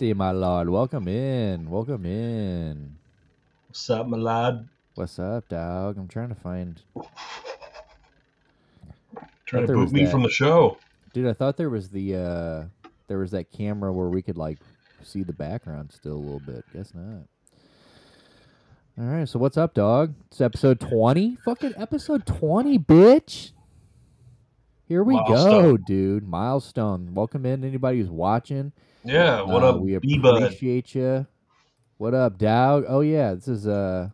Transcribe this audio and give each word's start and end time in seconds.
righty, 0.00 0.14
my 0.14 0.30
lord. 0.30 0.68
Welcome 0.68 1.08
in. 1.08 1.68
Welcome 1.68 2.06
in. 2.06 2.94
What's 3.66 3.90
up, 3.90 4.06
my 4.06 4.16
lad? 4.16 4.68
What's 4.94 5.18
up, 5.18 5.48
dog? 5.48 5.98
I'm 5.98 6.06
trying 6.06 6.28
to 6.28 6.36
find. 6.36 6.80
Trying 9.46 9.66
to 9.66 9.72
boot 9.72 9.90
me 9.90 10.04
that. 10.04 10.10
from 10.12 10.22
the 10.22 10.30
show. 10.30 10.78
Dude, 11.12 11.26
I 11.26 11.32
thought 11.32 11.56
there 11.56 11.68
was 11.68 11.88
the 11.88 12.14
uh 12.14 12.90
there 13.08 13.18
was 13.18 13.32
that 13.32 13.50
camera 13.50 13.92
where 13.92 14.06
we 14.08 14.22
could 14.22 14.36
like 14.36 14.58
see 15.02 15.24
the 15.24 15.32
background 15.32 15.90
still 15.90 16.12
a 16.12 16.14
little 16.14 16.42
bit. 16.46 16.64
Guess 16.72 16.92
not. 16.94 17.24
All 19.00 19.04
right, 19.04 19.28
so 19.28 19.40
what's 19.40 19.56
up, 19.56 19.74
dog? 19.74 20.14
It's 20.30 20.40
episode 20.40 20.78
20. 20.78 21.38
Fucking 21.44 21.74
episode 21.76 22.24
20, 22.24 22.78
bitch. 22.78 23.50
Here 24.86 25.02
we 25.02 25.16
go, 25.26 25.76
dude. 25.76 26.28
Milestone. 26.28 27.14
Welcome 27.14 27.44
in 27.44 27.64
anybody 27.64 27.98
who's 27.98 28.10
watching. 28.10 28.72
Yeah, 29.04 29.42
what 29.42 29.62
Uh, 29.62 29.70
up, 29.70 29.80
We 29.80 29.94
appreciate 29.96 30.94
you. 30.94 31.26
What 31.98 32.14
up, 32.14 32.38
Dowd? 32.38 32.84
Oh 32.88 33.00
yeah, 33.00 33.34
this 33.34 33.48
is 33.48 33.66
uh, 33.66 34.10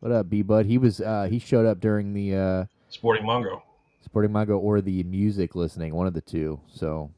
what 0.00 0.12
up, 0.12 0.28
B 0.28 0.42
Bud? 0.42 0.66
He 0.66 0.78
was 0.78 1.00
uh, 1.00 1.26
he 1.30 1.38
showed 1.38 1.66
up 1.66 1.80
during 1.80 2.12
the 2.12 2.34
uh, 2.34 2.64
Sporting 2.90 3.24
Mongo. 3.24 3.62
Sporting 4.04 4.30
Mongo 4.30 4.58
or 4.58 4.80
the 4.80 5.02
music 5.04 5.54
listening, 5.54 5.94
one 5.94 6.06
of 6.06 6.14
the 6.14 6.20
two. 6.20 6.60
So 6.72 7.10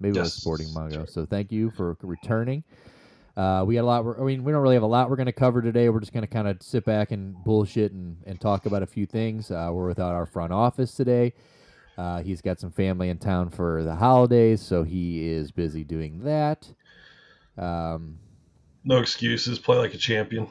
maybe 0.00 0.18
it 0.18 0.22
was 0.22 0.34
Sporting 0.34 0.68
Mongo. 0.68 1.00
right. 1.00 1.08
So 1.08 1.24
thank 1.24 1.52
you 1.52 1.70
for 1.70 1.96
returning. 2.02 2.64
Uh, 3.36 3.64
we 3.64 3.76
got 3.76 3.82
a 3.82 3.86
lot. 3.86 4.04
I 4.18 4.24
mean, 4.24 4.42
we 4.42 4.50
don't 4.50 4.62
really 4.62 4.74
have 4.74 4.82
a 4.82 4.86
lot 4.86 5.08
we're 5.08 5.16
going 5.16 5.26
to 5.26 5.32
cover 5.32 5.62
today. 5.62 5.88
We're 5.88 6.00
just 6.00 6.12
going 6.12 6.24
to 6.24 6.28
kind 6.32 6.48
of 6.48 6.60
sit 6.60 6.84
back 6.84 7.12
and 7.12 7.36
bullshit 7.44 7.92
and, 7.92 8.16
and 8.26 8.40
talk 8.40 8.66
about 8.66 8.82
a 8.82 8.86
few 8.86 9.06
things. 9.06 9.52
Uh, 9.52 9.70
we're 9.72 9.86
without 9.86 10.14
our 10.14 10.26
front 10.26 10.52
office 10.52 10.92
today. 10.92 11.34
Uh, 11.98 12.22
he's 12.22 12.40
got 12.40 12.60
some 12.60 12.70
family 12.70 13.08
in 13.08 13.18
town 13.18 13.50
for 13.50 13.82
the 13.82 13.96
holidays, 13.96 14.62
so 14.62 14.84
he 14.84 15.28
is 15.28 15.50
busy 15.50 15.82
doing 15.82 16.20
that. 16.20 16.72
Um, 17.58 18.20
No 18.84 18.98
excuses. 18.98 19.58
Play 19.58 19.78
like 19.78 19.94
a 19.94 19.98
champion. 19.98 20.46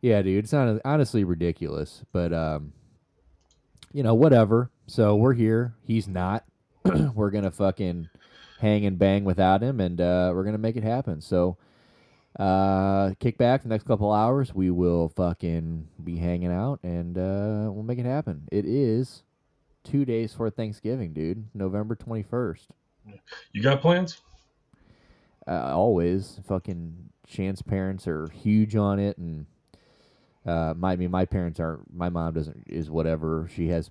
Yeah, 0.00 0.22
dude, 0.22 0.44
it's 0.44 0.52
not 0.52 0.80
honestly 0.84 1.24
ridiculous, 1.24 2.04
but 2.12 2.32
um, 2.32 2.72
you 3.92 4.04
know, 4.04 4.14
whatever. 4.14 4.70
So 4.86 5.16
we're 5.16 5.34
here. 5.34 5.74
He's 5.82 6.06
not. 6.06 6.44
we're 7.14 7.30
gonna 7.30 7.50
fucking 7.50 8.08
hang 8.60 8.86
and 8.86 8.96
bang 8.96 9.24
without 9.24 9.62
him, 9.62 9.80
and 9.80 10.00
uh, 10.00 10.30
we're 10.32 10.44
gonna 10.44 10.56
make 10.56 10.76
it 10.76 10.84
happen. 10.84 11.20
So, 11.20 11.56
uh, 12.38 13.10
kick 13.18 13.38
back 13.38 13.64
the 13.64 13.68
next 13.68 13.86
couple 13.86 14.12
hours. 14.12 14.54
We 14.54 14.70
will 14.70 15.08
fucking 15.08 15.88
be 16.02 16.16
hanging 16.16 16.52
out, 16.52 16.78
and 16.84 17.18
uh, 17.18 17.70
we'll 17.72 17.82
make 17.82 17.98
it 17.98 18.06
happen. 18.06 18.48
It 18.52 18.64
is 18.64 19.24
two 19.84 20.04
days 20.04 20.34
for 20.34 20.50
Thanksgiving, 20.50 21.12
dude. 21.12 21.46
November 21.54 21.94
twenty 21.94 22.22
first. 22.22 22.68
You 23.52 23.62
got 23.62 23.80
plans? 23.80 24.20
uh, 25.48 25.74
always 25.74 26.40
fucking 26.46 27.10
Shan's 27.26 27.62
parents 27.62 28.06
are 28.06 28.28
huge 28.28 28.76
on 28.76 28.98
it 28.98 29.18
and 29.18 29.46
uh 30.46 30.74
my 30.76 30.92
I 30.92 30.96
mean 30.96 31.10
my 31.10 31.24
parents 31.24 31.60
aren't 31.60 31.92
my 31.92 32.08
mom 32.08 32.34
doesn't 32.34 32.64
is 32.68 32.90
whatever 32.90 33.48
she 33.54 33.68
has 33.68 33.90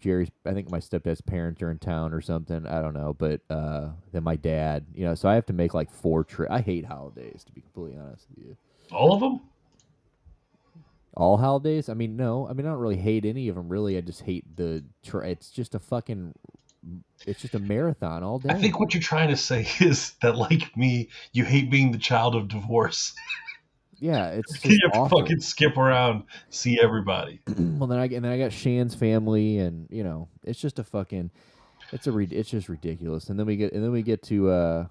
Jerry's 0.00 0.30
I 0.44 0.52
think 0.52 0.70
my 0.70 0.78
stepdad's 0.78 1.20
parents 1.20 1.62
are 1.62 1.70
in 1.70 1.78
town 1.78 2.12
or 2.12 2.20
something 2.20 2.66
I 2.66 2.80
don't 2.80 2.94
know 2.94 3.14
but 3.14 3.40
uh 3.50 3.90
then 4.12 4.24
my 4.24 4.36
dad 4.36 4.86
you 4.94 5.04
know 5.04 5.14
so 5.14 5.28
I 5.28 5.34
have 5.34 5.46
to 5.46 5.52
make 5.52 5.74
like 5.74 5.90
four 5.90 6.24
trips. 6.24 6.52
I 6.52 6.60
hate 6.60 6.84
holidays 6.84 7.44
to 7.44 7.52
be 7.52 7.60
completely 7.60 7.98
honest 7.98 8.26
with 8.30 8.44
you 8.44 8.56
All 8.92 9.12
of 9.12 9.20
them? 9.20 9.40
All 11.16 11.36
holidays 11.36 11.88
I 11.88 11.94
mean 11.94 12.16
no 12.16 12.48
I 12.48 12.52
mean 12.52 12.66
I 12.66 12.70
don't 12.70 12.78
really 12.78 12.96
hate 12.96 13.24
any 13.24 13.48
of 13.48 13.54
them 13.54 13.68
really 13.68 13.96
I 13.96 14.00
just 14.00 14.22
hate 14.22 14.56
the 14.56 14.84
tri- 15.04 15.28
it's 15.28 15.50
just 15.50 15.74
a 15.74 15.78
fucking 15.78 16.34
it's 17.26 17.40
just 17.40 17.54
a 17.54 17.58
marathon 17.58 18.22
all 18.22 18.38
day 18.38 18.50
I 18.50 18.54
think 18.54 18.78
what 18.78 18.92
you're 18.94 19.02
trying 19.02 19.28
to 19.30 19.36
say 19.36 19.66
is 19.80 20.12
that, 20.22 20.36
like 20.36 20.76
me, 20.76 21.08
you 21.32 21.44
hate 21.44 21.70
being 21.70 21.92
the 21.92 21.98
child 21.98 22.34
of 22.34 22.48
divorce. 22.48 23.14
yeah 23.98 24.30
it's 24.30 24.52
just 24.60 24.64
you 24.64 24.78
have 24.82 24.92
to 24.92 24.98
awful. 24.98 25.20
fucking 25.20 25.40
skip 25.40 25.76
around, 25.76 26.24
see 26.50 26.80
everybody. 26.80 27.40
well 27.58 27.86
then 27.86 27.98
I 27.98 28.04
and 28.06 28.24
then 28.24 28.32
I 28.32 28.38
got 28.38 28.52
Shan's 28.52 28.94
family 28.94 29.58
and 29.58 29.86
you 29.90 30.02
know 30.04 30.28
it's 30.42 30.60
just 30.60 30.78
a 30.78 30.84
fucking 30.84 31.30
it's 31.92 32.06
a 32.06 32.12
re- 32.12 32.28
it's 32.30 32.50
just 32.50 32.68
ridiculous 32.68 33.28
and 33.28 33.38
then 33.38 33.46
we 33.46 33.56
get 33.56 33.72
and 33.72 33.84
then 33.84 33.92
we 33.92 34.02
get 34.02 34.22
to 34.24 34.50
uh 34.50 34.86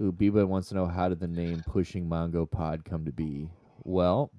ooh 0.00 0.12
Biba 0.12 0.46
wants 0.46 0.68
to 0.68 0.74
know 0.74 0.86
how 0.86 1.08
did 1.08 1.18
the 1.18 1.26
name 1.28 1.62
Pushing 1.66 2.08
Mongo 2.08 2.48
Pod 2.48 2.84
come 2.84 3.04
to 3.06 3.12
be 3.12 3.48
well 3.84 4.30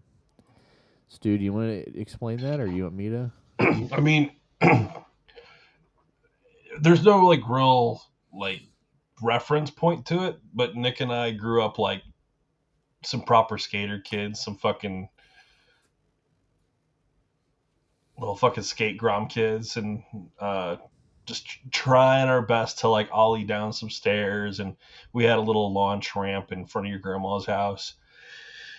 Stu 1.10 1.38
do 1.38 1.44
you 1.44 1.54
want 1.54 1.68
to 1.68 2.00
explain 2.00 2.38
that 2.38 2.60
or 2.60 2.68
you 2.68 2.84
want 2.84 2.96
me 2.96 3.10
to 3.10 3.32
I 3.92 4.00
mean, 4.00 4.32
there's 6.80 7.04
no 7.04 7.26
like 7.26 7.42
real 7.48 8.02
like 8.34 8.62
reference 9.22 9.70
point 9.70 10.06
to 10.08 10.28
it, 10.28 10.40
but 10.54 10.76
Nick 10.76 11.02
and 11.02 11.12
I 11.12 11.32
grew 11.32 11.62
up 11.62 11.78
like 11.78 12.04
some 13.04 13.22
proper 13.22 13.58
skater 13.58 14.00
kids, 14.00 14.40
some 14.40 14.56
fucking 14.56 15.10
little 18.18 18.36
fucking 18.36 18.64
skate 18.64 18.98
grom 18.98 19.28
kids, 19.28 19.78
and 19.78 20.04
uh, 20.40 20.78
just 21.26 21.48
trying 21.72 22.30
our 22.30 22.42
best 22.42 22.80
to 22.80 22.88
like 22.88 23.10
ollie 23.12 23.44
down 23.44 23.74
some 23.74 23.90
stairs. 23.90 24.60
And 24.60 24.76
we 25.12 25.26
had 25.26 25.38
a 25.38 25.42
little 25.42 25.74
launch 25.74 26.16
ramp 26.16 26.52
in 26.52 26.66
front 26.66 26.88
of 26.88 26.92
your 26.92 27.00
grandma's 27.00 27.46
house. 27.46 27.96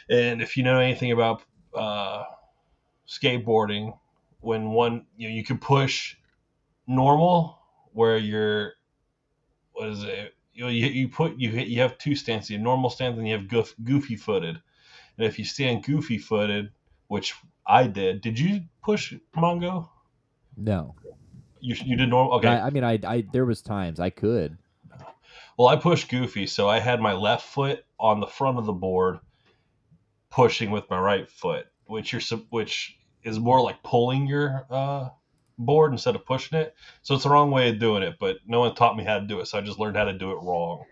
And 0.09 0.43
if 0.43 0.57
you 0.57 0.63
know 0.63 0.81
anything 0.81 1.13
about 1.13 1.43
uh, 1.75 2.25
skateboarding, 3.09 3.97
when 4.41 4.71
one 4.71 5.07
you 5.17 5.29
know 5.29 5.35
you 5.35 5.45
can 5.45 5.59
push 5.59 6.17
normal 6.87 7.59
where 7.93 8.17
you're 8.17 8.73
what 9.73 9.89
is 9.89 10.05
it? 10.05 10.35
You 10.53 10.65
know, 10.65 10.71
you, 10.71 10.87
you 10.87 11.09
put 11.09 11.37
you 11.37 11.51
hit 11.51 11.69
you 11.69 11.81
have 11.81 11.99
two 11.99 12.15
stances 12.15 12.51
you 12.51 12.57
have 12.57 12.65
normal 12.65 12.91
stance 12.91 13.17
and 13.17 13.27
you 13.27 13.35
have 13.35 13.49
goof, 13.49 13.75
goofy 13.83 14.17
footed. 14.17 14.61
And 15.17 15.27
if 15.27 15.39
you 15.39 15.45
stand 15.45 15.85
goofy 15.85 16.19
footed 16.19 16.71
which 17.09 17.35
I 17.67 17.87
did 17.87 18.21
did 18.21 18.39
you 18.39 18.63
push 18.83 19.15
Mongo? 19.37 19.89
No. 20.57 20.95
You, 21.61 21.77
you 21.85 21.97
did 21.97 22.09
normal 22.09 22.35
okay. 22.39 22.49
I, 22.49 22.67
I 22.67 22.71
mean 22.71 22.85
I, 22.85 22.99
I 23.05 23.25
there 23.33 23.45
was 23.45 23.63
times 23.63 24.01
I 24.01 24.11
could. 24.11 24.59
Well 25.57 25.69
I 25.69 25.77
pushed 25.77 26.09
goofy 26.09 26.47
so 26.47 26.69
I 26.69 26.81
had 26.81 27.01
my 27.01 27.13
left 27.13 27.47
foot 27.47 27.85
on 27.99 28.21
the 28.21 28.27
front 28.27 28.59
of 28.59 28.67
the 28.67 28.73
board 28.73 29.21
pushing 30.31 30.71
with 30.71 30.89
my 30.91 30.99
right 30.99 31.29
foot 31.29 31.67
which 31.87 32.13
you're 32.13 32.39
which 32.51 32.97
is 33.25 33.39
more 33.39 33.61
like 33.61 33.83
pulling 33.83 34.27
your 34.27 34.67
uh 34.71 35.09
board 35.61 35.93
instead 35.93 36.15
of 36.15 36.25
pushing 36.25 36.59
it. 36.59 36.75
So 37.03 37.15
it's 37.15 37.25
the 37.25 37.31
wrong 37.31 37.51
way 37.51 37.69
of 37.69 37.79
doing 37.79 38.03
it, 38.03 38.17
but 38.19 38.39
no 38.47 38.61
one 38.61 38.75
taught 38.75 38.97
me 38.97 39.05
how 39.05 39.19
to 39.19 39.27
do 39.27 39.41
it, 39.41 39.47
so 39.47 39.59
I 39.59 39.61
just 39.61 39.79
learned 39.79 39.97
how 39.97 40.05
to 40.05 40.13
do 40.13 40.33
it 40.33 40.43
wrong. 40.43 40.85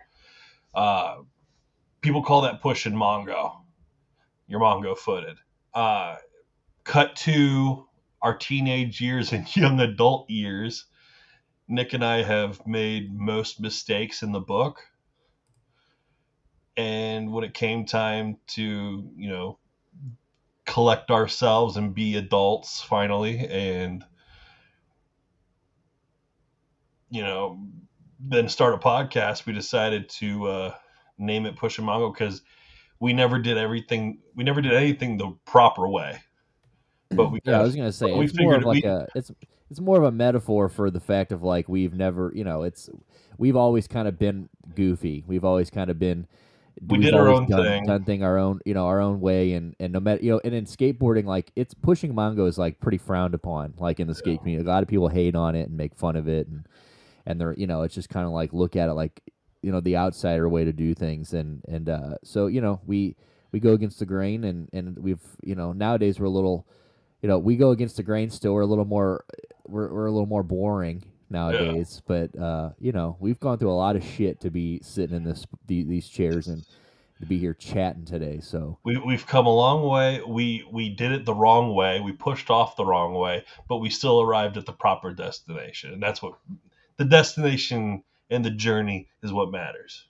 Uh, 0.75 1.17
people 2.01 2.23
call 2.23 2.43
that 2.43 2.61
pushing 2.61 2.93
Mongo. 2.93 3.63
You're 4.47 4.61
Mongo 4.61 4.97
footed. 4.97 5.37
Uh, 5.75 6.17
cut 6.85 7.17
to 7.17 7.87
our 8.23 8.37
teenage 8.37 9.01
years 9.01 9.33
and 9.33 9.55
young 9.57 9.81
adult 9.81 10.31
years. 10.31 10.85
Nick 11.67 11.93
and 11.93 12.05
I 12.05 12.23
have 12.23 12.67
made 12.67 13.13
most 13.13 13.61
mistakes 13.61 14.23
in 14.23 14.33
the 14.33 14.41
book. 14.41 14.83
And 16.79 17.31
when 17.33 17.45
it 17.45 17.53
came 17.53 17.85
time 17.85 18.39
to, 18.49 18.63
you 19.17 19.29
know, 19.29 19.59
collect 20.65 21.11
ourselves 21.11 21.77
and 21.77 21.95
be 21.95 22.17
adults 22.17 22.81
finally 22.81 23.47
and 23.49 24.05
you 27.11 27.23
know, 27.23 27.59
then 28.21 28.49
start 28.49 28.75
a 28.75 28.79
podcast, 28.79 29.47
we 29.47 29.53
decided 29.53 30.09
to 30.09 30.47
uh, 30.47 30.75
name 31.19 31.47
it 31.47 31.57
Push 31.57 31.79
and 31.79 31.87
Mongo 31.87 32.13
because 32.13 32.43
we 33.01 33.13
never 33.13 33.39
did 33.39 33.57
everything. 33.57 34.19
We 34.35 34.45
never 34.45 34.61
did 34.61 34.73
anything 34.73 35.17
the 35.17 35.37
proper 35.47 35.89
way. 35.89 36.19
But 37.11 37.33
we, 37.33 37.41
yeah 37.45 37.61
I 37.61 37.63
was 37.63 37.75
gonna 37.75 37.93
say 37.93 38.13
it's 38.13 38.39
more 38.39 38.55
of 38.55 38.65
like 38.65 38.85
we- 38.85 38.91
a 38.91 39.07
it's 39.15 39.31
it's 39.71 39.81
more 39.81 39.97
of 39.97 40.05
a 40.05 40.13
metaphor 40.13 40.69
for 40.69 40.91
the 40.91 41.01
fact 41.01 41.33
of 41.33 41.43
like 41.43 41.69
we've 41.69 41.95
never 41.95 42.31
you 42.35 42.45
know 42.45 42.63
it's 42.63 42.91
we've 43.39 43.57
always 43.57 43.89
kind 43.89 44.07
of 44.07 44.19
been 44.19 44.51
goofy 44.75 45.25
we've 45.27 45.45
always 45.45 45.71
kind 45.71 45.89
of 45.89 45.99
been 45.99 46.27
We 46.87 46.99
did 46.99 47.15
our 47.15 47.29
own 47.29 47.47
done, 47.47 47.63
thing. 47.63 47.87
done 47.87 48.05
thing 48.05 48.23
our 48.23 48.39
own 48.39 48.61
you 48.65 48.75
know 48.75 48.87
our 48.87 49.01
own 49.01 49.21
way 49.21 49.55
and 49.55 49.75
and 49.81 49.93
no 49.93 50.01
matter 50.01 50.23
you 50.23 50.33
know 50.33 50.41
and 50.45 50.55
in 50.55 50.65
skateboarding 50.65 51.25
like 51.25 51.51
it's 51.57 51.75
pushing 51.75 52.15
mongo 52.15 52.47
is 52.49 52.59
like 52.59 52.79
pretty 52.81 52.99
frowned 52.99 53.35
upon 53.35 53.75
like 53.79 54.01
in 54.01 54.07
the 54.07 54.15
skate 54.15 54.39
community 54.41 54.67
a 54.67 54.71
lot 54.71 54.83
of 54.83 54.89
people 54.89 55.09
hate 55.09 55.35
on 55.35 55.55
it 55.55 55.69
and 55.69 55.77
make 55.77 55.95
fun 55.95 56.17
of 56.17 56.29
it 56.29 56.47
and 56.47 56.67
and 57.27 57.41
they're 57.41 57.55
you 57.55 57.67
know 57.67 57.83
it's 57.83 57.95
just 57.95 58.09
kind 58.09 58.27
of 58.27 58.33
like 58.33 58.53
look 58.53 58.77
at 58.77 58.89
it 58.89 58.95
like 58.95 59.21
you 59.63 59.73
know 59.73 59.81
the 59.81 59.97
outsider 59.97 60.49
way 60.49 60.65
to 60.65 60.73
do 60.73 60.95
things 60.95 61.33
and 61.33 61.63
and 61.69 61.89
uh 61.89 62.15
so 62.23 62.47
you 62.47 62.61
know 62.61 62.81
we 62.87 63.17
we 63.53 63.61
go 63.61 63.73
against 63.73 63.99
the 63.99 64.07
grain 64.07 64.45
and 64.45 64.69
and 64.73 64.99
we've 64.99 65.23
you 65.43 65.55
know 65.55 65.73
nowadays 65.73 66.21
we're 66.21 66.27
a 66.27 66.31
little 66.31 66.67
you 67.23 67.29
know 67.29 67.39
we 67.39 67.57
go 67.57 67.71
against 67.71 67.97
the 67.97 68.03
grain 68.03 68.31
still 68.31 68.55
we're 68.55 68.61
a 68.63 68.67
little 68.67 68.85
more 68.85 69.25
we're, 69.67 69.93
we're 69.93 70.07
a 70.07 70.13
little 70.13 70.27
more 70.27 70.43
boring 70.43 71.05
nowadays 71.31 72.01
but 72.07 72.35
uh 72.39 72.71
you 72.81 72.93
know 72.93 73.17
we've 73.21 73.41
gone 73.41 73.59
through 73.59 73.71
a 73.71 73.73
lot 73.73 73.97
of 73.97 74.05
shit 74.05 74.41
to 74.41 74.51
be 74.51 74.81
sitting 74.83 75.17
in 75.17 75.25
this 75.25 75.47
these 75.67 76.09
chairs 76.09 76.49
and 76.49 76.65
to 77.21 77.27
be 77.27 77.39
here 77.39 77.55
chatting 77.55 78.05
today 78.05 78.41
so 78.41 78.79
we, 78.85 78.97
we've 78.99 79.27
come 79.27 79.47
a 79.47 79.55
long 79.55 79.87
way. 79.89 80.23
We 80.27 80.65
we 80.71 80.89
did 80.89 81.13
it 81.13 81.25
the 81.25 81.35
wrong 81.35 81.75
way. 81.75 82.01
We 82.01 82.13
pushed 82.13 82.51
off 82.51 82.77
the 82.77 82.85
wrong 82.85 83.15
way, 83.15 83.45
but 83.69 83.79
we 83.79 83.91
still 83.91 84.21
arrived 84.21 84.57
at 84.57 84.67
the 84.67 84.73
proper 84.73 85.13
destination. 85.13 85.93
And 85.93 86.03
that's 86.03 86.23
what 86.23 86.35
the 86.97 87.05
destination 87.05 88.05
and 88.31 88.45
the 88.45 88.51
journey 88.51 89.09
is 89.23 89.33
what 89.33 89.51
matters. 89.51 90.07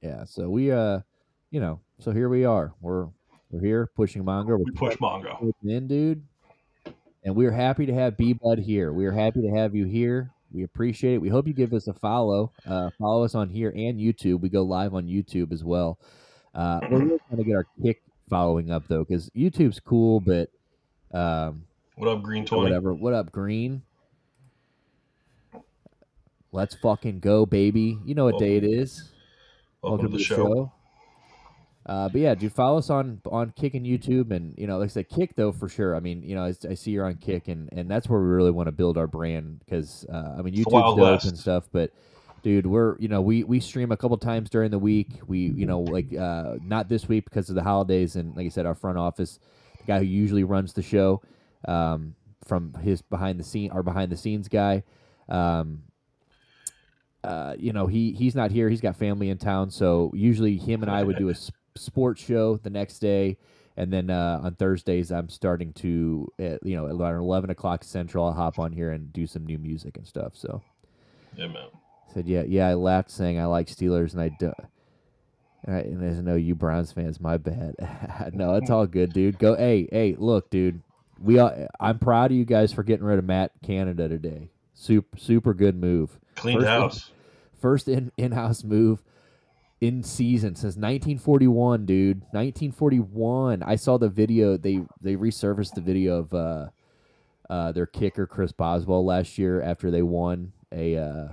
Yeah. 0.00 0.24
So 0.24 0.48
we 0.48 0.72
uh, 0.72 1.00
you 1.50 1.60
know, 1.60 1.80
so 1.98 2.12
here 2.12 2.28
we 2.28 2.44
are. 2.44 2.72
We're 2.80 3.08
we're 3.50 3.60
here 3.60 3.86
pushing 3.94 4.24
Mongo. 4.24 4.58
We 4.58 4.70
push 4.72 4.96
Mongo. 4.96 5.52
in, 5.64 5.88
dude. 5.88 6.24
And 7.22 7.36
we're 7.36 7.52
happy 7.52 7.84
to 7.84 7.92
have 7.92 8.16
B 8.16 8.32
Bud 8.32 8.58
here. 8.58 8.92
We're 8.92 9.12
happy 9.12 9.42
to 9.42 9.50
have 9.50 9.74
you 9.74 9.84
here. 9.84 10.30
We 10.52 10.64
appreciate 10.64 11.14
it. 11.14 11.18
We 11.18 11.28
hope 11.28 11.46
you 11.46 11.52
give 11.52 11.72
us 11.72 11.86
a 11.86 11.94
follow. 11.94 12.52
Uh, 12.66 12.90
follow 12.98 13.24
us 13.24 13.34
on 13.34 13.48
here 13.48 13.70
and 13.70 13.98
YouTube. 14.00 14.40
We 14.40 14.48
go 14.48 14.62
live 14.62 14.94
on 14.94 15.06
YouTube 15.06 15.52
as 15.52 15.62
well. 15.62 15.98
Uh, 16.54 16.80
we're 16.90 16.98
really 16.98 17.18
trying 17.28 17.38
to 17.38 17.44
get 17.44 17.54
our 17.54 17.66
kick 17.82 18.02
following 18.28 18.70
up 18.70 18.88
though, 18.88 19.04
because 19.04 19.30
YouTube's 19.30 19.78
cool, 19.80 20.20
but 20.20 20.50
um, 21.12 21.64
What 21.94 22.08
up, 22.08 22.22
Green 22.22 22.44
Twenty? 22.44 22.64
whatever. 22.64 22.92
What 22.94 23.14
up, 23.14 23.30
Green? 23.30 23.82
Let's 26.52 26.74
fucking 26.74 27.20
go, 27.20 27.46
baby. 27.46 27.98
You 28.04 28.16
know 28.16 28.24
what 28.24 28.38
day 28.40 28.56
it 28.56 28.64
is. 28.64 29.12
Welcome, 29.82 30.10
to 30.10 30.18
the 30.18 30.22
show. 30.22 30.72
Uh, 31.86 32.08
but 32.08 32.20
yeah, 32.20 32.34
dude, 32.34 32.52
follow 32.52 32.78
us 32.78 32.90
on 32.90 33.20
on 33.26 33.52
Kick 33.56 33.74
and 33.74 33.86
YouTube, 33.86 34.30
and 34.32 34.54
you 34.58 34.66
know, 34.66 34.78
like 34.78 34.90
I 34.90 34.92
said, 34.92 35.08
Kick 35.08 35.34
though 35.34 35.50
for 35.50 35.68
sure. 35.68 35.96
I 35.96 36.00
mean, 36.00 36.22
you 36.22 36.34
know, 36.34 36.44
I, 36.44 36.54
I 36.68 36.74
see 36.74 36.90
you're 36.90 37.06
on 37.06 37.16
Kick, 37.16 37.48
and 37.48 37.70
and 37.72 37.90
that's 37.90 38.08
where 38.08 38.20
we 38.20 38.26
really 38.26 38.50
want 38.50 38.66
to 38.66 38.72
build 38.72 38.98
our 38.98 39.06
brand 39.06 39.60
because 39.60 40.04
uh, 40.12 40.34
I 40.38 40.42
mean, 40.42 40.54
YouTube's 40.54 40.72
dope 40.72 40.98
West. 40.98 41.26
and 41.26 41.38
stuff, 41.38 41.68
but 41.72 41.90
dude, 42.42 42.66
we're 42.66 42.98
you 42.98 43.08
know 43.08 43.22
we 43.22 43.44
we 43.44 43.60
stream 43.60 43.92
a 43.92 43.96
couple 43.96 44.16
times 44.18 44.50
during 44.50 44.70
the 44.70 44.78
week. 44.78 45.08
We 45.26 45.38
you 45.38 45.64
know 45.64 45.80
like 45.80 46.14
uh, 46.14 46.56
not 46.62 46.88
this 46.90 47.08
week 47.08 47.24
because 47.24 47.48
of 47.48 47.54
the 47.54 47.62
holidays, 47.62 48.14
and 48.14 48.36
like 48.36 48.46
I 48.46 48.50
said, 48.50 48.66
our 48.66 48.74
front 48.74 48.98
office, 48.98 49.38
the 49.78 49.84
guy 49.84 49.98
who 50.00 50.04
usually 50.04 50.44
runs 50.44 50.74
the 50.74 50.82
show, 50.82 51.22
um, 51.66 52.14
from 52.44 52.74
his 52.74 53.00
behind 53.00 53.40
the 53.40 53.44
scene, 53.44 53.70
our 53.70 53.82
behind 53.82 54.12
the 54.12 54.16
scenes 54.18 54.48
guy. 54.48 54.82
Um, 55.30 55.84
uh, 57.22 57.54
you 57.58 57.72
know, 57.72 57.86
he 57.86 58.12
he's 58.12 58.34
not 58.34 58.50
here. 58.50 58.68
He's 58.68 58.80
got 58.80 58.96
family 58.96 59.30
in 59.30 59.38
town, 59.38 59.70
so 59.70 60.10
usually 60.14 60.56
him 60.56 60.82
and 60.82 60.90
I 60.90 61.02
would 61.02 61.16
do 61.16 61.28
a 61.28 61.34
sports 61.76 62.22
show 62.22 62.56
the 62.56 62.70
next 62.70 62.98
day, 62.98 63.36
and 63.76 63.92
then 63.92 64.10
uh, 64.10 64.40
on 64.42 64.54
Thursdays 64.54 65.10
I'm 65.10 65.28
starting 65.28 65.72
to, 65.74 66.30
uh, 66.38 66.58
you 66.62 66.76
know, 66.76 66.86
around 66.86 67.16
eleven 67.16 67.50
o'clock 67.50 67.84
central, 67.84 68.26
I'll 68.26 68.32
hop 68.32 68.58
on 68.58 68.72
here 68.72 68.90
and 68.90 69.12
do 69.12 69.26
some 69.26 69.46
new 69.46 69.58
music 69.58 69.96
and 69.96 70.06
stuff. 70.06 70.32
So 70.34 70.62
Yeah, 71.36 71.48
man. 71.48 71.68
said, 72.12 72.26
yeah, 72.26 72.42
yeah, 72.46 72.68
I 72.68 72.74
laughed 72.74 73.10
saying 73.10 73.38
I 73.38 73.46
like 73.46 73.68
Steelers, 73.68 74.12
and 74.12 74.20
I 74.20 74.28
do. 74.28 74.52
And, 75.64 75.76
I, 75.76 75.78
and 75.80 76.02
there's 76.02 76.22
no 76.22 76.36
you 76.36 76.54
Browns 76.54 76.92
fans. 76.92 77.20
My 77.20 77.36
bad. 77.36 77.74
no, 78.32 78.54
it's 78.54 78.70
all 78.70 78.86
good, 78.86 79.12
dude. 79.12 79.38
Go, 79.38 79.56
hey, 79.56 79.88
hey, 79.90 80.16
look, 80.18 80.50
dude. 80.50 80.82
We 81.22 81.38
all, 81.38 81.68
I'm 81.78 81.98
proud 81.98 82.30
of 82.30 82.36
you 82.36 82.46
guys 82.46 82.72
for 82.72 82.82
getting 82.82 83.04
rid 83.04 83.18
of 83.18 83.26
Matt 83.26 83.52
Canada 83.62 84.08
today. 84.08 84.50
Super, 84.72 85.18
super 85.18 85.52
good 85.52 85.76
move. 85.76 86.18
Cleaned 86.34 86.64
house. 86.64 87.10
First 87.60 87.88
in 87.88 88.10
in 88.16 88.32
house 88.32 88.64
move 88.64 89.02
in 89.80 90.02
season 90.02 90.54
since 90.54 90.76
1941, 90.76 91.86
dude. 91.86 92.18
1941. 92.32 93.62
I 93.62 93.76
saw 93.76 93.96
the 93.98 94.08
video. 94.08 94.56
They 94.56 94.80
they 95.00 95.16
resurfaced 95.16 95.74
the 95.74 95.80
video 95.80 96.18
of 96.18 96.34
uh, 96.34 96.66
uh, 97.48 97.72
their 97.72 97.86
kicker 97.86 98.26
Chris 98.26 98.52
Boswell 98.52 99.04
last 99.04 99.38
year 99.38 99.62
after 99.62 99.90
they 99.90 100.02
won 100.02 100.52
a 100.72 100.96
uh, 100.96 101.28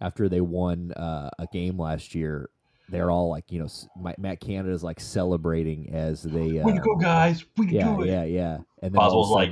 after 0.00 0.28
they 0.28 0.40
won 0.40 0.92
uh, 0.92 1.30
a 1.38 1.46
game 1.52 1.78
last 1.78 2.14
year. 2.14 2.48
They're 2.88 3.10
all 3.10 3.28
like, 3.28 3.52
you 3.52 3.60
know, 3.60 3.66
s- 3.66 3.86
my, 3.96 4.16
Matt 4.18 4.40
Canada's 4.40 4.82
like 4.82 4.98
celebrating 4.98 5.94
as 5.94 6.22
they. 6.24 6.58
Uh, 6.58 6.64
Way 6.66 6.72
to 6.72 6.80
go, 6.80 6.96
guys. 6.96 7.44
We 7.56 7.66
can 7.66 7.76
yeah, 7.76 7.84
do 7.96 8.02
it. 8.02 8.08
yeah, 8.08 8.24
yeah. 8.24 8.58
And 8.82 8.92
then 8.92 8.96
all 9.00 9.06
of 9.06 9.12
a 9.12 9.16
Boswell's 9.16 9.30
like, 9.30 9.50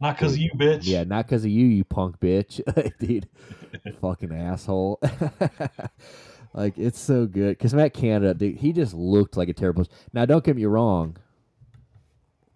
Not 0.00 0.16
because 0.16 0.32
of 0.32 0.38
you, 0.38 0.50
bitch. 0.56 0.86
yeah, 0.86 1.04
not 1.04 1.26
because 1.26 1.44
of 1.44 1.50
you, 1.50 1.66
you 1.66 1.84
punk 1.84 2.18
bitch, 2.20 2.60
dude. 3.00 3.28
Fucking 4.00 4.32
asshole. 4.32 4.98
like 6.54 6.78
it's 6.78 6.98
so 6.98 7.26
good 7.26 7.56
because 7.58 7.74
Matt 7.74 7.94
Canada, 7.94 8.34
dude, 8.34 8.56
he 8.56 8.72
just 8.72 8.94
looked 8.94 9.36
like 9.36 9.48
a 9.48 9.52
terrible. 9.52 9.86
Now, 10.12 10.24
don't 10.24 10.44
get 10.44 10.56
me 10.56 10.64
wrong, 10.64 11.16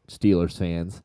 Steelers 0.09 0.57
fans. 0.59 1.03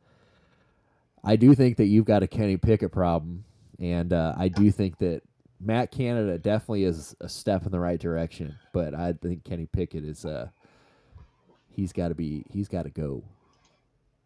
I 1.24 1.36
do 1.36 1.54
think 1.56 1.78
that 1.78 1.86
you've 1.86 2.06
got 2.06 2.24
a 2.24 2.28
Kenny 2.28 2.58
Pickett 2.58 2.92
problem, 2.92 3.44
and 3.80 4.14
uh, 4.14 4.34
I 4.38 4.48
do 4.48 4.72
think 4.72 4.98
that 5.00 5.22
Matt 5.60 5.92
Canada 5.92 6.38
definitely 6.38 6.86
is 6.86 7.16
a 7.20 7.28
step 7.28 7.66
in 7.66 7.72
the 7.72 7.80
right 7.80 8.00
direction. 8.00 8.56
But 8.74 8.94
I 8.94 9.14
think 9.14 9.44
Kenny 9.44 9.66
Pickett 9.66 10.06
is. 10.06 10.26
Uh, 10.26 10.50
he's 11.70 11.94
got 11.94 12.10
to 12.10 12.16
be. 12.16 12.46
He's 12.52 12.68
got 12.68 12.84
to 12.84 12.90
go. 12.90 13.24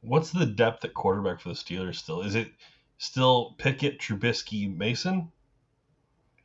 What's 0.01 0.31
the 0.31 0.45
depth 0.45 0.83
at 0.83 0.93
quarterback 0.93 1.39
for 1.39 1.49
the 1.49 1.55
Steelers 1.55 1.95
still? 1.95 2.21
Is 2.21 2.35
it 2.35 2.51
still 2.97 3.55
Pickett, 3.57 3.99
Trubisky, 3.99 4.75
Mason? 4.75 5.31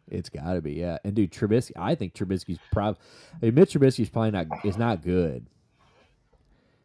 It's 0.09 0.29
got 0.29 0.55
to 0.55 0.61
be, 0.61 0.75
yeah. 0.75 0.99
And 1.05 1.15
dude, 1.15 1.33
Trubisky, 1.33 1.73
I 1.77 1.95
think 1.95 2.15
Trubisky's 2.15 2.59
probably. 2.73 3.01
I 3.43 3.47
mean, 3.47 3.55
Mitch 3.55 3.75
Trubisky's 3.75 4.09
probably 4.09 4.31
not 4.31 4.47
is 4.65 4.77
not 4.77 5.03
good, 5.03 5.47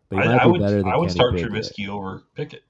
but 0.10 0.18
he 0.18 0.22
I, 0.24 0.28
might 0.28 0.42
I 0.42 0.46
be 0.46 0.52
would 0.52 0.62
better 0.62 0.78
than 0.78 0.88
I 0.88 0.98
would 0.98 1.10
Kenny 1.10 1.16
start 1.16 1.36
Pickett. 1.36 1.52
Trubisky 1.52 1.88
over 1.88 2.24
Pickett. 2.36 2.64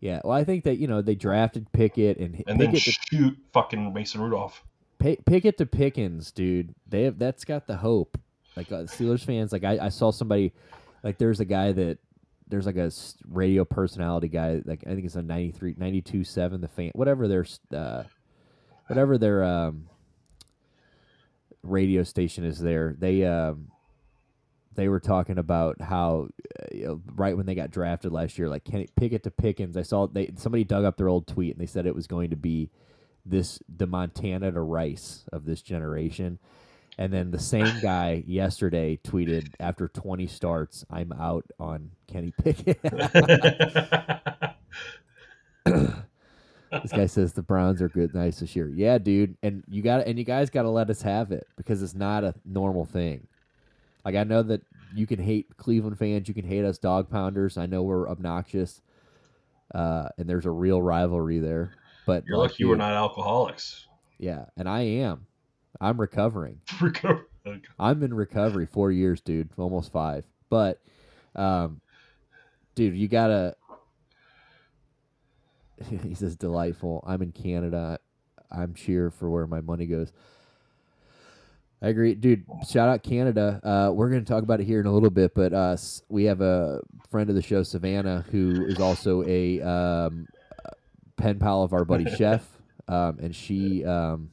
Yeah, 0.00 0.20
well, 0.24 0.32
I 0.32 0.44
think 0.44 0.64
that 0.64 0.78
you 0.78 0.86
know 0.88 1.02
they 1.02 1.14
drafted 1.14 1.70
Pickett 1.72 2.18
and, 2.18 2.42
And 2.46 2.60
then 2.60 2.72
Pickett 2.72 2.94
to, 2.94 3.16
shoot 3.16 3.38
fucking 3.52 3.92
Mason 3.92 4.20
Rudolph. 4.20 4.64
Pi- 4.98 5.18
Pickett 5.26 5.58
to 5.58 5.66
Pickens, 5.66 6.32
dude. 6.32 6.74
They 6.88 7.04
have 7.04 7.18
that's 7.18 7.44
got 7.44 7.66
the 7.66 7.76
hope. 7.76 8.18
Like 8.56 8.72
uh, 8.72 8.82
Steelers 8.82 9.24
fans, 9.24 9.52
like 9.52 9.64
I, 9.64 9.78
I 9.86 9.88
saw 9.88 10.10
somebody, 10.10 10.52
like 11.04 11.18
there's 11.18 11.38
a 11.38 11.44
guy 11.44 11.70
that 11.72 11.98
there's 12.48 12.66
like 12.66 12.76
a 12.76 12.90
radio 13.28 13.64
personality 13.64 14.28
guy, 14.28 14.62
like 14.64 14.82
I 14.86 14.94
think 14.94 15.04
it's 15.04 15.16
a 15.16 15.22
93, 15.22 15.76
92 15.78 16.24
seven, 16.24 16.60
the 16.60 16.68
fan, 16.68 16.90
whatever 16.94 17.28
their 17.28 17.46
uh, 17.72 18.04
whatever 18.88 19.18
their 19.18 19.44
um 19.44 19.86
radio 21.62 22.02
station 22.02 22.44
is 22.44 22.58
there. 22.58 22.94
They 22.98 23.24
um 23.24 23.68
they 24.74 24.88
were 24.88 25.00
talking 25.00 25.38
about 25.38 25.80
how 25.80 26.28
uh, 26.60 26.66
you 26.72 26.86
know, 26.86 27.00
right 27.14 27.36
when 27.36 27.46
they 27.46 27.54
got 27.54 27.70
drafted 27.70 28.12
last 28.12 28.38
year, 28.38 28.48
like 28.48 28.64
Kenny 28.64 28.88
Pickett 28.96 29.24
to 29.24 29.30
Pickens. 29.30 29.76
I 29.76 29.82
saw 29.82 30.06
they 30.06 30.30
somebody 30.36 30.64
dug 30.64 30.84
up 30.84 30.96
their 30.96 31.08
old 31.08 31.26
tweet 31.26 31.52
and 31.52 31.60
they 31.60 31.66
said 31.66 31.86
it 31.86 31.94
was 31.94 32.06
going 32.06 32.30
to 32.30 32.36
be 32.36 32.70
this 33.26 33.60
the 33.68 33.86
Montana 33.86 34.52
to 34.52 34.60
Rice 34.60 35.24
of 35.32 35.44
this 35.44 35.62
generation. 35.62 36.38
And 36.96 37.12
then 37.12 37.30
the 37.30 37.38
same 37.38 37.78
guy 37.82 38.24
yesterday 38.26 38.98
tweeted 39.04 39.52
after 39.60 39.88
20 39.88 40.26
starts, 40.26 40.84
I'm 40.90 41.12
out 41.12 41.46
on 41.60 41.92
Kenny 42.06 42.32
Pickett. 42.42 42.80
this 46.70 46.92
guy 46.92 47.06
says 47.06 47.32
the 47.32 47.42
Browns 47.42 47.80
are 47.82 47.88
good, 47.88 48.14
nice 48.14 48.40
this 48.40 48.54
year. 48.54 48.70
Yeah, 48.74 48.98
dude, 48.98 49.36
and 49.42 49.64
you 49.68 49.82
got 49.82 50.06
and 50.06 50.18
you 50.18 50.24
guys 50.24 50.50
got 50.50 50.62
to 50.62 50.70
let 50.70 50.90
us 50.90 51.02
have 51.02 51.32
it 51.32 51.46
because 51.56 51.82
it's 51.82 51.94
not 51.94 52.24
a 52.24 52.34
normal 52.44 52.84
thing. 52.84 53.26
Like 54.04 54.14
I 54.14 54.24
know 54.24 54.42
that 54.42 54.62
you 54.94 55.06
can 55.06 55.18
hate 55.18 55.56
Cleveland 55.56 55.98
fans, 55.98 56.28
you 56.28 56.34
can 56.34 56.46
hate 56.46 56.64
us 56.64 56.78
dog 56.78 57.10
pounders. 57.10 57.58
I 57.58 57.66
know 57.66 57.82
we're 57.82 58.08
obnoxious, 58.08 58.80
uh, 59.74 60.08
and 60.18 60.28
there's 60.28 60.46
a 60.46 60.50
real 60.50 60.80
rivalry 60.80 61.38
there. 61.38 61.72
But 62.06 62.24
You're 62.26 62.38
lucky 62.38 62.64
we're 62.64 62.76
not 62.76 62.92
alcoholics. 62.92 63.86
Yeah, 64.18 64.46
and 64.56 64.68
I 64.68 64.80
am. 64.80 65.26
I'm 65.80 66.00
recovering. 66.00 66.60
Recover- 66.80 67.28
I'm 67.78 68.02
in 68.02 68.12
recovery 68.12 68.66
four 68.66 68.90
years, 68.92 69.20
dude, 69.20 69.48
almost 69.56 69.92
five. 69.92 70.24
But, 70.50 70.80
um, 71.34 71.80
dude, 72.74 72.96
you 72.96 73.08
gotta. 73.08 73.56
he 76.02 76.14
says 76.14 76.36
delightful. 76.36 77.04
I'm 77.06 77.22
in 77.22 77.32
Canada. 77.32 77.98
I'm 78.50 78.74
cheer 78.74 79.10
for 79.10 79.30
where 79.30 79.46
my 79.46 79.60
money 79.60 79.86
goes. 79.86 80.12
I 81.80 81.88
agree, 81.88 82.14
dude. 82.14 82.44
Shout 82.68 82.88
out 82.88 83.04
Canada. 83.04 83.60
Uh, 83.62 83.92
we're 83.92 84.08
going 84.08 84.24
to 84.24 84.28
talk 84.28 84.42
about 84.42 84.60
it 84.60 84.64
here 84.64 84.80
in 84.80 84.86
a 84.86 84.92
little 84.92 85.10
bit, 85.10 85.32
but 85.34 85.52
uh, 85.52 85.76
we 86.08 86.24
have 86.24 86.40
a 86.40 86.80
friend 87.08 87.30
of 87.30 87.36
the 87.36 87.42
show, 87.42 87.62
Savannah, 87.62 88.24
who 88.32 88.66
is 88.66 88.80
also 88.80 89.22
a 89.24 89.60
um, 89.60 90.26
pen 91.16 91.38
pal 91.38 91.62
of 91.62 91.72
our 91.72 91.84
buddy 91.84 92.10
Chef, 92.16 92.44
um, 92.88 93.18
and 93.20 93.34
she 93.34 93.84
um, 93.84 94.30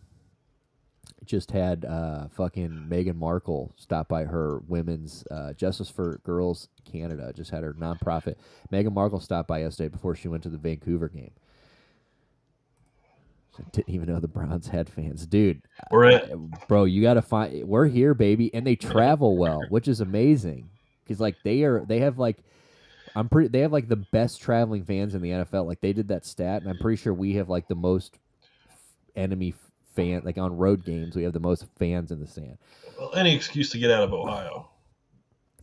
just 1.25 1.51
had 1.51 1.85
uh, 1.85 2.27
fucking 2.29 2.87
Meghan 2.89 3.15
Markle 3.15 3.73
stop 3.77 4.07
by 4.07 4.23
her 4.23 4.59
women's 4.67 5.23
uh, 5.31 5.53
Justice 5.53 5.89
for 5.89 6.19
Girls 6.23 6.69
Canada. 6.89 7.31
Just 7.33 7.51
had 7.51 7.63
her 7.63 7.73
nonprofit. 7.73 8.35
Meghan 8.71 8.93
Markle 8.93 9.19
stopped 9.19 9.47
by 9.47 9.59
yesterday 9.59 9.89
before 9.89 10.15
she 10.15 10.27
went 10.27 10.43
to 10.43 10.49
the 10.49 10.57
Vancouver 10.57 11.09
game. 11.09 11.31
I 13.57 13.63
didn't 13.71 13.93
even 13.93 14.07
know 14.09 14.19
the 14.19 14.27
Browns 14.27 14.67
had 14.67 14.89
fans, 14.89 15.25
dude. 15.25 15.61
We're 15.89 16.05
it. 16.05 16.33
Bro. 16.67 16.85
You 16.85 17.01
got 17.01 17.13
to 17.13 17.21
find. 17.21 17.67
We're 17.67 17.87
here, 17.87 18.13
baby, 18.13 18.53
and 18.53 18.67
they 18.67 18.75
travel 18.75 19.37
well, 19.37 19.61
which 19.69 19.87
is 19.87 20.01
amazing. 20.01 20.69
Because 21.03 21.19
like 21.19 21.35
they 21.43 21.63
are, 21.63 21.85
they 21.85 21.99
have 21.99 22.17
like, 22.17 22.37
I'm 23.15 23.29
pretty. 23.29 23.47
They 23.47 23.59
have 23.59 23.71
like 23.71 23.87
the 23.87 23.95
best 23.95 24.41
traveling 24.41 24.83
fans 24.83 25.15
in 25.15 25.21
the 25.21 25.29
NFL. 25.29 25.67
Like 25.67 25.79
they 25.79 25.93
did 25.93 26.09
that 26.09 26.25
stat, 26.25 26.61
and 26.61 26.69
I'm 26.69 26.77
pretty 26.77 27.01
sure 27.01 27.13
we 27.13 27.35
have 27.35 27.47
like 27.47 27.67
the 27.67 27.75
most 27.75 28.17
enemy 29.15 29.53
fan. 29.95 30.21
Like 30.23 30.37
on 30.37 30.57
road 30.57 30.85
games, 30.85 31.15
we 31.15 31.23
have 31.23 31.33
the 31.33 31.39
most 31.39 31.65
fans 31.77 32.11
in 32.11 32.19
the 32.19 32.27
stand. 32.27 32.57
Well, 32.99 33.13
any 33.15 33.35
excuse 33.35 33.69
to 33.71 33.77
get 33.77 33.91
out 33.91 34.03
of 34.03 34.13
Ohio. 34.13 34.69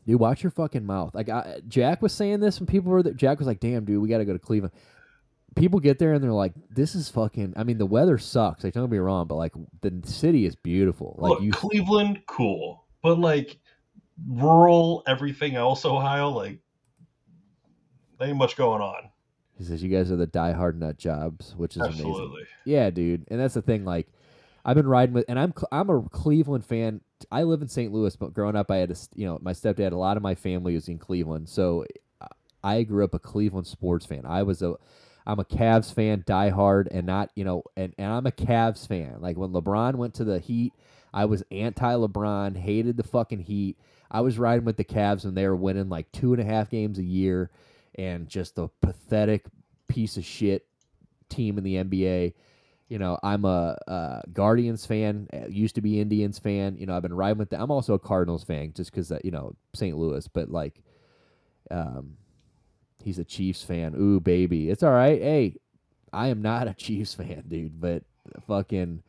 Dude, 0.07 0.19
watch 0.19 0.43
your 0.43 0.51
fucking 0.51 0.85
mouth. 0.85 1.15
Like 1.15 1.29
I, 1.29 1.61
Jack 1.69 2.03
was 2.03 2.13
saying 2.13 2.41
this 2.41 2.59
when 2.59 2.67
people 2.67 2.91
were 2.91 3.03
there. 3.03 3.13
Jack 3.13 3.39
was 3.39 3.47
like, 3.47 3.61
"Damn, 3.61 3.85
dude, 3.85 4.03
we 4.03 4.09
got 4.09 4.19
to 4.19 4.25
go 4.25 4.33
to 4.33 4.39
Cleveland." 4.39 4.73
people 5.55 5.81
get 5.81 5.99
there 5.99 6.13
and 6.13 6.23
they're 6.23 6.33
like, 6.33 6.53
"This 6.71 6.95
is 6.95 7.09
fucking." 7.09 7.55
I 7.57 7.65
mean, 7.65 7.79
the 7.79 7.87
weather 7.87 8.19
sucks. 8.19 8.65
Like, 8.65 8.75
don't 8.75 8.91
be 8.91 8.99
wrong, 8.99 9.27
but 9.27 9.37
like 9.37 9.53
the 9.81 10.01
city 10.05 10.47
is 10.47 10.57
beautiful. 10.57 11.17
Like 11.19 11.31
Look, 11.31 11.43
you, 11.43 11.53
Cleveland, 11.53 12.23
cool, 12.27 12.85
but 13.03 13.19
like 13.19 13.59
rural 14.27 15.03
everything 15.07 15.57
else, 15.57 15.85
Ohio, 15.85 16.31
like 16.31 16.59
ain't 18.21 18.37
much 18.37 18.57
going 18.57 18.81
on. 18.81 19.09
he 19.59 19.65
says, 19.65 19.83
"You 19.83 19.89
guys 19.89 20.11
are 20.11 20.17
the 20.17 20.27
diehard 20.27 20.77
nut 20.77 20.99
jobs," 20.99 21.55
which 21.57 21.77
is 21.77 21.83
amazing. 21.83 22.07
Absolutely. 22.07 22.43
Yeah, 22.65 22.91
dude, 22.91 23.25
and 23.29 23.41
that's 23.41 23.55
the 23.55 23.63
thing. 23.63 23.85
Like, 23.85 24.09
I've 24.65 24.77
been 24.77 24.87
riding 24.87 25.15
with, 25.15 25.25
and 25.29 25.39
I'm 25.39 25.53
I'm 25.73 25.91
a 25.91 26.03
Cleveland 26.11 26.65
fan. 26.65 27.01
I 27.31 27.43
live 27.43 27.63
in 27.63 27.69
St. 27.69 27.93
Louis, 27.93 28.15
but 28.17 28.33
growing 28.33 28.57
up, 28.57 28.71
I 28.71 28.77
had 28.77 28.91
a 28.91 28.97
you 29.15 29.27
know 29.27 29.39
my 29.43 29.53
stepdad. 29.53 29.93
A 29.93 29.97
lot 29.97 30.17
of 30.17 30.23
my 30.23 30.35
family 30.35 30.75
was 30.75 30.89
in 30.89 30.99
Cleveland, 30.99 31.49
so 31.49 31.85
I- 32.21 32.29
I 32.65 32.83
grew 32.85 33.05
up 33.05 33.15
a 33.15 33.19
Cleveland 33.19 33.67
sports 33.67 34.07
fan. 34.07 34.25
I 34.25 34.45
was 34.45 34.63
a 34.63 34.77
I'm 35.27 35.39
a 35.41 35.45
Cavs 35.45 35.93
fan, 35.93 36.23
diehard, 36.27 36.89
and 36.91 37.07
not 37.07 37.31
you 37.35 37.45
know, 37.45 37.63
and, 37.77 37.95
and 37.99 38.13
I'm 38.13 38.27
a 38.27 38.31
Cavs 38.33 38.87
fan. 38.87 39.17
Like 39.21 39.37
when 39.37 39.51
LeBron 39.53 39.97
went 39.97 40.15
to 40.15 40.25
the 40.25 40.39
Heat, 40.39 40.73
I 41.13 41.25
was 41.25 41.43
anti 41.51 41.95
LeBron, 41.95 42.57
hated 42.57 42.97
the 42.97 43.03
fucking 43.03 43.41
Heat. 43.41 43.77
I 44.11 44.21
was 44.21 44.39
riding 44.39 44.65
with 44.65 44.77
the 44.77 44.85
Cavs 44.85 45.25
when 45.25 45.35
they 45.35 45.47
were 45.49 45.57
winning 45.57 45.89
like 45.89 46.11
two 46.13 46.33
and 46.35 46.43
a 46.43 46.45
half 46.45 46.71
games 46.71 46.99
a 46.99 47.05
year, 47.05 47.51
and 47.97 48.29
just 48.29 48.59
a 48.59 48.69
pathetic 48.81 49.45
piece 49.89 50.17
of 50.17 50.25
shit 50.25 50.67
team 51.29 51.59
in 51.59 51.65
the 51.65 51.77
NBA. 51.77 52.35
You 52.93 52.99
know, 52.99 53.19
I'm 53.23 53.47
a, 53.47 53.79
uh 53.89 54.21
Guardians 54.35 54.85
fan. 54.85 55.27
uh, 55.33 55.47
Used 55.49 55.75
to 55.77 55.81
be 55.81 55.99
Indians 55.99 56.39
fan. 56.39 56.77
You 56.77 56.85
know, 56.85 56.95
I've 56.95 57.01
been 57.03 57.15
riding 57.15 57.39
with 57.39 57.49
them. 57.49 57.63
I'm 57.63 57.71
also 57.71 57.95
a 57.95 57.99
Cardinals 57.99 58.45
fan, 58.45 58.73
just 58.77 58.91
because 58.93 59.11
you 59.25 59.31
know 59.31 59.55
St. 59.75 59.97
Louis. 59.97 60.29
But 60.29 60.51
like, 60.51 60.83
um, 61.71 62.19
he's 63.03 63.19
a 63.19 63.25
Chiefs 63.25 63.63
fan. 63.63 63.95
Ooh, 63.99 64.21
baby, 64.21 64.69
it's 64.69 64.83
all 64.83 64.93
right. 64.93 65.23
Hey, 65.23 65.57
I 66.13 66.27
am 66.29 66.43
not 66.43 66.69
a 66.69 66.75
Chiefs 66.85 67.15
fan, 67.15 67.45
dude. 67.49 67.81
But 67.81 68.03
fucking, 68.47 69.03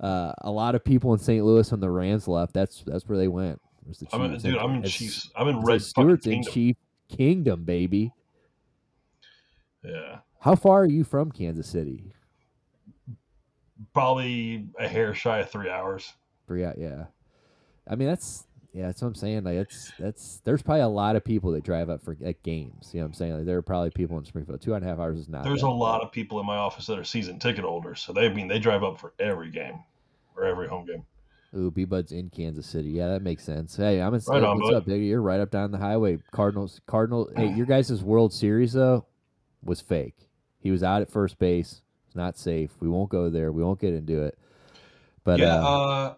uh, 0.00 0.32
a 0.38 0.50
lot 0.50 0.74
of 0.74 0.82
people 0.82 1.12
in 1.12 1.18
St. 1.18 1.44
Louis 1.44 1.70
when 1.70 1.80
the 1.80 1.90
Rams 1.90 2.26
left, 2.26 2.54
that's 2.54 2.82
that's 2.86 3.06
where 3.06 3.18
they 3.18 3.28
went. 3.28 3.60
Was 3.86 3.98
the 3.98 4.06
I'm 4.14 4.22
in, 4.22 4.30
Chiefs. 4.32 4.42
dude, 4.44 4.56
I'm 4.56 4.70
in 4.70 4.76
it's- 4.78 4.92
Chiefs. 4.94 5.30
I'm 5.36 5.48
in 5.48 5.56
Red 5.58 5.74
like 5.74 5.80
Stewart's 5.82 6.26
in 6.26 6.42
Chief 6.42 6.76
Kingdom, 7.10 7.64
baby. 7.64 8.12
Yeah, 9.84 10.18
How 10.40 10.54
far 10.54 10.82
are 10.82 10.86
you 10.86 11.04
from 11.04 11.30
Kansas 11.32 11.66
City? 11.68 12.12
Probably 13.92 14.66
a 14.78 14.88
hair 14.88 15.14
shy 15.14 15.38
of 15.38 15.50
three 15.50 15.70
hours. 15.70 16.12
Three 16.46 16.62
yeah. 16.62 17.04
I 17.88 17.96
mean, 17.96 18.08
that's 18.08 18.46
yeah, 18.72 18.86
that's 18.86 19.02
what 19.02 19.08
I'm 19.08 19.14
saying. 19.14 19.44
Like, 19.44 19.56
it's 19.56 19.92
that's 19.98 20.40
there's 20.44 20.62
probably 20.62 20.82
a 20.82 20.88
lot 20.88 21.16
of 21.16 21.24
people 21.24 21.52
that 21.52 21.64
drive 21.64 21.90
up 21.90 22.02
for 22.02 22.16
at 22.24 22.42
games. 22.42 22.90
You 22.92 23.00
know 23.00 23.04
what 23.04 23.08
I'm 23.08 23.14
saying? 23.14 23.36
Like, 23.36 23.46
there 23.46 23.56
are 23.56 23.62
probably 23.62 23.90
people 23.90 24.16
in 24.18 24.24
Springfield. 24.24 24.60
Two 24.60 24.74
and 24.74 24.84
a 24.84 24.88
half 24.88 24.98
hours 24.98 25.18
is 25.18 25.28
not. 25.28 25.44
There's 25.44 25.62
a 25.62 25.66
bad. 25.66 25.72
lot 25.72 26.02
of 26.02 26.12
people 26.12 26.38
in 26.38 26.46
my 26.46 26.56
office 26.56 26.86
that 26.86 26.98
are 26.98 27.04
season 27.04 27.38
ticket 27.38 27.64
holders, 27.64 28.00
so 28.00 28.12
they 28.12 28.26
I 28.26 28.28
mean 28.32 28.46
they 28.46 28.58
drive 28.58 28.84
up 28.84 28.98
for 28.98 29.12
every 29.18 29.50
game 29.50 29.80
or 30.36 30.44
every 30.44 30.68
home 30.68 30.86
game. 30.86 31.04
Ooh, 31.56 31.70
B 31.72 31.84
Bud's 31.84 32.12
in 32.12 32.30
Kansas 32.30 32.64
City. 32.64 32.90
Yeah, 32.90 33.08
that 33.08 33.22
makes 33.22 33.42
sense. 33.42 33.76
Hey, 33.76 34.00
I'm 34.00 34.14
in. 34.14 34.20
Right 34.28 34.42
on, 34.42 34.58
what's 34.58 34.70
bud. 34.70 34.76
up? 34.76 34.86
You're 34.86 35.20
right 35.20 35.40
up 35.40 35.50
down 35.50 35.72
the 35.72 35.78
highway. 35.78 36.18
Cardinals. 36.30 36.80
Cardinal. 36.86 37.28
Hey, 37.34 37.52
your 37.56 37.66
guys' 37.66 38.04
World 38.04 38.32
Series 38.32 38.72
though 38.72 39.06
was 39.64 39.80
fake. 39.80 40.28
He 40.60 40.70
was 40.70 40.84
out 40.84 41.02
at 41.02 41.10
first 41.10 41.38
base. 41.40 41.82
It's 42.10 42.16
not 42.16 42.36
safe. 42.36 42.72
We 42.80 42.88
won't 42.88 43.08
go 43.08 43.30
there. 43.30 43.52
We 43.52 43.62
won't 43.62 43.78
get 43.78 43.94
into 43.94 44.24
it. 44.24 44.36
But 45.22 45.38
yeah, 45.38 45.60
uh, 45.62 45.68
uh, 45.68 46.14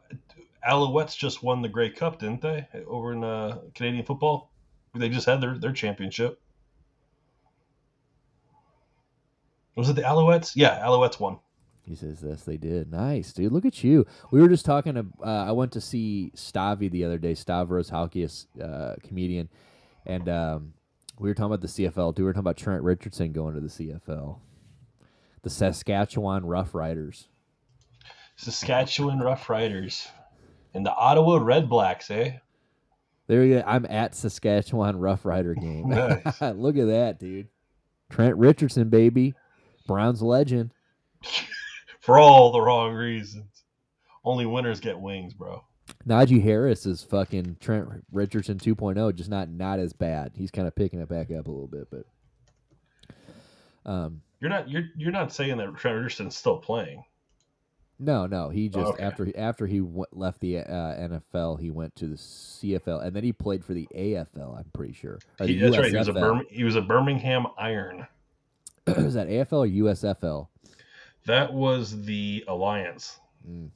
Alouettes 0.67 1.15
just 1.15 1.43
won 1.43 1.61
the 1.61 1.69
Grey 1.69 1.91
Cup, 1.91 2.19
didn't 2.19 2.41
they? 2.41 2.67
Over 2.87 3.13
in 3.13 3.23
uh, 3.23 3.59
Canadian 3.75 4.03
football, 4.03 4.51
they 4.95 5.11
just 5.11 5.27
had 5.27 5.43
their 5.43 5.59
their 5.59 5.75
championship. 5.75 6.41
Was 9.77 9.91
it 9.91 9.97
the 9.97 10.03
Alouettes? 10.03 10.53
Yeah, 10.55 10.83
Alouettes 10.83 11.21
won. 11.21 11.41
He 11.87 11.95
says 11.95 12.25
"Yes, 12.27 12.45
They 12.45 12.57
did. 12.57 12.91
Nice, 12.91 13.35
dude. 13.35 13.53
Look 13.53 13.67
at 13.67 13.85
you. 13.85 14.07
We 14.31 14.41
were 14.41 14.49
just 14.49 14.65
talking. 14.65 14.95
To, 14.95 15.05
uh, 15.23 15.45
I 15.45 15.53
went 15.53 15.73
to 15.73 15.81
see 15.83 16.33
Stavi 16.35 16.91
the 16.91 17.05
other 17.05 17.19
day. 17.19 17.35
Stavros 17.35 17.91
Halkias, 17.91 18.47
uh, 18.59 18.95
comedian, 19.07 19.51
and 20.07 20.27
um, 20.31 20.73
we 21.19 21.29
were 21.29 21.35
talking 21.35 21.53
about 21.53 21.61
the 21.61 21.67
CFL. 21.67 22.15
Dude, 22.15 22.21
we 22.21 22.25
were 22.25 22.33
talking 22.33 22.41
about 22.41 22.57
Trent 22.57 22.83
Richardson 22.83 23.33
going 23.33 23.57
to 23.57 23.61
the 23.61 23.69
CFL. 23.69 24.39
The 25.43 25.51
Saskatchewan 25.51 26.45
Roughriders. 26.45 27.27
Saskatchewan 28.37 29.19
Roughriders 29.19 30.09
and 30.75 30.87
the 30.87 30.95
Ottawa 30.95 31.39
Red 31.43 31.69
Blacks, 31.69 32.11
eh? 32.11 32.39
There 33.27 33.45
you 33.45 33.57
go. 33.57 33.65
I'm 33.67 33.87
at 33.87 34.15
Saskatchewan 34.15 34.97
Roughrider 34.97 35.61
game. 35.61 35.89
Look 36.61 36.77
at 36.77 36.87
that, 36.87 37.19
dude. 37.19 37.49
Trent 38.11 38.37
Richardson, 38.37 38.89
baby. 38.89 39.35
Browns 39.87 40.23
legend. 40.23 40.71
For 42.01 42.19
all 42.19 42.53
the 42.53 42.61
wrong 42.61 42.95
reasons. 42.95 43.65
Only 44.25 44.47
winners 44.47 44.81
get 44.81 44.99
wings, 44.99 45.35
bro. 45.35 45.65
Najee 46.07 46.43
Harris 46.43 46.87
is 46.87 47.03
fucking 47.03 47.57
Trent 47.61 47.89
Richardson 48.11 48.59
2.0, 48.59 49.15
just 49.15 49.31
not 49.31 49.49
not 49.49 49.79
as 49.79 49.93
bad. 49.93 50.33
He's 50.37 50.51
kind 50.51 50.67
of 50.67 50.75
picking 50.75 51.01
it 51.01 51.09
back 51.09 51.31
up 51.31 51.47
a 51.47 51.51
little 51.51 51.69
bit, 51.69 51.89
but 51.91 52.05
um, 53.91 54.23
You're 54.43 54.51
not 54.51 54.69
you're 54.69 54.89
you're 54.97 55.13
not 55.13 55.33
saying 55.33 55.57
that 55.59 55.75
Trent 55.77 55.97
Richardson's 55.97 56.37
still 56.37 56.59
playing. 56.59 57.05
no, 58.01 58.27
no, 58.27 58.49
he 58.49 58.69
just 58.69 58.95
Okay. 58.95 59.03
after 59.05 59.33
after 59.39 59.67
he 59.69 59.79
w- 59.79 60.05
left 60.11 60.41
the 60.41 60.59
uh, 60.59 60.65
NFL, 61.33 61.61
he 61.61 61.71
went 61.71 61.95
to 61.97 62.09
the 62.09 62.17
CFL, 62.17 63.05
and 63.07 63.15
then 63.15 63.23
he 63.23 63.33
played 63.33 63.65
for 63.65 63.73
the 63.73 63.87
AFL. 63.95 64.59
I'm 64.59 64.65
pretty 64.75 64.95
sure. 64.95 65.21
He, 65.39 65.59
that's 65.59 65.79
right. 65.79 65.93
He 65.93 65.97
was 65.97 66.09
a 66.09 66.13
USFL. 66.13 66.21
Birm, 66.21 66.43
he 66.51 66.65
was 66.65 66.75
a 66.75 66.83
Birmingham 66.83 67.47
Iron. 67.57 68.05
was 68.89 69.15
that 69.15 69.29
AFL 69.29 69.53
or 69.53 69.69
USFL? 69.69 70.49
That 71.27 71.53
was 71.53 72.03
the 72.05 72.45
alliance. 72.49 73.21
Mm. 73.49 73.71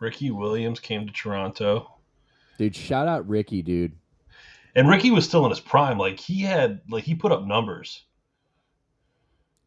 Ricky 0.00 0.30
Williams 0.30 0.80
came 0.80 1.06
to 1.06 1.12
Toronto, 1.12 1.96
Dude, 2.56 2.74
shout 2.74 3.06
out 3.08 3.28
Ricky, 3.28 3.60
dude. 3.60 3.92
and 4.74 4.88
Ricky 4.88 5.10
was 5.10 5.26
still 5.26 5.44
in 5.44 5.50
his 5.50 5.60
prime. 5.60 5.98
Like 5.98 6.18
he 6.18 6.40
had, 6.40 6.80
like 6.88 7.04
he 7.04 7.14
put 7.14 7.32
up 7.32 7.44
numbers. 7.44 8.04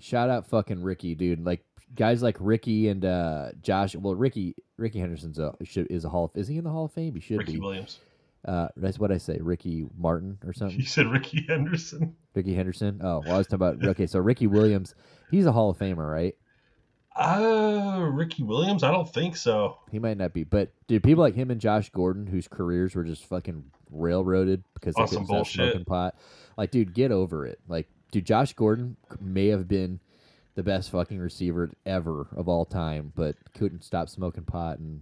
Shout 0.03 0.29
out 0.29 0.45
fucking 0.47 0.83
Ricky, 0.83 1.15
dude. 1.15 1.45
Like 1.45 1.63
guys 1.95 2.21
like 2.21 2.35
Ricky 2.41 2.89
and 2.89 3.05
uh, 3.05 3.51
Josh. 3.61 3.95
Well, 3.95 4.15
Ricky 4.15 4.53
Ricky 4.75 4.99
Henderson's 4.99 5.39
a 5.39 5.55
should, 5.63 5.87
is 5.89 6.03
a 6.03 6.09
hall. 6.09 6.25
Of, 6.25 6.31
is 6.35 6.49
he 6.49 6.57
in 6.57 6.65
the 6.65 6.69
Hall 6.69 6.83
of 6.83 6.91
Fame? 6.91 7.13
He 7.13 7.21
should 7.21 7.37
be. 7.37 7.45
Ricky 7.45 7.53
be. 7.53 7.59
Williams. 7.61 7.99
Uh, 8.43 8.67
that's 8.75 8.99
what 8.99 9.13
I 9.13 9.17
say. 9.17 9.37
Ricky 9.39 9.87
Martin 9.97 10.39
or 10.45 10.51
something. 10.53 10.77
You 10.77 10.85
said 10.85 11.07
Ricky 11.07 11.45
Henderson. 11.47 12.17
Ricky 12.35 12.53
Henderson. 12.53 12.99
Oh, 13.01 13.23
well, 13.25 13.35
I 13.35 13.37
was 13.37 13.47
talking 13.47 13.65
about. 13.65 13.85
Okay, 13.91 14.05
so 14.05 14.19
Ricky 14.19 14.45
Williams, 14.45 14.93
he's 15.31 15.45
a 15.45 15.53
Hall 15.53 15.69
of 15.69 15.77
Famer, 15.77 16.11
right? 16.11 16.35
Uh, 17.15 18.09
Ricky 18.11 18.43
Williams. 18.43 18.83
I 18.83 18.91
don't 18.91 19.11
think 19.11 19.37
so. 19.37 19.77
He 19.89 19.99
might 19.99 20.17
not 20.17 20.33
be, 20.33 20.43
but 20.43 20.73
dude, 20.87 21.03
people 21.03 21.23
like 21.23 21.35
him 21.35 21.49
and 21.49 21.61
Josh 21.61 21.89
Gordon, 21.91 22.27
whose 22.27 22.49
careers 22.49 22.93
were 22.93 23.05
just 23.05 23.23
fucking 23.23 23.63
railroaded 23.89 24.65
because 24.73 24.95
they 24.95 25.05
couldn't 25.05 25.27
bullshit. 25.27 25.71
smoking 25.71 25.85
pot. 25.85 26.15
Like, 26.57 26.71
dude, 26.71 26.93
get 26.93 27.13
over 27.13 27.45
it. 27.45 27.61
Like, 27.69 27.87
dude, 28.13 28.25
Josh 28.25 28.53
Gordon 28.53 28.95
may 29.19 29.47
have 29.47 29.67
been 29.67 29.99
the 30.55 30.63
best 30.63 30.91
fucking 30.91 31.19
receiver 31.19 31.71
ever 31.85 32.27
of 32.35 32.47
all 32.47 32.63
time, 32.63 33.11
but 33.15 33.35
couldn't 33.55 33.83
stop 33.83 34.07
smoking 34.07 34.43
pot, 34.43 34.77
and 34.77 35.01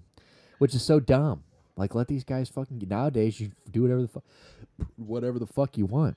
which 0.59 0.73
is 0.73 0.83
so 0.83 0.99
dumb. 0.99 1.43
Like, 1.75 1.93
let 1.93 2.07
these 2.07 2.23
guys 2.23 2.47
fucking 2.49 2.81
nowadays 2.87 3.39
you 3.39 3.51
do 3.69 3.81
whatever 3.81 4.01
the 4.01 4.07
fuck, 4.07 4.23
whatever 4.95 5.39
the 5.39 5.47
fuck 5.47 5.77
you 5.77 5.85
want. 5.85 6.15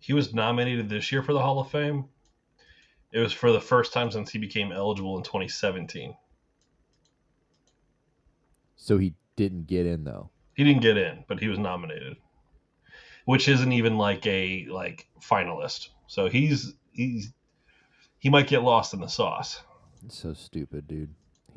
He 0.00 0.12
was 0.12 0.34
nominated 0.34 0.88
this 0.88 1.12
year 1.12 1.22
for 1.22 1.32
the 1.32 1.40
Hall 1.40 1.60
of 1.60 1.70
Fame. 1.70 2.06
It 3.12 3.20
was 3.20 3.32
for 3.32 3.52
the 3.52 3.60
first 3.60 3.92
time 3.92 4.10
since 4.10 4.30
he 4.30 4.38
became 4.38 4.72
eligible 4.72 5.16
in 5.16 5.22
2017. 5.22 6.16
So 8.74 8.98
he 8.98 9.14
didn't 9.36 9.68
get 9.68 9.86
in 9.86 10.02
though. 10.02 10.30
He 10.54 10.64
didn't 10.64 10.82
get 10.82 10.96
in, 10.96 11.24
but 11.28 11.38
he 11.38 11.46
was 11.46 11.58
nominated, 11.58 12.16
which 13.24 13.48
isn't 13.48 13.72
even 13.72 13.98
like 13.98 14.26
a 14.26 14.66
like 14.70 15.08
finalist. 15.20 15.88
So 16.06 16.28
he's 16.28 16.74
he's 16.92 17.32
he 18.18 18.28
might 18.30 18.46
get 18.46 18.62
lost 18.62 18.94
in 18.94 19.00
the 19.00 19.08
sauce. 19.08 19.60
It's 20.04 20.18
so 20.18 20.32
stupid, 20.34 20.86
dude. 20.88 21.10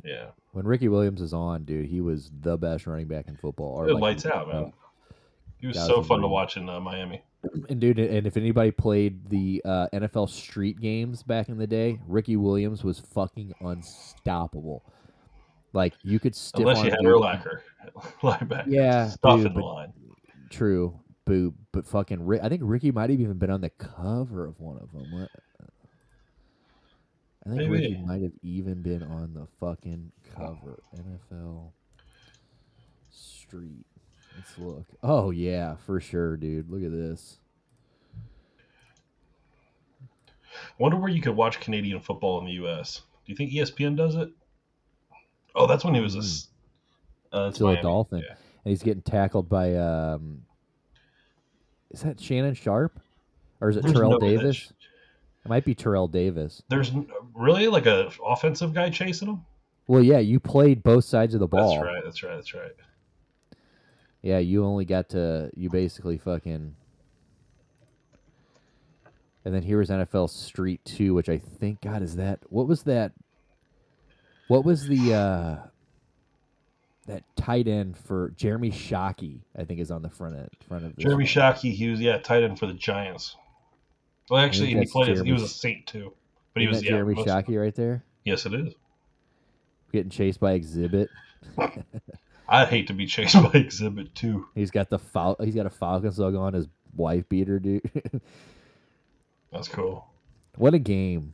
Yeah, 0.03 0.27
When 0.51 0.67
Ricky 0.67 0.87
Williams 0.87 1.19
is 1.19 1.33
on, 1.33 1.63
dude, 1.63 1.87
he 1.87 1.99
was 1.99 2.29
the 2.41 2.57
best 2.57 2.85
running 2.85 3.07
back 3.07 3.27
in 3.27 3.35
football. 3.35 3.73
Or 3.73 3.89
it 3.89 3.93
like- 3.93 4.01
lights 4.01 4.25
out, 4.27 4.47
man. 4.47 4.73
He 5.57 5.67
was 5.67 5.77
so 5.77 6.03
fun 6.03 6.21
to 6.21 6.27
watch 6.27 6.57
in 6.57 6.69
uh, 6.69 6.79
Miami. 6.79 7.23
And 7.69 7.79
dude, 7.79 7.97
and 7.97 8.27
if 8.27 8.37
anybody 8.37 8.69
played 8.71 9.29
the 9.29 9.61
uh, 9.65 9.87
NFL 9.93 10.29
street 10.29 10.79
games 10.79 11.23
back 11.23 11.49
in 11.49 11.57
the 11.57 11.65
day, 11.65 11.99
Ricky 12.07 12.35
Williams 12.35 12.83
was 12.83 12.99
fucking 12.99 13.53
unstoppable. 13.61 14.83
Like 15.73 15.93
you 16.03 16.19
could 16.19 16.35
stiff 16.35 16.61
Unless 16.61 16.83
you 16.83 16.91
had 16.91 16.99
Urlacher, 16.99 17.59
linebacker, 18.21 18.65
Yeah, 18.67 19.09
stuff 19.09 19.37
dude, 19.37 19.47
in 19.47 19.53
the 19.55 19.61
line. 19.61 19.93
True, 20.49 20.99
boo, 21.25 21.53
but 21.71 21.85
fucking, 21.87 22.25
Ri- 22.25 22.39
I 22.39 22.49
think 22.49 22.61
Ricky 22.63 22.91
might 22.91 23.09
have 23.09 23.19
even 23.19 23.37
been 23.37 23.49
on 23.49 23.61
the 23.61 23.69
cover 23.71 24.45
of 24.45 24.59
one 24.59 24.77
of 24.77 24.91
them. 24.91 25.11
What? 25.11 25.29
I 27.45 27.49
think 27.49 27.57
Maybe. 27.61 27.71
Ricky 27.71 27.97
might 27.97 28.21
have 28.23 28.31
even 28.41 28.81
been 28.81 29.03
on 29.03 29.33
the 29.33 29.45
fucking 29.59 30.11
cover. 30.35 30.79
NFL 30.95 31.71
Street. 33.11 33.85
Let's 34.35 34.57
look. 34.57 34.85
Oh 35.03 35.29
yeah, 35.31 35.75
for 35.85 35.99
sure, 35.99 36.37
dude. 36.37 36.69
Look 36.69 36.83
at 36.83 36.91
this. 36.91 37.37
Wonder 40.77 40.97
where 40.97 41.09
you 41.09 41.21
could 41.21 41.35
watch 41.35 41.59
Canadian 41.59 41.99
football 41.99 42.39
in 42.39 42.45
the 42.45 42.53
U.S. 42.53 43.01
Do 43.25 43.31
you 43.31 43.35
think 43.35 43.51
ESPN 43.51 43.95
does 43.95 44.15
it? 44.15 44.29
Oh, 45.55 45.67
that's 45.67 45.83
when 45.85 45.93
he 45.95 46.01
was 46.01 46.15
a. 46.15 46.19
s- 46.19 46.47
Uh, 47.31 47.51
Still 47.51 47.69
a 47.69 47.81
Dolphin. 47.81 48.19
Yeah. 48.19 48.35
And 48.63 48.71
he's 48.71 48.83
getting 48.83 49.01
tackled 49.03 49.47
by 49.49 49.75
um 49.75 50.41
Is 51.91 52.01
that 52.01 52.19
Shannon 52.19 52.53
Sharpe? 52.55 52.99
Or 53.61 53.69
is 53.69 53.77
it 53.77 53.83
There's 53.83 53.93
Terrell 53.95 54.11
no 54.11 54.19
Davis? 54.19 54.55
sh- 54.57 54.69
It 55.45 55.49
might 55.49 55.63
be 55.65 55.73
Terrell 55.75 56.07
Davis. 56.07 56.61
There's 56.69 56.91
n- 56.91 57.07
really 57.33 57.67
like 57.67 57.85
a 57.85 58.11
offensive 58.25 58.73
guy 58.73 58.89
chasing 58.89 59.27
him. 59.29 59.41
Well, 59.87 60.03
yeah, 60.03 60.17
you 60.19 60.39
played 60.39 60.83
both 60.83 61.05
sides 61.05 61.33
of 61.35 61.39
the 61.39 61.47
ball. 61.47 61.75
That's 61.75 61.83
right. 61.83 62.03
That's 62.03 62.23
right. 62.23 62.35
That's 62.35 62.53
right. 62.53 62.71
Yeah, 64.21 64.39
you 64.39 64.65
only 64.65 64.85
got 64.85 65.09
to 65.09 65.51
you 65.55 65.69
basically 65.69 66.17
fucking 66.17 66.75
And 69.45 69.53
then 69.53 69.61
here 69.61 69.77
was 69.77 69.89
NFL 69.89 70.31
Street 70.31 70.81
2, 70.85 71.13
which 71.13 71.29
I 71.29 71.37
think 71.37 71.81
God 71.81 72.01
is 72.01 72.15
that 72.15 72.39
what 72.49 72.67
was 72.67 72.83
that 72.83 73.11
what 74.47 74.65
was 74.65 74.87
the 74.87 75.13
uh 75.13 75.57
that 77.07 77.23
tight 77.35 77.67
end 77.67 77.97
for 77.97 78.31
Jeremy 78.35 78.71
Shockey, 78.71 79.41
I 79.57 79.63
think 79.63 79.79
is 79.79 79.91
on 79.91 80.01
the 80.01 80.09
front 80.09 80.35
end 80.35 80.49
front 80.67 80.85
of 80.85 80.95
this 80.95 81.03
Jeremy. 81.03 81.25
Shockey, 81.25 81.73
he 81.73 81.87
was 81.89 81.99
yeah 81.99 82.17
tight 82.17 82.43
end 82.43 82.59
for 82.59 82.65
the 82.67 82.73
Giants. 82.73 83.35
Well, 84.29 84.43
actually, 84.43 84.73
he 84.73 84.85
played. 84.85 85.09
As, 85.09 85.21
he 85.21 85.31
was 85.31 85.43
a 85.43 85.47
Saint 85.47 85.85
too, 85.85 86.13
but 86.53 86.61
he 86.61 86.67
was 86.67 86.83
yeah. 86.83 86.91
Jeremy 86.91 87.15
most- 87.15 87.27
Shockey 87.27 87.61
right 87.61 87.75
there? 87.75 88.03
Yes, 88.23 88.45
it 88.45 88.53
is. 88.53 88.73
Getting 89.91 90.09
chased 90.09 90.39
by 90.39 90.53
Exhibit. 90.53 91.09
I'd 92.47 92.67
hate 92.67 92.87
to 92.87 92.93
be 92.93 93.05
chased 93.05 93.35
by 93.51 93.51
Exhibit 93.53 94.15
too. 94.15 94.47
He's 94.55 94.71
got 94.71 94.89
the 94.89 94.99
Fal- 94.99 95.37
he's 95.43 95.55
got 95.55 95.65
a 95.65 95.69
Falcons 95.69 96.17
logo 96.17 96.41
on 96.41 96.53
his 96.53 96.67
wife 96.95 97.27
beater, 97.29 97.59
dude. 97.59 97.89
That's 99.51 99.67
cool. 99.67 100.07
what 100.57 100.73
a 100.73 100.79
game. 100.79 101.33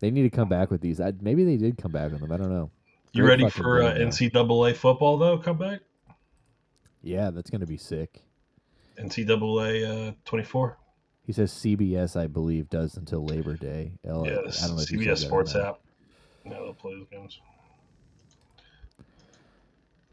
They 0.00 0.10
need 0.10 0.22
to 0.22 0.30
come 0.30 0.48
back 0.48 0.70
with 0.70 0.80
these. 0.80 1.00
I, 1.00 1.12
maybe 1.20 1.44
they 1.44 1.56
did 1.56 1.78
come 1.78 1.90
back 1.92 2.12
with 2.12 2.20
them. 2.20 2.30
I 2.30 2.36
don't 2.36 2.50
know. 2.50 2.70
You 3.18 3.24
Great 3.24 3.40
ready 3.40 3.50
for 3.50 3.82
uh. 3.82 3.94
NCAA 3.94 4.76
football 4.76 5.18
though? 5.18 5.38
Come 5.38 5.58
back. 5.58 5.80
Yeah, 7.02 7.30
that's 7.30 7.50
gonna 7.50 7.66
be 7.66 7.76
sick. 7.76 8.22
NCAA 8.96 10.10
uh, 10.10 10.12
24. 10.24 10.78
He 11.26 11.32
says 11.32 11.50
CBS, 11.52 12.14
I 12.14 12.28
believe, 12.28 12.70
does 12.70 12.96
until 12.96 13.26
Labor 13.26 13.56
Day. 13.56 13.90
L- 14.06 14.24
Yes, 14.24 14.62
I 14.62 14.68
don't 14.68 14.76
know 14.76 14.82
if 14.82 14.88
he 14.88 15.04
said 15.04 15.16
CBS 15.16 15.18
Sports 15.18 15.56
app. 15.56 15.80
Yeah, 16.44 16.60
they'll 16.60 16.74
play 16.74 16.94
those 16.94 17.08
games. 17.10 17.40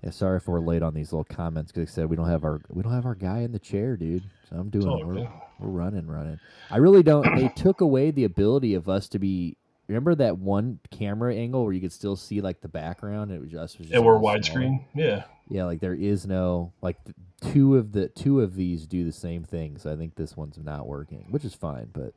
Yeah, 0.04 0.10
sorry 0.10 0.38
if 0.38 0.48
we're 0.48 0.60
late 0.60 0.82
on 0.82 0.96
these 0.96 1.14
little 1.14 1.26
comments 1.26 1.72
because 1.72 1.88
I 1.88 1.94
said 1.94 2.10
we 2.10 2.16
don't 2.16 2.28
have 2.28 2.44
our 2.44 2.60
we 2.70 2.82
don't 2.82 2.94
have 2.94 3.06
our 3.06 3.14
guy 3.14 3.42
in 3.42 3.52
the 3.52 3.60
chair, 3.60 3.96
dude. 3.98 4.24
So 4.50 4.56
I'm 4.56 4.72
doing 4.72 4.88
all 4.88 5.06
we're, 5.06 5.30
we're 5.60 5.70
running, 5.70 6.08
running. 6.08 6.40
I 6.72 6.78
really 6.78 7.04
don't. 7.04 7.36
they 7.36 7.50
took 7.50 7.82
away 7.82 8.10
the 8.10 8.24
ability 8.24 8.74
of 8.74 8.90
us 8.90 9.08
to 9.10 9.20
be. 9.20 9.58
Remember 9.88 10.16
that 10.16 10.38
one 10.40 10.80
camera 10.90 11.36
angle 11.36 11.64
where 11.64 11.74
you 11.74 11.82
could 11.82 11.92
still 11.94 12.16
see 12.16 12.42
like 12.42 12.62
the 12.62 12.68
background? 12.68 13.32
It 13.32 13.40
was 13.40 13.52
just, 13.52 13.78
was 13.78 13.88
just 13.88 13.96
And 13.96 14.04
we're 14.06 14.16
a 14.16 14.20
little 14.20 14.42
smaller. 14.44 14.68
widescreen. 14.70 14.86
Yeah. 14.96 15.24
Yeah, 15.48 15.66
like 15.66 15.80
there 15.80 15.94
is 15.94 16.26
no 16.26 16.74
like 16.82 16.98
two 17.42 17.78
of 17.78 17.92
the 17.92 18.08
two 18.10 18.42
of 18.42 18.56
these 18.56 18.88
do 18.88 19.04
the 19.04 19.12
same 19.12 19.44
thing. 19.44 19.78
So 19.78 19.92
I 19.92 19.96
think 19.96 20.16
this 20.16 20.36
one's 20.36 20.58
not 20.58 20.88
working, 20.88 21.28
which 21.30 21.46
is 21.46 21.54
fine. 21.54 21.90
But 21.94 22.14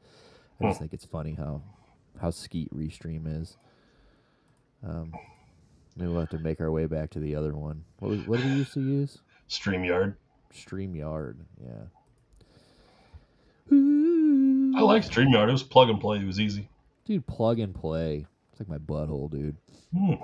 I 0.60 0.64
just 0.64 0.78
Hmm. 0.78 0.84
think 0.84 0.94
it's 0.94 1.04
funny 1.04 1.34
how 1.34 1.60
how 2.20 2.30
Skeet 2.30 2.72
Restream 2.74 3.42
is. 3.42 3.58
Um, 4.82 5.12
maybe 5.94 6.10
we'll 6.10 6.20
have 6.20 6.30
to 6.30 6.38
make 6.38 6.60
our 6.62 6.70
way 6.70 6.86
back 6.86 7.10
to 7.10 7.20
the 7.20 7.34
other 7.34 7.52
one. 7.54 7.84
What 7.98 8.10
was, 8.12 8.26
what 8.26 8.38
did 8.40 8.46
we 8.46 8.56
used 8.58 8.72
to 8.74 8.80
use? 8.80 9.18
StreamYard. 9.50 10.14
Streamyard. 10.54 11.36
Yeah. 11.62 11.84
I 13.70 14.80
like 14.80 15.02
StreamYard. 15.04 15.48
It 15.48 15.52
was 15.52 15.62
plug 15.62 15.90
and 15.90 16.00
play. 16.00 16.18
It 16.18 16.26
was 16.26 16.40
easy. 16.40 16.68
Dude, 17.08 17.26
plug 17.26 17.58
and 17.58 17.74
play. 17.74 18.26
It's 18.52 18.60
like 18.60 18.68
my 18.68 18.76
butthole, 18.76 19.30
dude. 19.30 19.56
Hmm. 19.96 20.16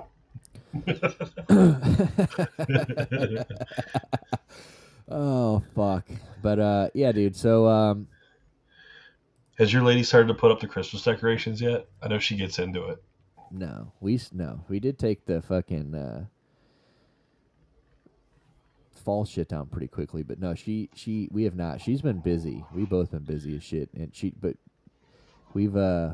oh 5.09 5.63
fuck. 5.73 6.05
But 6.43 6.59
uh, 6.59 6.89
yeah, 6.93 7.11
dude. 7.11 7.35
So 7.35 7.65
um, 7.65 8.07
Has 9.57 9.73
your 9.73 9.81
lady 9.81 10.03
started 10.03 10.27
to 10.27 10.35
put 10.35 10.51
up 10.51 10.59
the 10.59 10.67
Christmas 10.67 11.01
decorations 11.01 11.59
yet? 11.59 11.87
I 12.03 12.07
know 12.07 12.19
she 12.19 12.35
gets 12.35 12.59
into 12.59 12.85
it. 12.89 13.03
No, 13.49 13.91
we 13.99 14.19
no, 14.31 14.63
we 14.67 14.79
did 14.79 14.99
take 14.99 15.25
the 15.25 15.41
fucking 15.41 15.95
uh, 15.95 16.25
fall 18.93 19.25
shit 19.25 19.49
down 19.49 19.65
pretty 19.65 19.87
quickly, 19.87 20.21
but 20.21 20.39
no, 20.39 20.53
she 20.53 20.91
she 20.93 21.29
we 21.31 21.45
have 21.45 21.55
not. 21.55 21.81
She's 21.81 22.03
been 22.03 22.19
busy. 22.19 22.63
We 22.75 22.85
both 22.85 23.09
been 23.09 23.23
busy 23.23 23.55
as 23.55 23.63
shit, 23.63 23.89
and 23.95 24.15
she 24.15 24.35
but 24.39 24.55
we've 25.55 25.75
uh 25.75 26.13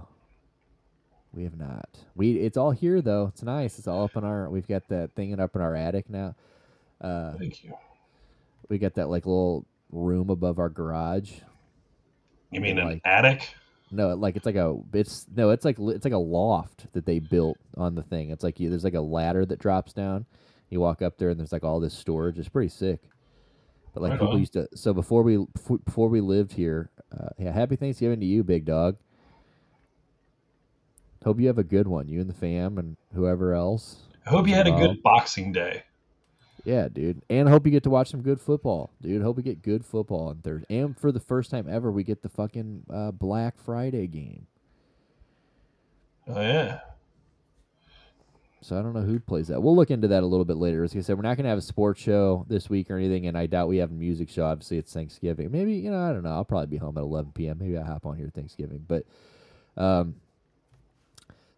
we 1.34 1.44
have 1.44 1.58
not. 1.58 1.90
We 2.16 2.34
it's 2.40 2.58
all 2.58 2.72
here 2.72 3.02
though. 3.02 3.28
It's 3.28 3.44
nice. 3.44 3.78
It's 3.80 3.88
all 3.88 4.04
up 4.04 4.16
in 4.16 4.24
our. 4.24 4.50
We've 4.50 4.68
got 4.68 4.88
that 4.90 5.12
thing 5.16 5.38
up 5.40 5.56
in 5.56 5.62
our 5.62 5.76
attic 5.76 6.10
now. 6.10 6.36
Uh, 7.00 7.34
Thank 7.38 7.64
you. 7.64 7.74
we 8.70 8.78
got 8.78 8.96
that 8.96 9.10
like 9.10 9.26
little 9.26 9.66
room 9.92 10.30
above 10.30 10.60
our 10.60 10.70
garage. 10.70 11.32
You 12.52 12.62
mean 12.62 12.78
an 12.80 12.86
like- 12.86 13.02
attic? 13.06 13.56
No, 13.94 14.14
like 14.16 14.38
it's 14.38 14.46
like 14.46 14.56
a 14.56 14.78
it's 14.94 15.26
no, 15.36 15.50
it's 15.50 15.66
like 15.66 15.78
it's 15.78 16.06
like 16.06 16.14
a 16.14 16.18
loft 16.18 16.88
that 16.94 17.06
they 17.06 17.20
built 17.20 17.58
on 17.76 17.94
the 17.96 18.04
thing. 18.04 18.30
It's 18.30 18.44
like 18.44 18.58
you, 18.60 18.70
there's 18.70 18.86
like 18.86 18.94
a 18.94 19.02
ladder 19.02 19.46
that 19.46 19.60
drops 19.60 19.92
down. 19.92 20.26
You 20.70 20.80
walk 20.80 21.02
up 21.02 21.18
there 21.18 21.30
and 21.30 21.38
there's 21.38 21.52
like 21.52 21.66
all 21.66 21.82
this 21.82 21.94
storage. 21.94 22.40
It's 22.40 22.48
pretty 22.48 22.70
sick. 22.70 23.02
But 23.94 24.04
like 24.04 24.12
Right 24.12 24.20
people 24.22 24.34
on. 24.36 24.40
used 24.40 24.54
to. 24.54 24.70
So 24.76 24.94
before 24.94 25.24
we 25.24 25.46
before 25.86 26.08
we 26.08 26.22
lived 26.22 26.54
here, 26.54 26.90
uh, 27.12 27.28
yeah, 27.38 27.52
happy 27.52 27.76
Thanksgiving 27.76 28.22
to 28.22 28.26
you, 28.26 28.44
big 28.46 28.64
dog. 28.64 28.96
Hope 31.24 31.40
you 31.40 31.48
have 31.48 31.58
a 31.58 31.64
good 31.64 31.88
one, 31.88 32.08
you 32.08 32.20
and 32.20 32.30
the 32.30 32.34
fam 32.34 32.78
and 32.78 32.98
whoever 33.14 33.54
else. 33.54 33.98
I 34.26 34.30
hope 34.30 34.48
you 34.48 34.56
had 34.56 34.68
a 34.68 34.72
good 34.72 35.02
Boxing 35.04 35.52
Day. 35.52 35.84
Yeah, 36.64 36.88
dude. 36.90 37.22
And 37.30 37.50
hope 37.50 37.66
you 37.66 37.72
get 37.72 37.84
to 37.84 37.90
watch 37.90 38.10
some 38.10 38.22
good 38.22 38.40
football, 38.40 38.92
dude. 39.02 39.22
Hope 39.22 39.38
we 39.38 39.44
get 39.44 39.62
good 39.62 39.86
football 39.86 40.28
on 40.28 40.38
Thursday. 40.38 40.80
And 40.80 40.98
for 40.98 41.12
the 41.12 41.20
first 41.20 41.50
time 41.50 41.68
ever, 41.70 41.92
we 41.92 42.04
get 42.04 42.22
the 42.22 42.30
fucking 42.30 42.84
uh, 42.92 43.12
Black 43.12 43.58
Friday 43.58 44.08
game. 44.08 44.48
Oh 46.28 46.40
yeah. 46.40 46.82
So 48.64 48.78
I 48.78 48.84
don't 48.84 48.94
know 48.94 49.02
who 49.02 49.20
plays 49.20 49.48
that. 49.48 49.62
We'll 49.62 49.76
look 49.76 49.90
into 49.90 50.08
that 50.10 50.22
a 50.22 50.26
little 50.26 50.46
bit 50.46 50.58
later. 50.58 50.84
As 50.84 50.96
I 50.96 51.02
said, 51.02 51.18
we're 51.18 51.24
not 51.24 51.36
going 51.36 51.46
to 51.46 51.50
have 51.50 51.58
a 51.58 51.64
sports 51.64 52.00
show 52.00 52.46
this 52.48 52.70
week 52.70 52.92
or 52.92 52.98
anything, 52.98 53.26
and 53.26 53.36
I 53.36 53.48
doubt 53.48 53.70
we 53.70 53.78
have 53.78 53.90
a 53.90 53.96
music 53.96 54.30
show. 54.30 54.46
Obviously, 54.46 54.78
it's 54.78 54.94
Thanksgiving. 54.94 55.52
Maybe 55.52 55.74
you 55.74 55.90
know, 55.90 56.00
I 56.00 56.14
don't 56.14 56.22
know. 56.22 56.30
I'll 56.30 56.46
probably 56.46 56.68
be 56.68 56.78
home 56.78 56.96
at 56.98 57.02
11 57.02 57.32
p.m. 57.32 57.58
Maybe 57.58 57.76
I 57.76 57.80
will 57.80 57.88
hop 57.88 58.06
on 58.06 58.18
here 58.18 58.30
Thanksgiving, 58.30 58.86
but 58.88 59.04
um, 59.78 60.16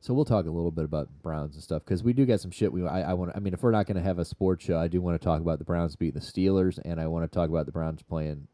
so 0.04 0.14
we'll 0.14 0.26
talk 0.26 0.46
a 0.46 0.52
little 0.52 0.70
bit 0.70 0.84
about 0.84 1.08
Browns 1.22 1.56
and 1.56 1.64
stuff 1.64 1.82
because 1.86 2.04
we 2.04 2.12
do 2.12 2.26
get 2.26 2.42
some 2.42 2.52
shit. 2.52 2.74
We 2.74 2.86
I, 2.86 3.12
I 3.12 3.14
want. 3.14 3.32
I 3.36 3.40
mean, 3.40 3.54
if 3.54 3.64
we're 3.64 3.72
not 3.72 3.88
going 3.88 3.96
to 3.96 4.04
have 4.04 4.20
a 4.20 4.26
sports 4.26 4.66
show, 4.66 4.78
I 4.78 4.90
do 4.90 5.00
want 5.00 5.20
to 5.20 5.24
talk 5.24 5.40
about 5.40 5.60
the 5.60 5.64
Browns 5.66 5.96
beating 5.96 6.20
the 6.20 6.26
Steelers, 6.26 6.78
and 6.84 7.00
I 7.00 7.08
want 7.08 7.24
to 7.24 7.34
talk 7.34 7.50
about 7.50 7.66
the 7.66 7.72
Browns 7.72 8.02
playing 8.04 8.46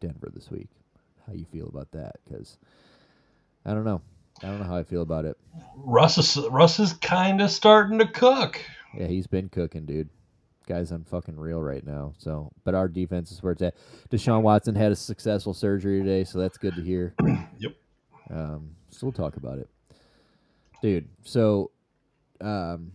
Denver 0.00 0.30
this 0.32 0.50
week. 0.50 0.68
How 1.26 1.34
you 1.34 1.44
feel 1.44 1.68
about 1.68 1.90
that? 1.92 2.16
Because 2.24 2.56
I 3.66 3.74
don't 3.74 3.84
know. 3.84 4.00
I 4.42 4.46
don't 4.46 4.58
know 4.58 4.66
how 4.66 4.76
I 4.76 4.84
feel 4.84 5.02
about 5.02 5.26
it. 5.26 5.36
Russ 5.76 6.16
is 6.16 6.38
Russ 6.48 6.80
is 6.80 6.94
kind 6.94 7.42
of 7.42 7.50
starting 7.50 7.98
to 7.98 8.06
cook. 8.06 8.58
Yeah, 8.96 9.08
he's 9.08 9.26
been 9.26 9.50
cooking, 9.50 9.84
dude. 9.84 10.08
Guy's 10.66 10.92
on 10.92 11.04
fucking 11.04 11.38
real 11.38 11.60
right 11.60 11.86
now. 11.86 12.14
So, 12.16 12.52
but 12.64 12.74
our 12.74 12.88
defense 12.88 13.30
is 13.32 13.42
where 13.42 13.52
it's 13.52 13.60
at. 13.60 13.74
Deshaun 14.10 14.40
Watson 14.40 14.74
had 14.74 14.92
a 14.92 14.96
successful 14.96 15.52
surgery 15.52 16.00
today, 16.00 16.24
so 16.24 16.38
that's 16.38 16.56
good 16.56 16.74
to 16.76 16.82
hear. 16.82 17.14
Yep. 17.58 17.72
Um, 18.30 18.70
so 18.90 19.06
we'll 19.06 19.12
talk 19.12 19.36
about 19.36 19.58
it, 19.58 19.68
dude. 20.82 21.08
So, 21.24 21.70
um, 22.40 22.92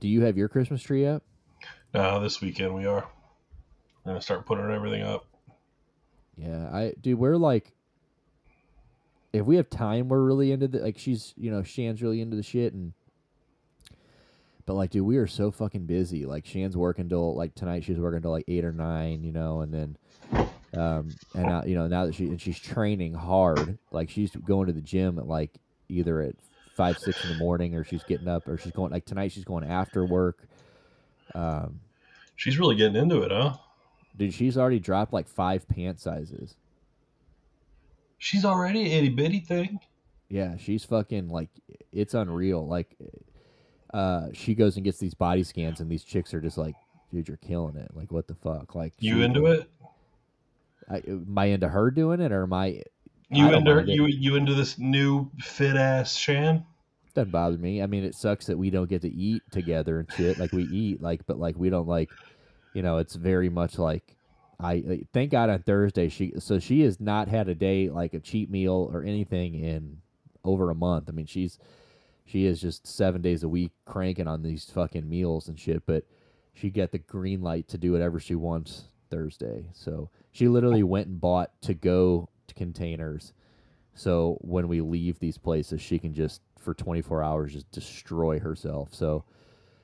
do 0.00 0.08
you 0.08 0.22
have 0.22 0.36
your 0.36 0.48
Christmas 0.48 0.82
tree 0.82 1.06
up? 1.06 1.22
Uh, 1.94 2.18
this 2.18 2.40
weekend 2.40 2.74
we 2.74 2.86
are. 2.86 3.08
We're 4.04 4.12
gonna 4.12 4.20
start 4.20 4.46
putting 4.46 4.70
everything 4.70 5.02
up. 5.02 5.26
Yeah, 6.36 6.68
I 6.72 6.92
dude, 7.00 7.18
we're 7.18 7.36
like, 7.36 7.72
if 9.32 9.46
we 9.46 9.56
have 9.56 9.70
time, 9.70 10.08
we're 10.08 10.22
really 10.22 10.52
into 10.52 10.68
the 10.68 10.80
like. 10.80 10.98
She's 10.98 11.32
you 11.36 11.50
know 11.50 11.62
Shan's 11.62 12.02
really 12.02 12.20
into 12.20 12.36
the 12.36 12.42
shit 12.42 12.72
and. 12.72 12.92
But 14.66 14.74
like, 14.74 14.90
dude, 14.90 15.02
we 15.02 15.18
are 15.18 15.26
so 15.26 15.50
fucking 15.50 15.84
busy. 15.84 16.24
Like, 16.24 16.46
Shan's 16.46 16.74
working 16.74 17.10
till 17.10 17.36
like 17.36 17.54
tonight. 17.54 17.84
She's 17.84 17.98
working 17.98 18.22
till 18.22 18.30
like 18.30 18.46
eight 18.48 18.64
or 18.64 18.72
nine, 18.72 19.22
you 19.22 19.30
know, 19.30 19.60
and 19.60 19.74
then, 19.74 19.96
um, 20.74 21.10
and 21.34 21.44
now 21.44 21.64
you 21.64 21.74
know 21.74 21.86
now 21.86 22.06
that 22.06 22.14
she 22.14 22.28
and 22.28 22.40
she's 22.40 22.58
training 22.58 23.12
hard. 23.12 23.76
Like, 23.90 24.08
she's 24.08 24.30
going 24.30 24.68
to 24.68 24.72
the 24.72 24.80
gym 24.80 25.18
at 25.18 25.26
like 25.26 25.60
either 25.88 26.20
at 26.22 26.34
five 26.74 26.98
six 26.98 27.22
in 27.24 27.30
the 27.30 27.36
morning 27.36 27.74
or 27.74 27.84
she's 27.84 28.02
getting 28.04 28.28
up 28.28 28.48
or 28.48 28.58
she's 28.58 28.72
going 28.72 28.90
like 28.92 29.04
tonight. 29.04 29.32
She's 29.32 29.44
going 29.44 29.64
after 29.64 30.04
work. 30.04 30.46
Um, 31.34 31.80
She's 32.36 32.58
really 32.58 32.74
getting 32.74 32.96
into 32.96 33.22
it, 33.22 33.30
huh? 33.30 33.54
dude, 34.16 34.34
she's 34.34 34.56
already 34.58 34.80
dropped 34.80 35.12
like 35.12 35.28
five 35.28 35.68
pant 35.68 36.00
sizes. 36.00 36.56
She's 38.18 38.44
already 38.44 38.82
a 38.82 38.98
itty 38.98 39.08
bitty 39.10 39.40
thing. 39.40 39.78
Yeah, 40.28 40.56
she's 40.56 40.84
fucking 40.84 41.28
like 41.28 41.50
it's 41.92 42.14
unreal. 42.14 42.66
Like 42.66 42.96
uh 43.92 44.28
she 44.32 44.54
goes 44.54 44.76
and 44.76 44.84
gets 44.84 44.98
these 44.98 45.14
body 45.14 45.44
scans 45.44 45.80
and 45.80 45.90
these 45.90 46.02
chicks 46.04 46.34
are 46.34 46.40
just 46.40 46.58
like, 46.58 46.74
dude, 47.12 47.28
you're 47.28 47.36
killing 47.36 47.76
it. 47.76 47.90
Like 47.94 48.10
what 48.10 48.26
the 48.26 48.34
fuck? 48.34 48.74
Like 48.74 48.94
You 48.98 49.22
into 49.22 49.46
it? 49.46 49.70
I, 50.90 50.96
am 51.06 51.34
I 51.36 51.46
into 51.46 51.68
her 51.68 51.90
doing 51.90 52.20
it 52.20 52.32
or 52.32 52.42
am 52.42 52.52
I 52.52 52.82
You 53.30 53.52
into 53.52 53.74
mind 53.74 53.88
you 53.88 54.06
you 54.06 54.36
into 54.36 54.54
this 54.54 54.78
new 54.78 55.30
fit 55.40 55.76
ass 55.76 56.14
Shan? 56.14 56.64
doesn't 57.14 57.30
bother 57.30 57.56
me. 57.56 57.80
I 57.80 57.86
mean, 57.86 58.04
it 58.04 58.14
sucks 58.14 58.46
that 58.46 58.58
we 58.58 58.70
don't 58.70 58.90
get 58.90 59.02
to 59.02 59.12
eat 59.12 59.42
together 59.50 60.00
and 60.00 60.12
shit. 60.12 60.38
Like 60.38 60.52
we 60.52 60.64
eat, 60.64 61.00
like, 61.00 61.24
but 61.26 61.38
like 61.38 61.56
we 61.56 61.70
don't 61.70 61.86
like, 61.86 62.10
you 62.74 62.82
know, 62.82 62.98
it's 62.98 63.14
very 63.14 63.48
much 63.48 63.78
like 63.78 64.16
I 64.60 65.02
thank 65.12 65.30
God 65.30 65.50
on 65.50 65.62
Thursday 65.62 66.08
she 66.08 66.32
so 66.38 66.58
she 66.58 66.82
has 66.82 67.00
not 67.00 67.28
had 67.28 67.48
a 67.48 67.54
day 67.54 67.88
like 67.88 68.14
a 68.14 68.20
cheat 68.20 68.50
meal 68.50 68.90
or 68.92 69.02
anything 69.02 69.54
in 69.54 69.98
over 70.44 70.70
a 70.70 70.74
month. 70.74 71.08
I 71.08 71.12
mean, 71.12 71.26
she's 71.26 71.58
she 72.24 72.46
is 72.46 72.60
just 72.60 72.86
seven 72.86 73.22
days 73.22 73.42
a 73.42 73.48
week 73.48 73.72
cranking 73.84 74.28
on 74.28 74.42
these 74.42 74.64
fucking 74.64 75.08
meals 75.08 75.48
and 75.48 75.58
shit. 75.58 75.86
But 75.86 76.04
she 76.52 76.70
got 76.70 76.92
the 76.92 76.98
green 76.98 77.42
light 77.42 77.68
to 77.68 77.78
do 77.78 77.92
whatever 77.92 78.18
she 78.18 78.34
wants 78.34 78.84
Thursday. 79.10 79.70
So 79.72 80.10
she 80.32 80.48
literally 80.48 80.82
went 80.82 81.06
and 81.06 81.20
bought 81.20 81.50
to 81.62 81.74
go 81.74 82.28
containers. 82.54 83.32
So 83.94 84.38
when 84.40 84.68
we 84.68 84.80
leave 84.80 85.18
these 85.20 85.38
places, 85.38 85.80
she 85.80 85.98
can 85.98 86.12
just 86.14 86.42
for 86.58 86.74
24 86.74 87.22
hours 87.22 87.52
just 87.52 87.70
destroy 87.70 88.40
herself. 88.40 88.92
So, 88.94 89.24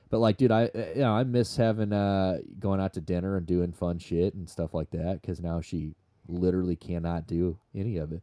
but 0.09 0.19
like, 0.19 0.37
dude, 0.37 0.51
I 0.51 0.65
uh, 0.65 0.85
you 0.95 1.01
know 1.01 1.13
I 1.13 1.23
miss 1.23 1.55
having 1.55 1.93
uh 1.93 2.39
going 2.59 2.81
out 2.81 2.93
to 2.93 3.01
dinner 3.01 3.37
and 3.37 3.45
doing 3.45 3.71
fun 3.71 3.97
shit 3.99 4.33
and 4.33 4.49
stuff 4.49 4.73
like 4.73 4.91
that 4.91 5.21
because 5.21 5.39
now 5.39 5.61
she 5.61 5.93
literally 6.27 6.75
cannot 6.75 7.27
do 7.27 7.57
any 7.73 7.97
of 7.97 8.11
it. 8.11 8.21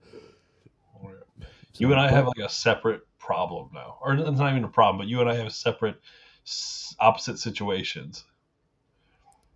You 1.79 1.93
and 1.93 2.01
I 2.01 2.07
but- 2.09 2.15
have 2.15 2.27
like 2.27 2.39
a 2.39 2.49
separate 2.49 3.03
problem 3.19 3.71
now, 3.73 3.99
or 4.01 4.15
it's 4.15 4.39
not 4.39 4.51
even 4.51 4.65
a 4.65 4.69
problem, 4.69 4.99
but 4.99 5.07
you 5.09 5.21
and 5.21 5.29
I 5.31 5.35
have 5.37 5.53
separate 5.53 5.97
opposite 6.99 7.39
situations. 7.39 8.25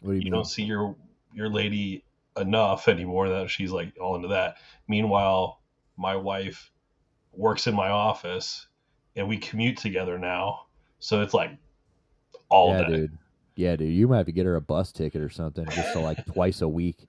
what 0.01 0.13
do 0.13 0.17
you, 0.17 0.19
You 0.21 0.25
mean? 0.27 0.33
don't 0.35 0.45
see 0.45 0.63
your 0.63 0.95
your 1.35 1.49
lady 1.49 2.05
enough 2.39 2.89
anymore 2.89 3.29
that 3.29 3.51
she's 3.51 3.71
like 3.71 3.95
all 4.01 4.17
into 4.17 4.29
that. 4.29 4.57
Meanwhile, 4.89 5.61
my 5.97 6.17
wife 6.17 6.71
works 7.33 7.67
in 7.67 7.75
my 7.75 7.89
office, 7.89 8.67
and 9.17 9.29
we 9.29 9.39
commute 9.39 9.77
together 9.77 10.19
now, 10.19 10.67
so 10.99 11.21
it's 11.23 11.35
like 11.35 11.51
all 12.49 12.71
yeah, 12.71 12.83
day. 12.83 12.97
dude. 12.97 13.19
Yeah, 13.55 13.77
dude. 13.77 13.93
You 13.93 14.09
might 14.09 14.19
have 14.19 14.27
to 14.27 14.33
get 14.33 14.47
her 14.47 14.57
a 14.57 14.61
bus 14.61 14.93
ticket 14.93 15.21
or 15.21 15.31
something, 15.31 15.67
just 15.71 15.93
so 15.93 16.01
like 16.01 16.25
twice 16.27 16.61
a 16.61 16.69
week. 16.69 17.09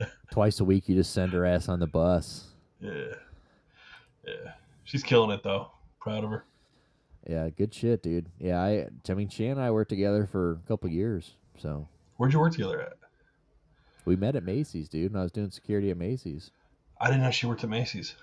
Twice 0.32 0.58
a 0.58 0.64
week, 0.64 0.88
you 0.88 0.96
just 0.96 1.12
send 1.12 1.32
her 1.32 1.46
ass 1.46 1.68
on 1.68 1.78
the 1.78 1.86
bus. 1.86 2.48
Yeah, 2.80 3.14
yeah, 4.26 4.52
she's 4.82 5.04
killing 5.04 5.30
it 5.30 5.44
though. 5.44 5.70
Proud 6.00 6.24
of 6.24 6.30
her. 6.30 6.44
Yeah, 7.28 7.48
good 7.50 7.72
shit, 7.72 8.02
dude. 8.02 8.26
Yeah, 8.40 8.60
I. 8.60 8.88
I 9.08 9.14
mean, 9.14 9.28
she 9.28 9.46
and 9.46 9.60
I 9.60 9.70
worked 9.70 9.90
together 9.90 10.26
for 10.26 10.60
a 10.64 10.68
couple 10.68 10.90
years, 10.90 11.36
so 11.56 11.86
Where'd 12.16 12.32
you 12.32 12.38
work 12.38 12.52
together 12.52 12.80
at? 12.80 12.94
We 14.04 14.16
met 14.16 14.36
at 14.36 14.44
Macy's, 14.44 14.88
dude. 14.88 15.12
And 15.12 15.18
I 15.18 15.22
was 15.22 15.32
doing 15.32 15.50
security 15.50 15.90
at 15.90 15.96
Macy's. 15.96 16.50
I 17.00 17.06
didn't 17.08 17.22
know 17.22 17.30
she 17.30 17.46
worked 17.46 17.64
at 17.64 17.70
Macy's. 17.70 18.14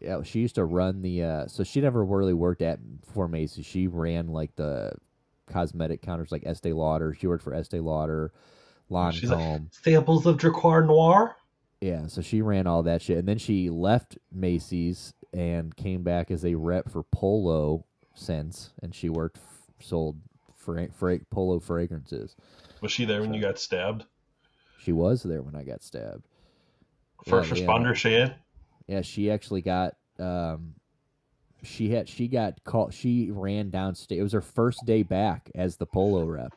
Yeah, 0.00 0.22
she 0.22 0.40
used 0.40 0.54
to 0.54 0.64
run 0.64 1.02
the. 1.02 1.22
Uh, 1.22 1.46
so 1.46 1.64
she 1.64 1.80
never 1.80 2.04
really 2.04 2.34
worked 2.34 2.62
at 2.62 2.78
for 3.12 3.28
Macy's. 3.28 3.66
She 3.66 3.86
ran 3.86 4.28
like 4.28 4.54
the 4.56 4.92
cosmetic 5.50 6.00
counters, 6.02 6.32
like 6.32 6.46
Estee 6.46 6.72
Lauder. 6.72 7.14
She 7.14 7.26
worked 7.26 7.44
for 7.44 7.54
Estee 7.54 7.80
Lauder, 7.80 8.32
She's 9.12 9.30
like, 9.30 9.38
Lancome. 9.38 9.66
Samples 9.84 10.26
of 10.26 10.36
Drakkar 10.36 10.86
Noir. 10.86 11.36
Yeah, 11.80 12.06
so 12.08 12.20
she 12.20 12.42
ran 12.42 12.66
all 12.66 12.82
that 12.82 13.00
shit, 13.00 13.18
and 13.18 13.26
then 13.28 13.38
she 13.38 13.70
left 13.70 14.18
Macy's 14.32 15.14
and 15.32 15.74
came 15.74 16.02
back 16.02 16.30
as 16.30 16.44
a 16.44 16.54
rep 16.54 16.90
for 16.90 17.02
Polo 17.04 17.86
Sense, 18.14 18.70
and 18.82 18.94
she 18.94 19.08
worked 19.08 19.38
f- 19.38 19.86
sold 19.86 20.18
fra- 20.54 20.90
fra- 20.92 21.20
Polo 21.30 21.58
fragrances. 21.58 22.36
Was 22.82 22.92
she 22.92 23.06
there 23.06 23.20
when 23.22 23.32
you 23.32 23.40
got 23.40 23.58
stabbed? 23.58 24.04
She 24.82 24.92
was 24.92 25.22
there 25.22 25.42
when 25.42 25.54
I 25.54 25.64
got 25.64 25.82
stabbed. 25.82 26.26
First 27.26 27.50
yeah. 27.50 27.66
responder, 27.66 27.94
Shan. 27.94 28.34
Yeah, 28.86 29.02
she 29.02 29.30
actually 29.30 29.62
got 29.62 29.94
um 30.18 30.74
she 31.62 31.90
had 31.90 32.08
she 32.08 32.28
got 32.28 32.62
called 32.64 32.94
she 32.94 33.30
ran 33.30 33.70
downstairs. 33.70 34.18
It 34.18 34.22
was 34.22 34.32
her 34.32 34.40
first 34.40 34.84
day 34.86 35.02
back 35.02 35.50
as 35.54 35.76
the 35.76 35.86
polo 35.86 36.24
rep. 36.24 36.52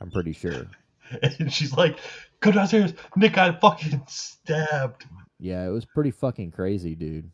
I'm 0.00 0.10
pretty 0.10 0.32
sure. 0.32 0.66
And 1.22 1.52
she's 1.52 1.72
like, 1.76 2.00
go 2.40 2.50
downstairs. 2.50 2.92
Nick 3.14 3.34
got 3.34 3.60
fucking 3.60 4.02
stabbed. 4.08 5.04
Yeah, 5.38 5.64
it 5.64 5.70
was 5.70 5.84
pretty 5.84 6.10
fucking 6.10 6.50
crazy, 6.50 6.96
dude. 6.96 7.30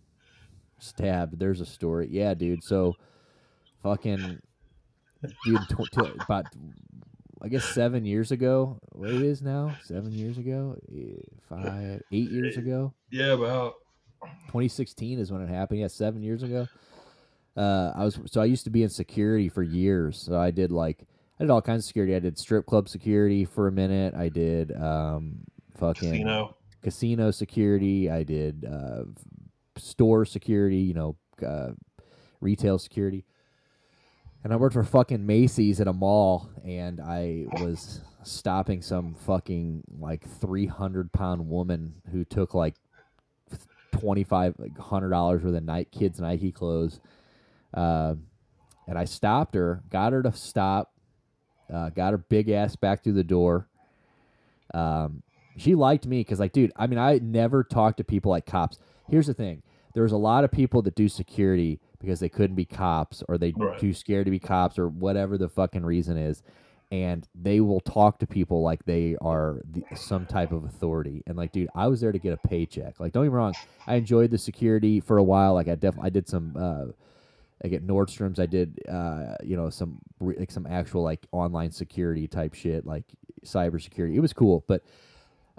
Stabbed. 0.79 1.39
There's 1.39 1.63
a 1.63 1.65
story. 1.65 2.09
Yeah, 2.11 2.35
dude. 2.35 2.63
So 2.63 2.93
fucking 3.83 4.43
dude 5.47 5.69
tw- 5.71 6.23
about 6.23 6.45
I 7.43 7.49
guess 7.49 7.65
7 7.65 8.05
years 8.05 8.31
ago. 8.31 8.79
What 8.93 9.11
it 9.11 9.23
is 9.23 9.43
now? 9.43 9.75
7 9.85 10.13
years 10.13 10.39
ago? 10.39 10.77
Eh, 10.95 11.21
5 11.49 12.03
8 12.13 12.31
years 12.31 12.57
ago? 12.57 12.95
Yeah, 13.11 13.33
about. 13.33 13.75
2016 14.47 15.19
is 15.19 15.33
when 15.33 15.43
it 15.43 15.49
happened. 15.49 15.81
Yeah, 15.81 15.89
seven 15.89 16.23
years 16.23 16.43
ago. 16.43 16.69
Uh, 17.57 17.93
I 17.95 18.05
was 18.05 18.19
so 18.27 18.41
I 18.41 18.47
used 18.47 18.65
to 18.65 18.71
be 18.71 18.83
in 18.83 18.89
security 18.89 19.49
for 19.49 19.63
years. 19.63 20.19
So 20.19 20.39
I 20.39 20.51
did 20.51 20.71
like 20.71 21.05
I 21.39 21.45
did 21.45 21.51
all 21.51 21.61
kinds 21.63 21.85
of 21.85 21.89
security. 21.89 22.15
I 22.15 22.19
did 22.21 22.39
strip 22.39 22.67
club 22.67 22.89
security 22.89 23.45
for 23.45 23.69
a 23.69 23.73
minute. 23.73 24.15
I 24.15 24.29
did 24.29 24.73
um 24.77 25.41
fucking 25.77 26.11
Casino. 26.11 26.57
casino 26.83 27.31
security. 27.31 28.11
I 28.11 28.23
did 28.23 28.65
uh, 28.65 29.05
store 29.77 30.25
security. 30.25 30.79
You 30.79 30.95
know, 30.95 31.17
uh, 31.47 31.73
retail 32.41 32.79
security. 32.79 33.25
And 34.45 34.53
I 34.53 34.57
worked 34.57 34.75
for 34.75 34.83
fucking 34.83 35.25
Macy's 35.25 35.81
at 35.81 35.87
a 35.87 35.93
mall, 35.93 36.51
and 36.65 37.01
I 37.01 37.47
was 37.61 38.01
stopping 38.25 38.83
some 38.83 39.15
fucking 39.15 39.85
like 40.01 40.29
three 40.41 40.67
hundred 40.67 41.13
pound 41.13 41.49
woman 41.49 41.95
who 42.11 42.25
took 42.25 42.55
like 42.55 42.75
twenty 43.93 44.25
five 44.25 44.55
hundred 44.81 45.11
dollars 45.11 45.43
worth 45.43 45.55
of 45.55 45.63
night 45.63 45.93
kids 45.93 46.21
Nike 46.21 46.51
clothes. 46.51 47.01
Uh, 47.73 48.17
and 48.89 48.99
I 48.99 49.05
stopped 49.05 49.55
her, 49.55 49.83
got 49.91 50.13
her 50.13 50.23
to 50.25 50.33
stop, 50.33 50.93
uh, 51.73 51.91
got 51.91 52.13
her 52.13 52.19
big 52.19 52.49
ass 52.51 52.75
back 52.75 53.05
through 53.05 53.13
the 53.15 53.25
door. 53.25 53.69
Um, 54.75 55.23
she 55.57 55.75
liked 55.75 56.07
me 56.07 56.21
because, 56.21 56.41
like, 56.41 56.53
dude, 56.53 56.73
I 56.77 56.87
mean, 56.89 56.99
I 56.99 57.21
never 57.23 57.63
talk 57.63 57.97
to 57.99 58.05
people 58.05 58.31
like 58.31 58.47
cops. 58.47 58.79
Here's 59.09 59.29
the 59.29 59.35
thing: 59.35 59.63
there's 59.95 60.13
a 60.13 60.17
lot 60.17 60.43
of 60.43 60.51
people 60.51 60.83
that 60.83 60.97
do 60.97 61.09
security 61.09 61.81
because 62.03 62.21
they 62.21 62.29
couldn't 62.29 62.57
be 62.57 62.67
cops 62.67 63.23
or 63.29 63.39
they 63.39 63.55
Right. 63.57 63.79
too 63.79 63.95
scared 63.95 64.27
to 64.27 64.31
be 64.31 64.39
cops 64.39 64.79
or 64.79 64.89
whatever 64.89 65.39
the 65.39 65.49
fucking 65.49 65.85
reason 65.87 66.19
is, 66.19 66.43
and 66.91 67.27
they 67.35 67.61
will 67.61 67.81
talk 67.81 68.19
to 68.19 68.27
people 68.27 68.61
like 68.63 68.85
they 68.85 69.17
are 69.23 69.63
the, 69.65 69.87
some 69.95 70.27
type 70.27 70.53
of 70.53 70.65
authority. 70.65 71.23
And 71.27 71.39
like, 71.39 71.53
dude, 71.53 71.71
I 71.75 71.87
was 71.89 72.03
there 72.03 72.13
to 72.13 72.19
get 72.19 72.35
a 72.35 72.49
paycheck. 72.49 73.01
Like, 73.01 73.13
don't 73.13 73.25
get 73.25 73.31
me 73.31 73.37
wrong, 73.37 73.57
I 73.87 73.95
enjoyed 73.95 74.31
the 74.31 74.39
security 74.39 75.01
for 75.01 75.17
a 75.17 75.23
while. 75.23 75.55
Like, 75.55 75.69
I 75.69 75.75
def 75.77 75.95
I 75.99 76.11
did 76.11 76.29
some. 76.29 76.57
Uh, 76.57 76.93
like 77.65 77.75
at 77.75 77.87
Nordstrom's, 77.87 78.41
I 78.41 78.47
did, 78.47 78.81
uh, 78.89 79.37
you 79.45 79.57
know, 79.57 79.71
some 79.71 80.01
like 80.19 80.51
some 80.51 80.67
actual 80.67 81.05
like 81.05 81.25
online 81.31 81.71
security 81.71 82.27
type 82.27 82.55
shit, 82.55 82.85
like 82.85 83.05
cybersecurity. 83.45 84.17
It 84.17 84.21
was 84.21 84.33
cool, 84.33 84.65
but 84.67 84.83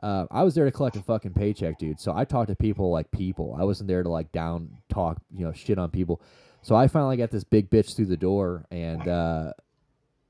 uh, 0.04 0.28
I 0.30 0.44
was 0.44 0.54
there 0.54 0.66
to 0.66 0.72
collect 0.72 0.98
a 0.98 1.02
fucking 1.02 1.32
paycheck, 1.32 1.80
dude. 1.80 2.00
So 2.00 2.13
I 2.13 2.26
talked 2.26 2.50
to 2.50 2.56
people 2.56 2.92
like 2.92 3.10
people. 3.12 3.56
I 3.58 3.63
wasn't 3.63 3.88
there 3.88 4.04
to 4.04 4.10
like 4.10 4.32
down 4.34 4.70
talk, 4.89 5.18
you 5.34 5.46
know, 5.46 5.54
shit 5.54 5.80
on 5.80 5.89
people. 5.89 6.22
So 6.62 6.76
I 6.76 6.89
finally 6.89 7.16
got 7.16 7.32
this 7.32 7.46
big 7.46 7.70
bitch 7.70 7.96
through 7.96 8.08
the 8.08 8.18
door, 8.18 8.66
and 8.70 9.08
uh, 9.08 9.54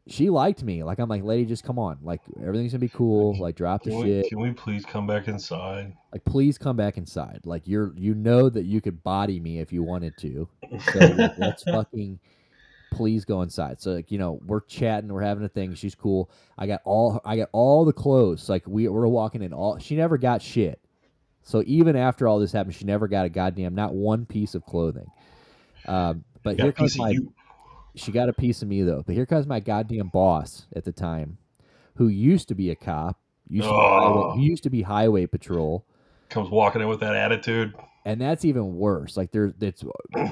she 0.06 0.30
liked 0.30 0.64
me. 0.64 0.84
Like 0.84 1.00
I'm 1.00 1.10
like, 1.10 1.24
lady, 1.24 1.46
just 1.46 1.64
come 1.64 1.80
on. 1.80 1.98
Like 2.04 2.22
everything's 2.40 2.72
gonna 2.72 2.82
be 2.82 2.90
cool. 2.90 3.36
Like 3.40 3.56
drop 3.56 3.84
the 3.84 3.90
Can 3.90 4.00
we, 4.00 4.06
shit. 4.06 4.30
can 4.30 4.40
we 4.40 4.52
please 4.52 4.86
come 4.86 5.08
back 5.08 5.28
inside? 5.28 5.96
Like 6.12 6.24
please 6.24 6.60
come 6.60 6.78
back 6.78 6.98
inside. 6.98 7.42
Like 7.44 7.64
you're 7.66 7.94
you 7.96 8.14
know 8.14 8.50
that 8.50 8.66
you 8.66 8.80
could 8.80 9.04
body 9.04 9.40
me 9.40 9.60
if 9.60 9.74
you 9.74 9.82
wanted 9.82 10.14
to. 10.20 10.48
So 10.92 11.00
like, 11.00 11.32
let's 11.40 11.64
fucking 11.64 12.20
please 12.94 13.26
go 13.26 13.42
inside. 13.42 13.82
So 13.82 13.92
like, 13.92 14.12
you 14.12 14.18
know, 14.18 14.40
we're 14.46 14.62
chatting, 14.62 15.12
we're 15.12 15.22
having 15.22 15.44
a 15.44 15.50
thing. 15.50 15.74
She's 15.76 15.96
cool. 15.96 16.30
I 16.58 16.68
got 16.68 16.82
all 16.86 17.20
I 17.26 17.36
got 17.38 17.50
all 17.52 17.86
the 17.86 17.94
clothes. 17.94 18.50
Like 18.50 18.64
we 18.68 18.88
we're 18.88 19.08
walking 19.08 19.42
in 19.42 19.54
all 19.54 19.78
she 19.80 19.96
never 19.96 20.18
got 20.18 20.42
shit. 20.42 20.80
So 21.42 21.64
even 21.66 21.96
after 21.96 22.28
all 22.28 22.40
this 22.40 22.52
happened, 22.52 22.76
she 22.76 22.86
never 22.86 23.08
got 23.08 23.26
a 23.26 23.30
goddamn 23.30 23.76
not 23.76 23.94
one 23.94 24.26
piece 24.26 24.56
of 24.56 24.66
clothing. 24.66 25.10
Um, 25.88 26.24
but 26.44 26.60
here 26.60 26.72
comes 26.72 26.98
my 26.98 27.18
she 27.96 28.12
got 28.12 28.30
a 28.30 28.34
piece 28.34 28.62
of 28.62 28.68
me 28.68 28.82
though. 28.84 29.04
But 29.06 29.16
here 29.16 29.26
comes 29.26 29.46
my 29.46 29.60
goddamn 29.60 30.08
boss 30.08 30.68
at 30.76 30.84
the 30.84 30.92
time, 30.92 31.38
who 31.96 32.08
used 32.08 32.48
to 32.48 32.56
be 32.56 32.70
a 32.72 32.76
cop, 32.76 33.20
used 33.50 33.68
to 33.68 33.72
be 33.74 33.78
highway, 33.78 34.22
Oh. 34.24 34.32
who 34.36 34.42
used 34.42 34.64
to 34.64 34.70
be 34.70 34.82
highway 34.82 35.26
patrol 35.26 35.86
Comes 36.30 36.50
walking 36.50 36.82
in 36.82 36.88
with 36.88 37.00
that 37.02 37.16
attitude. 37.16 37.76
And 38.06 38.20
that's 38.20 38.46
even 38.46 38.76
worse. 38.76 39.16
Like 39.18 39.32
there's 39.32 39.54
it's 39.62 39.84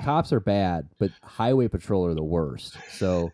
cops 0.04 0.34
are 0.34 0.40
bad, 0.40 0.90
but 1.00 1.12
highway 1.24 1.68
patrol 1.68 2.06
are 2.06 2.14
the 2.14 2.24
worst. 2.24 2.78
So 2.92 3.32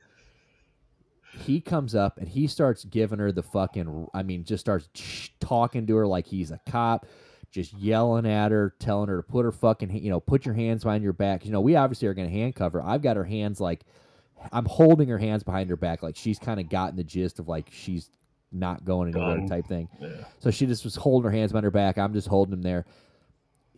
he 1.39 1.61
comes 1.61 1.95
up 1.95 2.17
and 2.17 2.27
he 2.27 2.47
starts 2.47 2.83
giving 2.85 3.19
her 3.19 3.31
the 3.31 3.43
fucking 3.43 4.07
I 4.13 4.23
mean 4.23 4.43
just 4.43 4.61
starts 4.61 4.89
talking 5.39 5.87
to 5.87 5.95
her 5.95 6.07
like 6.07 6.27
he's 6.27 6.51
a 6.51 6.59
cop, 6.69 7.05
just 7.51 7.73
yelling 7.73 8.27
at 8.27 8.51
her, 8.51 8.75
telling 8.79 9.09
her 9.09 9.17
to 9.17 9.23
put 9.23 9.45
her 9.45 9.51
fucking 9.51 9.95
you 10.03 10.09
know, 10.09 10.19
put 10.19 10.45
your 10.45 10.55
hands 10.55 10.83
behind 10.83 11.03
your 11.03 11.13
back. 11.13 11.45
You 11.45 11.51
know, 11.51 11.61
we 11.61 11.75
obviously 11.75 12.07
are 12.07 12.13
going 12.13 12.29
to 12.29 12.33
handcuff 12.33 12.73
her. 12.73 12.83
I've 12.83 13.01
got 13.01 13.17
her 13.17 13.25
hands 13.25 13.59
like 13.59 13.81
I'm 14.51 14.65
holding 14.65 15.09
her 15.09 15.17
hands 15.17 15.43
behind 15.43 15.69
her 15.71 15.77
back 15.77 16.03
like 16.03 16.15
she's 16.15 16.37
kind 16.37 16.59
of 16.59 16.69
gotten 16.69 16.95
the 16.95 17.03
gist 17.03 17.39
of 17.39 17.47
like 17.47 17.69
she's 17.71 18.11
not 18.51 18.85
going 18.85 19.13
anywhere 19.13 19.45
type 19.47 19.65
thing. 19.65 19.89
Yeah. 19.99 20.09
So 20.39 20.51
she 20.51 20.65
just 20.67 20.83
was 20.83 20.95
holding 20.95 21.29
her 21.29 21.35
hands 21.35 21.51
behind 21.51 21.65
her 21.65 21.71
back. 21.71 21.97
I'm 21.97 22.13
just 22.13 22.27
holding 22.27 22.51
them 22.51 22.61
there. 22.61 22.85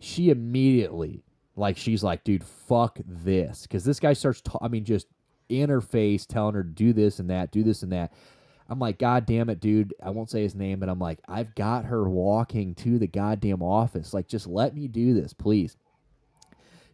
She 0.00 0.30
immediately 0.30 1.22
like 1.56 1.76
she's 1.76 2.02
like, 2.02 2.24
dude, 2.24 2.42
fuck 2.44 2.98
this, 3.06 3.62
because 3.62 3.84
this 3.84 4.00
guy 4.00 4.14
starts. 4.14 4.40
Ta- 4.40 4.58
I 4.62 4.68
mean, 4.68 4.84
just 4.84 5.06
in 5.48 5.68
her 5.68 5.80
face, 5.80 6.26
telling 6.26 6.54
her 6.54 6.62
to 6.62 6.68
do 6.68 6.92
this 6.92 7.18
and 7.18 7.30
that, 7.30 7.52
do 7.52 7.62
this 7.62 7.82
and 7.82 7.92
that. 7.92 8.12
I'm 8.68 8.78
like, 8.78 8.98
God 8.98 9.26
damn 9.26 9.50
it, 9.50 9.60
dude. 9.60 9.92
I 10.02 10.10
won't 10.10 10.30
say 10.30 10.42
his 10.42 10.54
name, 10.54 10.78
but 10.78 10.88
I'm 10.88 11.00
like, 11.00 11.18
I've 11.28 11.54
got 11.56 11.86
her 11.86 12.08
walking 12.08 12.74
to 12.76 12.98
the 12.98 13.08
goddamn 13.08 13.62
office. 13.62 14.14
Like, 14.14 14.28
just 14.28 14.46
let 14.46 14.74
me 14.74 14.86
do 14.86 15.12
this, 15.12 15.32
please. 15.32 15.76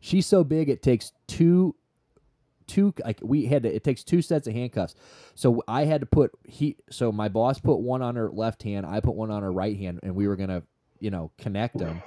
She's 0.01 0.27
so 0.27 0.43
big, 0.43 0.69
it 0.71 0.83
takes 0.83 1.13
two, 1.27 1.75
two. 2.67 2.95
Like 3.05 3.21
we 3.23 3.45
had 3.47 3.63
to. 3.65 3.75
It 3.75 3.85
takes 3.85 4.03
two 4.05 4.23
sets 4.23 4.47
of 4.47 4.55
handcuffs. 4.55 4.95
So 5.35 5.63
I 5.69 5.85
had 5.85 6.01
to 6.01 6.07
put 6.07 6.33
he. 6.45 6.77
So 6.91 7.13
my 7.13 7.29
boss 7.29 7.61
put 7.61 7.77
one 7.77 8.03
on 8.03 8.17
her 8.17 8.31
left 8.31 8.63
hand. 8.63 8.87
I 8.87 9.01
put 9.01 9.15
one 9.15 9.31
on 9.31 9.43
her 9.43 9.53
right 9.53 9.77
hand, 9.77 10.01
and 10.03 10.15
we 10.15 10.29
were 10.29 10.37
gonna, 10.37 10.63
you 10.99 11.11
know, 11.11 11.31
connect 11.39 11.79
them. 11.79 12.03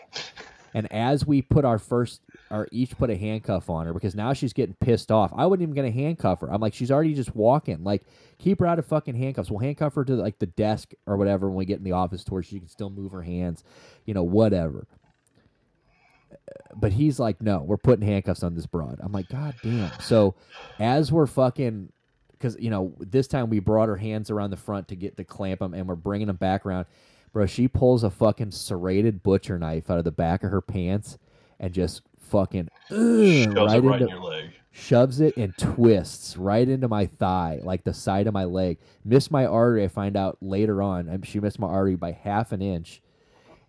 And 0.73 0.91
as 0.91 1.25
we 1.25 1.41
put 1.41 1.65
our 1.65 1.79
first, 1.79 2.21
or 2.51 2.67
each 2.71 2.97
put 2.97 3.10
a 3.10 3.15
handcuff 3.15 3.69
on 3.69 3.86
her 3.86 3.93
because 3.93 4.15
now 4.15 4.34
she's 4.34 4.53
getting 4.53 4.75
pissed 4.79 5.12
off. 5.12 5.32
I 5.36 5.45
wasn't 5.45 5.63
even 5.63 5.75
gonna 5.75 5.91
handcuff 5.91 6.41
her. 6.41 6.51
I'm 6.51 6.62
like, 6.62 6.73
she's 6.73 6.91
already 6.91 7.13
just 7.13 7.36
walking. 7.36 7.84
Like, 7.84 8.03
keep 8.38 8.60
her 8.60 8.67
out 8.67 8.79
of 8.79 8.86
fucking 8.86 9.15
handcuffs. 9.15 9.51
We'll 9.51 9.60
handcuff 9.60 9.95
her 9.95 10.05
to 10.05 10.13
like 10.13 10.39
the 10.39 10.47
desk 10.47 10.93
or 11.05 11.17
whatever 11.17 11.47
when 11.47 11.58
we 11.58 11.65
get 11.65 11.77
in 11.77 11.84
the 11.84 11.91
office 11.91 12.23
to 12.25 12.34
where 12.34 12.43
she 12.43 12.60
can 12.60 12.67
still 12.67 12.89
move 12.89 13.12
her 13.12 13.21
hands, 13.21 13.63
you 14.05 14.13
know, 14.13 14.23
whatever. 14.23 14.88
But 16.75 16.93
he's 16.93 17.19
like, 17.19 17.41
no, 17.41 17.62
we're 17.62 17.77
putting 17.77 18.05
handcuffs 18.05 18.43
on 18.43 18.55
this 18.55 18.65
broad. 18.65 18.99
I'm 19.01 19.12
like, 19.12 19.29
god 19.29 19.55
damn. 19.63 19.91
So 19.99 20.36
as 20.79 21.12
we're 21.12 21.27
fucking, 21.27 21.91
because 22.32 22.55
you 22.60 22.69
know, 22.69 22.93
this 22.99 23.27
time 23.27 23.49
we 23.49 23.60
brought 23.60 23.89
her 23.89 23.97
hands 23.97 24.29
around 24.29 24.51
the 24.51 24.58
front 24.58 24.88
to 24.89 24.95
get 24.95 25.17
to 25.17 25.23
clamp 25.23 25.60
them, 25.60 25.73
and 25.73 25.88
we're 25.88 25.95
bringing 25.95 26.27
them 26.27 26.38
back 26.38 26.65
around. 26.65 26.86
Bro, 27.34 27.46
she 27.48 27.68
pulls 27.68 28.04
a 28.04 28.10
fucking 28.10 28.52
serrated 28.52 29.22
butcher 29.24 29.60
knife 29.60 29.89
out 29.89 29.98
of 30.00 30.04
the 30.04 30.12
back 30.12 30.44
of 30.44 30.52
her 30.52 30.62
pants 30.62 31.18
and 31.60 31.74
just 31.74 32.02
fucking 32.20 32.70
ugh, 32.92 32.96
Shoves 32.96 33.56
right 33.56 33.78
it 33.78 33.82
right 33.84 34.02
into 34.02 34.06
in 34.06 34.10
your 34.10 34.20
leg. 34.32 34.52
shoves 34.72 35.20
it 35.20 35.36
and 35.38 35.56
twists 35.58 36.38
right 36.38 36.68
into 36.68 36.88
my 36.88 37.06
thigh, 37.06 37.60
like 37.63 37.84
the 37.84 37.94
side 37.94 38.28
of 38.28 38.34
my 38.34 38.46
leg. 38.46 38.78
Missed 39.06 39.32
my 39.32 39.46
artery. 39.46 39.84
I 39.84 39.88
find 39.88 40.15
out 40.18 40.38
later 40.42 40.82
on. 40.82 41.10
um, 41.10 41.22
She 41.24 41.39
missed 41.39 41.60
my 41.60 41.68
artery 41.68 41.96
by 41.96 42.12
half 42.12 42.52
an 42.52 42.62
inch, 42.62 43.02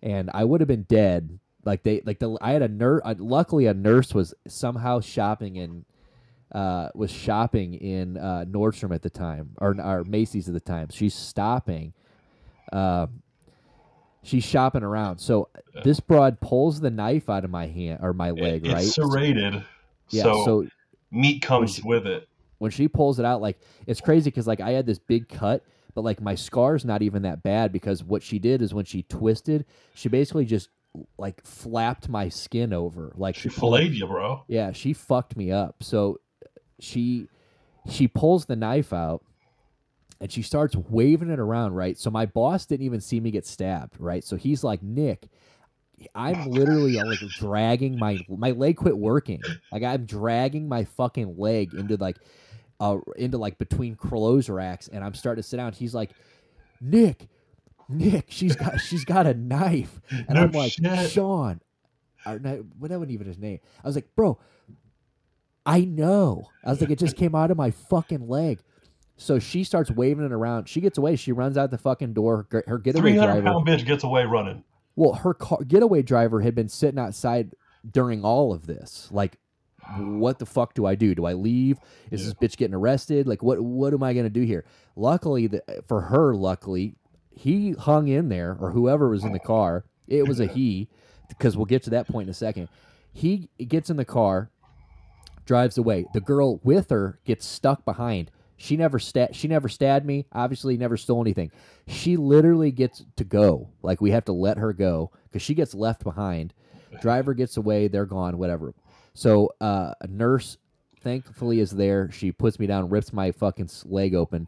and 0.01 0.29
I 0.33 0.43
would 0.43 0.61
have 0.61 0.67
been 0.67 0.83
dead. 0.83 1.39
Like 1.63 1.83
they, 1.83 2.01
like 2.05 2.17
the 2.19 2.37
I 2.41 2.51
had 2.53 2.63
a 2.63 2.67
nurse. 2.67 3.01
Luckily, 3.19 3.67
a 3.67 3.73
nurse 3.73 4.13
was 4.15 4.33
somehow 4.47 4.99
shopping 5.01 5.55
in, 5.57 5.85
uh, 6.51 6.89
was 6.95 7.11
shopping 7.11 7.75
in 7.75 8.17
uh, 8.17 8.45
Nordstrom 8.47 8.93
at 8.95 9.03
the 9.03 9.09
time, 9.11 9.51
or, 9.59 9.75
or 9.79 10.03
Macy's 10.03 10.47
at 10.47 10.53
the 10.55 10.59
time. 10.59 10.87
She's 10.91 11.13
stopping. 11.13 11.93
Um, 12.73 13.20
she's 14.23 14.43
shopping 14.43 14.83
around. 14.83 15.17
So 15.19 15.49
this 15.83 15.99
broad 15.99 16.39
pulls 16.41 16.79
the 16.79 16.89
knife 16.91 17.29
out 17.29 17.43
of 17.43 17.49
my 17.51 17.67
hand 17.67 17.99
or 18.01 18.13
my 18.13 18.31
leg, 18.31 18.65
It- 18.65 18.73
right? 18.73 18.83
It's 18.83 18.95
serrated, 18.95 19.63
yeah. 20.09 20.23
so, 20.23 20.45
so 20.45 20.67
meat 21.11 21.41
comes 21.41 21.83
with 21.83 22.05
it. 22.07 22.27
when 22.59 22.71
she 22.71 22.87
pulls 22.87 23.19
it 23.19 23.25
out, 23.25 23.41
like 23.41 23.59
it's 23.87 24.01
crazy 24.01 24.29
because 24.29 24.47
like 24.47 24.61
I 24.61 24.71
had 24.71 24.85
this 24.85 24.99
big 24.99 25.27
cut, 25.29 25.63
but 25.95 26.03
like 26.03 26.21
my 26.21 26.35
scar's 26.35 26.85
not 26.85 27.01
even 27.01 27.23
that 27.23 27.41
bad 27.43 27.71
because 27.71 28.03
what 28.03 28.21
she 28.23 28.39
did 28.39 28.61
is 28.61 28.73
when 28.73 28.85
she 28.85 29.03
twisted, 29.03 29.65
she 29.93 30.07
basically 30.09 30.45
just 30.45 30.69
like 31.17 31.43
flapped 31.45 32.07
my 32.09 32.27
skin 32.29 32.73
over, 32.73 33.13
like 33.15 33.35
She 33.35 33.49
pulled- 33.49 33.73
filleted 33.79 33.95
you, 33.97 34.07
bro. 34.07 34.43
Yeah, 34.47 34.71
she 34.73 34.93
fucked 34.93 35.35
me 35.37 35.51
up. 35.51 35.83
So 35.83 36.19
she 36.79 37.27
she 37.89 38.07
pulls 38.07 38.45
the 38.45 38.55
knife 38.55 38.93
out 38.93 39.23
and 40.21 40.31
she 40.31 40.43
starts 40.43 40.75
waving 40.75 41.31
it 41.31 41.39
around, 41.39 41.73
right? 41.73 41.97
So 41.97 42.11
my 42.11 42.27
boss 42.27 42.67
didn't 42.67 42.85
even 42.85 43.01
see 43.01 43.19
me 43.19 43.31
get 43.31 43.45
stabbed, 43.45 43.95
right? 43.99 44.23
So 44.23 44.37
he's 44.37 44.63
like, 44.63 44.83
"Nick, 44.83 45.27
I'm 46.13 46.49
literally 46.49 46.99
uh, 46.99 47.05
like 47.05 47.19
dragging 47.39 47.97
my 47.97 48.19
my 48.29 48.51
leg 48.51 48.77
quit 48.77 48.97
working. 48.97 49.41
Like 49.71 49.83
I'm 49.83 50.05
dragging 50.05 50.69
my 50.69 50.85
fucking 50.85 51.37
leg 51.37 51.73
into 51.73 51.97
like 51.97 52.17
uh 52.79 52.99
into 53.17 53.39
like 53.39 53.57
between 53.57 53.95
clothes 53.95 54.47
racks 54.47 54.87
and 54.87 55.03
I'm 55.03 55.15
starting 55.15 55.41
to 55.41 55.47
sit 55.47 55.57
down. 55.57 55.73
He's 55.73 55.95
like, 55.95 56.11
"Nick, 56.79 57.27
Nick, 57.89 58.25
she's 58.29 58.55
got 58.55 58.79
she's 58.79 59.05
got 59.05 59.25
a 59.25 59.33
knife." 59.33 59.99
And 60.11 60.35
No 60.35 60.43
I'm 60.43 60.51
like, 60.51 60.73
shit. 60.73 61.09
"Sean, 61.09 61.61
or 62.27 62.37
no, 62.37 62.63
what 62.77 62.91
that 62.91 62.99
wasn't 62.99 63.13
even 63.13 63.25
his 63.25 63.39
name. 63.39 63.59
I 63.83 63.87
was 63.87 63.95
like, 63.95 64.15
"Bro, 64.15 64.37
I 65.65 65.81
know." 65.81 66.49
I 66.63 66.69
was 66.69 66.79
like, 66.79 66.91
"It 66.91 66.99
just 66.99 67.17
came 67.17 67.33
out 67.33 67.49
of 67.49 67.57
my 67.57 67.71
fucking 67.71 68.27
leg." 68.27 68.59
So 69.21 69.37
she 69.37 69.63
starts 69.63 69.91
waving 69.91 70.25
it 70.25 70.31
around. 70.31 70.67
She 70.67 70.81
gets 70.81 70.97
away. 70.97 71.15
She 71.15 71.31
runs 71.31 71.55
out 71.55 71.69
the 71.69 71.77
fucking 71.77 72.13
door. 72.13 72.47
Her 72.65 72.79
getaway 72.79 73.11
Three 73.11 73.17
hundred 73.17 73.41
driver. 73.41 73.47
pound 73.51 73.67
bitch 73.67 73.85
gets 73.85 74.03
away 74.03 74.25
running. 74.25 74.63
Well, 74.95 75.13
her 75.13 75.35
car, 75.35 75.59
getaway 75.63 76.01
driver 76.01 76.41
had 76.41 76.55
been 76.55 76.69
sitting 76.69 76.99
outside 76.99 77.53
during 77.89 78.25
all 78.25 78.51
of 78.51 78.65
this. 78.65 79.09
Like, 79.11 79.37
what 79.97 80.39
the 80.39 80.47
fuck 80.47 80.73
do 80.73 80.87
I 80.87 80.95
do? 80.95 81.13
Do 81.13 81.25
I 81.25 81.33
leave? 81.33 81.77
Is 82.09 82.25
this 82.25 82.33
bitch 82.33 82.57
getting 82.57 82.73
arrested? 82.73 83.27
Like, 83.27 83.43
what 83.43 83.61
what 83.61 83.93
am 83.93 84.01
I 84.01 84.13
gonna 84.13 84.29
do 84.31 84.41
here? 84.41 84.65
Luckily, 84.95 85.45
the, 85.45 85.61
for 85.87 86.01
her, 86.01 86.33
luckily, 86.33 86.95
he 87.29 87.73
hung 87.73 88.07
in 88.07 88.27
there, 88.29 88.57
or 88.59 88.71
whoever 88.71 89.07
was 89.07 89.23
in 89.23 89.33
the 89.33 89.39
car. 89.39 89.85
It 90.07 90.27
was 90.27 90.39
a 90.39 90.47
he, 90.47 90.89
because 91.29 91.55
we'll 91.55 91.67
get 91.67 91.83
to 91.83 91.91
that 91.91 92.07
point 92.07 92.25
in 92.25 92.31
a 92.31 92.33
second. 92.33 92.69
He 93.13 93.49
gets 93.59 93.91
in 93.91 93.97
the 93.97 94.05
car, 94.05 94.49
drives 95.45 95.77
away. 95.77 96.07
The 96.11 96.21
girl 96.21 96.59
with 96.63 96.89
her 96.89 97.19
gets 97.23 97.45
stuck 97.45 97.85
behind. 97.85 98.31
She 98.61 98.77
never 98.77 98.99
sta- 98.99 99.31
she 99.31 99.47
never 99.47 99.67
stabbed 99.67 100.05
me. 100.05 100.27
Obviously, 100.31 100.77
never 100.77 100.95
stole 100.95 101.19
anything. 101.21 101.49
She 101.87 102.15
literally 102.15 102.71
gets 102.71 103.03
to 103.15 103.23
go. 103.23 103.69
Like 103.81 104.01
we 104.01 104.11
have 104.11 104.25
to 104.25 104.33
let 104.33 104.59
her 104.59 104.71
go 104.71 105.09
because 105.23 105.41
she 105.41 105.55
gets 105.55 105.73
left 105.73 106.03
behind. 106.03 106.53
Driver 107.01 107.33
gets 107.33 107.57
away. 107.57 107.87
They're 107.87 108.05
gone. 108.05 108.37
Whatever. 108.37 108.75
So 109.15 109.55
uh, 109.61 109.95
a 109.99 110.05
nurse, 110.05 110.59
thankfully, 111.01 111.59
is 111.59 111.71
there. 111.71 112.11
She 112.11 112.31
puts 112.31 112.59
me 112.59 112.67
down, 112.67 112.89
rips 112.89 113.11
my 113.11 113.31
fucking 113.31 113.71
leg 113.85 114.13
open. 114.13 114.47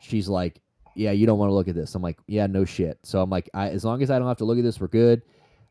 She's 0.00 0.26
like, 0.26 0.62
"Yeah, 0.94 1.10
you 1.10 1.26
don't 1.26 1.38
want 1.38 1.50
to 1.50 1.54
look 1.54 1.68
at 1.68 1.74
this." 1.74 1.94
I'm 1.94 2.00
like, 2.00 2.18
"Yeah, 2.26 2.46
no 2.46 2.64
shit." 2.64 2.98
So 3.02 3.20
I'm 3.20 3.28
like, 3.28 3.50
"As 3.52 3.84
long 3.84 4.02
as 4.02 4.10
I 4.10 4.18
don't 4.18 4.28
have 4.28 4.38
to 4.38 4.46
look 4.46 4.56
at 4.56 4.64
this, 4.64 4.80
we're 4.80 4.88
good." 4.88 5.20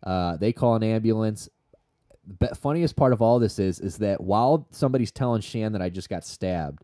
Uh, 0.03 0.37
they 0.37 0.53
call 0.53 0.75
an 0.75 0.83
ambulance 0.83 1.49
the 2.39 2.53
funniest 2.53 2.95
part 2.95 3.11
of 3.11 3.21
all 3.23 3.39
this 3.39 3.57
is 3.57 3.79
is 3.79 3.97
that 3.97 4.21
while 4.21 4.67
somebody's 4.69 5.11
telling 5.11 5.41
Shan 5.41 5.71
that 5.71 5.81
I 5.81 5.89
just 5.89 6.09
got 6.09 6.23
stabbed, 6.23 6.83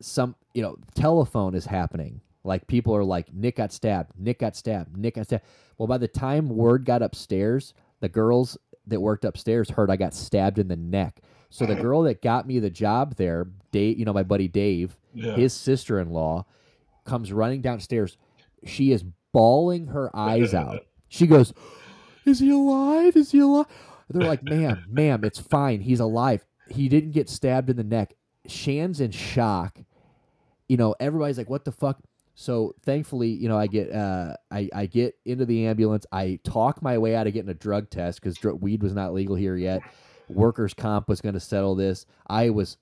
some 0.00 0.34
you 0.54 0.62
know 0.62 0.76
telephone 0.94 1.54
is 1.54 1.66
happening. 1.66 2.20
Like 2.42 2.66
people 2.66 2.94
are 2.94 3.04
like 3.04 3.32
Nick 3.32 3.56
got 3.56 3.72
stabbed, 3.72 4.12
Nick 4.18 4.38
got 4.40 4.54
stabbed, 4.56 4.96
Nick 4.96 5.14
got 5.14 5.24
stabbed. 5.26 5.44
Well, 5.78 5.86
by 5.86 5.98
the 5.98 6.08
time 6.08 6.48
word 6.48 6.84
got 6.84 7.02
upstairs, 7.02 7.72
the 8.00 8.08
girls 8.08 8.58
that 8.86 9.00
worked 9.00 9.24
upstairs 9.24 9.70
heard 9.70 9.90
I 9.90 9.96
got 9.96 10.12
stabbed 10.14 10.58
in 10.58 10.68
the 10.68 10.76
neck. 10.76 11.20
So 11.48 11.64
the 11.66 11.74
girl 11.76 12.02
that 12.02 12.20
got 12.20 12.46
me 12.46 12.58
the 12.58 12.68
job 12.68 13.14
there, 13.14 13.46
Dave, 13.72 13.98
you 13.98 14.04
know 14.04 14.12
my 14.12 14.24
buddy 14.24 14.48
Dave, 14.48 14.98
Yeah. 15.14 15.36
his 15.36 15.52
sister-in-law 15.54 16.44
comes 17.04 17.32
running 17.32 17.60
downstairs. 17.62 18.18
She 18.66 18.90
is 18.92 19.04
bawling 19.32 19.86
her 19.86 20.14
eyes 20.14 20.52
out. 20.54 20.80
She 21.08 21.26
goes, 21.26 21.54
"Is 22.26 22.40
he 22.40 22.50
alive? 22.50 23.16
Is 23.16 23.30
he 23.30 23.38
alive?" 23.38 23.66
They're 24.10 24.26
like, 24.28 24.42
"Ma'am, 24.42 24.84
ma'am, 24.88 25.24
it's 25.24 25.38
fine. 25.38 25.80
He's 25.80 26.00
alive. 26.00 26.44
He 26.68 26.88
didn't 26.88 27.12
get 27.12 27.28
stabbed 27.30 27.70
in 27.70 27.76
the 27.76 27.84
neck." 27.84 28.14
Shan's 28.46 29.00
in 29.00 29.10
shock. 29.10 29.78
You 30.68 30.76
know, 30.76 30.94
everybody's 30.98 31.38
like, 31.38 31.50
"What 31.50 31.64
the 31.64 31.72
fuck?" 31.72 32.00
So 32.34 32.74
thankfully, 32.82 33.28
you 33.28 33.48
know, 33.48 33.58
I 33.58 33.66
get 33.66 33.92
uh, 33.92 34.36
I 34.50 34.68
I 34.74 34.86
get 34.86 35.16
into 35.24 35.44
the 35.44 35.66
ambulance. 35.66 36.06
I 36.10 36.40
talk 36.42 36.82
my 36.82 36.98
way 36.98 37.14
out 37.14 37.26
of 37.26 37.32
getting 37.32 37.50
a 37.50 37.54
drug 37.54 37.90
test 37.90 38.20
because 38.20 38.36
dr- 38.36 38.60
weed 38.60 38.82
was 38.82 38.92
not 38.92 39.14
legal 39.14 39.36
here 39.36 39.56
yet. 39.56 39.82
Workers' 40.28 40.74
comp 40.74 41.08
was 41.08 41.20
going 41.20 41.34
to 41.34 41.40
settle 41.40 41.74
this. 41.74 42.06
I 42.26 42.50
was 42.50 42.78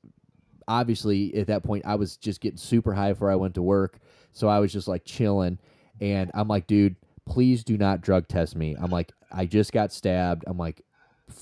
obviously 0.68 1.34
at 1.34 1.48
that 1.48 1.62
point 1.62 1.84
I 1.84 1.96
was 1.96 2.16
just 2.16 2.40
getting 2.40 2.56
super 2.56 2.94
high 2.94 3.12
before 3.12 3.30
I 3.30 3.36
went 3.36 3.54
to 3.54 3.62
work. 3.62 3.98
So 4.32 4.48
I 4.48 4.58
was 4.60 4.72
just 4.72 4.88
like 4.88 5.04
chilling 5.04 5.58
and 6.00 6.30
I'm 6.34 6.48
like, 6.48 6.66
dude, 6.66 6.96
please 7.26 7.64
do 7.64 7.76
not 7.76 8.00
drug 8.00 8.28
test 8.28 8.56
me. 8.56 8.76
I'm 8.80 8.90
like, 8.90 9.12
I 9.30 9.46
just 9.46 9.72
got 9.72 9.92
stabbed. 9.92 10.44
I'm 10.46 10.58
like, 10.58 10.82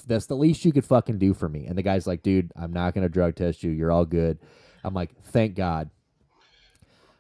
that's 0.07 0.27
the 0.27 0.37
least 0.37 0.65
you 0.65 0.73
could 0.73 0.85
fucking 0.85 1.19
do 1.19 1.35
for 1.35 1.49
me. 1.49 1.67
And 1.67 1.77
the 1.77 1.83
guy's 1.83 2.07
like, 2.07 2.23
dude, 2.23 2.53
I'm 2.57 2.73
not 2.73 2.95
gonna 2.95 3.09
drug 3.09 3.37
test 3.37 3.63
you. 3.63 3.71
You're 3.71 3.93
all 3.93 4.05
good. 4.05 4.39
I'm 4.85 4.95
like, 4.95 5.11
thank 5.25 5.55
God. 5.55 5.91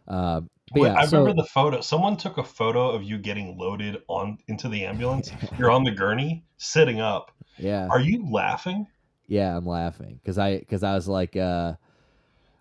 Um, 0.09 0.51
Wait, 0.75 0.87
yeah, 0.89 0.95
I 0.99 1.07
so 1.07 1.19
remember 1.19 1.43
the 1.43 1.49
photo. 1.49 1.81
Someone 1.81 2.17
took 2.17 2.39
a 2.39 2.45
photo 2.45 2.91
of 2.91 3.03
you 3.03 3.19
getting 3.19 3.59
loaded 3.59 4.03
on 4.09 4.39
into 4.47 4.69
the 4.69 4.85
ambulance. 4.85 5.31
You're 5.59 5.71
on 5.71 5.83
the 5.85 5.91
gurney, 5.91 6.45
sitting 6.59 7.01
up. 7.01 7.33
yeah, 7.59 7.89
Are 7.89 8.01
you 8.01 8.31
laughing? 8.31 8.87
yeah, 9.27 9.57
I'm 9.57 9.67
laughing 9.67 10.19
because 10.23 10.39
I 10.39 10.59
because 10.59 10.83
I 10.83 10.95
was 10.95 11.09
like, 11.09 11.37
uh, 11.37 11.75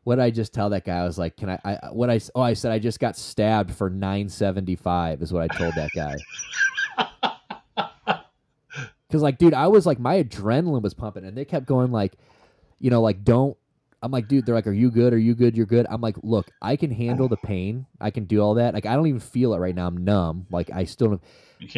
what 0.05 0.15
did 0.15 0.23
I 0.23 0.31
just 0.31 0.53
tell 0.53 0.69
that 0.71 0.85
guy? 0.85 0.97
I 0.97 1.03
was 1.03 1.19
like, 1.19 1.37
can 1.37 1.49
I? 1.51 1.59
I 1.63 1.75
what 1.91 2.09
I 2.09 2.19
oh 2.33 2.41
I 2.41 2.53
said 2.53 2.71
I 2.71 2.79
just 2.79 2.99
got 2.99 3.15
stabbed 3.15 3.71
for 3.73 3.89
nine 3.89 4.27
seventy 4.29 4.75
five 4.75 5.21
is 5.21 5.31
what 5.31 5.43
I 5.43 5.55
told 5.55 5.75
that 5.75 5.91
guy. 5.95 6.15
Because 9.09 9.23
like, 9.23 9.39
dude, 9.39 9.55
I 9.55 9.67
was 9.67 9.87
like, 9.87 9.99
my 9.99 10.23
adrenaline 10.23 10.83
was 10.83 10.93
pumping, 10.93 11.25
and 11.25 11.35
they 11.35 11.43
kept 11.43 11.65
going 11.65 11.91
like, 11.91 12.13
you 12.79 12.91
know, 12.91 13.01
like 13.01 13.23
don't. 13.23 13.57
I'm 14.01 14.11
like, 14.11 14.29
dude, 14.29 14.45
they're 14.45 14.55
like, 14.55 14.67
are 14.67 14.71
you 14.71 14.91
good? 14.91 15.11
Are 15.11 15.17
you 15.17 15.35
good? 15.35 15.57
You're 15.57 15.65
good. 15.65 15.85
I'm 15.89 15.99
like, 15.99 16.15
look, 16.23 16.49
I 16.61 16.77
can 16.77 16.89
handle 16.89 17.27
the 17.27 17.35
pain. 17.35 17.85
I 17.99 18.11
can 18.11 18.23
do 18.23 18.39
all 18.39 18.53
that. 18.53 18.73
Like, 18.73 18.85
I 18.85 18.95
don't 18.95 19.07
even 19.07 19.19
feel 19.19 19.53
it 19.53 19.57
right 19.57 19.75
now. 19.75 19.87
I'm 19.87 20.05
numb. 20.05 20.47
Like, 20.49 20.69
I 20.71 20.85
still 20.85 21.09
don't. 21.09 21.23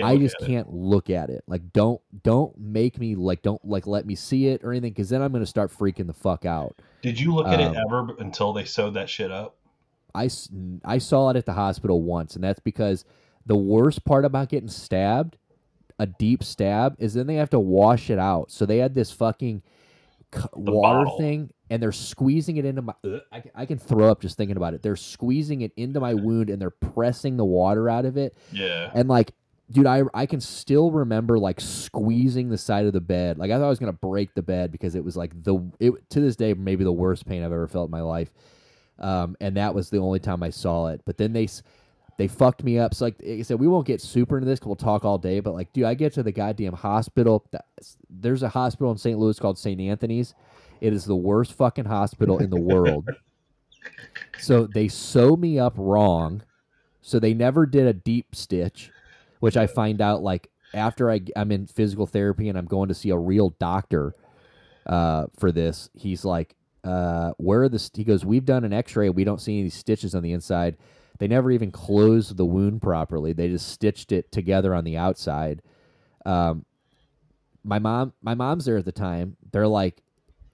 I 0.03 0.17
just 0.17 0.35
can't 0.37 0.71
look 0.71 1.09
at 1.09 1.31
it. 1.31 1.43
Like, 1.47 1.73
don't 1.73 1.99
don't 2.21 2.55
make 2.59 2.99
me 2.99 3.15
like 3.15 3.41
don't 3.41 3.63
like 3.65 3.87
let 3.87 4.05
me 4.05 4.13
see 4.13 4.47
it 4.47 4.63
or 4.63 4.71
anything, 4.71 4.91
because 4.91 5.09
then 5.09 5.23
I'm 5.23 5.31
gonna 5.31 5.47
start 5.47 5.71
freaking 5.71 6.05
the 6.05 6.13
fuck 6.13 6.45
out. 6.45 6.79
Did 7.01 7.19
you 7.19 7.33
look 7.33 7.47
at 7.47 7.59
it 7.59 7.75
Um, 7.75 7.77
ever 7.87 8.15
until 8.19 8.53
they 8.53 8.65
sewed 8.65 8.93
that 8.93 9.09
shit 9.09 9.31
up? 9.31 9.55
I 10.13 10.29
I 10.85 10.97
saw 10.99 11.29
it 11.29 11.37
at 11.37 11.47
the 11.47 11.53
hospital 11.53 12.03
once, 12.03 12.35
and 12.35 12.43
that's 12.43 12.59
because 12.59 13.05
the 13.47 13.55
worst 13.55 14.05
part 14.05 14.25
about 14.25 14.49
getting 14.49 14.69
stabbed, 14.69 15.37
a 16.01 16.07
deep 16.07 16.43
stab, 16.43 16.95
is 16.97 17.13
then 17.13 17.27
they 17.27 17.35
have 17.35 17.51
to 17.51 17.59
wash 17.59 18.09
it 18.09 18.17
out. 18.19 18.49
So 18.51 18.65
they 18.65 18.77
had 18.79 18.93
this 18.95 19.11
fucking 19.11 19.61
c- 20.33 20.41
water 20.53 21.05
bottle. 21.05 21.17
thing, 21.19 21.51
and 21.69 21.81
they're 21.81 21.91
squeezing 21.91 22.57
it 22.57 22.65
into 22.65 22.81
my. 22.81 22.93
I, 23.31 23.39
can- 23.41 23.51
I 23.55 23.65
can 23.67 23.77
throw 23.77 24.09
up 24.09 24.19
just 24.21 24.35
thinking 24.35 24.57
about 24.57 24.73
it. 24.73 24.81
They're 24.81 24.95
squeezing 24.95 25.61
it 25.61 25.71
into 25.77 25.99
my 25.99 26.13
wound, 26.15 26.49
and 26.49 26.59
they're 26.61 26.71
pressing 26.71 27.37
the 27.37 27.45
water 27.45 27.87
out 27.89 28.05
of 28.05 28.17
it, 28.17 28.35
Yeah. 28.51 28.89
and 28.93 29.07
like. 29.07 29.31
Dude, 29.69 29.85
I, 29.85 30.01
I 30.13 30.25
can 30.25 30.41
still 30.41 30.91
remember 30.91 31.39
like 31.39 31.61
squeezing 31.61 32.49
the 32.49 32.57
side 32.57 32.85
of 32.87 32.91
the 32.91 32.99
bed. 32.99 33.37
Like 33.37 33.51
I 33.51 33.53
thought 33.57 33.67
I 33.67 33.69
was 33.69 33.79
gonna 33.79 33.93
break 33.93 34.33
the 34.33 34.41
bed 34.41 34.69
because 34.69 34.95
it 34.95 35.03
was 35.05 35.15
like 35.15 35.31
the 35.43 35.61
it 35.79 35.93
to 36.09 36.19
this 36.19 36.35
day 36.35 36.53
maybe 36.53 36.83
the 36.83 36.91
worst 36.91 37.25
pain 37.25 37.41
I've 37.41 37.53
ever 37.53 37.69
felt 37.69 37.87
in 37.87 37.91
my 37.91 38.01
life 38.01 38.33
um, 38.99 39.37
and 39.39 39.55
that 39.55 39.73
was 39.73 39.89
the 39.89 39.99
only 39.99 40.19
time 40.19 40.43
I 40.43 40.49
saw 40.49 40.87
it. 40.87 40.99
But 41.05 41.15
then 41.17 41.31
they 41.31 41.47
they 42.21 42.27
fucked 42.27 42.63
me 42.63 42.77
up. 42.77 42.93
So 42.93 43.05
like 43.05 43.15
I 43.27 43.41
said, 43.41 43.59
we 43.59 43.67
won't 43.67 43.87
get 43.87 43.99
super 43.99 44.37
into 44.37 44.45
this. 44.47 44.59
'cause 44.59 44.67
we'll 44.67 44.75
talk 44.75 45.03
all 45.03 45.17
day. 45.17 45.39
But 45.39 45.55
like, 45.55 45.73
dude, 45.73 45.85
I 45.85 45.95
get 45.95 46.13
to 46.13 46.21
the 46.21 46.31
goddamn 46.31 46.73
hospital. 46.73 47.43
There's 48.11 48.43
a 48.43 48.49
hospital 48.49 48.91
in 48.91 48.99
St. 48.99 49.17
Louis 49.17 49.39
called 49.39 49.57
St. 49.57 49.81
Anthony's. 49.81 50.35
It 50.81 50.93
is 50.93 51.03
the 51.05 51.15
worst 51.15 51.53
fucking 51.53 51.85
hospital 51.85 52.37
in 52.37 52.51
the 52.51 52.61
world. 52.61 53.09
So 54.37 54.67
they 54.67 54.87
sew 54.87 55.35
me 55.35 55.57
up 55.57 55.73
wrong. 55.77 56.43
So 57.01 57.17
they 57.17 57.33
never 57.33 57.65
did 57.65 57.87
a 57.87 57.93
deep 57.93 58.35
stitch, 58.35 58.91
which 59.39 59.57
I 59.57 59.65
find 59.65 60.01
out 60.01 60.21
like 60.21 60.51
after 60.75 61.09
I, 61.09 61.21
I'm 61.35 61.51
in 61.51 61.65
physical 61.65 62.05
therapy 62.05 62.47
and 62.47 62.55
I'm 62.57 62.65
going 62.67 62.89
to 62.89 62.93
see 62.93 63.09
a 63.09 63.17
real 63.17 63.55
doctor 63.59 64.13
uh, 64.85 65.25
for 65.39 65.51
this. 65.51 65.89
He's 65.95 66.23
like, 66.23 66.55
uh, 66.83 67.31
where 67.37 67.63
are 67.63 67.69
the, 67.69 67.79
st-? 67.79 67.97
he 67.97 68.03
goes, 68.03 68.23
we've 68.23 68.45
done 68.45 68.63
an 68.63 68.73
x-ray. 68.73 69.09
We 69.09 69.23
don't 69.23 69.41
see 69.41 69.59
any 69.59 69.69
stitches 69.69 70.13
on 70.13 70.21
the 70.21 70.33
inside. 70.33 70.77
They 71.21 71.27
never 71.27 71.51
even 71.51 71.69
closed 71.69 72.35
the 72.35 72.47
wound 72.47 72.81
properly. 72.81 73.31
They 73.31 73.47
just 73.47 73.69
stitched 73.69 74.11
it 74.11 74.31
together 74.31 74.73
on 74.73 74.85
the 74.85 74.97
outside. 74.97 75.61
Um, 76.25 76.65
my 77.63 77.77
mom, 77.77 78.13
my 78.23 78.33
mom's 78.33 78.65
there 78.65 78.77
at 78.77 78.85
the 78.85 78.91
time. 78.91 79.37
They're 79.51 79.67
like, 79.67 80.01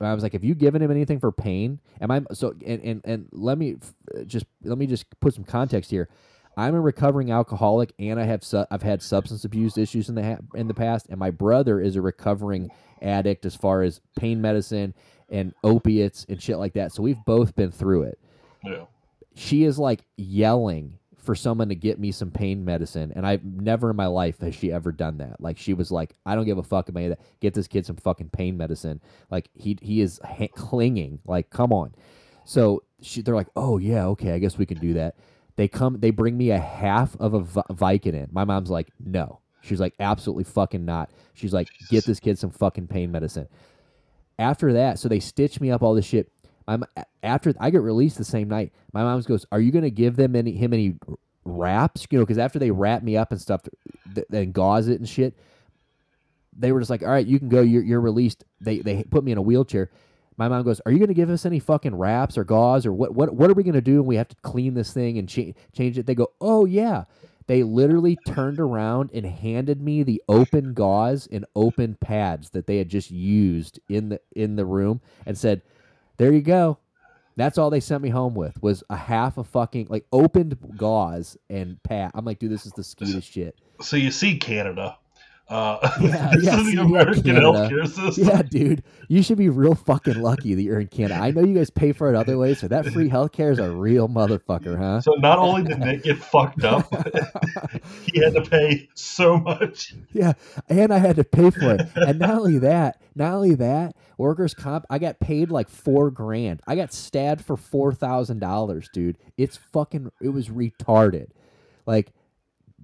I 0.02 0.14
was 0.14 0.24
like, 0.24 0.34
have 0.34 0.44
you 0.44 0.56
given 0.56 0.82
him 0.82 0.92
anything 0.92 1.22
for 1.22 1.32
pain? 1.32 1.80
Am 2.02 2.12
I 2.12 2.22
so? 2.34 2.54
And 2.66 2.82
and 2.82 3.02
and 3.06 3.30
let 3.32 3.58
me 3.58 3.78
just 4.26 4.46
let 4.62 4.78
me 4.78 4.88
just 4.88 5.06
put 5.22 5.34
some 5.34 5.46
context 5.46 5.90
here. 5.90 6.10
I'm 6.58 6.76
a 6.76 6.82
recovering 6.82 7.32
alcoholic, 7.32 7.94
and 7.98 8.20
I 8.20 8.26
have 8.26 8.44
su- 8.44 8.66
I've 8.70 8.84
had 8.84 9.02
substance 9.02 9.46
abuse 9.46 9.78
issues 9.78 10.10
in 10.10 10.16
the 10.16 10.24
ha- 10.24 10.42
in 10.54 10.68
the 10.68 10.74
past, 10.74 11.08
and 11.10 11.18
my 11.18 11.32
brother 11.32 11.80
is 11.80 11.96
a 11.96 12.02
recovering 12.02 12.72
addict 13.02 13.46
as 13.46 13.56
far 13.56 13.84
as 13.84 14.02
pain 14.18 14.42
medicine 14.42 14.94
and 15.30 15.54
opiates 15.64 16.26
and 16.28 16.44
shit 16.44 16.58
like 16.58 16.74
that. 16.74 16.92
So 16.92 17.04
we've 17.04 17.24
both 17.26 17.56
been 17.56 17.72
through 17.72 18.04
it. 18.04 18.20
Yeah. 18.66 18.84
She 19.38 19.64
is 19.64 19.78
like 19.78 20.02
yelling 20.18 20.98
for 21.18 21.36
someone 21.36 21.70
to 21.70 21.76
get 21.76 22.00
me 22.00 22.12
some 22.12 22.32
pain 22.32 22.66
medicine, 22.66 23.14
and 23.16 23.26
I've 23.28 23.44
never 23.44 23.92
in 23.92 23.96
my 23.96 24.08
life 24.08 24.40
has 24.40 24.56
she 24.56 24.72
ever 24.72 24.92
done 24.92 25.18
that. 25.18 25.40
Like 25.40 25.58
she 25.58 25.74
was 25.74 25.92
like, 25.92 26.14
I 26.26 26.36
don't 26.36 26.46
give 26.46 26.58
a 26.58 26.64
fuck 26.64 26.90
about 26.90 27.10
that. 27.10 27.20
Get 27.40 27.54
this 27.54 27.68
kid 27.68 27.86
some 27.86 27.98
fucking 27.98 28.30
pain 28.30 28.58
medicine. 28.58 29.02
Like 29.30 29.50
he 29.54 29.78
he 29.82 30.02
is 30.02 30.20
ha- 30.24 30.48
clinging. 30.56 31.20
Like 31.26 31.50
come 31.50 31.72
on. 31.72 31.94
So 32.46 32.84
she, 33.02 33.22
they're 33.22 33.36
like, 33.36 33.50
oh 33.56 33.78
yeah, 33.78 34.06
okay, 34.08 34.32
I 34.32 34.40
guess 34.40 34.58
we 34.58 34.66
can 34.66 34.80
do 34.80 34.94
that. 34.94 35.16
They 35.58 35.68
come, 35.68 36.00
they 36.00 36.12
bring 36.12 36.38
me 36.38 36.52
a 36.52 36.60
half 36.60 37.16
of 37.20 37.34
a 37.34 37.40
Vi- 37.42 37.62
Vicodin. 37.72 38.32
My 38.32 38.46
mom's 38.46 38.70
like, 38.70 38.88
no. 39.00 39.42
She's 39.62 39.80
like, 39.82 39.96
absolutely 40.00 40.46
fucking 40.46 40.86
not. 40.86 41.10
She's 41.34 41.54
like, 41.54 41.68
get 41.90 42.06
this 42.06 42.20
kid 42.22 42.40
some 42.40 42.52
fucking 42.52 42.88
pain 42.88 43.12
medicine. 43.12 43.48
After 44.40 44.72
that, 44.74 45.00
so 45.00 45.10
they 45.10 45.20
stitch 45.20 45.60
me 45.60 45.72
up 45.72 45.82
all 45.82 45.94
this 45.94 46.06
shit. 46.06 46.32
My, 46.68 46.74
m- 46.76 47.06
after 47.24 47.54
I 47.60 47.70
get 47.70 47.82
released 47.82 48.18
the 48.18 48.26
same 48.26 48.50
night, 48.50 48.74
my 48.94 49.04
mom 49.04 49.22
goes, 49.22 49.46
"Are 49.52 49.60
you 49.60 49.72
gonna 49.72 49.90
give 49.90 50.16
them 50.16 50.36
any 50.36 50.52
him 50.54 50.74
any 50.74 50.96
wraps? 51.46 52.06
You 52.12 52.20
know, 52.20 52.26
because 52.26 52.38
after 52.38 52.60
they 52.60 52.72
wrap 52.72 53.04
me 53.04 53.16
up 53.18 53.32
and 53.32 53.42
stuff, 53.42 53.62
th- 54.14 54.28
and 54.32 54.54
gauze 54.54 54.88
it 54.88 55.00
and 55.00 55.08
shit, 55.08 55.36
they 56.58 56.72
were 56.72 56.80
just 56.80 56.90
like, 56.90 57.04
"All 57.04 57.10
right, 57.10 57.26
you 57.26 57.40
can 57.40 57.50
go. 57.50 57.62
You're, 57.62 57.84
you're 57.84 58.02
released." 58.02 58.44
They 58.60 58.80
they 58.80 59.04
put 59.04 59.24
me 59.24 59.32
in 59.32 59.38
a 59.38 59.42
wheelchair. 59.42 59.90
My 60.36 60.50
mom 60.50 60.64
goes, 60.64 60.82
"Are 60.86 60.92
you 60.92 61.00
going 61.00 61.08
to 61.08 61.14
give 61.14 61.30
us 61.30 61.46
any 61.46 61.60
fucking 61.60 61.96
wraps 61.96 62.38
or 62.38 62.44
gauze 62.44 62.86
or 62.86 62.94
what? 62.94 63.16
What 63.16 63.34
what 63.34 63.50
are 63.50 63.54
we 63.54 63.64
going 63.64 63.74
to 63.74 63.82
do? 63.82 63.96
And 64.00 64.06
we 64.06 64.18
have 64.18 64.28
to 64.30 64.36
clean 64.44 64.74
this 64.74 64.92
thing 64.94 65.18
and 65.18 65.30
cha- 65.30 65.54
change 65.74 65.98
it." 65.98 66.06
They 66.06 66.16
go, 66.16 66.32
"Oh 66.42 66.66
yeah." 66.66 67.06
They 67.48 67.64
literally 67.64 68.18
turned 68.28 68.60
around 68.60 69.10
and 69.14 69.26
handed 69.26 69.82
me 69.82 70.04
the 70.04 70.22
open 70.28 70.74
gauze 70.74 71.28
and 71.32 71.46
open 71.56 71.96
pads 71.96 72.50
that 72.50 72.68
they 72.68 72.78
had 72.78 72.90
just 72.90 73.10
used 73.10 73.80
in 73.88 74.10
the 74.10 74.20
in 74.36 74.58
the 74.58 74.66
room 74.66 75.00
and 75.26 75.38
said, 75.38 75.62
"There 76.18 76.32
you 76.32 76.42
go." 76.42 76.80
That's 77.36 77.60
all 77.60 77.70
they 77.70 77.80
sent 77.80 78.02
me 78.02 78.10
home 78.10 78.34
with 78.34 78.62
was 78.64 78.84
a 78.90 78.96
half 78.96 79.38
of 79.38 79.48
fucking 79.48 79.88
like 79.90 80.08
opened 80.12 80.58
gauze 80.76 81.38
and 81.50 81.82
pad. 81.84 82.12
I'm 82.16 82.26
like, 82.26 82.40
dude, 82.40 82.52
this 82.52 82.66
is 82.66 82.74
the 82.74 82.84
skeetest 82.84 83.32
shit. 83.32 83.56
So 83.80 83.96
you 83.96 84.10
see 84.10 84.38
Canada. 84.40 84.98
Uh, 85.50 85.90
Yeah, 86.02 86.32
this 86.34 86.44
yeah, 86.46 86.60
is 86.60 86.66
the 86.76 86.76
yeah, 86.76 86.82
American 86.82 87.24
Canada. 87.24 87.70
healthcare 87.70 87.88
system. 87.88 88.28
Yeah, 88.28 88.42
dude, 88.42 88.84
you 89.08 89.24
should 89.24 89.38
be 89.38 89.50
real 89.50 89.76
fucking 89.76 90.22
lucky 90.22 90.54
that 90.56 90.62
you're 90.62 90.80
in 90.80 90.88
Canada. 90.88 91.22
I 91.22 91.32
know 91.32 91.42
you 91.44 91.54
guys 91.56 91.70
pay 91.70 91.94
for 91.94 92.10
it 92.10 92.16
other 92.16 92.38
ways, 92.38 92.60
so 92.60 92.68
that 92.68 92.86
free 92.88 93.10
healthcare 93.12 93.52
is 93.52 93.60
a 93.60 93.70
real 93.72 94.10
motherfucker, 94.10 94.78
huh? 94.78 95.02
So 95.02 95.14
not 95.14 95.40
only 95.40 95.64
did 95.64 95.80
Nick 95.80 96.04
get 96.04 96.18
fucked 96.18 96.64
up, 96.64 96.88
he 98.12 98.20
had 98.22 98.34
to 98.34 98.42
pay 98.42 98.90
so 98.96 99.38
much. 99.38 99.96
Yeah, 100.14 100.34
and 100.70 100.94
I 100.94 100.98
had 101.00 101.16
to 101.18 101.24
pay 101.24 101.50
for 101.52 101.76
it. 101.76 101.82
And 101.96 102.20
not 102.20 102.32
only 102.32 102.60
that, 102.60 103.02
not 103.16 103.34
only 103.34 103.56
that, 103.56 103.96
workers' 104.18 104.54
comp, 104.54 104.86
I 104.90 105.00
got 105.00 105.20
paid 105.20 105.50
like 105.52 105.70
four 105.70 106.12
grand. 106.12 106.62
I 106.68 106.76
got 106.76 106.94
stabbed 106.94 107.42
for 107.46 107.58
four 107.58 107.94
thousand 107.94 108.40
dollars, 108.40 108.90
dude. 108.92 109.18
It's 109.38 109.58
fucking, 109.58 110.12
it 110.22 110.30
was 110.30 110.50
retarded. 110.50 111.28
Like, 111.86 112.12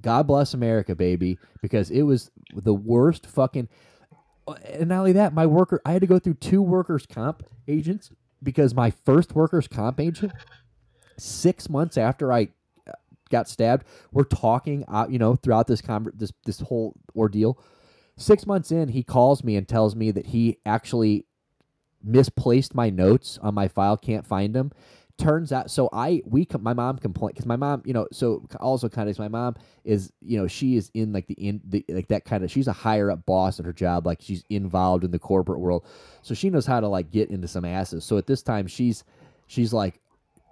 God 0.04 0.28
bless 0.28 0.54
America, 0.54 0.95
baby, 0.95 1.39
because 1.62 1.89
it 1.89 2.04
was 2.04 2.30
the 2.54 2.74
worst 2.74 3.26
fucking. 3.26 3.70
And 4.66 4.89
not 4.89 4.99
only 4.99 5.14
that, 5.14 5.34
my 5.34 5.45
worker, 5.45 5.82
I 5.86 5.93
had 5.93 6.01
to 6.01 6.08
go 6.08 6.20
through 6.20 6.36
two 6.36 6.62
workers' 6.62 7.06
comp 7.08 7.43
agents 7.68 8.12
because 8.43 8.76
my 8.76 8.91
first 8.91 9.34
workers' 9.34 9.68
comp 9.68 9.99
agent, 10.01 10.34
six 11.18 11.70
months 11.70 11.97
after 11.97 12.32
I 12.34 12.49
uh, 12.86 12.91
got 13.30 13.47
stabbed, 13.47 13.86
we're 14.12 14.26
talking, 14.26 14.84
uh, 14.89 15.08
you 15.10 15.18
know, 15.18 15.36
throughout 15.36 15.68
this 15.68 15.82
this 16.14 16.34
this 16.45 16.60
whole 16.60 16.93
ordeal. 17.16 17.58
Six 18.18 18.45
months 18.45 18.72
in, 18.72 18.89
he 18.89 19.01
calls 19.01 19.43
me 19.43 19.56
and 19.56 19.68
tells 19.68 19.95
me 19.95 20.12
that 20.12 20.28
he 20.28 20.60
actually 20.66 21.26
misplaced 22.04 22.76
my 22.76 22.89
notes 22.89 23.39
on 23.41 23.54
my 23.56 23.70
file, 23.70 23.95
can't 23.95 24.28
find 24.28 24.54
them. 24.54 24.72
Turns 25.20 25.51
out, 25.51 25.70
so 25.70 25.89
I 25.93 26.24
we 26.26 26.47
my 26.59 26.74
mom 26.74 26.97
complained 26.97 27.36
because 27.36 27.45
my 27.45 27.55
mom, 27.55 27.84
you 27.86 27.93
know, 27.93 28.07
so 28.11 28.45
also 28.59 28.89
kind 28.89 29.07
of 29.07 29.20
my 29.20 29.28
mom 29.28 29.55
is, 29.86 30.11
you 30.22 30.38
know, 30.38 30.47
she 30.47 30.76
is 30.76 30.89
in 30.95 31.14
like 31.14 31.28
the 31.28 31.36
in 31.36 31.61
the 31.64 31.86
like 31.88 32.07
that 32.07 32.26
kind 32.26 32.43
of 32.43 32.49
she's 32.49 32.68
a 32.68 32.74
higher 32.74 33.11
up 33.11 33.24
boss 33.26 33.59
at 33.59 33.66
her 33.66 33.74
job, 33.74 34.07
like 34.07 34.22
she's 34.22 34.43
involved 34.49 35.03
in 35.03 35.11
the 35.11 35.20
corporate 35.20 35.59
world, 35.59 35.86
so 36.24 36.34
she 36.34 36.49
knows 36.49 36.66
how 36.66 36.80
to 36.80 36.88
like 36.88 37.11
get 37.11 37.30
into 37.30 37.47
some 37.47 37.64
asses. 37.64 38.03
So 38.03 38.18
at 38.18 38.26
this 38.26 38.41
time, 38.41 38.66
she's 38.66 39.03
she's 39.45 39.72
like 39.72 40.01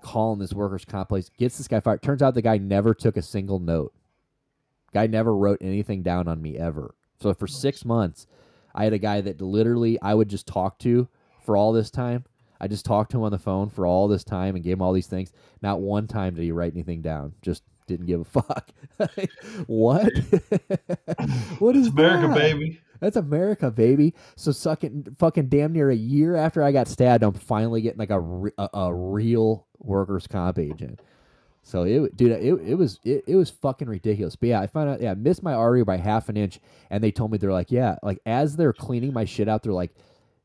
calling 0.02 0.40
this 0.40 0.54
workers' 0.54 0.86
comp 0.86 1.10
place, 1.10 1.30
gets 1.38 1.58
this 1.58 1.68
guy 1.68 1.80
fired. 1.80 2.04
Turns 2.04 2.22
out 2.22 2.36
the 2.36 2.42
guy 2.44 2.58
never 2.58 2.94
took 2.94 3.18
a 3.18 3.22
single 3.22 3.60
note. 3.60 3.94
Guy 4.94 5.08
never 5.08 5.36
wrote 5.36 5.60
anything 5.62 6.04
down 6.04 6.28
on 6.28 6.42
me 6.42 6.58
ever. 6.58 6.94
So 7.20 7.34
for 7.34 7.48
six 7.48 7.84
months, 7.84 8.28
I 8.76 8.84
had 8.84 8.94
a 8.94 9.00
guy 9.00 9.22
that 9.22 9.42
literally 9.42 10.00
I 10.02 10.14
would 10.14 10.30
just 10.30 10.48
talk 10.48 10.78
to 10.80 11.08
for 11.44 11.58
all 11.58 11.72
this 11.72 11.90
time. 11.90 12.26
I 12.62 12.68
just 12.68 12.86
talked 12.86 13.12
to 13.12 13.18
him 13.18 13.24
on 13.24 13.32
the 13.32 13.40
phone 13.40 13.70
for 13.70 13.88
all 13.88 14.08
this 14.08 14.24
time 14.24 14.56
and 14.56 14.64
gave 14.64 14.74
him 14.74 14.84
all 14.84 14.94
these 14.94 15.08
things. 15.08 15.34
Not 15.64 15.82
one 15.82 16.08
time 16.08 16.36
did 16.36 16.44
he 16.44 16.52
write 16.52 16.74
anything 16.74 17.02
down. 17.02 17.34
Just 17.42 17.64
didn't 17.88 18.06
give 18.06 18.22
a 18.22 18.24
fuck. 18.42 18.70
what? 19.66 20.14
what 21.60 21.76
is 21.76 21.88
America, 21.88 22.28
that? 22.28 22.36
baby. 22.38 22.80
That's 23.00 23.16
America, 23.16 23.72
baby. 23.72 24.14
So 24.36 24.52
sucking 24.52 25.16
fucking 25.18 25.48
damn 25.50 25.74
near 25.74 25.90
a 25.90 25.96
year 25.96 26.36
after 26.36 26.62
I 26.62 26.72
got 26.72 26.88
stabbed, 26.88 27.24
I'm 27.24 27.34
finally 27.34 27.82
getting 27.82 27.98
like 27.98 28.12
a 28.12 28.20
re- 28.20 28.52
a, 28.60 28.70
a 28.76 28.94
real 28.94 29.66
workers 29.80 30.28
comp 30.28 30.60
agent. 30.60 31.02
So 31.64 31.84
it, 31.84 32.16
dude, 32.16 32.32
it, 32.32 32.44
it 32.44 32.76
was 32.76 33.00
it, 33.04 33.24
it 33.26 33.36
was 33.36 33.50
fucking 33.50 33.90
ridiculous. 33.90 34.36
But 34.36 34.50
yeah, 34.50 34.62
I 34.62 34.68
found 34.68 34.90
out. 34.92 35.02
Yeah, 35.02 35.12
I 35.12 35.16
missed 35.16 35.42
my 35.42 35.54
artery 35.54 35.84
by 35.84 35.98
half 35.98 36.30
an 36.30 36.38
inch, 36.38 36.60
and 36.92 37.04
they 37.04 37.12
told 37.12 37.32
me 37.32 37.40
they're 37.40 37.52
like, 37.52 37.72
yeah, 37.72 37.96
like 38.04 38.20
as 38.26 38.56
they're 38.56 38.74
cleaning 38.74 39.14
my 39.14 39.26
shit 39.26 39.50
out, 39.50 39.64
they're 39.64 39.74
like, 39.74 39.92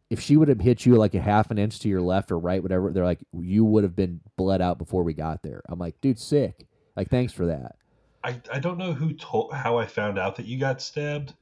if 0.09 0.21
she 0.21 0.37
would 0.37 0.49
have 0.49 0.61
hit 0.61 0.87
you 0.87 0.97
like 0.97 1.15
a 1.15 1.21
half 1.21 1.51
an 1.51 1.59
inch 1.59 1.81
to 1.81 1.89
your 1.89 2.01
left 2.01 2.31
or 2.31 2.39
right, 2.39 2.63
whatever, 2.63 2.93
they're 2.93 3.05
like, 3.05 3.19
you 3.33 3.65
would 3.65 3.83
have 3.83 3.97
been 3.97 4.21
bled 4.37 4.63
out 4.63 4.79
before 4.79 5.03
we 5.03 5.13
got 5.13 5.43
there. 5.43 5.63
I'm 5.69 5.79
like, 5.79 6.01
dude, 6.01 6.19
sick. 6.19 6.67
Like, 6.95 7.11
thanks 7.11 7.33
for 7.33 7.47
that. 7.47 7.77
I, 8.23 8.41
I 8.53 8.59
don't 8.61 8.79
know 8.79 8.93
who 8.93 9.13
told 9.13 9.53
how 9.53 9.79
I 9.79 9.87
found 9.87 10.19
out 10.19 10.37
that 10.37 10.47
you 10.47 10.59
got 10.59 10.81
stabbed, 10.81 11.35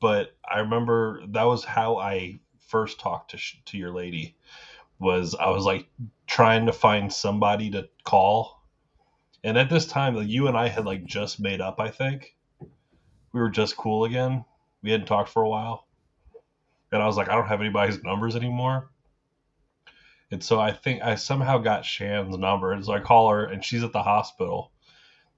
but 0.00 0.34
I 0.48 0.60
remember 0.60 1.22
that 1.28 1.44
was 1.44 1.64
how 1.64 1.96
I 1.96 2.38
first 2.68 3.00
talked 3.00 3.30
to 3.30 3.38
sh- 3.38 3.60
to 3.66 3.78
your 3.78 3.92
lady 3.92 4.36
was 4.98 5.34
I 5.34 5.50
was 5.50 5.64
like 5.64 5.86
trying 6.26 6.66
to 6.66 6.72
find 6.72 7.12
somebody 7.12 7.70
to 7.70 7.88
call. 8.04 8.62
And 9.44 9.56
at 9.56 9.70
this 9.70 9.86
time, 9.86 10.14
like, 10.14 10.28
you 10.28 10.48
and 10.48 10.56
I 10.56 10.68
had 10.68 10.84
like 10.84 11.04
just 11.04 11.40
made 11.40 11.60
up, 11.60 11.80
I 11.80 11.90
think. 11.90 12.34
We 12.60 13.40
were 13.40 13.50
just 13.50 13.76
cool 13.76 14.04
again. 14.04 14.44
We 14.82 14.90
hadn't 14.90 15.06
talked 15.06 15.28
for 15.28 15.42
a 15.42 15.48
while. 15.48 15.85
And 16.92 17.02
I 17.02 17.06
was 17.06 17.16
like, 17.16 17.28
I 17.28 17.34
don't 17.34 17.48
have 17.48 17.60
anybody's 17.60 18.02
numbers 18.02 18.36
anymore. 18.36 18.90
And 20.30 20.42
so 20.42 20.58
I 20.58 20.72
think 20.72 21.02
I 21.02 21.14
somehow 21.14 21.58
got 21.58 21.84
Shan's 21.84 22.36
number. 22.36 22.72
And 22.72 22.84
so 22.84 22.92
I 22.92 23.00
call 23.00 23.30
her 23.30 23.44
and 23.44 23.64
she's 23.64 23.84
at 23.84 23.92
the 23.92 24.02
hospital 24.02 24.72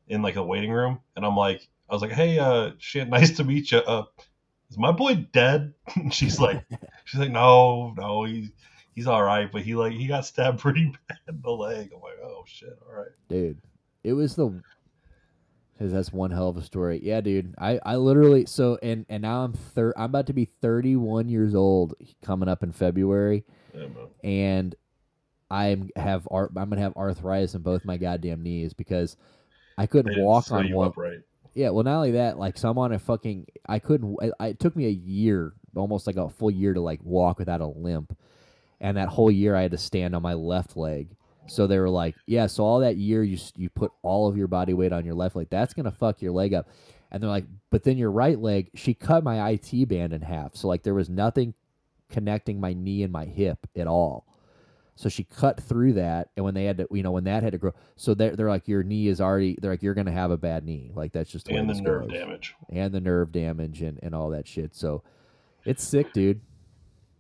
in 0.09 0.23
like 0.23 0.37
a 0.37 0.43
waiting 0.43 0.71
room. 0.71 1.01
And 1.17 1.25
I'm 1.25 1.37
like, 1.37 1.69
I 1.89 1.95
was 1.95 2.03
like, 2.03 2.13
hey, 2.13 2.39
uh, 2.39 2.73
Shan, 2.79 3.11
nice 3.11 3.37
to 3.37 3.45
meet 3.45 3.73
you. 3.73 3.79
Uh, 3.79 4.05
is 4.71 4.79
my 4.79 4.93
boy 4.93 5.27
dead? 5.33 5.75
And 5.97 6.13
she's 6.13 6.41
like, 6.41 6.65
she's 7.05 7.21
like, 7.21 7.31
no, 7.31 7.95
no, 7.97 8.25
he's 8.25 8.51
he's 8.95 9.07
all 9.07 9.23
right, 9.23 9.51
but 9.51 9.63
he 9.63 9.75
like 9.75 9.93
he 9.93 10.07
got 10.07 10.27
stabbed 10.27 10.59
pretty 10.59 10.93
bad 11.09 11.19
in 11.29 11.41
the 11.41 11.51
leg. 11.51 11.91
I'm 11.95 12.01
like, 12.01 12.19
oh 12.23 12.45
shit, 12.47 12.79
all 12.87 12.97
right. 12.97 13.13
dude. 13.29 13.59
It 14.05 14.13
was 14.13 14.37
the. 14.37 14.63
Cause 15.79 15.93
that's 15.93 16.13
one 16.13 16.33
hell 16.33 16.49
of 16.49 16.57
a 16.57 16.63
story. 16.63 17.01
Yeah, 17.03 17.21
dude. 17.21 17.55
I, 17.57 17.79
I 17.87 17.97
literally 17.97 18.47
so 18.47 18.79
and 18.83 19.07
and 19.09 19.23
now 19.23 19.45
I'm 19.45 19.53
thir- 19.53 19.95
I'm 19.97 20.07
about 20.07 20.27
to 20.27 20.33
be 20.33 20.45
31 20.45 21.29
years 21.29 21.55
old 21.55 21.95
coming 22.21 22.49
up 22.49 22.65
in 22.65 22.73
February, 22.73 23.45
Yeah, 23.73 23.87
and 24.25 24.75
I'm 25.51 25.91
have 25.95 26.27
ar- 26.33 26.51
I'm 26.57 26.69
gonna 26.69 26.81
have 26.81 26.97
arthritis 26.97 27.55
in 27.55 27.63
both 27.63 27.85
my 27.85 27.97
goddamn 27.97 28.43
knees 28.43 28.73
because 28.75 29.17
I 29.77 29.87
couldn't 29.87 30.21
walk 30.21 30.51
on 30.51 30.73
one. 30.73 30.89
up 30.89 30.97
right. 30.97 31.21
Yeah, 31.55 31.71
well, 31.71 31.85
not 31.85 31.97
only 31.97 32.11
that, 32.13 32.39
like, 32.39 32.59
so 32.59 32.69
I'm 32.71 32.79
on 32.79 32.93
a 32.93 32.99
fucking. 32.99 33.47
I 33.67 33.79
couldn't. 33.79 34.17
I, 34.21 34.31
I- 34.41 34.49
it 34.49 34.59
took 34.61 34.75
me 34.75 34.87
a 34.87 34.91
year, 34.91 35.53
almost 35.77 36.07
like 36.09 36.17
a 36.17 36.29
full 36.29 36.51
year, 36.51 36.75
to 36.75 36.81
like 36.81 37.01
walk 37.05 37.39
without 37.39 37.61
a 37.61 37.67
limp, 37.67 38.17
and 38.81 38.97
that 38.97 39.09
whole 39.09 39.31
year 39.31 39.55
I 39.55 39.63
had 39.63 39.71
to 39.71 39.79
stand 39.79 40.17
on 40.17 40.23
my 40.23 40.35
left 40.35 40.77
leg. 40.77 41.15
So 41.49 41.67
they 41.67 41.79
were 41.79 41.89
like, 41.91 42.15
"Yeah, 42.27 42.47
so 42.47 42.65
all 42.65 42.81
that 42.81 42.97
year 42.97 43.23
you 43.23 43.39
you 43.57 43.69
put 43.71 43.91
all 44.03 44.29
of 44.29 44.37
your 44.37 44.49
body 44.49 44.75
weight 44.75 44.93
on 44.93 45.05
your 45.05 45.15
left 45.15 45.35
leg. 45.37 45.49
That's 45.51 45.75
gonna 45.75 45.91
fuck 45.91 46.21
your 46.23 46.33
leg 46.33 46.55
up." 46.55 46.69
And 47.11 47.23
they're 47.23 47.31
like, 47.31 47.47
"But 47.71 47.85
then 47.85 47.97
your 47.97 48.11
right 48.11 48.39
leg, 48.39 48.71
she 48.75 48.95
cut 48.95 49.25
my 49.25 49.51
IT 49.51 49.85
band 49.89 50.13
in 50.13 50.23
half, 50.23 50.55
so 50.57 50.69
like 50.69 50.83
there 50.83 50.95
was 50.95 51.09
nothing 51.09 51.55
connecting 52.11 52.61
my 52.61 52.73
knee 52.75 53.03
and 53.03 53.13
my 53.13 53.25
hip 53.25 53.67
at 53.77 53.87
all." 53.87 54.27
So 54.95 55.09
she 55.09 55.23
cut 55.23 55.61
through 55.61 55.93
that, 55.93 56.31
and 56.37 56.45
when 56.45 56.55
they 56.55 56.65
had 56.65 56.79
to, 56.79 56.89
you 56.91 57.05
know, 57.05 57.13
when 57.13 57.23
that 57.25 57.45
had 57.45 57.53
to 57.53 57.59
grow, 57.59 57.73
so 57.95 58.15
they're 58.15 58.35
they're 58.35 58.49
like, 58.49 58.67
your 58.67 58.83
knee 58.83 59.07
is 59.07 59.21
already, 59.21 59.57
they're 59.63 59.71
like, 59.71 59.83
you're 59.83 59.95
gonna 59.95 60.11
have 60.11 60.33
a 60.33 60.37
bad 60.37 60.65
knee, 60.65 60.91
like 60.95 61.13
that's 61.13 61.31
just 61.31 61.47
the 61.47 61.53
way 61.55 61.61
And 61.61 61.71
the 61.71 61.81
nerve 61.81 62.09
goes. 62.09 62.19
damage. 62.19 62.55
and 62.69 62.93
the 62.93 63.01
nerve 63.01 63.31
damage 63.31 63.81
and 63.81 64.01
and 64.03 64.13
all 64.15 64.31
that 64.31 64.49
shit. 64.49 64.75
So 64.75 65.05
it's 65.65 65.85
sick, 65.85 66.13
dude. 66.13 66.41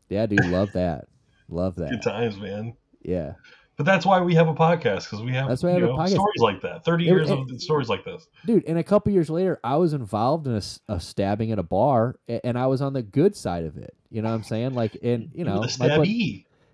Yeah, 0.08 0.26
dude, 0.26 0.44
love 0.46 0.72
that, 0.72 1.06
love 1.48 1.76
that. 1.76 1.90
Good 1.90 2.02
times, 2.02 2.36
man. 2.38 2.74
Yeah, 3.00 3.34
But 3.78 3.86
that's 3.86 4.04
why 4.04 4.20
we 4.20 4.34
have 4.34 4.48
a 4.48 4.54
podcast 4.54 5.04
because 5.04 5.22
we 5.22 5.32
have, 5.32 5.48
That's 5.48 5.62
why 5.62 5.70
I 5.70 5.72
have 5.74 5.82
a 5.84 5.86
know, 5.86 5.96
podcast. 5.96 6.08
stories 6.10 6.40
like 6.40 6.60
that. 6.62 6.84
Thirty 6.84 7.04
It- 7.04 7.12
years 7.12 7.30
it- 7.30 7.38
of 7.38 7.62
stories 7.62 7.88
like 7.88 8.04
this. 8.04 8.26
dude. 8.44 8.64
And 8.66 8.76
a 8.76 8.82
couple 8.82 9.12
years 9.12 9.30
later, 9.30 9.60
I 9.62 9.76
was 9.76 9.92
involved 9.94 10.46
in 10.48 10.60
a 10.88 11.00
stabbing 11.00 11.52
at 11.52 11.58
a 11.60 11.62
bar, 11.62 12.16
and 12.28 12.58
I 12.58 12.66
was 12.66 12.82
on 12.82 12.92
the 12.92 13.02
good 13.02 13.36
side 13.36 13.64
of 13.64 13.76
it. 13.78 13.94
You 14.10 14.20
know 14.20 14.28
what 14.30 14.34
I'm 14.34 14.42
saying? 14.42 14.74
Like, 14.74 14.96
and 15.02 15.30
you 15.32 15.44
know, 15.44 15.60
were 15.60 15.66
the 15.68 15.76
my 15.78 15.96
bud- 15.96 16.08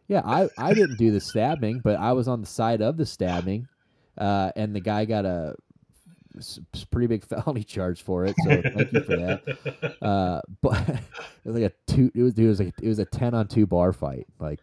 Yeah, 0.08 0.22
I, 0.24 0.48
I 0.58 0.72
didn't 0.72 0.96
do 0.96 1.10
the 1.10 1.20
stabbing, 1.20 1.80
but 1.84 1.98
I 2.00 2.12
was 2.12 2.26
on 2.26 2.40
the 2.40 2.46
side 2.46 2.80
of 2.80 2.96
the 2.96 3.04
stabbing, 3.06 3.68
uh, 4.16 4.52
and 4.56 4.74
the 4.74 4.80
guy 4.80 5.04
got 5.04 5.26
a 5.26 5.56
pretty 6.90 7.06
big 7.06 7.24
felony 7.26 7.64
charge 7.64 8.02
for 8.02 8.24
it. 8.24 8.34
So 8.44 8.62
thank 8.62 8.92
you 8.92 9.00
for 9.02 9.16
that. 9.16 9.96
Uh, 10.02 10.40
but 10.62 10.88
it 10.88 10.98
was 11.44 11.54
like 11.54 11.70
a 11.70 11.72
two. 11.86 12.10
It 12.14 12.22
was 12.22 12.34
it 12.38 12.46
was 12.46 12.60
like 12.60 12.74
it 12.80 12.88
was 12.88 12.98
a 12.98 13.04
ten 13.04 13.34
on 13.34 13.46
two 13.48 13.66
bar 13.66 13.92
fight. 13.92 14.26
Like, 14.38 14.60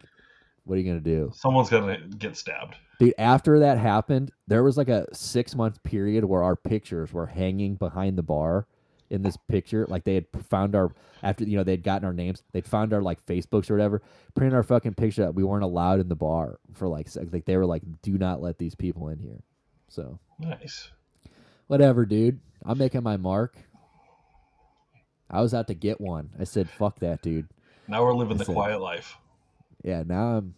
what 0.64 0.76
are 0.76 0.78
you 0.80 0.86
gonna 0.88 1.00
do, 1.00 1.30
Someone's 1.34 1.68
gonna 1.70 1.98
get 2.18 2.36
stabbed. 2.36 2.76
dude? 2.98 3.14
After 3.18 3.58
that 3.60 3.78
happened, 3.78 4.30
there 4.46 4.62
was 4.62 4.76
like 4.76 4.88
a 4.88 5.06
six 5.14 5.54
month 5.54 5.82
period 5.82 6.24
where 6.24 6.42
our 6.42 6.56
pictures 6.56 7.12
were 7.12 7.26
hanging 7.26 7.74
behind 7.76 8.16
the 8.18 8.22
bar. 8.22 8.66
In 9.10 9.20
this 9.20 9.36
picture, 9.46 9.84
like 9.90 10.04
they 10.04 10.14
had 10.14 10.24
found 10.48 10.74
our 10.74 10.90
after 11.22 11.44
you 11.44 11.58
know 11.58 11.62
they'd 11.64 11.82
gotten 11.82 12.06
our 12.06 12.14
names, 12.14 12.42
they'd 12.52 12.66
found 12.66 12.94
our 12.94 13.02
like 13.02 13.22
Facebooks 13.26 13.70
or 13.70 13.74
whatever, 13.74 14.00
printed 14.34 14.54
our 14.54 14.62
fucking 14.62 14.94
picture 14.94 15.28
up. 15.28 15.34
We 15.34 15.44
weren't 15.44 15.64
allowed 15.64 16.00
in 16.00 16.08
the 16.08 16.16
bar 16.16 16.58
for 16.72 16.88
like 16.88 17.08
like 17.30 17.44
they 17.44 17.58
were 17.58 17.66
like, 17.66 17.82
do 18.00 18.16
not 18.16 18.40
let 18.40 18.56
these 18.56 18.74
people 18.74 19.08
in 19.08 19.18
here. 19.18 19.42
So 19.88 20.18
Nice. 20.38 20.88
whatever, 21.66 22.06
dude. 22.06 22.40
I'm 22.64 22.78
making 22.78 23.02
my 23.02 23.18
mark. 23.18 23.54
I 25.30 25.42
was 25.42 25.52
out 25.52 25.66
to 25.68 25.74
get 25.74 26.00
one. 26.00 26.30
I 26.40 26.44
said, 26.44 26.70
fuck 26.70 26.98
that, 27.00 27.20
dude. 27.20 27.48
Now 27.88 28.02
we're 28.04 28.14
living 28.14 28.36
the 28.38 28.42
Listen. 28.42 28.54
quiet 28.54 28.80
life. 28.80 29.18
Yeah, 29.82 30.02
now 30.06 30.38
I'm. 30.38 30.54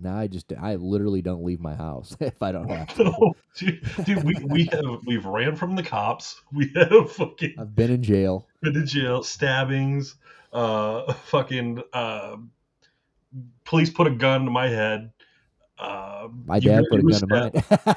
Now 0.00 0.16
I 0.16 0.26
just 0.26 0.52
I 0.60 0.74
literally 0.76 1.22
don't 1.22 1.44
leave 1.44 1.60
my 1.60 1.74
house 1.74 2.16
if 2.20 2.42
I 2.42 2.50
don't 2.50 2.68
have 2.68 2.88
to. 2.96 3.32
dude, 3.56 3.82
dude, 4.04 4.24
we, 4.24 4.34
we 4.44 4.64
have 4.72 5.00
we've 5.06 5.24
ran 5.26 5.54
from 5.54 5.76
the 5.76 5.82
cops. 5.82 6.40
We 6.52 6.72
have 6.74 7.12
fucking 7.12 7.54
I've 7.58 7.74
been 7.76 7.90
in 7.90 8.02
jail. 8.02 8.48
been 8.62 8.74
in 8.76 8.86
jail, 8.86 9.22
stabbings, 9.22 10.16
uh, 10.52 11.12
fucking 11.12 11.82
uh, 11.92 12.36
police 13.64 13.90
put 13.90 14.06
a 14.06 14.10
gun 14.10 14.44
to 14.46 14.50
my 14.50 14.68
head. 14.68 15.12
Uh, 15.78 16.28
My 16.46 16.60
dad 16.60 16.84
put 16.90 17.00
a 17.00 17.02
gun 17.02 17.20
to 17.20 17.26
mine. 17.26 17.50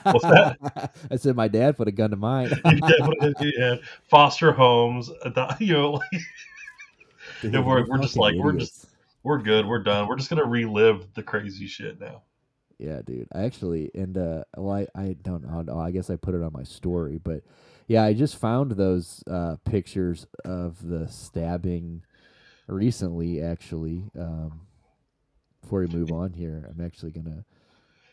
What's 0.03 0.23
that? 0.25 0.91
I 1.11 1.15
said 1.17 1.35
my 1.35 1.47
dad 1.47 1.77
put 1.77 1.87
a 1.87 1.91
gun 1.91 2.09
to 2.11 2.15
mine. 2.15 2.49
Your 2.49 2.59
dad 2.79 2.93
put 3.03 3.13
a 3.17 3.19
gun 3.21 3.33
to 3.35 3.45
your 3.45 3.61
head. 3.61 3.81
foster 4.09 4.51
homes, 4.51 5.09
you 5.59 5.73
know, 5.73 5.91
like, 5.93 6.21
Dude, 7.41 7.53
we're- 7.65 7.85
we're 7.87 7.99
just 7.99 8.17
like- 8.17 8.35
we're 8.37 8.55
idiots. 8.55 8.84
We're 9.25 9.39
good, 9.39 9.65
we're 9.65 9.83
done. 9.83 10.07
We're 10.07 10.17
just 10.17 10.29
gonna 10.29 10.45
relive 10.45 11.13
the 11.15 11.23
crazy 11.23 11.67
shit 11.67 11.99
now. 11.99 12.23
Yeah, 12.77 13.01
dude. 13.03 13.27
I 13.33 13.43
actually 13.43 13.89
and 13.95 14.17
uh 14.17 14.43
well 14.57 14.75
I, 14.75 14.87
I 14.99 15.15
don't 15.21 15.43
know. 15.43 15.79
I 15.79 15.91
guess 15.91 16.09
I 16.09 16.15
put 16.17 16.35
it 16.35 16.43
on 16.43 16.51
my 16.53 16.63
story, 16.63 17.17
but 17.23 17.43
yeah, 17.87 18.03
I 18.03 18.13
just 18.13 18.37
found 18.37 18.71
those 18.71 19.23
uh 19.27 19.55
pictures 19.65 20.27
of 20.43 20.85
the 20.87 21.07
stabbing 21.07 22.03
recently 22.67 23.41
actually. 23.41 24.11
Um 24.19 24.67
before 25.61 25.81
we 25.81 25.87
move 25.87 26.11
on 26.11 26.33
here, 26.33 26.69
I'm 26.69 26.85
actually 26.85 27.11
gonna 27.11 27.45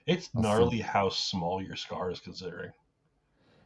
It's 0.06 0.30
I'll 0.36 0.42
gnarly 0.42 0.78
how 0.80 1.08
small 1.08 1.60
your 1.60 1.74
scar 1.76 2.10
is 2.12 2.20
considering. 2.20 2.72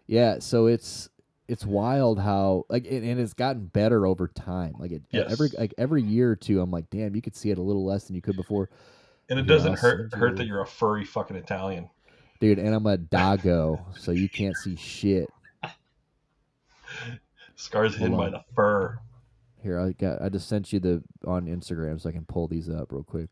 Yeah, 0.07 0.39
so 0.39 0.67
it's 0.67 1.09
it's 1.49 1.65
wild 1.65 2.19
how 2.19 2.65
like 2.69 2.87
and, 2.87 3.05
and 3.05 3.21
it's 3.21 3.35
gotten 3.35 3.67
better 3.67 4.07
over 4.07 4.29
time. 4.29 4.75
Like 4.79 4.91
it 4.93 5.03
Yes. 5.11 5.31
every 5.31 5.49
like 5.59 5.75
every 5.79 6.03
year 6.03 6.31
or 6.31 6.37
two 6.37 6.61
I'm 6.61 6.71
like, 6.71 6.91
damn, 6.91 7.15
you 7.15 7.23
could 7.23 7.37
see 7.37 7.51
it 7.51 7.59
a 7.59 7.63
little 7.63 7.85
less 7.85 8.05
than 8.05 8.17
you 8.17 8.23
could 8.23 8.37
before. 8.37 8.69
And 9.29 9.39
it 9.39 9.43
Yeah, 9.47 9.49
doesn't 9.55 9.71
I'll 9.73 9.77
hurt 9.77 10.15
hurt 10.15 10.31
you- 10.33 10.37
that 10.37 10.47
you're 10.47 10.63
a 10.63 10.67
furry 10.67 11.05
fucking 11.05 11.37
Italian. 11.37 11.89
Dude, 12.41 12.59
and 12.59 12.75
I'm 12.75 12.87
a 12.87 12.97
doggo, 12.99 13.87
so 13.99 14.11
you 14.13 14.29
can't 14.29 14.57
see 14.57 14.77
shit. 14.77 15.29
Scars 17.57 17.95
hidden 17.97 18.13
Hold 18.13 18.33
by 18.33 18.39
the 18.39 18.45
fur. 18.55 18.99
Here, 19.63 19.81
I 19.81 19.93
got. 19.93 20.21
I 20.23 20.29
just 20.29 20.49
sent 20.49 20.73
you 20.73 20.79
the 20.79 21.03
on 21.27 21.47
Instagram 21.47 22.01
so 22.01 22.09
I 22.09 22.13
can 22.13 22.27
pull 22.27 22.47
these 22.47 22.69
up 22.69 22.93
real 22.93 23.03
quick. 23.03 23.31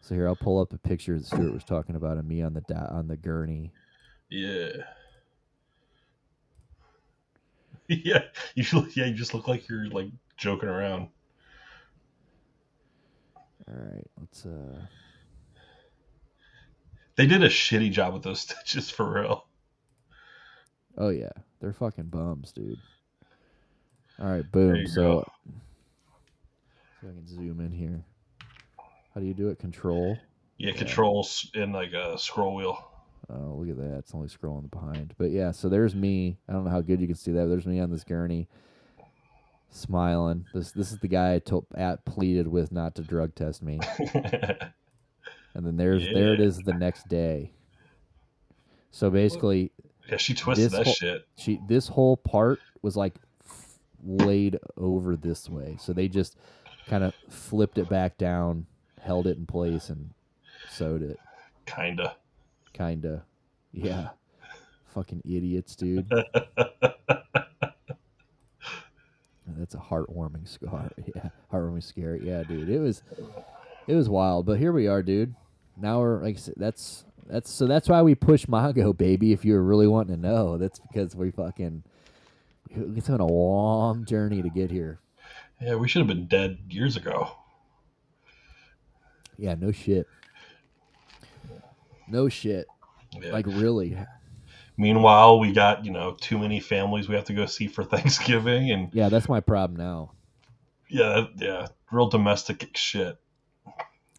So 0.00 0.14
here, 0.14 0.26
I'll 0.26 0.34
pull 0.36 0.60
up 0.60 0.72
a 0.72 0.78
picture 0.78 1.16
that 1.18 1.26
Stuart 1.26 1.52
was 1.52 1.64
talking 1.64 1.94
about 1.94 2.18
of 2.18 2.24
me 2.26 2.42
on 2.42 2.54
the 2.54 2.62
da- 2.62 2.88
on 2.90 3.06
the 3.06 3.16
gurney. 3.16 3.72
Yeah. 4.28 4.70
yeah, 8.04 8.22
you 8.54 8.64
look, 8.72 8.94
yeah, 8.94 9.06
you 9.06 9.14
just 9.14 9.34
look 9.34 9.48
like 9.48 9.68
you're 9.68 9.88
like 9.88 10.06
joking 10.36 10.68
around. 10.68 11.08
All 13.68 13.74
right, 13.74 14.06
let's. 14.18 14.46
uh 14.46 14.80
They 17.16 17.26
did 17.26 17.42
a 17.42 17.48
shitty 17.48 17.90
job 17.90 18.14
with 18.14 18.22
those 18.22 18.40
stitches 18.42 18.90
for 18.90 19.12
real. 19.12 19.44
Oh 20.96 21.08
yeah, 21.08 21.32
they're 21.60 21.72
fucking 21.72 22.06
bums, 22.06 22.52
dude. 22.52 22.78
All 24.20 24.30
right, 24.30 24.52
boom. 24.52 24.86
So, 24.86 25.28
so 27.00 27.08
I 27.08 27.12
can 27.12 27.26
zoom 27.26 27.58
in 27.60 27.72
here. 27.72 28.04
How 29.14 29.20
do 29.20 29.26
you 29.26 29.34
do 29.34 29.48
it? 29.48 29.58
Control. 29.58 30.16
Yeah, 30.58 30.72
controls 30.72 31.50
in 31.54 31.72
like 31.72 31.92
a 31.92 32.18
scroll 32.18 32.54
wheel. 32.54 32.89
Oh, 33.32 33.54
look 33.58 33.68
at 33.70 33.76
that. 33.76 33.98
It's 33.98 34.14
only 34.14 34.28
scrolling 34.28 34.70
behind. 34.70 35.14
But 35.16 35.30
yeah, 35.30 35.52
so 35.52 35.68
there's 35.68 35.94
me. 35.94 36.38
I 36.48 36.52
don't 36.52 36.64
know 36.64 36.70
how 36.70 36.80
good 36.80 37.00
you 37.00 37.06
can 37.06 37.14
see 37.16 37.32
that. 37.32 37.46
There's 37.46 37.66
me 37.66 37.78
on 37.78 37.90
this 37.90 38.02
gurney, 38.02 38.48
smiling. 39.70 40.46
This 40.52 40.72
this 40.72 40.90
is 40.90 40.98
the 40.98 41.08
guy 41.08 41.34
I 41.34 41.38
told 41.38 41.66
at 41.76 42.04
pleaded 42.04 42.48
with 42.48 42.72
not 42.72 42.94
to 42.96 43.02
drug 43.02 43.34
test 43.34 43.62
me. 43.62 43.78
And 45.52 45.66
then 45.66 45.76
there's 45.76 46.04
there 46.14 46.32
it 46.32 46.40
is 46.40 46.58
the 46.58 46.74
next 46.74 47.08
day. 47.08 47.50
So 48.92 49.10
basically, 49.10 49.72
yeah, 50.08 50.16
she 50.16 50.32
twisted 50.34 50.70
that 50.70 50.84
whole- 50.84 50.94
shit. 50.94 51.26
she 51.36 51.60
this 51.66 51.88
whole 51.88 52.16
part 52.16 52.60
was 52.82 52.96
like 52.96 53.14
laid 54.04 54.58
over 54.76 55.16
this 55.16 55.48
way. 55.48 55.76
So 55.80 55.92
they 55.92 56.06
just 56.06 56.36
kind 56.86 57.02
of 57.02 57.14
flipped 57.28 57.78
it 57.78 57.88
back 57.88 58.16
down, 58.16 58.66
held 59.00 59.26
it 59.26 59.38
in 59.38 59.46
place, 59.46 59.90
and 59.90 60.10
sewed 60.70 61.02
it. 61.02 61.18
Kinda. 61.66 62.14
Kinda, 62.72 63.24
yeah. 63.72 64.10
Fucking 64.94 65.22
idiots, 65.24 65.76
dude. 65.76 66.10
That's 69.58 69.74
a 69.74 69.78
heartwarming 69.78 70.48
scar. 70.48 70.90
Yeah, 71.14 71.28
heartwarming 71.52 71.82
scare. 71.82 72.16
Yeah, 72.16 72.42
dude. 72.42 72.68
It 72.68 72.78
was, 72.78 73.02
It 73.86 73.94
was 73.94 74.08
wild, 74.08 74.46
but 74.46 74.58
here 74.58 74.72
we 74.72 74.86
are, 74.88 75.02
dude. 75.02 75.34
Now 75.76 76.00
we're 76.00 76.22
like 76.22 76.38
that's 76.56 77.04
that's 77.26 77.50
so 77.50 77.66
that's 77.66 77.88
why 77.88 78.02
we 78.02 78.14
push 78.14 78.46
Mongo, 78.46 78.96
baby. 78.96 79.32
If 79.32 79.44
you 79.44 79.54
were 79.54 79.62
really 79.62 79.86
wanting 79.86 80.14
to 80.16 80.20
know, 80.20 80.58
that's 80.58 80.78
because 80.78 81.14
we 81.16 81.30
fucking 81.30 81.82
it's 82.70 83.08
been 83.08 83.20
a 83.20 83.26
long 83.26 84.04
journey 84.04 84.42
to 84.42 84.48
get 84.50 84.70
here. 84.70 85.00
Yeah, 85.60 85.76
we 85.76 85.88
should 85.88 86.00
have 86.00 86.08
been 86.08 86.26
dead 86.26 86.58
years 86.68 86.96
ago. 86.96 87.32
Yeah, 89.38 89.54
no 89.54 89.72
shit. 89.72 90.06
No 92.10 92.28
shit. 92.28 92.66
Yeah. 93.20 93.32
Like 93.32 93.46
really. 93.46 93.96
Meanwhile, 94.76 95.38
we 95.40 95.52
got 95.52 95.84
you 95.84 95.90
know 95.92 96.16
too 96.20 96.38
many 96.38 96.60
families 96.60 97.08
we 97.08 97.14
have 97.14 97.24
to 97.26 97.34
go 97.34 97.46
see 97.46 97.66
for 97.66 97.84
Thanksgiving, 97.84 98.70
and 98.70 98.88
Yeah, 98.92 99.08
that's 99.08 99.28
my 99.28 99.40
problem 99.40 99.76
now. 99.78 100.12
yeah, 100.88 101.26
yeah, 101.36 101.66
real 101.92 102.08
domestic 102.08 102.70
shit. 102.76 103.18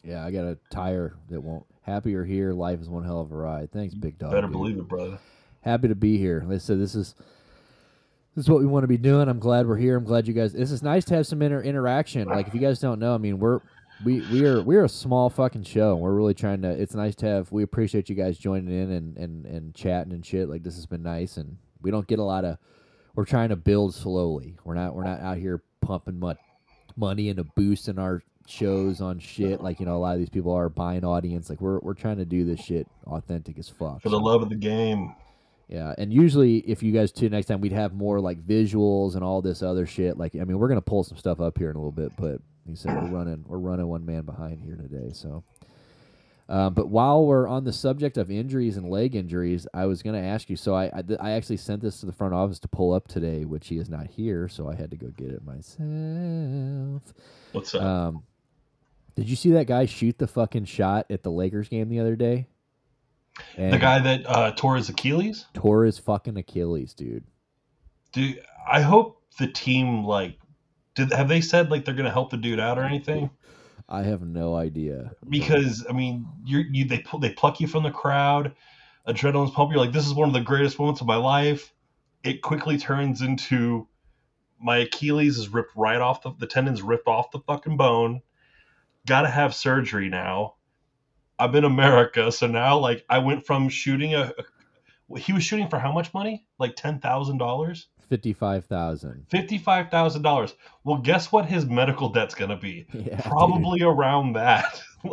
Yeah, 0.04 0.26
I 0.26 0.32
got 0.32 0.46
a 0.46 0.58
tire 0.70 1.16
that 1.30 1.42
won't. 1.42 1.66
Happier 1.84 2.24
here. 2.24 2.54
Life 2.54 2.80
is 2.80 2.90
one 2.90 3.04
hell 3.04 3.22
of 3.22 3.32
a 3.32 3.36
ride. 3.36 3.72
Thanks, 3.72 3.96
big 3.96 4.20
dog. 4.20 4.32
Better 4.32 4.44
dude. 4.46 4.52
believe 4.52 4.78
it, 4.78 4.88
brother. 4.88 5.18
happy 5.62 5.88
to 5.88 5.96
be 5.96 6.18
here. 6.20 6.44
Like 6.46 6.56
I 6.56 6.60
said, 6.60 6.80
this 6.80 6.94
is 6.94 7.16
this 8.36 8.46
is 8.46 8.50
what 8.50 8.60
we 8.60 8.68
want 8.68 8.84
to 8.84 8.88
be 8.88 8.98
doing. 8.98 9.28
I'm 9.28 9.40
glad 9.40 9.68
we're 9.68 9.78
here. 9.78 9.98
I'm 9.98 10.04
glad 10.04 10.28
you 10.28 10.34
guys. 10.36 10.54
This 10.54 10.72
is 10.72 10.84
nice 10.84 11.06
to 11.06 11.16
have 11.16 11.26
some 11.26 11.42
inter- 11.42 11.62
interaction. 11.64 12.28
Like 12.28 12.48
if 12.48 12.54
you 12.54 12.60
guys 12.60 12.80
don't 12.80 13.00
know, 13.00 13.16
I 13.16 13.18
mean, 13.18 13.40
we're 13.40 13.62
we 14.06 14.22
we 14.32 14.46
are 14.46 14.62
we're 14.62 14.84
a 14.86 14.90
small 14.90 15.30
fucking 15.30 15.64
show. 15.64 15.94
and 15.94 16.02
We're 16.02 16.14
really 16.14 16.34
trying 16.34 16.62
to. 16.64 16.70
It's 16.70 16.96
nice 16.96 17.16
to 17.18 17.26
have. 17.28 17.52
We 17.52 17.64
appreciate 17.64 18.10
you 18.10 18.16
guys 18.16 18.38
joining 18.38 18.70
in 18.74 18.92
and 18.92 19.18
and 19.18 19.46
and 19.46 19.76
chatting 19.76 20.14
and 20.14 20.26
shit. 20.26 20.50
Like 20.50 20.64
this 20.64 20.76
has 20.76 20.86
been 20.86 21.04
nice, 21.04 21.38
and 21.38 21.58
we 21.82 21.92
don't 21.92 22.08
get 22.08 22.20
a 22.20 22.24
lot 22.24 22.46
of. 22.46 22.58
We're 23.16 23.26
trying 23.26 23.50
to 23.50 23.56
build 23.56 23.94
slowly. 23.94 24.58
We're 24.64 24.76
not 24.76 24.96
we're 24.96 25.04
not 25.04 25.20
out 25.22 25.38
here 25.38 25.62
pumping 25.82 26.20
mu- 26.20 26.34
money 26.96 27.30
into 27.30 27.44
boosting 27.44 28.00
our 28.00 28.22
shows 28.48 29.02
on 29.02 29.18
shit 29.20 29.62
like 29.62 29.80
you 29.80 29.86
know 29.86 29.96
a 29.96 30.00
lot 30.00 30.14
of 30.14 30.20
these 30.20 30.30
people 30.30 30.52
are 30.52 30.68
buying 30.68 31.06
audience 31.06 31.50
like 31.50 31.62
we're 31.62 31.80
we're 31.80 31.94
trying 31.94 32.18
to 32.18 32.26
do 32.26 32.44
this 32.44 32.60
shit 32.60 32.88
authentic 33.06 33.58
as 33.60 33.70
fuck 33.70 34.02
For 34.02 34.10
the 34.10 34.20
love 34.20 34.42
of 34.42 34.50
the 34.50 34.56
game. 34.56 35.16
yeah, 35.70 35.94
and 35.98 36.12
usually 36.12 36.58
if 36.58 36.82
you 36.84 36.92
guys 36.92 37.12
tune 37.12 37.32
next 37.32 37.46
time, 37.46 37.62
we'd 37.62 37.72
have 37.72 37.94
more 37.94 38.20
like 38.20 38.42
visuals 38.46 39.14
and 39.16 39.24
all 39.24 39.42
this 39.42 39.62
other 39.64 39.86
shit. 39.86 40.18
Like, 40.18 40.36
I 40.36 40.44
mean, 40.44 40.58
we're 40.60 40.68
gonna 40.68 40.82
pull 40.82 41.04
some 41.04 41.18
stuff 41.18 41.40
up 41.40 41.58
here 41.58 41.70
in 41.70 41.76
a 41.76 41.80
little 41.80 41.92
bit, 41.92 42.12
but 42.18 42.42
he 42.68 42.76
said 42.76 42.96
we're 42.96 43.10
running, 43.10 43.44
we're 43.48 43.58
running 43.58 43.88
one 43.88 44.06
man 44.06 44.24
behind 44.24 44.62
here 44.62 44.76
today. 44.76 45.12
So, 45.14 45.44
um, 46.48 46.74
but 46.74 46.90
while 46.90 47.26
we're 47.26 47.48
on 47.48 47.64
the 47.64 47.74
subject 47.74 48.18
of 48.18 48.30
injuries 48.30 48.78
and 48.78 48.90
leg 48.90 49.16
injuries, 49.16 49.68
I 49.74 49.86
was 49.86 50.04
gonna 50.04 50.22
ask 50.22 50.50
you. 50.50 50.56
So 50.56 50.76
I, 50.76 50.86
I, 50.86 51.04
I 51.20 51.32
actually 51.32 51.58
sent 51.58 51.82
this 51.82 52.00
to 52.02 52.06
the 52.06 52.12
front 52.12 52.34
office 52.34 52.60
to 52.60 52.68
pull 52.68 52.94
up 52.94 53.08
today, 53.08 53.46
which 53.46 53.68
he 53.68 53.78
is 53.78 53.90
not 53.90 54.08
here, 54.08 54.48
so 54.48 54.70
I 54.70 54.76
had 54.76 54.92
to 54.92 54.98
go 54.98 55.08
get 55.08 55.30
it 55.30 55.44
myself. 55.44 57.14
What's 57.52 57.74
up? 57.74 57.82
Um, 57.82 58.24
did 59.16 59.30
you 59.30 59.36
see 59.36 59.52
that 59.52 59.68
guy 59.68 59.86
shoot 59.86 60.18
the 60.18 60.28
fucking 60.28 60.66
shot 60.66 61.08
at 61.10 61.24
the 61.24 61.32
Lakers 61.32 61.70
game 61.70 61.90
the 61.90 62.00
other 62.00 62.16
day? 62.16 62.48
the 63.58 63.78
guy 63.78 64.00
that 64.00 64.30
uh, 64.30 64.52
tore 64.52 64.76
his 64.76 64.90
Achilles. 64.90 65.46
tore 65.54 65.86
his 65.86 65.98
fucking 65.98 66.38
Achilles, 66.38 66.94
dude. 66.94 67.24
Dude, 68.12 68.42
I 68.70 68.82
hope 68.82 69.22
the 69.40 69.48
team 69.48 70.04
like 70.04 70.38
did 70.96 71.14
have 71.14 71.28
they 71.28 71.42
said 71.42 71.72
like 71.72 71.86
they're 71.86 71.96
gonna 71.96 72.12
help 72.12 72.32
the 72.32 72.38
dude 72.38 72.60
out 72.60 72.78
or 72.78 72.84
anything? 72.84 73.30
I 73.88 74.04
have 74.04 74.22
no 74.22 74.56
idea. 74.56 75.12
Because 75.28 75.86
I 75.90 75.94
mean, 75.94 76.26
you're 76.46 76.62
you 76.62 76.86
they 76.86 77.00
pull 77.00 77.20
they 77.20 77.32
pluck 77.32 77.60
you 77.60 77.68
from 77.68 77.84
the 77.84 77.92
crowd, 77.92 78.56
adrenaline's 79.08 79.52
pumping. 79.52 79.74
You're 79.74 79.86
like, 79.86 79.94
this 79.94 80.08
is 80.08 80.14
one 80.14 80.30
of 80.30 80.34
the 80.34 80.42
greatest 80.42 80.80
moments 80.80 81.02
of 81.02 81.08
my 81.08 81.18
life. 81.18 81.74
It 82.24 82.42
quickly 82.42 82.78
turns 82.78 83.22
into 83.22 83.88
my 84.60 84.78
Achilles 84.78 85.38
is 85.38 85.50
ripped 85.50 85.76
right 85.76 86.00
off 86.00 86.22
the 86.22 86.32
the 86.40 86.48
tendon's 86.48 86.82
ripped 86.82 87.08
off 87.08 87.32
the 87.32 87.40
fucking 87.40 87.78
bone. 87.78 88.22
Got 89.06 89.24
to 89.24 89.30
have 89.30 89.56
surgery 89.56 90.10
now. 90.10 90.56
I'm 91.40 91.56
in 91.56 91.64
America, 91.64 92.32
so 92.32 92.48
now 92.48 92.78
like 92.78 93.04
I 93.10 93.18
went 93.18 93.46
from 93.46 93.70
shooting 93.70 94.14
a, 94.14 94.34
a 94.38 95.20
he 95.20 95.34
was 95.34 95.44
shooting 95.44 95.68
for 95.68 95.80
how 95.80 95.92
much 95.92 96.14
money? 96.14 96.46
Like 96.60 96.76
ten 96.76 97.00
thousand 97.00 97.40
dollars. 97.40 97.88
Fifty-five 98.12 98.66
thousand. 98.66 99.26
Fifty-five 99.30 99.90
thousand 99.90 100.22
dollars. 100.24 100.54
Well, 100.84 100.98
guess 100.98 101.32
what 101.32 101.46
his 101.46 101.66
medical 101.66 102.10
debt's 102.10 102.36
gonna 102.36 102.58
be? 102.58 102.86
Yeah, 102.94 103.16
dude. 103.16 103.20
Probably 103.24 103.82
around 103.84 104.34
that. 104.34 104.82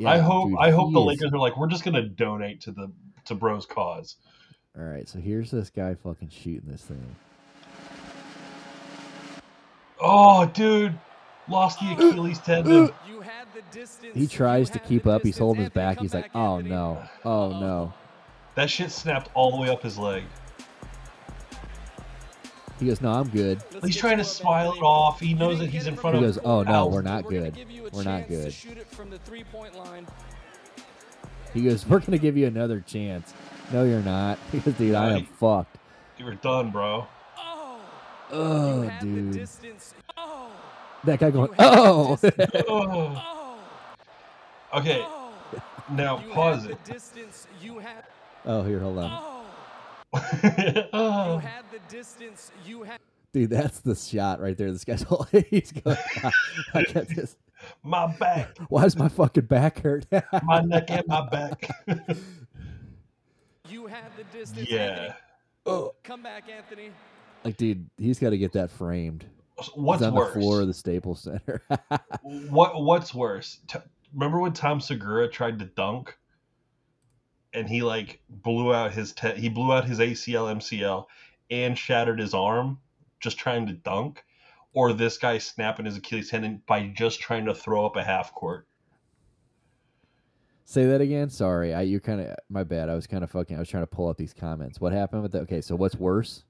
Yeah, 0.00 0.12
I 0.12 0.18
hope 0.18 0.50
dude, 0.50 0.58
I 0.60 0.70
hope 0.70 0.88
he 0.90 0.94
the 0.94 1.00
Lakers 1.00 1.32
are 1.32 1.38
like, 1.38 1.56
we're 1.58 1.66
just 1.66 1.84
gonna 1.84 2.04
donate 2.08 2.60
to 2.62 2.70
the 2.70 2.90
to 3.26 3.34
Bro's 3.34 3.66
cause. 3.66 4.16
All 4.78 4.84
right, 4.84 5.08
so 5.08 5.18
here's 5.18 5.50
this 5.50 5.70
guy 5.70 5.94
fucking 5.96 6.28
shooting 6.30 6.70
this 6.70 6.82
thing. 6.84 7.16
Oh, 10.00 10.46
dude, 10.46 10.96
lost 11.48 11.80
the 11.80 11.92
Achilles 11.98 12.38
tendon. 12.38 12.90
You 13.10 13.20
had 13.20 13.48
the 13.54 13.62
distance. 13.76 14.14
He 14.14 14.26
tries 14.28 14.70
to 14.70 14.78
keep 14.78 15.06
up. 15.06 15.22
He's 15.22 15.36
holding 15.36 15.62
his 15.64 15.70
back. 15.70 15.98
He's 15.98 16.14
like, 16.14 16.26
back, 16.26 16.30
"Oh 16.36 16.58
Anthony. 16.58 16.70
no, 16.70 17.02
oh 17.24 17.48
no." 17.60 17.92
That 18.54 18.70
shit 18.70 18.90
snapped 18.92 19.30
all 19.34 19.50
the 19.50 19.56
way 19.60 19.68
up 19.68 19.82
his 19.82 19.98
leg. 19.98 20.22
He 22.78 22.86
goes, 22.86 23.00
"No, 23.00 23.10
I'm 23.12 23.28
good." 23.28 23.60
He's 23.84 23.96
trying 23.96 24.18
to 24.18 24.24
smile 24.24 24.72
it 24.72 24.80
off. 24.82 25.18
He 25.20 25.34
knows 25.34 25.58
that 25.58 25.68
he's 25.70 25.86
in 25.86 25.96
front 25.96 26.16
He 26.16 26.24
of. 26.24 26.34
goes, 26.34 26.44
"Oh 26.44 26.62
no, 26.62 26.86
we're 26.86 27.02
not 27.02 27.26
good. 27.26 27.54
give 27.54 27.70
you 27.70 27.86
a 27.86 27.90
We're 27.90 28.04
not 28.04 28.28
good." 28.28 28.52
shoot 28.52 28.78
it 28.78 28.86
from 28.86 29.10
the 29.10 29.18
three-point 29.18 29.76
line. 29.76 30.06
He 31.54 31.62
goes, 31.62 31.86
"We're 31.86 31.98
gonna 32.00 32.18
give 32.18 32.36
you 32.36 32.46
another 32.46 32.80
chance." 32.80 33.34
No, 33.72 33.84
you're 33.84 34.02
not. 34.02 34.38
He 34.52 34.58
goes, 34.60 34.74
"Dude, 34.74 34.94
I 34.94 35.06
am 35.08 35.12
Right. 35.14 35.28
fucked." 35.40 35.76
You 36.18 36.24
were 36.26 36.34
done, 36.34 36.70
bro. 36.70 37.06
Oh, 37.38 37.80
Oh, 38.30 38.82
you 38.82 38.88
had 38.88 39.00
the 39.02 39.06
dude, 39.06 39.32
distance. 39.32 39.94
Oh, 40.16 40.50
that 41.04 41.18
guy 41.18 41.30
going, 41.30 41.50
You 41.50 41.54
had 41.64 41.72
the 41.74 41.78
"Oh." 41.80 42.18
Oh. 42.22 42.58
oh, 44.72 44.78
Okay, 44.78 45.00
oh. 45.02 45.32
now 45.92 46.18
pause 46.32 46.66
it. 46.66 46.82
distance. 46.84 47.46
You 47.62 47.78
had. 47.78 48.04
oh, 48.44 48.62
here, 48.62 48.78
hold 48.80 48.98
on, 48.98 49.10
oh. 49.10 49.37
Oh, 50.14 51.34
you 51.34 51.38
had 51.40 51.64
the 51.70 51.80
distance. 51.88 52.50
You 52.64 52.82
had. 52.82 52.98
dude. 53.32 53.50
That's 53.50 53.80
the 53.80 53.94
shot 53.94 54.40
right 54.40 54.56
there. 54.56 54.72
This 54.72 54.84
guy's, 54.84 55.04
he's 55.50 55.72
going, 55.72 55.96
"I 56.74 56.82
got 56.92 57.08
this." 57.08 57.36
My 57.82 58.06
back, 58.18 58.56
Why 58.68 58.82
does 58.84 58.96
my 58.96 59.08
fucking 59.08 59.46
back 59.46 59.80
hurt? 59.80 60.06
my 60.44 60.60
neck, 60.60 60.90
and 60.90 61.06
my 61.08 61.28
back. 61.28 61.68
You 63.68 63.86
had 63.86 64.04
the 64.16 64.24
distance. 64.36 64.70
yeah. 64.70 64.78
Anthony. 64.86 65.14
oh. 65.66 65.94
Come 66.04 66.22
back, 66.22 66.44
Anthony. 66.48 66.90
Like, 67.44 67.56
dude, 67.56 67.88
he's 67.98 68.18
got 68.18 68.30
to 68.30 68.38
get 68.38 68.52
that 68.52 68.70
framed. 68.70 69.24
What's 69.74 70.00
he's 70.00 70.08
on 70.08 70.14
worse? 70.14 70.32
the 70.32 70.40
floor 70.40 70.60
of 70.60 70.68
the 70.68 70.74
Staples 70.74 71.20
Center. 71.22 71.62
What 72.22 72.82
What's 72.82 73.12
worse? 73.14 73.58
T- 73.66 73.78
remember 74.14 74.38
when 74.40 74.52
Tom 74.52 74.80
Segura 74.80 75.28
tried 75.28 75.58
to 75.58 75.64
dunk, 75.64 76.16
and 77.58 77.68
he 77.68 77.82
like 77.82 78.20
blew 78.28 78.72
out 78.72 78.92
his 78.92 79.12
te- 79.12 79.34
he 79.34 79.48
blew 79.48 79.72
out 79.72 79.84
his 79.84 79.98
ACL, 79.98 80.54
MCL, 80.56 81.06
and 81.50 81.76
shattered 81.76 82.20
his 82.20 82.34
arm 82.34 82.78
just 83.20 83.36
trying 83.36 83.66
to 83.66 83.72
dunk, 83.72 84.24
or 84.72 84.92
this 84.92 85.18
guy 85.18 85.38
snapping 85.38 85.84
his 85.86 85.96
Achilles 85.96 86.30
tendon 86.30 86.62
by 86.66 86.86
just 86.86 87.20
trying 87.20 87.44
to 87.46 87.54
throw 87.54 87.84
up 87.84 87.96
a 87.96 88.04
half 88.04 88.32
court. 88.32 88.66
Say 90.64 90.86
that 90.86 91.00
again. 91.00 91.30
Sorry, 91.30 91.74
I 91.74 91.82
you 91.82 91.98
kind 91.98 92.20
of 92.20 92.36
my 92.48 92.62
bad. 92.62 92.88
I 92.88 92.94
was 92.94 93.06
kind 93.06 93.24
of 93.24 93.30
fucking. 93.30 93.56
I 93.56 93.58
was 93.58 93.68
trying 93.68 93.82
to 93.82 93.88
pull 93.88 94.08
up 94.08 94.16
these 94.16 94.34
comments. 94.34 94.80
What 94.80 94.92
happened 94.92 95.22
with 95.22 95.32
that? 95.32 95.42
Okay, 95.42 95.60
so 95.60 95.74
what's 95.74 95.96
worse? 95.96 96.44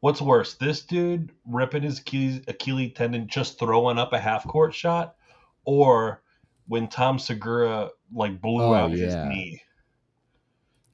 What's 0.00 0.20
worse, 0.20 0.54
this 0.54 0.82
dude 0.82 1.30
ripping 1.46 1.84
his 1.84 2.00
Achilles, 2.00 2.42
Achilles 2.48 2.92
tendon 2.92 3.28
just 3.28 3.60
throwing 3.60 3.98
up 3.98 4.12
a 4.12 4.18
half 4.18 4.44
court 4.48 4.74
shot, 4.74 5.14
or 5.64 6.22
when 6.66 6.88
Tom 6.88 7.20
Segura 7.20 7.90
like 8.12 8.40
blew 8.40 8.64
Oh, 8.64 8.74
out 8.74 8.90
his 8.90 9.14
yeah. 9.14 9.28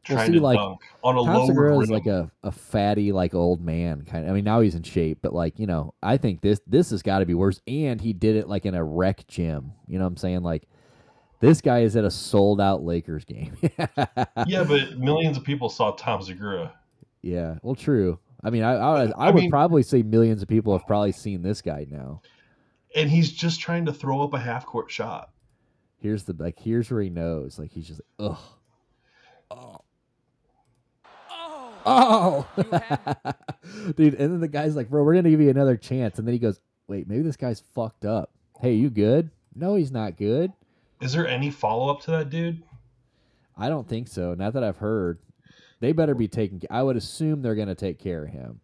Knee 0.09 0.17
Well, 0.17 0.27
see, 0.27 0.33
to 0.35 0.41
like, 0.41 0.59
dunk 0.59 0.81
on 1.03 1.19
a 1.19 1.25
Tom 1.25 1.47
Segura 1.47 1.79
is 1.79 1.91
like 1.91 2.07
a, 2.07 2.31
a 2.43 2.51
fatty 2.53 3.13
like 3.13 3.35
old 3.35 3.61
man 3.63 4.03
kind 4.05 4.25
of. 4.25 4.31
I 4.31 4.35
mean, 4.35 4.45
now 4.45 4.61
he's 4.61 4.75
in 4.75 4.83
shape, 4.83 5.19
but 5.23 5.33
like 5.33 5.59
you 5.59 5.67
know, 5.67 5.95
I 6.03 6.17
think 6.17 6.41
this 6.41 6.61
this 6.67 6.91
has 6.91 7.03
got 7.03 7.19
to 7.21 7.27
be 7.27 7.35
worse. 7.35 7.61
And 7.67 8.01
he 8.01 8.13
did 8.13 8.37
it 8.37 8.49
like 8.49 8.67
in 8.67 8.75
a 8.75 8.83
rec 8.85 9.27
gym. 9.27 9.73
You 9.87 9.99
know 9.99 10.05
what 10.05 10.11
I'm 10.13 10.17
saying? 10.17 10.43
Like 10.43 10.69
this 11.41 11.61
guy 11.61 11.81
is 11.81 11.95
at 11.97 12.05
a 12.05 12.11
sold 12.11 12.61
out 12.61 12.83
Lakers 12.83 13.25
game. 13.25 13.57
yeah, 14.47 14.65
but 14.65 14.99
millions 14.99 15.37
of 15.37 15.45
people 15.45 15.69
saw 15.69 15.93
Tom 15.93 16.23
Segura. 16.23 16.73
yeah. 17.23 17.57
Well, 17.63 17.75
true. 17.75 18.19
I 18.43 18.51
mean, 18.51 18.63
I 18.63 18.75
I, 18.75 19.05
I, 19.05 19.11
I 19.19 19.31
would 19.31 19.43
mean- 19.43 19.51
probably 19.51 19.83
say 19.83 20.03
millions 20.03 20.43
of 20.43 20.49
people 20.49 20.77
have 20.77 20.87
probably 20.87 21.13
seen 21.13 21.43
this 21.43 21.63
guy 21.63 21.87
now. 21.91 22.23
and 22.97 23.11
he's 23.11 23.31
just 23.33 23.61
trying 23.61 23.85
to 23.87 23.93
throw 23.93 24.23
up 24.23 24.33
a 24.35 24.39
half 24.39 24.65
court 24.67 24.91
shot. 24.91 25.31
Here's 26.01 26.23
the 26.25 26.33
like. 26.39 26.59
Here's 26.61 26.89
where 26.91 27.03
he 27.03 27.11
knows. 27.11 27.59
Like 27.59 27.73
he's 27.73 27.89
just 27.89 28.01
like, 28.19 28.31
ugh. 28.31 28.39
Oh, 29.51 29.78
Oh, 31.91 32.47
dude! 33.97 34.15
And 34.15 34.33
then 34.33 34.41
the 34.41 34.49
guy's 34.49 34.77
like, 34.77 34.91
"Bro, 34.91 35.05
we're 35.05 35.15
gonna 35.15 35.31
give 35.31 35.41
you 35.41 35.51
another 35.51 35.77
chance." 35.77 36.19
And 36.19 36.27
then 36.29 36.33
he 36.33 36.39
goes, 36.39 36.61
"Wait, 36.87 37.09
maybe 37.09 37.23
this 37.23 37.37
guy's 37.37 37.61
fucked 37.75 38.05
up. 38.05 38.31
Hey, 38.61 38.75
you 38.75 38.91
good? 38.91 39.31
No, 39.55 39.75
he's 39.75 39.91
not 39.93 40.17
good. 40.17 40.53
Is 41.01 41.13
there 41.13 41.27
any 41.27 41.51
follow 41.51 41.89
up 41.91 42.01
to 42.03 42.11
that 42.11 42.29
dude? 42.31 42.63
I 43.57 43.69
don't 43.69 43.89
think 43.89 44.09
so. 44.09 44.35
Not 44.35 44.53
that 44.55 44.65
I've 44.65 44.79
heard. 44.79 45.19
They 45.81 45.93
better 45.93 46.15
be 46.15 46.29
taking. 46.29 46.61
I 46.71 46.83
would 46.83 46.97
assume 46.97 47.43
they're 47.43 47.55
gonna 47.55 47.75
take 47.75 47.99
care 47.99 48.25
of 48.25 48.31
him. 48.31 48.61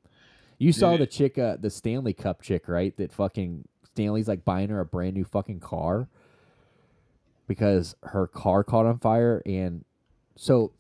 You 0.59 0.73
saw 0.73 0.97
the 0.97 1.07
chick, 1.07 1.39
uh, 1.39 1.57
the 1.61 1.71
Stanley 1.71 2.13
Cup 2.13 2.43
chick, 2.43 2.69
right? 2.69 2.97
That 2.97 3.13
fucking 3.13 3.67
Stanley's 3.85 4.29
like 4.29 4.45
buying 4.45 4.69
her 4.71 4.81
a 4.81 4.85
brand 4.85 5.15
new 5.15 5.25
fucking 5.25 5.61
car. 5.61 6.09
because 7.47 7.95
her 8.05 8.27
car 8.27 8.65
caught 8.65 8.87
on 8.87 8.99
fire 8.99 9.43
and 9.45 9.85
so 10.35 10.73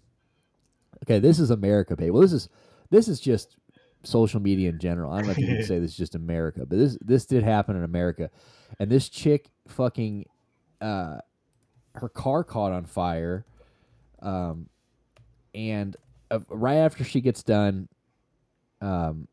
okay 1.04 1.18
this 1.18 1.38
is 1.38 1.50
america 1.50 1.96
babe. 1.96 2.12
Well 2.12 2.22
this 2.22 2.32
is 2.32 2.48
this 2.90 3.08
is 3.08 3.20
just 3.20 3.56
social 4.02 4.40
media 4.40 4.68
in 4.68 4.78
general. 4.78 5.12
I 5.12 5.18
don't 5.18 5.26
know 5.26 5.32
if 5.32 5.38
you 5.38 5.46
can 5.46 5.64
say 5.66 5.78
this 5.78 5.92
is 5.92 5.96
just 5.96 6.14
america 6.14 6.66
but 6.66 6.78
this 6.78 6.98
this 7.00 7.26
did 7.26 7.42
happen 7.42 7.76
in 7.76 7.84
america. 7.84 8.30
And 8.78 8.90
this 8.90 9.08
chick 9.08 9.50
fucking 9.68 10.26
uh 10.80 11.18
her 11.94 12.08
car 12.08 12.42
caught 12.44 12.72
on 12.72 12.84
fire 12.84 13.46
um 14.20 14.68
and 15.54 15.96
uh, 16.30 16.40
right 16.48 16.76
after 16.76 17.04
she 17.04 17.20
gets 17.20 17.42
done 17.42 17.88
um 18.80 19.28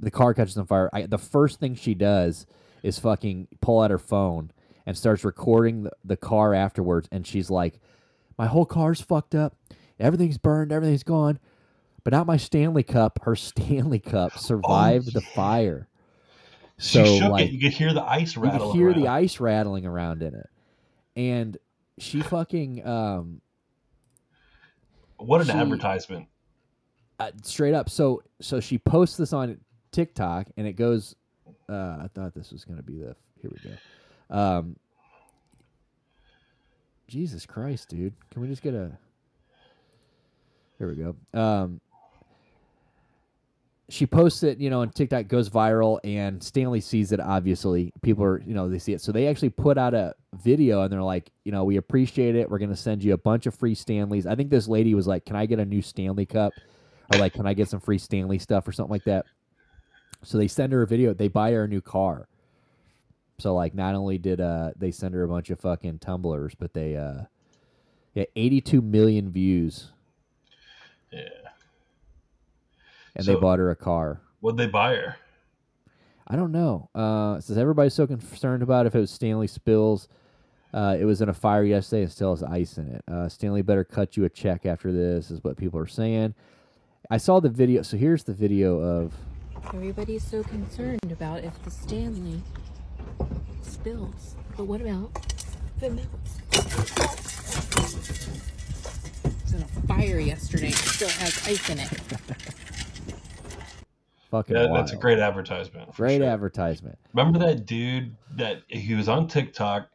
the 0.00 0.10
car 0.10 0.34
catches 0.34 0.56
on 0.56 0.66
fire. 0.66 0.90
I, 0.92 1.02
the 1.02 1.18
first 1.18 1.60
thing 1.60 1.74
she 1.74 1.94
does 1.94 2.46
is 2.82 2.98
fucking 2.98 3.48
pull 3.60 3.80
out 3.80 3.90
her 3.90 3.98
phone 3.98 4.52
and 4.86 4.96
starts 4.96 5.24
recording 5.24 5.84
the, 5.84 5.90
the 6.04 6.16
car 6.16 6.54
afterwards. 6.54 7.08
And 7.10 7.26
she's 7.26 7.50
like 7.50 7.80
my 8.38 8.46
whole 8.46 8.66
car's 8.66 9.00
fucked 9.00 9.34
up 9.34 9.56
everything's 10.00 10.38
burned 10.38 10.72
everything's 10.72 11.02
gone 11.02 11.38
but 12.04 12.12
not 12.12 12.26
my 12.26 12.36
stanley 12.36 12.82
cup 12.82 13.18
her 13.24 13.34
stanley 13.36 13.98
cup 13.98 14.38
survived 14.38 15.12
the 15.12 15.20
yeah. 15.20 15.34
fire 15.34 15.88
She 16.78 16.98
So, 16.98 17.04
shook 17.18 17.30
like, 17.32 17.46
it. 17.46 17.52
You 17.52 17.60
could 17.60 17.72
hear 17.72 17.92
the 17.92 18.02
ice 18.04 18.36
you 18.36 18.42
could 18.42 18.60
hear 18.72 18.88
around. 18.90 19.00
the 19.02 19.08
ice 19.08 19.40
rattling 19.40 19.84
around 19.86 20.22
in 20.22 20.34
it 20.34 20.48
and 21.16 21.56
she 21.98 22.20
fucking 22.20 22.86
um 22.86 23.40
What 25.16 25.40
an 25.40 25.48
she- 25.48 25.52
advertisement! 25.52 26.28
uh, 27.20 27.32
straight 27.42 27.74
up 27.74 27.90
so 27.90 28.22
so 28.40 28.60
she 28.60 28.78
posts 28.78 29.16
this 29.16 29.32
on 29.32 29.58
tiktok 29.90 30.46
and 30.56 30.66
it 30.68 30.74
goes 30.74 31.16
uh 31.68 31.98
i 32.02 32.08
thought 32.14 32.32
this 32.34 32.52
was 32.52 32.64
gonna 32.64 32.82
be 32.82 32.98
the 32.98 33.16
here 33.42 33.50
we 33.50 33.58
go 33.70 34.36
um 34.38 34.76
jesus 37.08 37.44
christ 37.46 37.88
dude 37.88 38.12
can 38.30 38.40
we 38.42 38.46
just 38.48 38.62
get 38.62 38.74
a 38.74 38.92
here 40.78 40.88
we 40.88 40.94
go. 40.94 41.16
Um 41.38 41.80
she 43.90 44.04
posts 44.04 44.42
it 44.42 44.58
you 44.58 44.68
know 44.68 44.82
on 44.82 44.90
tiktok 44.90 45.28
goes 45.28 45.48
viral 45.48 45.98
and 46.04 46.42
stanley 46.42 46.80
sees 46.80 47.10
it 47.12 47.20
obviously. 47.20 47.92
People 48.02 48.22
are 48.24 48.42
you 48.42 48.54
know 48.54 48.68
they 48.68 48.78
see 48.78 48.92
it. 48.92 49.00
So 49.00 49.12
they 49.12 49.26
actually 49.26 49.50
put 49.50 49.78
out 49.78 49.94
a 49.94 50.14
video 50.42 50.82
and 50.82 50.92
they're 50.92 51.02
like 51.02 51.30
you 51.44 51.52
know 51.52 51.64
we 51.64 51.76
appreciate 51.76 52.36
it. 52.36 52.50
We're 52.50 52.58
to 52.58 52.76
send 52.76 53.02
you 53.02 53.14
a 53.14 53.18
bunch 53.18 53.46
of 53.46 53.54
free 53.54 53.74
stanleys. 53.74 54.26
I 54.26 54.34
think 54.34 54.50
this 54.50 54.68
lady 54.68 54.94
was 54.94 55.06
like 55.06 55.24
can 55.24 55.36
i 55.36 55.46
get 55.46 55.58
a 55.58 55.64
new 55.64 55.82
stanley 55.82 56.26
cup? 56.26 56.52
Or 57.12 57.18
like, 57.18 57.32
can 57.32 57.46
I 57.46 57.54
get 57.54 57.68
some 57.68 57.80
free 57.80 57.98
Stanley 57.98 58.38
stuff? 58.38 58.68
or 58.68 58.72
something 58.72 58.90
like 58.90 59.04
that? 59.04 59.26
So 60.22 60.36
they 60.36 60.48
send 60.48 60.72
her 60.72 60.82
a 60.82 60.86
video. 60.86 61.14
They 61.14 61.28
buy 61.28 61.52
her 61.52 61.64
a 61.64 61.68
new 61.68 61.80
car. 61.80 62.28
So 63.38 63.54
like, 63.54 63.74
not 63.74 63.94
only 63.94 64.18
did 64.18 64.40
uh 64.40 64.72
they 64.76 64.90
send 64.90 65.14
her 65.14 65.22
a 65.22 65.28
bunch 65.28 65.50
of 65.50 65.60
fucking 65.60 66.00
tumblers, 66.00 66.54
but 66.54 66.74
they 66.74 66.96
uh 66.96 67.22
yeah, 68.14 68.24
82 68.34 68.82
million 68.82 69.30
views, 69.30 69.92
Yeah. 71.12 71.28
and 73.16 73.26
they 73.26 73.34
bought 73.34 73.58
her 73.58 73.70
a 73.70 73.76
car. 73.76 74.20
What'd 74.40 74.58
they 74.58 74.66
buy 74.66 74.94
her? 74.94 75.16
I 76.26 76.36
don't 76.36 76.52
know. 76.52 76.90
Uh, 76.94 77.36
it 77.38 77.42
says 77.42 77.56
everybody's 77.56 77.94
so 77.94 78.06
concerned 78.06 78.62
about 78.62 78.86
if 78.86 78.94
it 78.94 79.00
was 79.00 79.10
Stanley 79.10 79.46
spills. 79.46 80.08
Uh, 80.74 80.96
it 81.00 81.06
was 81.06 81.22
in 81.22 81.30
a 81.30 81.34
fire 81.34 81.64
yesterday 81.64 82.02
and 82.02 82.12
still 82.12 82.30
has 82.30 82.42
ice 82.42 82.76
in 82.76 82.86
it. 82.88 83.02
Uh, 83.10 83.28
Stanley 83.28 83.62
better 83.62 83.84
cut 83.84 84.16
you 84.16 84.24
a 84.26 84.28
check 84.28 84.66
after 84.66 84.92
this, 84.92 85.30
is 85.30 85.42
what 85.42 85.56
people 85.56 85.80
are 85.80 85.86
saying. 85.86 86.34
I 87.10 87.16
saw 87.16 87.40
the 87.40 87.48
video. 87.48 87.80
So 87.80 87.96
here's 87.96 88.24
the 88.24 88.34
video 88.34 88.78
of 88.78 89.14
Everybody's 89.74 90.22
so 90.22 90.42
concerned 90.42 91.10
about 91.10 91.42
if 91.44 91.62
the 91.64 91.70
Stanley 91.70 92.42
spills. 93.62 94.34
But 94.56 94.64
what 94.64 94.80
about 94.80 95.10
if 95.76 95.82
it 95.82 95.92
melts? 95.92 96.38
It 99.48 99.54
was 99.54 99.62
in 99.62 99.68
a 99.84 99.86
fire 99.86 100.18
yesterday. 100.18 100.68
It 100.68 100.74
still 100.74 101.08
has 101.08 101.46
ice 101.46 101.70
in 101.70 101.78
it. 101.78 101.88
fucking. 104.30 104.54
Yeah, 104.54 104.66
that's 104.74 104.92
a 104.92 104.96
great 104.96 105.18
advertisement. 105.18 105.94
Great 105.94 106.18
sure. 106.18 106.28
advertisement. 106.28 106.98
Remember 107.14 107.38
that 107.38 107.64
dude 107.64 108.14
that 108.34 108.62
he 108.68 108.94
was 108.94 109.08
on 109.08 109.26
TikTok 109.26 109.88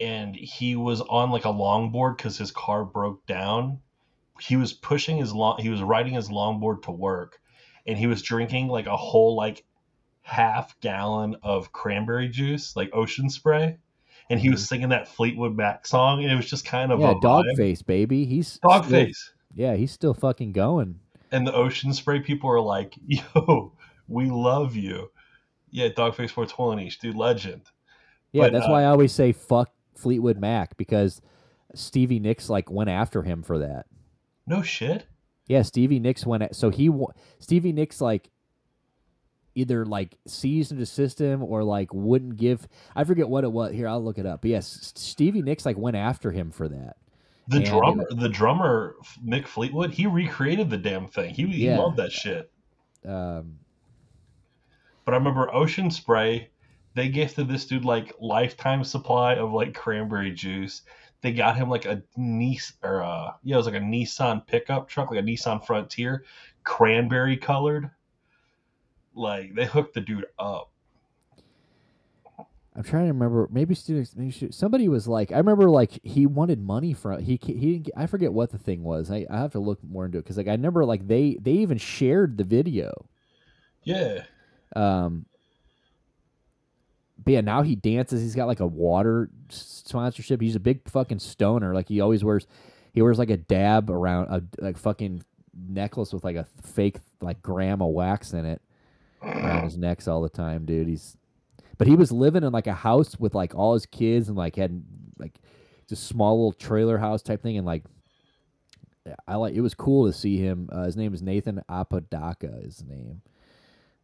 and 0.00 0.34
he 0.34 0.74
was 0.74 1.02
on 1.02 1.30
like 1.30 1.44
a 1.44 1.52
longboard 1.52 2.16
because 2.16 2.36
his 2.36 2.50
car 2.50 2.84
broke 2.84 3.24
down. 3.26 3.78
He 4.40 4.56
was 4.56 4.72
pushing 4.72 5.18
his 5.18 5.32
long, 5.32 5.58
he 5.60 5.68
was 5.68 5.82
riding 5.82 6.14
his 6.14 6.28
longboard 6.28 6.82
to 6.84 6.90
work, 6.90 7.38
and 7.86 7.96
he 7.96 8.08
was 8.08 8.22
drinking 8.22 8.66
like 8.68 8.86
a 8.86 8.96
whole 8.96 9.36
like 9.36 9.64
half 10.22 10.78
gallon 10.80 11.36
of 11.44 11.70
cranberry 11.70 12.28
juice, 12.28 12.74
like 12.74 12.90
ocean 12.92 13.30
spray, 13.30 13.78
and 14.30 14.40
he 14.40 14.48
was 14.48 14.66
singing 14.66 14.88
that 14.88 15.08
Fleetwood 15.08 15.54
Mac 15.56 15.86
song, 15.86 16.22
and 16.22 16.32
it 16.32 16.36
was 16.36 16.48
just 16.48 16.64
kind 16.64 16.90
of 16.92 17.00
Mm-hmm. 17.00 17.10
Yeah, 17.10 17.18
a 17.18 17.20
dog 17.20 17.44
vibe. 17.44 17.56
face, 17.56 17.82
baby. 17.82 18.24
He's 18.24 18.58
dog 18.58 18.84
still- 18.86 18.98
face. 19.04 19.32
Yeah, 19.54 19.74
he's 19.74 19.90
still 19.92 20.14
fucking 20.14 20.52
going. 20.52 21.00
and 21.32 21.46
the 21.46 21.52
ocean 21.54 21.92
spray 21.92 22.20
people 22.20 22.48
are 22.50 22.60
like, 22.60 22.94
"Yo, 23.06 23.72
we 24.08 24.26
love 24.30 24.76
you." 24.76 25.10
Yeah, 25.72 25.88
Dogface 25.88 26.30
420, 26.30 26.90
dude, 27.00 27.14
legend. 27.16 27.62
Yeah, 28.32 28.44
But, 28.44 28.52
that's 28.54 28.66
uh, 28.66 28.70
why 28.70 28.82
I 28.82 28.86
always 28.86 29.12
say 29.12 29.32
fuck 29.32 29.70
Fleetwood 29.96 30.38
Mac 30.38 30.76
because 30.76 31.20
Stevie 31.74 32.18
Nicks 32.20 32.48
like 32.48 32.70
went 32.70 32.90
after 32.90 33.22
him 33.22 33.42
for 33.42 33.58
that. 33.58 33.86
No 34.46 34.62
shit. 34.62 35.06
Yeah, 35.46 35.62
Stevie 35.62 35.98
Nicks 36.00 36.24
went 36.26 36.42
at, 36.44 36.54
so 36.56 36.70
he 36.70 36.90
Stevie 37.40 37.72
Nicks 37.72 38.00
like 38.00 38.30
either 39.60 39.84
like 39.86 40.16
seized 40.26 40.76
the 40.76 40.86
system 40.86 41.42
or 41.42 41.62
like 41.62 41.92
wouldn't 41.92 42.36
give 42.36 42.66
I 42.96 43.04
forget 43.04 43.28
what 43.28 43.44
it 43.44 43.52
was. 43.52 43.72
Here, 43.72 43.86
I'll 43.88 44.02
look 44.02 44.18
it 44.18 44.26
up. 44.26 44.42
But 44.42 44.50
yes, 44.50 44.92
Stevie 44.96 45.42
Nicks 45.42 45.64
like 45.66 45.76
went 45.78 45.96
after 45.96 46.30
him 46.30 46.50
for 46.50 46.68
that. 46.68 46.96
The 47.48 47.58
And- 47.58 47.66
drummer, 47.66 48.06
the 48.10 48.28
drummer 48.28 48.94
Mick 49.24 49.46
Fleetwood, 49.46 49.90
he 49.92 50.06
recreated 50.06 50.70
the 50.70 50.76
damn 50.76 51.08
thing. 51.08 51.34
He, 51.34 51.46
he 51.46 51.66
Yeah. 51.66 51.78
loved 51.78 51.96
that 51.96 52.12
shit. 52.12 52.50
Um, 53.06 53.58
But 55.04 55.14
I 55.14 55.16
remember 55.16 55.52
Ocean 55.54 55.90
Spray, 55.90 56.50
they 56.94 57.08
gifted 57.08 57.48
this 57.48 57.66
dude 57.66 57.84
like 57.84 58.12
lifetime 58.20 58.84
supply 58.84 59.34
of 59.34 59.52
like 59.52 59.74
cranberry 59.74 60.30
juice. 60.32 60.82
They 61.22 61.32
got 61.32 61.56
him 61.56 61.68
like 61.68 61.84
a 61.86 62.02
Nissan 62.18 62.72
or 62.82 63.02
uh 63.02 63.32
yeah, 63.42 63.54
it 63.54 63.58
was 63.58 63.66
like 63.66 63.74
a 63.74 63.80
Nissan 63.80 64.46
pickup 64.46 64.88
truck, 64.88 65.10
like 65.10 65.20
a 65.20 65.22
Nissan 65.22 65.64
Frontier, 65.64 66.24
cranberry 66.64 67.36
colored. 67.36 67.90
Like 69.20 69.54
they 69.54 69.66
hooked 69.66 69.94
the 69.94 70.00
dude 70.00 70.26
up. 70.38 70.70
I'm 72.74 72.84
trying 72.84 73.06
to 73.06 73.12
remember. 73.12 73.48
Maybe 73.50 73.74
students. 73.74 74.16
Maybe 74.16 74.30
stu- 74.30 74.52
somebody 74.52 74.88
was 74.88 75.06
like. 75.06 75.32
I 75.32 75.36
remember 75.36 75.68
like 75.68 76.00
he 76.02 76.24
wanted 76.24 76.60
money 76.60 76.94
from 76.94 77.20
he. 77.20 77.38
He 77.42 77.78
didn't. 77.78 77.90
I 77.96 78.06
forget 78.06 78.32
what 78.32 78.50
the 78.50 78.58
thing 78.58 78.82
was. 78.82 79.10
I, 79.10 79.26
I 79.28 79.38
have 79.38 79.52
to 79.52 79.58
look 79.58 79.78
more 79.84 80.06
into 80.06 80.18
it 80.18 80.22
because 80.22 80.36
like 80.36 80.48
I 80.48 80.52
remember 80.52 80.84
like 80.84 81.06
they 81.06 81.36
they 81.40 81.52
even 81.52 81.78
shared 81.78 82.38
the 82.38 82.44
video. 82.44 82.92
Yeah. 83.82 84.22
Um. 84.74 85.26
But 87.22 87.32
yeah, 87.34 87.40
now 87.42 87.60
he 87.60 87.76
dances. 87.76 88.22
He's 88.22 88.34
got 88.34 88.46
like 88.46 88.60
a 88.60 88.66
water 88.66 89.28
sponsorship. 89.50 90.40
He's 90.40 90.56
a 90.56 90.60
big 90.60 90.88
fucking 90.88 91.18
stoner. 91.18 91.74
Like 91.74 91.88
he 91.88 92.00
always 92.00 92.24
wears. 92.24 92.46
He 92.94 93.02
wears 93.02 93.18
like 93.18 93.30
a 93.30 93.36
dab 93.36 93.90
around 93.90 94.28
a 94.30 94.42
like 94.62 94.78
fucking 94.78 95.22
necklace 95.68 96.12
with 96.14 96.24
like 96.24 96.36
a 96.36 96.46
fake 96.62 96.96
like 97.20 97.42
gram 97.42 97.82
of 97.82 97.88
wax 97.88 98.32
in 98.32 98.46
it 98.46 98.62
around 99.22 99.64
his 99.64 99.76
necks 99.76 100.08
all 100.08 100.22
the 100.22 100.28
time, 100.28 100.64
dude. 100.64 100.88
He's 100.88 101.16
but 101.78 101.86
he 101.86 101.96
was 101.96 102.12
living 102.12 102.42
in 102.44 102.52
like 102.52 102.66
a 102.66 102.74
house 102.74 103.18
with 103.18 103.34
like 103.34 103.54
all 103.54 103.74
his 103.74 103.86
kids 103.86 104.28
and 104.28 104.36
like 104.36 104.56
had 104.56 104.82
like 105.18 105.34
just 105.88 106.06
small 106.06 106.36
little 106.36 106.52
trailer 106.52 106.98
house 106.98 107.22
type 107.22 107.42
thing 107.42 107.56
and 107.56 107.66
like 107.66 107.84
I 109.26 109.36
like 109.36 109.54
it 109.54 109.60
was 109.60 109.74
cool 109.74 110.06
to 110.06 110.12
see 110.12 110.36
him. 110.36 110.68
Uh, 110.70 110.84
his 110.84 110.96
name 110.96 111.14
is 111.14 111.22
Nathan 111.22 111.62
Apodaca. 111.68 112.60
His 112.62 112.84
name. 112.84 113.22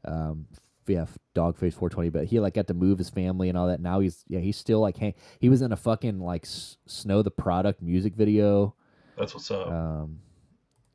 Um, 0.05 0.47
yeah, 0.87 1.07
Dogface 1.35 1.75
420. 1.75 2.11
But 2.11 2.25
he 2.27 2.41
like 2.41 2.55
got 2.55 2.67
to 2.69 2.75
move 2.75 2.99
his 2.99 3.11
family 3.11 3.49
and 3.49 3.59
all 3.59 3.67
that. 3.67 3.81
Now 3.81 4.01
he's 4.01 4.25
yeah 4.29 4.41
he's 4.41 4.57
still 4.57 4.81
like 4.81 4.97
hang- 4.97 5.15
he 5.39 5.49
was 5.49 5.63
in 5.63 5.73
a 5.73 5.77
fucking 5.77 6.21
like 6.21 6.45
S- 6.45 6.77
Snow 6.87 7.23
Tha 7.23 7.31
Product 7.31 7.83
music 7.83 8.15
video. 8.15 8.75
That's 9.19 9.35
what's 9.35 9.51
up. 9.51 9.69
Um, 9.69 10.21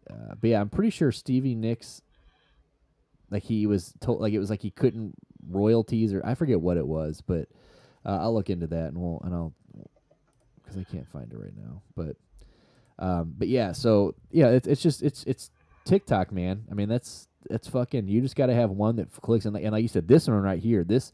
uh, 0.09 0.36
but 0.39 0.49
yeah, 0.49 0.61
I'm 0.61 0.69
pretty 0.69 0.89
sure 0.89 1.11
Stevie 1.11 1.55
Nicks, 1.55 2.01
like 3.32 3.43
he 3.43 3.65
was 3.65 3.93
told, 4.01 4.21
like 4.21 4.34
it 4.34 4.39
was 4.39 4.49
like 4.49 4.61
he 4.61 4.69
couldn't 4.69 5.15
royalties 5.49 6.13
or 6.13 6.23
I 6.25 6.36
forget 6.36 6.59
what 6.59 6.77
it 6.77 6.86
was, 6.86 7.21
but 7.25 7.47
uh, 8.05 8.19
I'll 8.19 8.34
look 8.34 8.49
into 8.49 8.67
that 8.67 8.88
and 8.88 8.97
we'll 8.97 9.21
and 9.23 9.34
I'll 9.34 9.53
because 10.61 10.77
I 10.77 10.84
can't 10.84 11.07
find 11.09 11.32
it 11.32 11.39
right 11.39 11.55
now. 11.55 11.82
But 11.95 12.17
um, 12.99 13.34
but 13.38 13.47
yeah, 13.47 13.71
so 13.71 14.15
yeah, 14.29 14.49
it's 14.49 14.67
it's 14.67 14.82
just 14.82 15.01
it's 15.01 15.23
it's 15.23 15.49
TikTok, 15.86 16.32
man. 16.32 16.65
I 16.69 16.73
mean 16.73 16.89
that's 16.89 17.27
that's 17.49 17.67
fucking. 17.67 18.07
You 18.07 18.21
just 18.21 18.36
got 18.36 18.47
to 18.47 18.53
have 18.53 18.69
one 18.69 18.97
that 18.97 19.11
clicks 19.21 19.45
and 19.45 19.53
like, 19.53 19.63
and 19.63 19.71
like 19.71 19.82
you 19.82 19.88
said, 19.88 20.07
this 20.07 20.27
one 20.27 20.41
right 20.41 20.59
here, 20.59 20.84
this. 20.84 21.11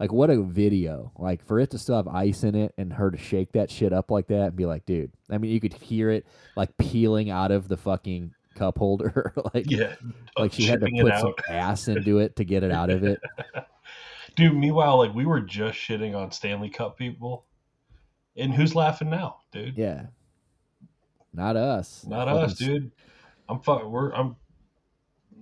Like 0.00 0.12
what 0.12 0.30
a 0.30 0.40
video! 0.40 1.10
Like 1.18 1.44
for 1.44 1.58
it 1.58 1.70
to 1.70 1.78
still 1.78 1.96
have 1.96 2.06
ice 2.06 2.44
in 2.44 2.54
it 2.54 2.72
and 2.78 2.92
her 2.92 3.10
to 3.10 3.18
shake 3.18 3.50
that 3.52 3.68
shit 3.68 3.92
up 3.92 4.12
like 4.12 4.28
that 4.28 4.46
and 4.46 4.56
be 4.56 4.64
like, 4.64 4.86
dude. 4.86 5.10
I 5.28 5.38
mean, 5.38 5.50
you 5.50 5.58
could 5.58 5.72
hear 5.72 6.08
it 6.10 6.24
like 6.54 6.76
peeling 6.76 7.30
out 7.30 7.50
of 7.50 7.66
the 7.66 7.76
fucking 7.76 8.32
cup 8.58 8.78
holder. 8.78 9.32
like, 9.54 9.70
yeah. 9.70 9.94
Oh, 10.36 10.42
like 10.42 10.52
she 10.52 10.64
had 10.64 10.80
to 10.80 10.90
put 10.90 11.18
some 11.18 11.34
ass 11.48 11.88
into 11.88 12.18
it 12.18 12.36
to 12.36 12.44
get 12.44 12.62
it 12.62 12.72
out 12.72 12.90
of 12.90 13.04
it. 13.04 13.20
Dude, 14.36 14.54
meanwhile, 14.54 14.98
like 14.98 15.14
we 15.14 15.26
were 15.26 15.40
just 15.40 15.78
shitting 15.78 16.16
on 16.16 16.30
Stanley 16.30 16.70
Cup 16.70 16.96
people. 16.96 17.44
And 18.36 18.54
who's 18.54 18.76
laughing 18.76 19.10
now, 19.10 19.38
dude? 19.50 19.76
Yeah. 19.76 20.06
Not 21.34 21.56
us. 21.56 22.06
Not 22.06 22.28
Fucking 22.28 22.42
us, 22.44 22.54
dude. 22.54 22.92
I'm 23.48 23.60
fuck. 23.60 23.84
We're 23.84 24.12
I'm. 24.12 24.36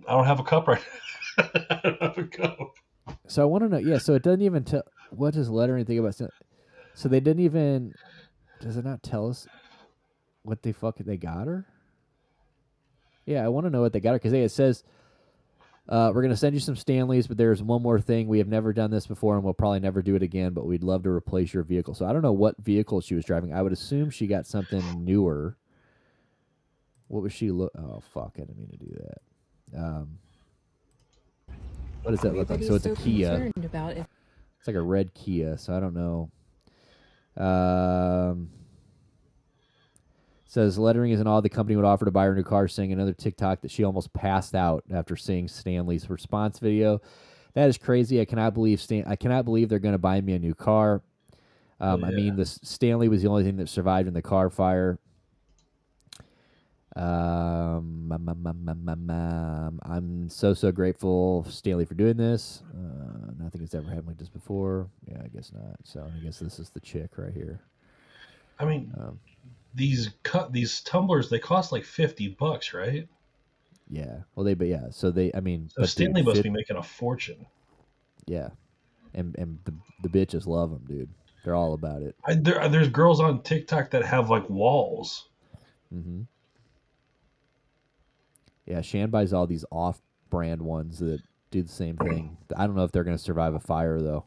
I 0.08 0.12
don't 0.12 0.24
have 0.24 0.40
a 0.40 0.44
cup 0.44 0.66
right. 0.66 0.80
now. 1.38 1.50
I 1.52 1.80
don't 1.84 2.02
have 2.02 2.16
a 2.16 2.24
cup. 2.24 2.74
So 3.26 3.42
I 3.42 3.44
want 3.44 3.64
to 3.64 3.68
know. 3.68 3.78
Yeah. 3.78 3.98
So 3.98 4.14
it 4.14 4.22
doesn't 4.22 4.40
even 4.40 4.64
tell. 4.64 4.82
What 5.10 5.34
does 5.34 5.50
lettering 5.50 5.84
think 5.84 6.00
about? 6.00 6.14
So 6.94 7.08
they 7.08 7.20
didn't 7.20 7.44
even. 7.44 7.92
Does 8.62 8.78
it 8.78 8.84
not 8.86 9.02
tell 9.02 9.28
us 9.28 9.46
what 10.42 10.62
they 10.62 10.72
fuck 10.72 10.96
they 10.96 11.18
got 11.18 11.46
her? 11.46 11.66
Yeah, 13.26 13.44
I 13.44 13.48
want 13.48 13.66
to 13.66 13.70
know 13.70 13.82
what 13.82 13.92
they 13.92 14.00
got 14.00 14.12
her 14.12 14.18
because 14.18 14.32
it 14.32 14.50
says 14.52 14.84
uh, 15.88 16.10
we're 16.14 16.22
gonna 16.22 16.36
send 16.36 16.54
you 16.54 16.60
some 16.60 16.76
Stanleys, 16.76 17.26
but 17.26 17.36
there's 17.36 17.62
one 17.62 17.82
more 17.82 18.00
thing. 18.00 18.26
We 18.26 18.38
have 18.38 18.48
never 18.48 18.72
done 18.72 18.90
this 18.90 19.06
before, 19.06 19.36
and 19.36 19.44
we'll 19.44 19.54
probably 19.54 19.80
never 19.80 20.02
do 20.02 20.16
it 20.16 20.22
again. 20.22 20.52
But 20.52 20.66
we'd 20.66 20.82
love 20.82 21.04
to 21.04 21.10
replace 21.10 21.54
your 21.54 21.62
vehicle. 21.62 21.94
So 21.94 22.06
I 22.06 22.12
don't 22.12 22.22
know 22.22 22.32
what 22.32 22.56
vehicle 22.58 23.00
she 23.00 23.14
was 23.14 23.24
driving. 23.24 23.52
I 23.52 23.62
would 23.62 23.72
assume 23.72 24.10
she 24.10 24.26
got 24.26 24.46
something 24.46 24.82
newer. 25.04 25.56
What 27.08 27.22
was 27.22 27.32
she 27.32 27.52
look? 27.52 27.72
Oh 27.78 28.02
fuck! 28.12 28.32
I 28.36 28.40
didn't 28.40 28.58
mean 28.58 28.70
to 28.70 28.76
do 28.76 28.96
that. 28.98 29.78
Um, 29.78 30.18
what 32.02 32.10
does 32.12 32.20
that 32.20 32.34
look 32.34 32.50
like? 32.50 32.64
So 32.64 32.74
it's 32.74 32.86
Everybody's 32.86 33.26
a 33.26 33.28
Kia. 33.28 33.52
if 33.98 34.06
It's 34.58 34.66
like 34.66 34.76
a 34.76 34.82
red 34.82 35.14
Kia, 35.14 35.56
so 35.56 35.76
I 35.76 35.78
don't 35.78 35.94
know. 35.94 36.30
Um, 37.36 38.50
says 40.46 40.78
lettering 40.78 41.10
isn't 41.12 41.26
all 41.26 41.42
the 41.42 41.48
company 41.48 41.76
would 41.76 41.84
offer 41.84 42.04
to 42.04 42.10
buy 42.10 42.24
her 42.24 42.34
new 42.34 42.42
car, 42.44 42.68
saying 42.68 42.92
another 42.92 43.12
TikTok 43.12 43.60
that 43.62 43.70
she 43.70 43.84
almost 43.84 44.12
passed 44.12 44.54
out 44.54 44.84
after 44.92 45.16
seeing 45.16 45.48
Stanley's 45.48 46.08
response 46.08 46.58
video. 46.58 47.00
That 47.54 47.68
is 47.68 47.78
crazy. 47.78 48.20
I 48.20 48.24
cannot 48.24 48.54
believe 48.54 48.80
Stan. 48.80 49.04
I 49.06 49.16
cannot 49.16 49.44
believe 49.44 49.68
they're 49.68 49.78
going 49.78 49.94
to 49.94 49.98
buy 49.98 50.20
me 50.20 50.34
a 50.34 50.38
new 50.38 50.54
car. 50.54 51.02
Um, 51.80 52.04
I 52.04 52.10
mean, 52.10 52.36
this 52.36 52.58
Stanley 52.62 53.08
was 53.08 53.22
the 53.22 53.28
only 53.28 53.44
thing 53.44 53.56
that 53.56 53.68
survived 53.68 54.08
in 54.08 54.14
the 54.14 54.22
car 54.22 54.48
fire. 54.50 54.98
Um, 56.94 58.10
I'm 59.82 60.28
so 60.30 60.54
so 60.54 60.72
grateful, 60.72 61.44
Stanley, 61.50 61.84
for 61.84 61.92
doing 61.94 62.16
this. 62.16 62.62
Uh, 62.72 63.32
nothing 63.38 63.60
has 63.60 63.74
ever 63.74 63.88
happened 63.88 64.08
like 64.08 64.18
this 64.18 64.30
before. 64.30 64.88
Yeah, 65.06 65.20
I 65.22 65.28
guess 65.28 65.52
not. 65.52 65.76
So 65.84 66.10
I 66.14 66.24
guess 66.24 66.38
this 66.38 66.58
is 66.58 66.70
the 66.70 66.80
chick 66.80 67.18
right 67.18 67.34
here. 67.34 67.60
I 68.58 68.64
mean, 68.64 68.94
Um, 68.98 69.20
these 69.76 70.10
cut 70.24 70.52
these 70.52 70.80
tumblers 70.80 71.30
they 71.30 71.38
cost 71.38 71.70
like 71.70 71.84
fifty 71.84 72.28
bucks, 72.28 72.74
right? 72.74 73.06
yeah. 73.88 74.16
Well, 74.34 74.42
they 74.44 74.54
but 74.54 74.66
yeah. 74.66 74.86
So 74.90 75.10
they. 75.12 75.30
I 75.34 75.40
mean, 75.40 75.68
So 75.68 75.84
Stanley 75.84 76.22
dude, 76.22 76.24
must 76.24 76.36
fit- 76.38 76.42
be 76.44 76.50
making 76.50 76.76
a 76.76 76.82
fortune. 76.82 77.46
Yeah, 78.26 78.48
and 79.14 79.36
and 79.38 79.58
the 79.64 79.74
the 80.02 80.08
bitches 80.08 80.46
love 80.46 80.70
them, 80.70 80.84
dude. 80.88 81.08
They're 81.44 81.54
all 81.54 81.74
about 81.74 82.02
it. 82.02 82.16
I, 82.26 82.34
there, 82.34 82.68
there's 82.68 82.88
girls 82.88 83.20
on 83.20 83.42
TikTok 83.42 83.90
that 83.90 84.04
have 84.04 84.28
like 84.30 84.50
walls. 84.50 85.28
Mm 85.94 86.02
hmm 86.02 86.20
Yeah, 88.64 88.80
Shan 88.80 89.10
buys 89.10 89.32
all 89.32 89.46
these 89.46 89.64
off-brand 89.70 90.60
ones 90.60 90.98
that 90.98 91.20
do 91.52 91.62
the 91.62 91.68
same 91.68 91.96
thing. 91.96 92.36
I 92.56 92.66
don't 92.66 92.74
know 92.74 92.82
if 92.82 92.90
they're 92.90 93.04
going 93.04 93.16
to 93.16 93.22
survive 93.22 93.54
a 93.54 93.60
fire 93.60 94.00
though. 94.00 94.24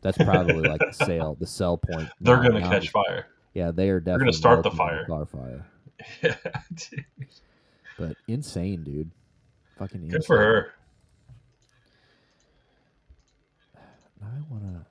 That's 0.00 0.16
probably 0.16 0.66
like 0.66 0.80
the 0.80 0.92
sale, 1.04 1.36
the 1.38 1.46
sell 1.46 1.76
point. 1.76 2.08
They're 2.22 2.38
gonna 2.38 2.60
now 2.60 2.70
catch 2.70 2.88
fire. 2.88 3.26
Yeah, 3.54 3.70
they 3.70 3.90
are 3.90 4.00
definitely 4.00 4.24
gonna 4.26 4.32
start 4.32 4.62
the 4.62 4.70
fire. 4.70 5.04
car 5.06 5.26
fire. 5.26 5.66
Yeah, 6.22 6.34
dude. 6.74 7.04
But 7.96 8.16
insane, 8.26 8.82
dude. 8.82 9.10
Fucking 9.78 10.02
insane. 10.02 10.18
Good 10.18 10.24
for 10.26 10.38
her. 10.38 10.72
Now 14.20 14.26
I 14.26 14.52
wanna. 14.52 14.86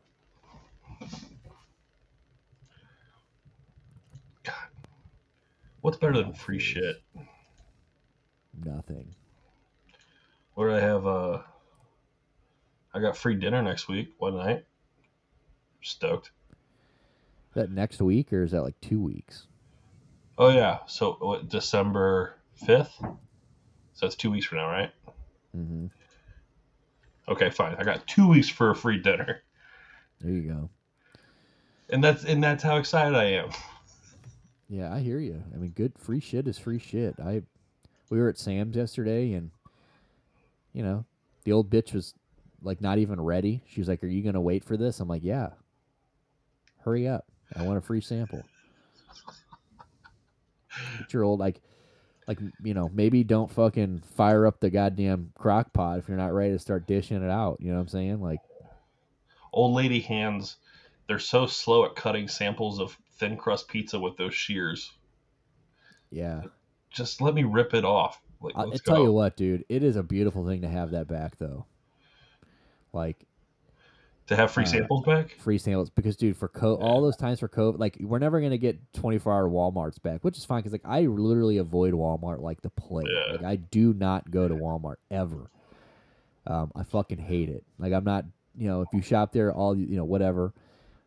God, 4.44 4.56
what's 5.82 5.98
better 5.98 6.14
than 6.14 6.34
free 6.34 6.60
shit? 6.60 7.02
Nothing. 8.64 9.16
What 10.54 10.66
do 10.66 10.74
I 10.74 10.80
have? 10.80 11.06
Uh, 11.06 11.40
I 12.94 13.00
got 13.00 13.18
free 13.18 13.36
dinner 13.36 13.62
next 13.62 13.88
week. 13.88 14.14
One 14.18 14.36
night. 14.38 14.66
Stoked. 15.82 16.32
Is 17.52 17.56
that 17.56 17.70
next 17.72 18.02
week 18.02 18.32
or 18.32 18.44
is 18.44 18.52
that 18.52 18.62
like 18.64 18.80
two 18.82 19.02
weeks? 19.02 19.48
Oh 20.38 20.50
yeah. 20.50 20.80
So 20.88 21.18
what? 21.20 21.50
December 21.50 22.36
fifth. 22.56 22.96
So 23.00 24.06
that's 24.06 24.16
two 24.16 24.32
weeks 24.32 24.46
from 24.46 24.60
now, 24.60 24.68
right? 24.68 24.92
Mm-hmm. 25.56 25.88
Okay, 27.28 27.50
fine. 27.50 27.76
I 27.78 27.84
got 27.84 28.08
two 28.08 28.28
weeks 28.28 28.48
for 28.50 28.72
a 28.72 28.76
free 28.76 28.98
dinner, 28.98 29.42
There 30.22 30.32
you 30.32 30.42
go. 30.50 30.70
and 31.90 32.04
that's 32.04 32.24
and 32.24 32.42
that's 32.44 32.64
how 32.64 32.78
excited 32.78 33.16
I 33.16 33.26
am. 33.26 33.50
Yeah, 34.70 34.94
I 34.94 35.00
hear 35.02 35.20
you. 35.20 35.44
I 35.54 35.58
mean, 35.58 35.72
good 35.72 35.92
free 35.98 36.22
shit 36.22 36.48
is 36.48 36.58
free 36.58 36.80
shit. 36.80 37.16
I 37.20 37.42
we 38.10 38.18
were 38.18 38.30
at 38.30 38.38
Sam's 38.38 38.78
yesterday, 38.78 39.34
and 39.34 39.52
you 40.74 40.84
know, 40.84 41.04
the 41.44 41.52
old 41.52 41.70
bitch 41.70 41.94
was 41.94 42.14
like 42.64 42.80
not 42.80 42.98
even 42.98 43.20
ready. 43.20 43.62
She 43.68 43.82
was 43.82 43.90
like, 43.90 44.02
"Are 44.04 44.08
you 44.08 44.24
gonna 44.24 44.42
wait 44.42 44.64
for 44.64 44.78
this?" 44.78 45.02
I'm 45.02 45.10
like, 45.10 45.24
"Yeah." 45.24 45.50
Hurry 46.84 47.08
up! 47.08 47.31
I 47.56 47.64
want 47.64 47.78
a 47.78 47.82
free 47.82 48.02
sample. 48.02 48.44
Get 51.00 51.14
your 51.14 51.24
old 51.24 51.40
like, 51.40 51.62
like 52.28 52.40
you 52.64 52.74
know, 52.74 52.90
maybe 52.94 53.24
don't 53.24 53.52
fucking 53.52 54.04
fire 54.16 54.48
up 54.48 54.60
the 54.60 54.70
goddamn 54.70 55.32
crock 55.38 55.74
pot 55.74 56.00
if 56.00 56.08
you're 56.08 56.18
not 56.18 56.34
ready 56.34 56.54
to 56.54 56.60
start 56.60 56.88
dishing 56.88 57.22
it 57.22 57.30
out. 57.30 57.58
You 57.60 57.70
know 57.70 57.76
what 57.76 57.82
I'm 57.82 57.88
saying? 57.90 58.22
Like, 58.22 58.40
Old 59.54 59.74
lady 59.74 60.00
hands. 60.00 60.58
They're 61.08 61.20
so 61.20 61.46
slow 61.46 61.86
at 61.86 61.96
cutting 61.96 62.30
samples 62.30 62.80
of 62.80 62.98
thin 63.18 63.36
crust 63.36 63.68
pizza 63.68 64.00
with 64.00 64.16
those 64.18 64.34
shears. 64.34 64.92
yeah. 66.10 66.42
Just 66.90 67.22
let 67.22 67.34
me 67.34 67.44
rip 67.44 67.74
it 67.74 67.86
off. 67.86 68.22
Like, 68.42 68.58
I, 68.58 68.64
tell 68.84 68.98
go. 68.98 69.04
you 69.04 69.14
what, 69.14 69.38
dude, 69.38 69.64
it 69.70 69.84
is 69.84 69.96
a 69.96 70.04
beautiful 70.04 70.46
thing 70.46 70.62
to 70.62 70.68
have 70.68 70.92
that 70.92 71.08
back 71.08 71.38
though. 71.38 71.66
Like 72.94 73.26
to 74.32 74.36
have 74.36 74.52
free 74.52 74.64
uh, 74.64 74.68
samples 74.68 75.06
back. 75.06 75.32
free 75.40 75.58
samples 75.58 75.90
because 75.92 76.16
dude 76.18 76.36
for 76.36 76.48
co- 76.48 76.76
all 76.78 77.02
those 77.02 77.16
times 77.16 77.40
for 77.40 77.48
covid 77.48 77.78
like 77.80 77.98
we're 78.02 78.18
never 78.20 78.42
gonna 78.42 78.58
get 78.58 78.80
24 78.94 79.32
hour 79.34 79.50
walmarts 79.50 80.02
back 80.02 80.24
which 80.24 80.38
is 80.38 80.44
fine 80.46 80.60
because 80.60 80.72
like 80.72 80.82
i 80.86 81.02
literally 81.02 81.58
avoid 81.58 81.94
walmart 81.94 82.42
like 82.42 82.62
the 82.62 82.70
plague 82.72 83.08
Yeah. 83.10 83.34
like 83.36 83.44
i 83.46 83.56
do 83.58 83.94
not 83.94 84.32
go 84.32 84.48
to 84.48 84.56
walmart 84.56 84.96
ever 85.12 85.50
um, 86.48 86.72
i 86.76 86.84
fucking 86.84 87.20
hate 87.20 87.50
it 87.50 87.64
like 87.78 87.94
i'm 87.94 88.04
not 88.04 88.26
you 88.58 88.68
know 88.68 88.82
if 88.82 88.88
you 88.94 89.02
shop 89.02 89.32
there 89.32 89.54
all 89.54 89.78
you 89.78 89.96
know 89.96 90.06
whatever 90.06 90.54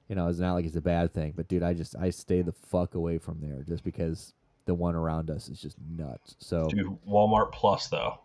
you 0.09 0.15
know 0.15 0.29
it's 0.29 0.39
not 0.39 0.55
like 0.55 0.65
it's 0.65 0.77
a 0.77 0.81
bad 0.81 1.13
thing 1.13 1.33
but 1.37 1.49
dude 1.49 1.63
i 1.63 1.75
just 1.75 1.97
i 2.01 2.11
stay 2.11 2.43
the 2.43 2.53
fuck 2.53 2.95
away 2.95 3.19
from 3.19 3.39
there 3.41 3.63
just 3.67 3.83
because 3.85 4.33
the 4.67 4.75
one 4.75 4.95
around 4.95 5.31
us 5.31 5.49
is 5.49 5.61
just 5.61 5.77
nuts 5.97 6.37
so 6.39 6.67
Dude, 6.69 6.87
Walmart 7.07 7.53
Plus 7.53 7.89
though, 7.89 8.19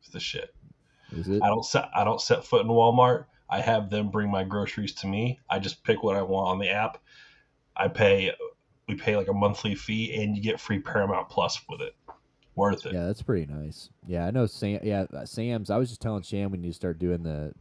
it's 0.00 0.08
the 0.10 0.18
shit. 0.18 0.52
is 1.12 1.28
it 1.28 1.42
I 1.42 1.46
don't 1.48 1.64
set 1.64 1.88
I 1.94 2.02
don't 2.04 2.20
set 2.20 2.44
foot 2.44 2.62
in 2.62 2.68
Walmart. 2.68 3.26
I 3.50 3.60
have 3.60 3.90
them 3.90 4.08
bring 4.10 4.30
my 4.30 4.44
groceries 4.44 4.94
to 4.96 5.06
me. 5.06 5.40
I 5.50 5.58
just 5.58 5.82
pick 5.82 6.02
what 6.02 6.16
I 6.16 6.22
want 6.22 6.48
on 6.48 6.58
the 6.58 6.70
app. 6.70 6.98
I 7.76 7.88
pay 7.88 8.32
we 8.88 8.94
pay 8.94 9.16
like 9.16 9.28
a 9.28 9.32
monthly 9.32 9.74
fee 9.74 10.22
and 10.22 10.36
you 10.36 10.42
get 10.42 10.60
free 10.60 10.78
Paramount 10.78 11.28
Plus 11.28 11.60
with 11.68 11.80
it. 11.80 11.94
Worth 12.56 12.86
it. 12.86 12.92
Yeah, 12.92 13.06
that's 13.06 13.22
pretty 13.22 13.52
nice. 13.52 13.90
Yeah, 14.06 14.26
I 14.26 14.30
know 14.30 14.46
Sam. 14.46 14.80
Yeah, 14.82 15.06
uh, 15.14 15.24
Sam's. 15.24 15.70
I 15.70 15.76
was 15.76 15.88
just 15.88 16.00
telling 16.00 16.22
Shan 16.22 16.50
we 16.50 16.58
need 16.58 16.68
to 16.68 16.74
start 16.74 16.98
doing 16.98 17.22
the 17.22 17.52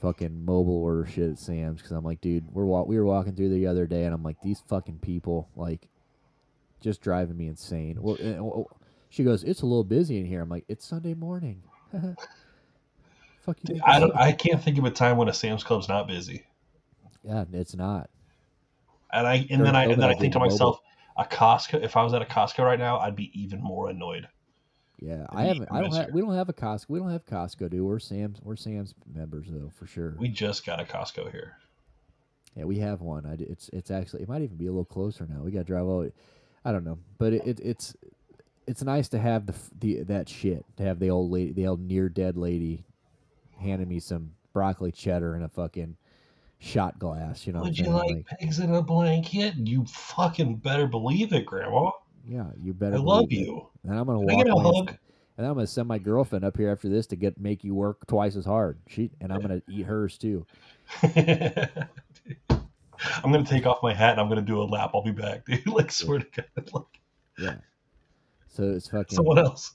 fucking 0.00 0.44
mobile 0.44 0.82
order 0.82 1.06
shit 1.06 1.30
at 1.30 1.38
Sam's 1.38 1.78
because 1.80 1.92
I'm 1.92 2.04
like, 2.04 2.20
dude, 2.20 2.52
we're 2.52 2.64
wa- 2.64 2.82
we 2.82 2.98
were 2.98 3.04
walking 3.04 3.34
through 3.34 3.50
the 3.50 3.66
other 3.66 3.86
day 3.86 4.04
and 4.04 4.14
I'm 4.14 4.22
like, 4.22 4.40
these 4.42 4.62
fucking 4.68 4.98
people 4.98 5.48
like 5.56 5.88
just 6.80 7.00
driving 7.00 7.36
me 7.36 7.46
insane. 7.46 7.98
Well, 8.00 8.14
uh, 8.14 8.42
well, 8.42 8.70
she 9.08 9.24
goes, 9.24 9.44
it's 9.44 9.62
a 9.62 9.66
little 9.66 9.84
busy 9.84 10.18
in 10.18 10.26
here. 10.26 10.40
I'm 10.42 10.48
like, 10.48 10.64
it's 10.68 10.84
Sunday 10.84 11.14
morning. 11.14 11.62
Fuck 13.50 13.58
you. 13.62 13.68
think 13.68 13.82
I 13.84 13.98
don't 14.00 14.14
I 14.16 14.32
can't 14.32 14.62
think 14.62 14.78
of 14.78 14.84
a 14.84 14.90
time 14.90 15.16
when 15.16 15.28
a 15.28 15.32
Sam's 15.34 15.64
Club's 15.64 15.88
not 15.88 16.06
busy. 16.08 16.46
Yeah, 17.22 17.44
it's 17.52 17.74
not. 17.74 18.10
And 19.12 19.26
I 19.26 19.46
and 19.50 19.62
During 19.62 19.64
then 19.64 19.76
I 19.76 19.86
and 19.86 20.00
then 20.00 20.10
I 20.10 20.10
I 20.10 20.14
think 20.14 20.32
did 20.32 20.34
to 20.34 20.38
mobile. 20.38 20.40
myself, 20.40 20.80
a 21.16 21.24
Costco 21.24 21.82
if 21.82 21.96
I 21.96 22.02
was 22.02 22.14
at 22.14 22.22
a 22.22 22.26
Costco 22.26 22.64
right 22.64 22.78
now, 22.78 22.98
I'd 22.98 23.16
be 23.16 23.30
even 23.40 23.60
more 23.62 23.88
annoyed. 23.90 24.28
Yeah, 24.98 25.26
I 25.30 25.44
haven't. 25.44 25.68
I 25.72 25.80
don't 25.80 25.94
have. 25.94 26.10
We 26.12 26.20
don't 26.20 26.34
have 26.34 26.48
a 26.48 26.52
Costco. 26.52 26.86
We 26.88 26.98
don't 26.98 27.10
have 27.10 27.24
Costco, 27.24 27.70
dude. 27.70 27.82
We're 27.82 27.98
Sam's. 27.98 28.40
We're 28.42 28.56
Sam's 28.56 28.94
members 29.12 29.46
though, 29.50 29.70
for 29.78 29.86
sure. 29.86 30.14
We 30.18 30.28
just 30.28 30.66
got 30.66 30.80
a 30.80 30.84
Costco 30.84 31.30
here. 31.30 31.56
Yeah, 32.54 32.64
we 32.64 32.78
have 32.80 33.00
one. 33.00 33.26
I 33.26 33.36
d 33.36 33.44
it's 33.44 33.70
it's 33.72 33.90
actually 33.90 34.22
it 34.22 34.28
might 34.28 34.42
even 34.42 34.56
be 34.56 34.66
a 34.66 34.70
little 34.70 34.84
closer 34.84 35.26
now. 35.28 35.42
We 35.42 35.50
got 35.52 35.60
to 35.60 35.64
drive 35.64 35.86
all. 35.86 36.08
I 36.64 36.72
don't 36.72 36.84
know, 36.84 36.98
but 37.18 37.32
it, 37.32 37.46
it 37.46 37.60
it's 37.60 37.96
it's 38.66 38.82
nice 38.82 39.08
to 39.08 39.18
have 39.18 39.46
the 39.46 39.54
the 39.78 40.02
that 40.04 40.28
shit 40.28 40.64
to 40.76 40.82
have 40.82 40.98
the 40.98 41.10
old 41.10 41.30
lady, 41.30 41.52
the 41.52 41.66
old 41.66 41.80
near 41.80 42.08
dead 42.08 42.36
lady, 42.36 42.84
handing 43.60 43.88
me 43.88 44.00
some 44.00 44.32
broccoli 44.52 44.92
cheddar 44.92 45.36
in 45.36 45.42
a 45.42 45.48
fucking 45.48 45.96
shot 46.58 46.98
glass. 46.98 47.46
You 47.46 47.52
know, 47.52 47.62
Would 47.62 47.78
you 47.78 47.84
saying? 47.86 47.96
like 47.96 48.26
pigs 48.38 48.58
in 48.58 48.74
a 48.74 48.82
blanket? 48.82 49.54
You 49.56 49.84
fucking 49.86 50.56
better 50.56 50.86
believe 50.86 51.32
it, 51.32 51.46
Grandma. 51.46 51.90
yeah, 52.26 52.46
you 52.58 52.74
better. 52.74 52.96
I 52.96 52.98
love 52.98 53.24
it. 53.30 53.32
you. 53.32 53.68
And 53.84 53.98
I'm 53.98 54.06
gonna 54.06 54.26
Can 54.26 54.30
I 54.30 54.34
walk 54.54 54.64
away 54.64 54.74
hug? 54.86 54.96
And 55.38 55.46
I'm 55.46 55.54
gonna 55.54 55.66
send 55.66 55.88
my 55.88 55.98
girlfriend 55.98 56.44
up 56.44 56.56
here 56.56 56.70
after 56.70 56.88
this 56.88 57.06
to 57.08 57.16
get 57.16 57.40
make 57.40 57.64
you 57.64 57.74
work 57.74 58.06
twice 58.06 58.36
as 58.36 58.44
hard. 58.44 58.78
She 58.88 59.10
and 59.20 59.32
I'm 59.32 59.40
gonna 59.40 59.62
eat 59.70 59.86
hers 59.86 60.18
too. 60.18 60.44
I'm 61.02 61.68
gonna 63.32 63.44
take 63.44 63.66
off 63.66 63.82
my 63.82 63.94
hat 63.94 64.12
and 64.12 64.20
I'm 64.20 64.28
gonna 64.28 64.42
do 64.42 64.60
a 64.60 64.64
lap. 64.64 64.90
I'll 64.94 65.02
be 65.02 65.12
back, 65.12 65.46
dude. 65.46 65.66
Like 65.66 65.90
swear 65.90 66.18
to 66.18 66.26
God, 66.36 66.70
like 66.74 66.84
Yeah. 67.38 67.54
So 68.48 68.64
it's 68.64 68.88
fucking. 68.88 69.16
someone 69.16 69.38
else. 69.38 69.72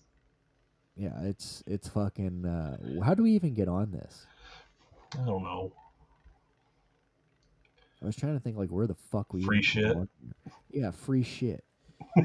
Yeah, 0.98 1.22
it's 1.24 1.64
it's 1.68 1.88
fucking. 1.90 2.46
Uh, 2.46 3.04
how 3.04 3.14
do 3.14 3.24
we 3.24 3.32
even 3.32 3.54
get 3.54 3.68
on 3.68 3.92
this? 3.92 4.26
I 5.14 5.26
don't 5.26 5.44
know. 5.44 5.74
I 8.02 8.06
was 8.06 8.16
trying 8.16 8.34
to 8.34 8.40
think 8.40 8.58
like 8.58 8.70
where 8.70 8.88
the 8.88 8.96
fuck 8.96 9.34
we 9.34 9.44
Free 9.44 9.62
shit? 9.62 9.98
Yeah, 10.72 10.92
free 10.92 11.24
shit. 11.24 11.64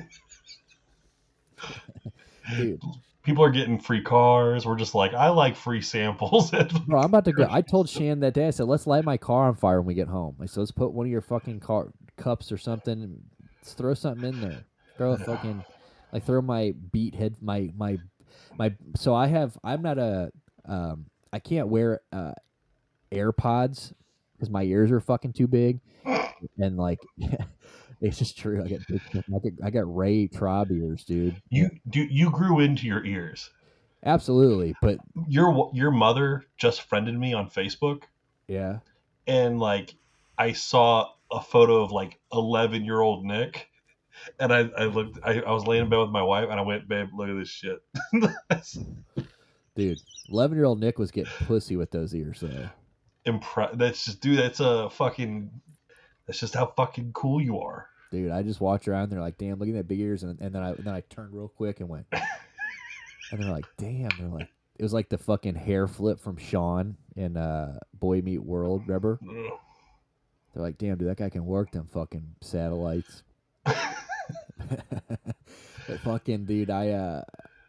Dude, 2.57 2.81
People 3.23 3.45
are 3.45 3.51
getting 3.51 3.79
free 3.79 4.03
cars. 4.03 4.65
We're 4.65 4.77
just 4.77 4.95
like, 4.95 5.13
I 5.13 5.29
like 5.29 5.55
free 5.55 5.83
samples. 5.83 6.51
bro, 6.87 7.01
I'm 7.01 7.07
about 7.07 7.27
to 7.27 7.33
go. 7.33 7.47
I 7.51 7.61
told 7.61 7.89
Shan 7.89 8.21
that 8.21 8.35
day. 8.35 8.47
I 8.47 8.51
said, 8.51 8.67
"Let's 8.67 8.87
light 8.87 9.05
my 9.05 9.19
car 9.19 9.49
on 9.49 9.55
fire 9.57 9.81
when 9.81 9.87
we 9.89 9.95
get 9.95 10.09
home." 10.09 10.37
I 10.41 10.47
said, 10.47 10.61
"Let's 10.61 10.71
put 10.71 10.93
one 10.93 11.07
of 11.07 11.13
your 11.13 11.21
fucking 11.21 11.61
car 11.61 11.93
cups 12.17 12.51
or 12.51 12.57
something. 12.57 13.21
Let's 13.59 13.75
throw 13.75 13.95
something 13.95 14.29
in 14.29 14.41
there. 14.41 14.65
Throw 14.97 15.13
a 15.13 15.19
fucking 15.19 15.65
like 16.13 16.25
throw 16.25 16.41
my 16.41 16.75
beat 16.93 17.15
head 17.15 17.37
my 17.41 17.71
my 17.77 17.99
my. 18.59 18.75
So 18.97 19.15
I 19.15 19.27
have. 19.27 19.57
I'm 19.65 19.83
not 19.83 19.99
a. 19.99 20.31
Um, 20.65 21.07
I 21.33 21.39
can't 21.39 21.69
wear 21.69 22.01
uh, 22.13 22.33
AirPods 23.13 23.93
because 24.35 24.51
my 24.51 24.63
ears 24.63 24.91
are 24.91 25.01
fucking 25.01 25.33
too 25.33 25.47
big, 25.47 25.81
and 26.59 26.77
like. 26.77 27.01
It's 28.01 28.19
just 28.19 28.39
true. 28.39 28.65
I 28.65 28.69
got 28.69 28.81
I 29.15 29.39
got 29.39 29.53
I 29.63 29.71
got 29.71 29.95
Ray 29.95 30.27
Traub 30.27 30.71
ears, 30.71 31.05
dude. 31.05 31.37
you 31.51 31.69
do 31.91 32.01
you 32.01 32.31
grew 32.31 32.61
into 32.61 32.87
your 32.87 33.05
ears. 33.05 33.51
Absolutely, 34.05 34.75
but 34.81 34.99
Your 35.29 35.71
your 35.75 35.91
mother 35.91 36.45
just 36.57 36.83
friended 36.83 37.19
me 37.19 37.35
on 37.35 37.51
Facebook, 37.51 38.05
yeah, 38.49 38.79
and 39.27 39.61
like 39.61 39.95
I 40.39 40.53
saw 40.53 41.11
a 41.31 41.43
photo 41.43 41.83
of 41.83 41.93
like 41.93 42.19
11 42.33 42.85
year 42.85 43.01
old 43.01 43.25
Nick, 43.27 43.69
and 44.39 44.53
I 44.53 44.69
I 44.77 44.85
looked. 44.85 45.19
I, 45.23 45.41
I 45.41 45.53
was 45.53 45.67
laying 45.67 45.85
in 45.85 45.91
bed 45.91 45.99
with 45.99 46.11
my 46.11 46.23
wife, 46.23 46.49
and 46.51 46.59
I 46.59 46.63
went, 46.63 46.89
babe, 46.89 47.09
look 47.15 47.29
at 47.29 47.37
this 47.37 47.49
shit. 47.49 47.83
dude. 49.77 49.99
Eleven 50.29 50.57
year 50.57 50.65
old 50.67 50.81
Nick 50.81 50.99
was 50.99 51.11
getting 51.11 51.33
pussy 51.47 51.77
with 51.77 51.91
those 51.91 52.15
ears 52.15 52.41
though. 52.41 52.69
Impre- 53.27 53.77
That's 53.77 54.05
just 54.05 54.21
dude. 54.21 54.39
That's 54.39 54.61
a 54.61 54.89
fucking. 54.91 55.51
That's 56.27 56.39
just 56.39 56.55
how 56.55 56.67
fucking 56.77 57.13
cool 57.13 57.41
you 57.41 57.59
are. 57.59 57.89
Dude, 58.13 58.31
I 58.31 58.43
just 58.43 58.61
walked 58.61 58.89
around. 58.89 59.11
They're 59.11 59.21
like, 59.21 59.39
"Damn, 59.39 59.59
look 59.59 59.69
at 59.69 59.75
that 59.75 59.89
big 59.89 60.01
ears," 60.01 60.23
and, 60.23 60.41
and 60.41 60.55
then 60.55 60.63
I 60.63 60.71
and 60.71 60.85
then 60.85 60.95
I 60.95 61.01
turned 61.03 61.35
real 61.35 61.49
quick 61.49 61.81
and 61.81 61.89
went, 61.89 62.07
and 62.13 63.43
they're 63.43 63.51
like, 63.51 63.67
"Damn!" 63.77 64.11
They're 64.19 64.29
like, 64.29 64.49
it 64.79 64.83
was 64.83 64.93
like 64.93 65.09
the 65.09 65.19
fucking 65.19 65.55
hair 65.57 65.87
flip 65.87 66.21
from 66.21 66.37
Shawn 66.37 66.97
in 67.17 67.37
uh, 67.37 67.79
Boy 67.95 68.21
Meet 68.23 68.43
World. 68.45 68.83
Remember? 68.87 69.19
They're 69.23 70.63
like, 70.63 70.79
"Damn, 70.79 70.99
dude, 70.99 71.09
that 71.09 71.19
guy 71.19 71.31
can 71.31 71.45
work 71.47 71.71
them 71.73 71.87
fucking 71.93 72.35
satellites." 72.41 73.23
fucking 76.05 76.45
dude, 76.45 76.71
I 76.71 76.91
uh, 76.91 77.23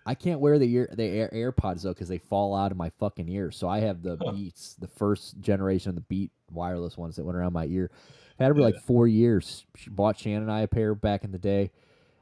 I 0.05 0.15
can't 0.15 0.39
wear 0.39 0.57
the 0.57 0.71
ear 0.73 0.89
the 0.91 1.05
air, 1.05 1.29
AirPods 1.33 1.83
though 1.83 1.93
because 1.93 2.09
they 2.09 2.17
fall 2.17 2.55
out 2.55 2.71
of 2.71 2.77
my 2.77 2.89
fucking 2.99 3.29
ear. 3.29 3.51
So 3.51 3.67
I 3.67 3.79
have 3.81 4.01
the 4.01 4.17
Huh. 4.21 4.31
Beats, 4.31 4.75
the 4.75 4.87
first 4.87 5.39
generation 5.39 5.89
of 5.89 5.95
the 5.95 6.01
Beat 6.01 6.31
wireless 6.51 6.97
ones 6.97 7.15
that 7.15 7.23
went 7.23 7.37
around 7.37 7.53
my 7.53 7.65
ear. 7.65 7.91
I 8.39 8.43
Had 8.43 8.49
them 8.49 8.57
for 8.57 8.63
like 8.63 8.81
four 8.85 9.07
years. 9.07 9.65
She 9.75 9.89
bought 9.89 10.17
Shannon 10.17 10.43
and 10.43 10.51
I 10.51 10.61
a 10.61 10.67
pair 10.67 10.95
back 10.95 11.23
in 11.23 11.31
the 11.31 11.37
day, 11.37 11.71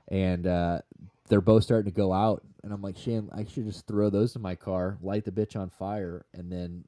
and 0.10 0.46
uh, 0.46 0.82
they're 1.30 1.40
both 1.42 1.64
starting 1.64 1.92
to 1.92 1.96
go 1.96 2.12
out. 2.12 2.44
And 2.64 2.74
I'm 2.74 2.82
like, 2.82 2.98
Shan, 2.98 3.30
I 3.34 3.46
should 3.46 3.66
just 3.66 3.88
throw 3.88 4.10
those 4.10 4.36
in 4.36 4.42
my 4.42 4.56
car, 4.56 4.98
light 5.02 5.24
the 5.24 5.32
bitch 5.32 5.56
on 5.56 5.70
fire, 5.70 6.26
and 6.34 6.52
then 6.52 6.84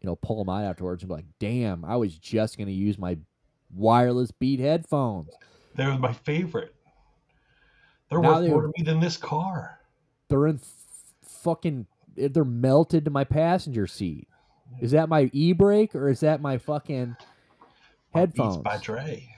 you 0.00 0.06
know 0.06 0.14
pull 0.14 0.44
them 0.44 0.54
out 0.54 0.62
afterwards 0.64 1.02
and 1.02 1.08
be 1.08 1.14
like, 1.16 1.26
damn, 1.40 1.84
I 1.84 1.96
was 1.96 2.16
just 2.16 2.56
gonna 2.56 2.70
use 2.70 2.96
my 2.96 3.18
wireless 3.74 4.30
Beat 4.30 4.60
headphones. 4.60 5.30
They 5.74 5.86
were 5.86 5.98
my 5.98 6.12
favorite. 6.12 6.74
They're 8.10 8.20
Now 8.20 8.34
worth 8.34 8.42
they- 8.42 8.48
more 8.50 8.62
to 8.62 8.72
me 8.76 8.84
than 8.84 9.00
this 9.00 9.16
car. 9.16 9.80
they're 10.28 10.46
in 10.46 10.56
f- 10.56 11.14
fucking 11.22 11.86
they're 12.16 12.44
melted 12.44 13.04
to 13.06 13.10
my 13.10 13.24
passenger 13.24 13.86
seat. 13.86 14.28
Is 14.80 14.92
that 14.92 15.08
my 15.08 15.30
e 15.32 15.52
brake 15.52 15.94
or 15.94 16.08
is 16.08 16.20
that 16.20 16.40
my 16.40 16.58
fucking 16.58 17.16
headphones? 18.12 18.58
By 18.58 18.78
Dre. 18.78 19.28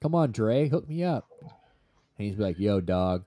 Come 0.00 0.14
on, 0.14 0.32
Dre, 0.32 0.68
hook 0.68 0.88
me 0.88 1.04
up. 1.04 1.28
And 1.40 2.28
he's 2.28 2.38
like, 2.38 2.58
"Yo, 2.58 2.80
dog, 2.80 3.24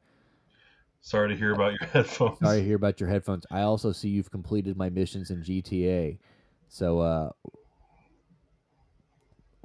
Sorry 1.02 1.30
to 1.30 1.36
hear 1.36 1.54
about 1.54 1.74
your 1.80 1.88
headphones. 1.94 2.40
sorry 2.40 2.60
to 2.60 2.66
hear 2.66 2.76
about 2.76 3.00
your 3.00 3.10
headphones. 3.10 3.46
I 3.52 3.62
also 3.62 3.92
see 3.92 4.10
you've 4.10 4.32
completed 4.32 4.76
my 4.78 4.90
missions 4.90 5.30
in 5.32 5.44
GTA, 5.44 6.18
so 6.68 7.00
uh, 7.00 7.30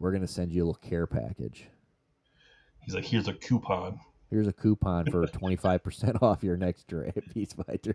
we're 0.01 0.12
gonna 0.12 0.26
send 0.26 0.53
you 0.53 0.64
a 0.64 0.66
little 0.66 0.80
care 0.88 1.07
package. 1.07 1.68
He's 2.80 2.94
like, 2.94 3.05
here's 3.05 3.28
a 3.28 3.34
coupon. 3.34 4.01
Here's 4.30 4.46
a 4.46 4.53
coupon 4.53 5.11
for 5.11 5.26
twenty 5.26 5.57
five 5.57 5.82
percent 5.82 6.16
off 6.22 6.42
your 6.42 6.57
next 6.57 6.86
Dre 6.88 7.12
piece 7.34 7.53
by 7.53 7.78
Dre. 7.82 7.94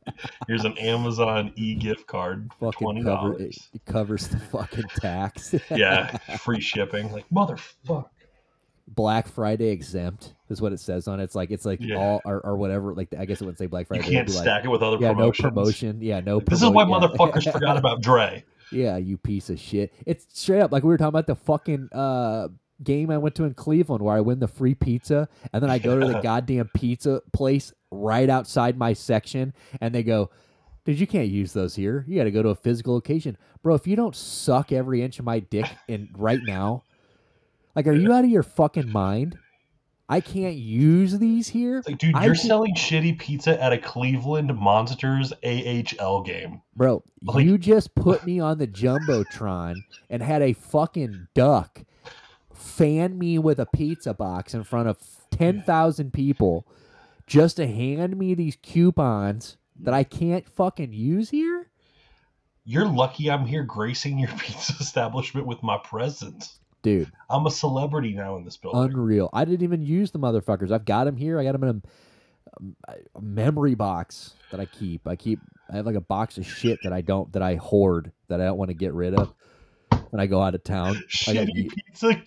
Here's 0.48 0.64
an 0.64 0.76
Amazon 0.78 1.52
e 1.56 1.74
gift 1.74 2.06
card 2.08 2.50
for 2.58 2.72
fucking 2.72 2.84
twenty 2.84 3.02
cover, 3.04 3.34
it, 3.34 3.38
dollars. 3.38 3.68
it 3.72 3.84
covers 3.84 4.28
the 4.28 4.38
fucking 4.38 4.84
tax. 4.96 5.54
Yeah, 5.70 6.16
free 6.38 6.60
shipping. 6.60 7.12
Like 7.12 7.24
motherfucker. 7.30 8.06
Black 8.88 9.28
Friday 9.28 9.68
exempt 9.68 10.34
is 10.48 10.60
what 10.60 10.72
it 10.72 10.80
says 10.80 11.08
on 11.08 11.20
it. 11.20 11.24
It's 11.24 11.34
like 11.34 11.50
it's 11.50 11.64
like 11.64 11.80
Yeah. 11.80 11.96
all 11.96 12.20
or, 12.24 12.40
or 12.40 12.56
whatever. 12.56 12.92
Like 12.92 13.14
I 13.16 13.24
guess 13.24 13.40
it 13.40 13.44
would 13.44 13.56
say 13.58 13.66
Black 13.66 13.86
Friday. 13.86 14.00
it'd 14.02 14.12
can't 14.12 14.26
be 14.26 14.32
like, 14.32 14.42
stack 14.42 14.64
it 14.64 14.68
with 14.68 14.82
other 14.82 14.98
yeah, 15.00 15.12
promotions. 15.12 15.44
no 15.44 15.50
promotion. 15.50 16.02
Yeah, 16.02 16.20
no. 16.20 16.40
This 16.40 16.62
is 16.62 16.68
why 16.68 16.82
yeah. 16.82 16.88
motherfuckers 16.88 17.50
forgot 17.50 17.76
about 17.76 18.00
Dre. 18.02 18.44
Yeah, 18.72 18.96
you 18.96 19.16
piece 19.16 19.50
of 19.50 19.58
shit. 19.60 19.92
It's 20.04 20.26
straight 20.28 20.60
up 20.60 20.72
like 20.72 20.82
we 20.82 20.88
were 20.88 20.98
talking 20.98 21.08
about 21.08 21.26
the 21.26 21.36
fucking 21.36 21.88
uh, 21.92 22.48
game 22.82 23.10
I 23.10 23.18
went 23.18 23.34
to 23.36 23.44
in 23.44 23.54
Cleveland 23.54 24.02
where 24.02 24.16
I 24.16 24.20
win 24.20 24.38
the 24.40 24.48
free 24.48 24.74
pizza 24.74 25.28
and 25.52 25.62
then 25.62 25.70
I 25.70 25.78
go 25.78 25.98
to 25.98 26.06
the 26.06 26.20
goddamn 26.22 26.70
pizza 26.74 27.22
place 27.32 27.72
right 27.90 28.28
outside 28.28 28.76
my 28.76 28.92
section 28.92 29.54
and 29.80 29.94
they 29.94 30.02
go, 30.02 30.30
Dude, 30.84 31.00
you 31.00 31.06
can't 31.06 31.28
use 31.28 31.52
those 31.52 31.74
here. 31.74 32.04
You 32.06 32.16
got 32.16 32.24
to 32.24 32.30
go 32.30 32.44
to 32.44 32.50
a 32.50 32.54
physical 32.54 32.94
location, 32.94 33.36
bro. 33.60 33.74
If 33.74 33.88
you 33.88 33.96
don't 33.96 34.14
suck 34.14 34.70
every 34.70 35.02
inch 35.02 35.18
of 35.18 35.24
my 35.24 35.40
dick 35.40 35.66
in 35.88 36.08
right 36.16 36.38
now, 36.44 36.84
like, 37.74 37.88
are 37.88 37.92
you 37.92 38.12
out 38.12 38.22
of 38.22 38.30
your 38.30 38.44
fucking 38.44 38.90
mind? 38.90 39.36
I 40.08 40.20
can't 40.20 40.54
use 40.54 41.18
these 41.18 41.48
here, 41.48 41.78
It's 41.78 41.88
like, 41.88 41.98
dude, 41.98 42.14
you're 42.22 42.34
selling 42.36 42.74
shitty 42.76 43.18
pizza 43.18 43.60
at 43.60 43.72
a 43.72 43.78
Cleveland 43.78 44.56
Monsters 44.56 45.32
AHL 45.42 46.22
game. 46.22 46.62
bro. 46.76 47.02
Like- 47.22 47.44
you 47.44 47.58
just 47.58 47.94
put 47.96 48.24
me 48.24 48.38
on 48.38 48.58
the 48.58 48.68
jumbotron 48.68 49.74
and 50.08 50.22
had 50.22 50.42
a 50.42 50.52
fucking 50.52 51.26
duck 51.34 51.82
fan 52.54 53.18
me 53.18 53.38
with 53.38 53.58
a 53.58 53.66
pizza 53.66 54.14
box 54.14 54.54
in 54.54 54.62
front 54.64 54.88
of 54.88 54.98
ten 55.30 55.62
thousand 55.62 56.12
people, 56.12 56.66
just 57.26 57.56
to 57.56 57.66
hand 57.66 58.16
me 58.16 58.34
these 58.34 58.56
coupons 58.62 59.56
that 59.80 59.92
I 59.92 60.04
can't 60.04 60.48
fucking 60.48 60.92
use 60.92 61.30
here. 61.30 61.68
You're 62.64 62.86
lucky 62.86 63.30
I'm 63.30 63.44
here 63.46 63.62
gracing 63.64 64.18
your 64.18 64.28
pizza 64.38 64.74
establishment 64.80 65.46
with 65.46 65.62
my 65.62 65.78
presence. 65.78 66.60
Dude, 66.86 67.10
I'm 67.28 67.44
a 67.46 67.50
celebrity 67.50 68.12
now 68.12 68.36
in 68.36 68.44
this 68.44 68.56
building. 68.56 68.80
unreal. 68.80 69.28
I 69.32 69.44
didn't 69.44 69.64
even 69.64 69.82
use 69.82 70.12
the 70.12 70.20
motherfuckers. 70.20 70.70
I've 70.70 70.84
got 70.84 71.02
them 71.04 71.16
here. 71.16 71.36
I 71.40 71.42
got 71.42 71.50
them 71.58 71.64
in 71.64 71.68
a, 71.68 72.60
um, 72.60 72.76
a 73.16 73.20
memory 73.20 73.74
box 73.74 74.34
that 74.52 74.60
I 74.60 74.66
keep. 74.66 75.08
I 75.08 75.16
keep. 75.16 75.40
I 75.68 75.74
have 75.74 75.86
like 75.86 75.96
a 75.96 76.00
box 76.00 76.38
of 76.38 76.46
shit 76.46 76.78
that 76.84 76.92
I 76.92 77.00
don't 77.00 77.32
that 77.32 77.42
I 77.42 77.56
hoard 77.56 78.12
that 78.28 78.40
I 78.40 78.44
don't 78.44 78.56
want 78.56 78.68
to 78.68 78.74
get 78.74 78.94
rid 78.94 79.14
of 79.14 79.34
when 80.10 80.20
I 80.20 80.26
go 80.26 80.40
out 80.40 80.54
of 80.54 80.62
town. 80.62 81.02
Shitty 81.08 81.70
pizza 81.70 82.22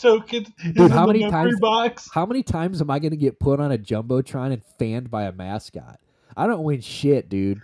token 0.00 0.46
Dude, 0.72 0.90
how 0.90 1.06
many 1.06 1.20
times- 1.30 1.60
box. 1.60 2.08
how 2.10 2.24
many 2.24 2.42
times 2.42 2.80
am 2.80 2.90
I 2.90 2.98
going 3.00 3.10
to 3.10 3.18
get 3.18 3.38
put 3.38 3.60
on 3.60 3.70
a 3.70 3.76
jumbotron 3.76 4.50
and 4.54 4.62
fanned 4.78 5.10
by 5.10 5.24
a 5.24 5.32
mascot? 5.32 6.00
I 6.34 6.46
don't 6.46 6.62
win 6.64 6.80
shit, 6.80 7.28
dude. 7.28 7.60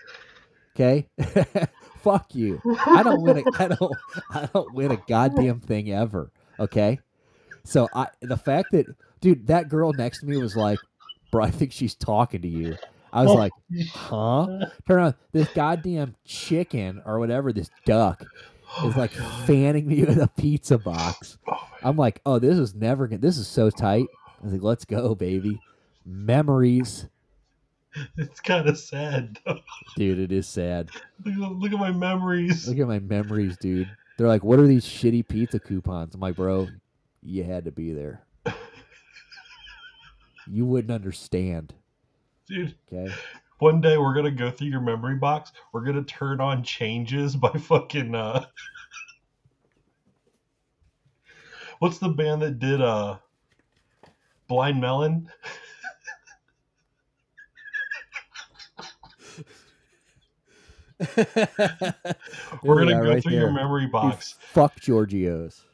Okay, 0.76 1.08
fuck 2.02 2.34
you. 2.34 2.60
I 2.86 3.02
don't 3.02 3.22
win. 3.22 3.38
A, 3.38 3.42
I 3.58 3.68
don't. 3.68 3.96
I 4.30 4.48
don't 4.52 4.72
win 4.74 4.90
a 4.90 4.96
goddamn 5.08 5.60
thing 5.60 5.90
ever. 5.92 6.30
Okay, 6.58 6.98
so 7.64 7.88
I 7.94 8.08
the 8.20 8.36
fact 8.36 8.72
that 8.72 8.86
dude, 9.20 9.46
that 9.46 9.68
girl 9.68 9.92
next 9.92 10.20
to 10.20 10.26
me 10.26 10.36
was 10.36 10.56
like, 10.56 10.78
bro, 11.30 11.44
I 11.44 11.50
think 11.50 11.72
she's 11.72 11.94
talking 11.94 12.42
to 12.42 12.48
you. 12.48 12.76
I 13.12 13.24
was 13.24 13.34
like, 13.34 13.52
huh? 13.92 14.46
Turn 14.86 14.98
around. 14.98 15.14
This 15.32 15.48
goddamn 15.48 16.14
chicken 16.24 17.02
or 17.04 17.18
whatever, 17.18 17.52
this 17.52 17.70
duck 17.84 18.24
is 18.84 18.96
like 18.96 19.10
fanning 19.46 19.88
me 19.88 20.04
with 20.04 20.20
a 20.20 20.28
pizza 20.28 20.78
box. 20.78 21.38
I'm 21.82 21.96
like, 21.96 22.20
oh, 22.24 22.38
this 22.38 22.58
is 22.58 22.74
never 22.74 23.08
gonna. 23.08 23.20
This 23.20 23.38
is 23.38 23.48
so 23.48 23.70
tight. 23.70 24.06
I 24.26 24.44
was 24.44 24.52
like, 24.52 24.62
let's 24.62 24.84
go, 24.84 25.14
baby. 25.14 25.58
Memories, 26.06 27.08
It's 28.16 28.40
kind 28.40 28.68
of 28.68 28.78
sad. 28.78 29.38
Though. 29.44 29.58
dude. 29.96 30.18
It 30.20 30.32
is 30.32 30.46
sad. 30.46 30.90
Look, 31.24 31.34
at- 31.34 31.58
look 31.58 31.72
at 31.72 31.78
my 31.78 31.90
memories. 31.92 32.68
Look 32.68 32.78
at 32.78 32.86
my 32.86 33.00
memories, 33.00 33.56
dude. 33.56 33.90
They're 34.16 34.28
like, 34.28 34.44
what 34.44 34.58
are 34.58 34.66
these 34.66 34.84
shitty 34.84 35.26
pizza 35.26 35.58
coupons? 35.58 36.14
I'm 36.14 36.20
like, 36.20 36.36
bro, 36.36 36.68
you 37.22 37.42
had 37.42 37.64
to 37.64 37.72
be 37.72 37.92
there. 37.92 38.22
You 40.46 40.66
wouldn't 40.66 40.90
understand. 40.92 41.72
Dude, 42.46 42.74
Okay. 42.92 43.12
one 43.60 43.80
day 43.80 43.96
we're 43.98 44.14
gonna 44.14 44.30
go 44.32 44.50
through 44.50 44.66
your 44.68 44.80
memory 44.80 45.14
box. 45.16 45.52
We're 45.72 45.84
gonna 45.84 46.02
turn 46.02 46.40
on 46.40 46.64
changes 46.64 47.36
by 47.36 47.50
fucking 47.52 48.14
uh 48.14 48.44
What's 51.78 51.98
the 51.98 52.08
band 52.08 52.42
that 52.42 52.58
did 52.58 52.82
uh 52.82 53.18
Blind 54.48 54.80
Melon? 54.80 55.30
We're 62.62 62.78
gonna 62.78 62.92
go 62.92 63.10
right 63.10 63.22
through 63.22 63.32
your 63.32 63.52
memory 63.52 63.86
box. 63.86 64.34
Fuck 64.52 64.80
Giorgio's. 64.80 65.64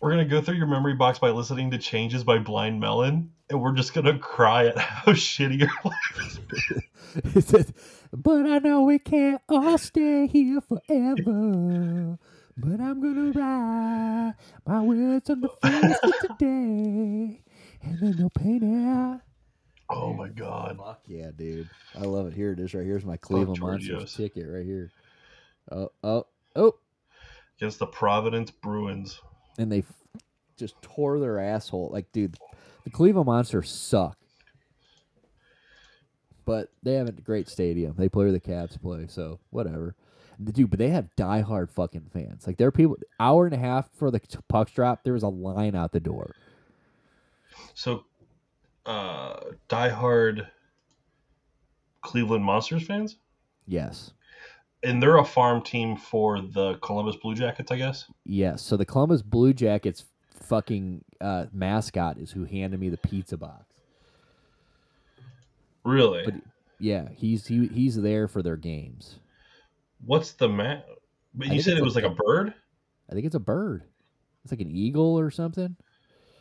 We're 0.00 0.10
gonna 0.10 0.24
go 0.24 0.40
through 0.40 0.56
your 0.56 0.68
memory 0.68 0.94
box 0.94 1.18
by 1.18 1.30
listening 1.30 1.70
to 1.72 1.78
Changes 1.78 2.22
by 2.22 2.38
Blind 2.38 2.78
Melon, 2.78 3.32
and 3.50 3.60
we're 3.60 3.72
just 3.74 3.94
gonna 3.94 4.18
cry 4.18 4.66
at 4.66 4.78
how 4.78 5.12
shitty 5.12 5.58
your 5.60 5.70
life 5.84 6.40
is. 6.52 7.34
It 7.34 7.44
says, 7.48 7.72
but 8.12 8.46
I 8.46 8.58
know 8.58 8.82
we 8.82 8.98
can't 9.00 9.42
all 9.48 9.78
stay 9.78 10.26
here 10.28 10.60
forever. 10.60 12.18
But 12.58 12.80
I'm 12.80 13.02
gonna 13.02 13.32
write 13.32 14.34
my 14.66 14.80
words 14.82 15.28
on 15.30 15.40
the 15.40 15.48
face 15.48 15.98
of 16.02 16.12
today, 16.20 17.42
and 17.82 18.00
then 18.00 18.16
no 18.18 18.28
pain 18.30 18.86
out. 18.88 19.20
Oh 19.88 20.12
my 20.12 20.28
god. 20.28 20.78
Fuck 20.78 21.02
yeah, 21.06 21.30
dude! 21.36 21.68
I 21.94 22.00
love 22.00 22.26
it. 22.26 22.34
Here 22.34 22.52
it 22.52 22.58
is, 22.58 22.74
right 22.74 22.84
here's 22.84 23.04
my 23.04 23.16
Cleveland 23.16 23.60
Monsters 23.60 24.14
ticket 24.14 24.46
right 24.48 24.64
here. 24.64 24.90
Oh, 25.70 25.90
oh, 26.02 26.26
oh! 26.56 26.74
Against 27.58 27.78
the 27.78 27.86
Providence 27.86 28.50
Bruins. 28.50 29.20
And 29.58 29.70
they 29.70 29.78
f- 29.78 30.22
just 30.56 30.80
tore 30.82 31.18
their 31.18 31.38
asshole. 31.38 31.90
Like, 31.92 32.10
dude, 32.12 32.36
the 32.84 32.90
Cleveland 32.90 33.26
Monsters 33.26 33.70
suck. 33.70 34.18
But 36.44 36.68
they 36.82 36.94
have 36.94 37.08
a 37.08 37.12
great 37.12 37.48
stadium. 37.48 37.94
They 37.96 38.08
play 38.08 38.24
where 38.24 38.32
the 38.32 38.40
Cavs 38.40 38.80
play, 38.80 39.06
so 39.08 39.40
whatever. 39.50 39.96
Dude, 40.42 40.70
but 40.70 40.78
they 40.78 40.90
have 40.90 41.08
diehard 41.16 41.70
fucking 41.70 42.10
fans. 42.12 42.46
Like, 42.46 42.58
there 42.58 42.68
are 42.68 42.72
people. 42.72 42.96
Hour 43.18 43.46
and 43.46 43.54
a 43.54 43.58
half 43.58 43.88
for 43.96 44.10
the 44.10 44.20
pucks 44.48 44.72
drop. 44.72 45.02
There 45.02 45.14
was 45.14 45.22
a 45.22 45.28
line 45.28 45.74
out 45.74 45.92
the 45.92 46.00
door. 46.00 46.36
So 47.74 48.04
uh 48.86 49.40
diehard 49.68 50.46
Cleveland 52.02 52.44
Monsters 52.44 52.86
fans? 52.86 53.16
Yes, 53.66 54.12
And 54.84 55.02
they're 55.02 55.16
a 55.18 55.24
farm 55.24 55.60
team 55.62 55.96
for 55.96 56.40
the 56.40 56.74
Columbus 56.82 57.16
Blue 57.16 57.34
Jackets, 57.34 57.72
I 57.72 57.76
guess. 57.76 58.04
yes. 58.24 58.62
So 58.62 58.76
the 58.76 58.84
Columbus 58.84 59.22
Blue 59.22 59.52
Jackets 59.52 60.04
fucking 60.34 61.02
uh, 61.20 61.46
mascot 61.52 62.18
is 62.18 62.30
who 62.30 62.44
handed 62.44 62.78
me 62.78 62.88
the 62.90 62.96
pizza 62.98 63.36
box. 63.36 63.64
Really? 65.84 66.22
But 66.24 66.34
yeah, 66.78 67.08
he's 67.14 67.46
he, 67.46 67.66
he's 67.68 67.96
there 68.00 68.28
for 68.28 68.42
their 68.42 68.56
games. 68.56 69.16
What's 70.04 70.32
the 70.32 70.48
ma 70.48 70.76
But 71.34 71.48
you 71.48 71.60
said 71.62 71.78
it 71.78 71.82
was 71.82 71.94
like 71.96 72.04
a 72.04 72.10
bird? 72.10 72.54
I 73.10 73.14
think 73.14 73.26
it's 73.26 73.34
a 73.34 73.40
bird. 73.40 73.82
It's 74.44 74.52
like 74.52 74.60
an 74.60 74.70
eagle 74.70 75.18
or 75.18 75.30
something. 75.30 75.74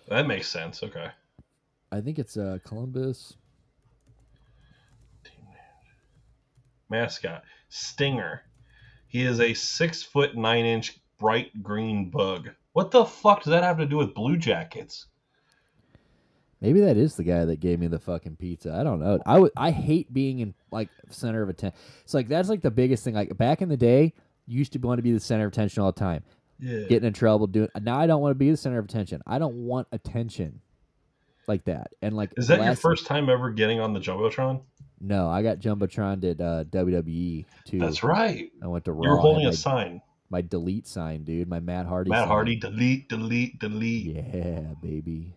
That 0.09 0.27
makes 0.27 0.47
sense. 0.47 0.83
Okay. 0.83 1.07
I 1.95 2.01
think 2.01 2.19
it's 2.19 2.35
uh, 2.35 2.57
Columbus. 2.65 3.37
Mascot. 6.89 7.43
Stinger. 7.69 8.41
He 9.07 9.23
is 9.23 9.39
a 9.39 9.53
six 9.53 10.03
foot 10.03 10.35
nine 10.35 10.65
inch 10.65 10.99
bright 11.19 11.63
green 11.63 12.09
bug. 12.09 12.49
What 12.73 12.91
the 12.91 13.05
fuck 13.05 13.43
does 13.43 13.51
that 13.51 13.63
have 13.63 13.77
to 13.77 13.85
do 13.85 13.97
with 13.97 14.13
Blue 14.13 14.35
Jackets? 14.37 15.05
Maybe 16.61 16.81
that 16.81 16.97
is 16.97 17.15
the 17.15 17.23
guy 17.23 17.45
that 17.45 17.59
gave 17.59 17.79
me 17.79 17.87
the 17.87 17.99
fucking 17.99 18.35
pizza. 18.37 18.73
I 18.73 18.83
don't 18.83 18.99
know. 18.99 19.19
I 19.25 19.39
would. 19.39 19.51
I 19.55 19.71
hate 19.71 20.11
being 20.13 20.39
in 20.39 20.53
like 20.71 20.89
center 21.09 21.41
of 21.41 21.49
attention. 21.49 21.77
It's 22.03 22.13
like 22.13 22.27
that's 22.27 22.49
like 22.49 22.61
the 22.61 22.71
biggest 22.71 23.03
thing. 23.03 23.13
Like 23.13 23.37
back 23.37 23.61
in 23.61 23.69
the 23.69 23.77
day, 23.77 24.13
you 24.47 24.57
used 24.59 24.73
to 24.73 24.79
want 24.79 24.97
to 24.99 25.03
be 25.03 25.11
the 25.13 25.19
center 25.19 25.45
of 25.45 25.53
attention 25.53 25.81
all 25.81 25.91
the 25.91 25.99
time, 25.99 26.23
Yeah. 26.59 26.81
getting 26.89 27.07
in 27.07 27.13
trouble, 27.13 27.47
doing. 27.47 27.69
Now 27.81 27.99
I 27.99 28.07
don't 28.07 28.21
want 28.21 28.31
to 28.31 28.35
be 28.39 28.51
the 28.51 28.57
center 28.57 28.79
of 28.79 28.85
attention. 28.85 29.21
I 29.25 29.39
don't 29.39 29.65
want 29.65 29.87
attention 29.91 30.59
like 31.47 31.65
that. 31.65 31.93
And 32.01 32.15
like, 32.15 32.33
Is 32.37 32.47
that 32.47 32.63
your 32.63 32.75
first 32.75 33.05
time 33.05 33.29
ever 33.29 33.49
getting 33.51 33.79
on 33.79 33.93
the 33.93 33.99
Jumbotron? 33.99 34.61
No, 35.01 35.29
I 35.29 35.43
got 35.43 35.59
jumbotron 35.59 36.23
at 36.23 36.41
uh, 36.41 36.63
WWE 36.65 37.45
too. 37.65 37.79
That's 37.79 38.03
right. 38.03 38.51
I 38.63 38.67
went 38.67 38.85
to 38.85 38.93
Raw. 38.93 39.03
You 39.03 39.09
were 39.09 39.15
I 39.15 39.17
had 39.17 39.21
holding 39.21 39.43
my, 39.43 39.49
a 39.49 39.53
sign. 39.53 40.01
my 40.29 40.41
delete 40.41 40.87
sign, 40.87 41.23
dude. 41.23 41.47
My 41.47 41.59
Matt 41.59 41.85
Hardy. 41.85 42.09
Matt 42.09 42.21
sign. 42.21 42.27
Hardy, 42.27 42.55
delete, 42.55 43.09
delete, 43.09 43.59
delete. 43.59 44.15
Yeah, 44.15 44.61
baby. 44.81 45.33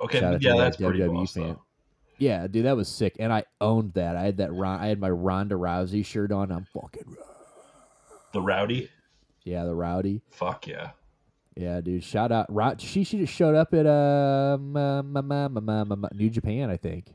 Okay, 0.00 0.20
Shout 0.20 0.42
yeah, 0.42 0.56
that's 0.56 0.76
pretty 0.76 0.98
WWE 1.00 1.32
fan. 1.32 1.56
Yeah, 2.18 2.46
dude, 2.46 2.66
that 2.66 2.76
was 2.76 2.88
sick, 2.88 3.16
and 3.18 3.32
I 3.32 3.44
owned 3.60 3.94
that. 3.94 4.16
I 4.16 4.22
had 4.22 4.36
that. 4.36 4.50
I 4.52 4.86
had 4.86 5.00
my 5.00 5.10
Ronda 5.10 5.54
Rousey 5.54 6.04
shirt 6.04 6.30
on. 6.30 6.52
I'm 6.52 6.66
fucking. 6.72 7.16
The 8.32 8.42
Rowdy? 8.42 8.90
Yeah, 9.44 9.64
the 9.64 9.74
rowdy. 9.74 10.22
Fuck 10.30 10.66
yeah. 10.68 10.90
Yeah, 11.56 11.80
dude. 11.80 12.02
Shout 12.02 12.32
out. 12.32 12.80
She 12.80 13.04
she 13.04 13.18
just 13.18 13.32
showed 13.32 13.54
up 13.54 13.74
at 13.74 13.86
um, 13.86 14.76
uh, 14.76 15.02
New 15.02 16.30
Japan, 16.30 16.70
I 16.70 16.76
think, 16.76 17.06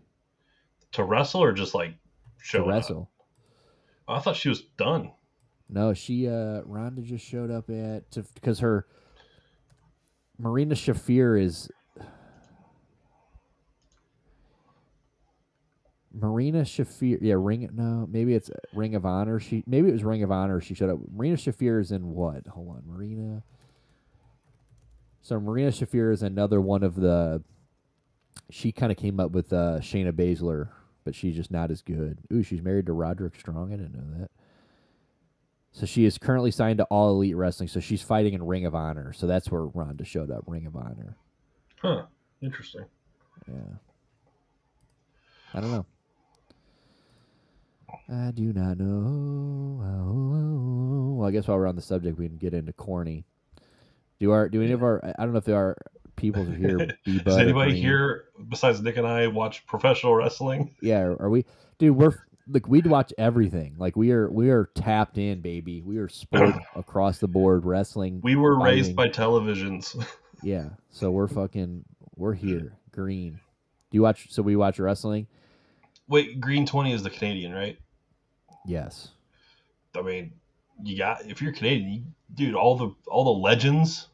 To 0.93 1.03
wrestle 1.03 1.41
or 1.43 1.53
just 1.53 1.73
like 1.73 1.93
show 2.41 2.59
to 2.59 2.63
up? 2.65 2.69
wrestle. 2.69 3.09
I 4.07 4.19
thought 4.19 4.35
she 4.35 4.49
was 4.49 4.61
done. 4.77 5.11
No, 5.69 5.93
she 5.93 6.27
uh 6.29 6.61
Ronda 6.65 7.01
just 7.01 7.25
showed 7.25 7.51
up 7.51 7.69
at 7.69 8.09
to 8.11 8.23
because 8.35 8.59
her 8.59 8.85
Marina 10.37 10.75
Shafir 10.75 11.41
is 11.41 11.69
Marina 16.13 16.61
Shafir. 16.61 17.17
Yeah, 17.21 17.35
Ring. 17.37 17.69
No, 17.73 18.07
maybe 18.09 18.33
it's 18.33 18.49
Ring 18.73 18.95
of 18.95 19.05
Honor. 19.05 19.39
She 19.39 19.63
maybe 19.67 19.89
it 19.89 19.93
was 19.93 20.03
Ring 20.03 20.23
of 20.23 20.31
Honor. 20.31 20.61
She 20.61 20.73
showed 20.73 20.89
up. 20.89 20.99
Marina 21.11 21.35
Shafir 21.35 21.81
is 21.81 21.91
in 21.91 22.07
what? 22.07 22.47
Hold 22.47 22.69
on, 22.69 22.83
Marina. 22.85 23.43
So 25.27 25.37
Marina 25.41 25.71
Shafir 25.71 26.13
is 26.13 26.23
another 26.23 26.61
one 26.61 26.83
of 26.83 26.95
the. 26.95 27.43
She 28.49 28.71
kind 28.71 28.93
of 28.93 28.97
came 28.97 29.19
up 29.19 29.31
with 29.31 29.51
uh, 29.51 29.79
Shayna 29.81 30.13
Baszler, 30.13 30.69
but 31.03 31.15
she's 31.15 31.35
just 31.35 31.51
not 31.51 31.69
as 31.69 31.81
good. 31.81 32.19
Ooh, 32.31 32.43
she's 32.43 32.61
married 32.61 32.85
to 32.85 32.93
Roderick 32.93 33.37
Strong. 33.37 33.73
I 33.73 33.75
didn't 33.75 33.93
know 33.93 34.19
that. 34.19 34.31
So 35.73 35.85
she 35.85 36.05
is 36.05 36.17
currently 36.17 36.51
signed 36.51 36.77
to 36.77 36.85
All 36.85 37.09
Elite 37.09 37.35
Wrestling. 37.35 37.67
So 37.67 37.81
she's 37.81 38.01
fighting 38.01 38.35
in 38.35 38.43
Ring 38.45 38.65
of 38.65 38.73
Honor. 38.73 39.11
So 39.11 39.27
that's 39.27 39.51
where 39.51 39.65
Ronda 39.65 40.05
showed 40.05 40.31
up. 40.31 40.45
Ring 40.47 40.65
of 40.65 40.77
Honor. 40.77 41.17
Huh. 41.81 42.03
Interesting. 42.41 42.85
Yeah. 43.49 43.75
I 45.53 45.59
don't 45.59 45.71
know. 45.71 45.85
I 48.07 48.31
do 48.31 48.53
not 48.53 48.77
know. 48.77 49.81
Well, 51.17 51.27
I 51.27 51.31
guess 51.31 51.49
while 51.49 51.57
we're 51.57 51.67
on 51.67 51.75
the 51.75 51.81
subject, 51.81 52.17
we 52.17 52.29
can 52.29 52.37
get 52.37 52.53
into 52.53 52.71
corny. 52.71 53.25
Do 54.19 54.31
our 54.31 54.49
do 54.49 54.61
any 54.61 54.71
of 54.71 54.83
our? 54.83 55.03
I 55.17 55.23
don't 55.23 55.33
know 55.33 55.37
if 55.37 55.45
there 55.45 55.57
are 55.57 55.77
people 56.15 56.43
here. 56.43 56.77
Does 57.23 57.37
anybody 57.37 57.79
here 57.79 58.25
besides 58.49 58.81
Nick 58.81 58.97
and 58.97 59.07
I 59.07 59.27
watch 59.27 59.65
professional 59.65 60.15
wrestling? 60.15 60.75
Yeah, 60.81 61.15
are, 61.19 61.29
we? 61.29 61.45
Dude, 61.77 61.95
we're 61.95 62.13
like 62.47 62.67
we'd 62.67 62.87
watch 62.87 63.13
everything. 63.17 63.75
Like 63.77 63.95
we 63.95 64.11
are 64.11 64.29
we 64.29 64.49
are 64.49 64.69
tapped 64.75 65.17
in, 65.17 65.41
baby. 65.41 65.81
We 65.81 65.97
are 65.97 66.09
sport 66.09 66.55
across 66.75 67.19
the 67.19 67.27
board 67.27 67.65
wrestling. 67.65 68.19
We 68.23 68.35
were 68.35 68.59
raised 68.59 68.95
by 68.95 69.09
televisions. 69.09 69.95
Yeah, 70.43 70.69
so 70.91 71.09
we're 71.09 71.27
fucking 71.27 71.83
we're 72.15 72.35
here. 72.35 72.77
Green. 72.91 73.39
Do 73.89 73.97
you 73.97 74.03
watch? 74.03 74.27
So 74.29 74.43
we 74.43 74.55
watch 74.55 74.77
wrestling. 74.77 75.25
Wait, 76.07 76.39
Green 76.39 76.63
Twenty 76.63 76.93
is 76.93 77.01
the 77.01 77.09
Canadian, 77.09 77.53
right? 77.53 77.75
Yes. 78.63 79.09
I 79.97 80.03
mean, 80.03 80.31
you 80.83 80.95
got 80.95 81.25
if 81.25 81.41
you're 81.41 81.53
Canadian, 81.53 81.91
you, 81.91 82.03
dude, 82.33 82.55
all 82.55 82.75
the 82.75 82.93
all 83.07 83.23
the 83.23 83.39
legends. 83.39 84.07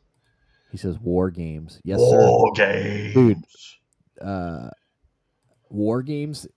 He 0.72 0.78
says 0.78 0.97
war 0.99 1.30
games. 1.30 1.80
Yes, 1.84 1.99
sir. 1.99 2.28
War 2.28 2.51
games. 2.55 3.14
Dude. 3.14 3.38
Uh, 4.20 4.70
war 5.70 6.01
games. 6.01 6.47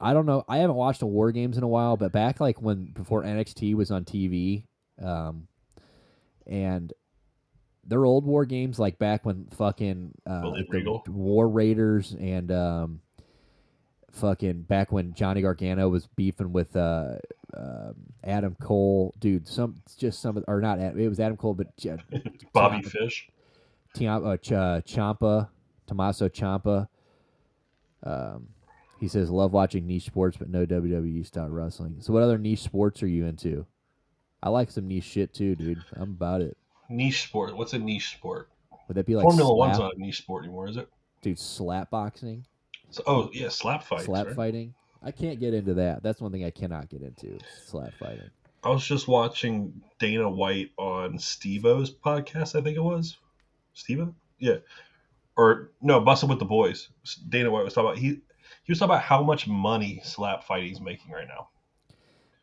I 0.00 0.12
don't 0.12 0.26
know. 0.26 0.44
I 0.48 0.58
haven't 0.58 0.76
watched 0.76 1.02
a 1.02 1.06
war 1.06 1.32
games 1.32 1.56
in 1.56 1.62
a 1.62 1.68
while, 1.68 1.96
but 1.96 2.12
back 2.12 2.40
like 2.40 2.60
when 2.60 2.86
before 2.86 3.22
NXT 3.22 3.74
was 3.74 3.90
on 3.90 4.04
TV, 4.04 4.64
um, 5.02 5.48
and 6.46 6.92
they're 7.86 8.04
old 8.04 8.24
war 8.24 8.44
games 8.44 8.78
like 8.78 8.98
back 8.98 9.24
when 9.24 9.46
fucking 9.56 10.12
uh, 10.28 10.48
like 10.48 10.68
the 10.70 11.02
War 11.08 11.48
Raiders 11.48 12.14
and 12.18 12.50
um, 12.52 13.00
fucking 14.14 14.62
back 14.62 14.92
when 14.92 15.12
Johnny 15.14 15.42
Gargano 15.42 15.88
was 15.88 16.06
beefing 16.16 16.52
with 16.52 16.74
uh, 16.76 17.16
um 17.56 17.94
Adam 18.24 18.56
Cole, 18.60 19.14
dude. 19.20 19.46
Some 19.46 19.76
just 19.98 20.20
some 20.20 20.42
or 20.48 20.60
not. 20.60 20.78
Adam- 20.78 20.98
It 20.98 21.08
was 21.08 21.20
Adam 21.20 21.36
Cole, 21.36 21.54
but 21.54 21.68
uh, 21.88 21.96
Bobby 22.52 22.78
Ciampa- 22.78 22.90
Fish. 22.90 23.28
Tiam- 23.96 24.26
uh, 24.26 24.36
Ch- 24.36 24.52
uh, 24.52 24.80
Ciampa, 24.80 25.48
Tommaso 25.86 26.28
Ciampa. 26.28 26.88
Um, 28.02 28.48
he 29.00 29.08
says, 29.08 29.30
"Love 29.30 29.52
watching 29.52 29.86
niche 29.86 30.06
sports, 30.06 30.36
but 30.36 30.48
no 30.48 30.66
WWE 30.66 31.24
style 31.26 31.48
wrestling." 31.48 31.96
So, 32.00 32.12
what 32.12 32.22
other 32.22 32.38
niche 32.38 32.62
sports 32.62 33.02
are 33.02 33.06
you 33.08 33.26
into? 33.26 33.66
I 34.42 34.48
like 34.50 34.70
some 34.70 34.88
niche 34.88 35.04
shit 35.04 35.32
too, 35.32 35.54
dude. 35.56 35.82
I'm 35.96 36.10
about 36.10 36.40
it. 36.42 36.56
Niche 36.88 37.22
sport. 37.28 37.56
What's 37.56 37.72
a 37.72 37.78
niche 37.78 38.10
sport? 38.16 38.50
Would 38.88 38.96
that 38.96 39.06
be 39.06 39.16
like 39.16 39.22
Formula 39.24 39.54
One's 39.54 39.78
not 39.78 39.94
a 39.94 39.98
niche 39.98 40.18
sport 40.18 40.44
anymore, 40.44 40.68
is 40.68 40.76
it? 40.76 40.88
dude? 41.22 41.38
Slap 41.38 41.90
boxing, 41.90 42.44
So, 42.94 43.02
oh 43.06 43.30
yeah, 43.32 43.48
slap 43.48 43.82
fights. 43.82 44.04
slap 44.04 44.26
right? 44.26 44.36
fighting. 44.36 44.74
I 45.02 45.10
can't 45.10 45.38
get 45.38 45.52
into 45.52 45.74
that. 45.74 46.02
That's 46.02 46.20
one 46.20 46.32
thing 46.32 46.44
I 46.44 46.50
cannot 46.50 46.88
get 46.88 47.02
into. 47.02 47.38
Slap 47.66 47.92
fighting. 47.98 48.30
I 48.62 48.70
was 48.70 48.86
just 48.86 49.06
watching 49.06 49.82
Dana 49.98 50.30
White 50.30 50.70
on 50.78 51.18
Steve-O's 51.18 51.90
podcast, 51.90 52.58
I 52.58 52.62
think 52.62 52.78
it 52.78 52.82
was. 52.82 53.18
Steven? 53.74 54.14
Yeah. 54.38 54.56
Or 55.36 55.72
no, 55.82 56.00
Bussin' 56.00 56.28
with 56.28 56.38
the 56.38 56.46
Boys. 56.46 56.88
Dana 57.28 57.50
White 57.50 57.64
was 57.64 57.74
talking 57.74 57.90
about 57.90 57.98
he 57.98 58.20
he 58.62 58.72
was 58.72 58.78
talking 58.78 58.94
about 58.94 59.02
how 59.02 59.22
much 59.22 59.46
money 59.46 60.00
slap 60.04 60.44
fighting's 60.44 60.80
making 60.80 61.10
right 61.10 61.28
now. 61.28 61.48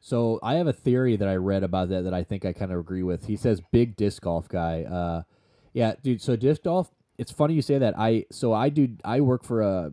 So 0.02 0.40
I 0.44 0.56
have 0.56 0.68
a 0.68 0.74
theory 0.74 1.16
that 1.16 1.28
I 1.28 1.36
read 1.36 1.64
about 1.64 1.90
that 1.90 2.04
that 2.04 2.14
I 2.14 2.24
think 2.24 2.44
I 2.44 2.54
kind 2.54 2.72
of 2.72 2.80
agree 2.80 3.04
with. 3.04 3.26
He 3.26 3.38
says 3.38 3.62
big 3.72 3.96
disc 3.96 4.22
golf 4.22 4.50
guy. 4.50 4.84
Uh, 4.84 5.24
yeah, 5.74 5.94
dude. 6.04 6.22
So 6.22 6.36
disc 6.36 6.64
golf. 6.64 6.92
It's 7.18 7.32
funny 7.32 7.54
you 7.54 7.62
say 7.62 7.78
that. 7.78 7.98
I 7.98 8.26
so 8.32 8.52
I 8.52 8.70
do. 8.70 8.90
I 9.06 9.22
work 9.22 9.44
for 9.44 9.62
a. 9.62 9.92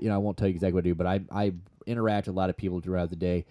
You 0.00 0.08
know, 0.08 0.14
I 0.14 0.18
won't 0.18 0.36
tell 0.36 0.48
you 0.48 0.54
exactly 0.54 0.74
what 0.74 0.84
I 0.84 0.88
do, 0.88 0.94
but 0.94 1.06
I 1.06 1.20
I 1.30 1.52
interact 1.86 2.26
with 2.26 2.36
a 2.36 2.38
lot 2.38 2.50
of 2.50 2.56
people 2.56 2.80
throughout 2.80 3.10
the 3.10 3.16
day, 3.16 3.44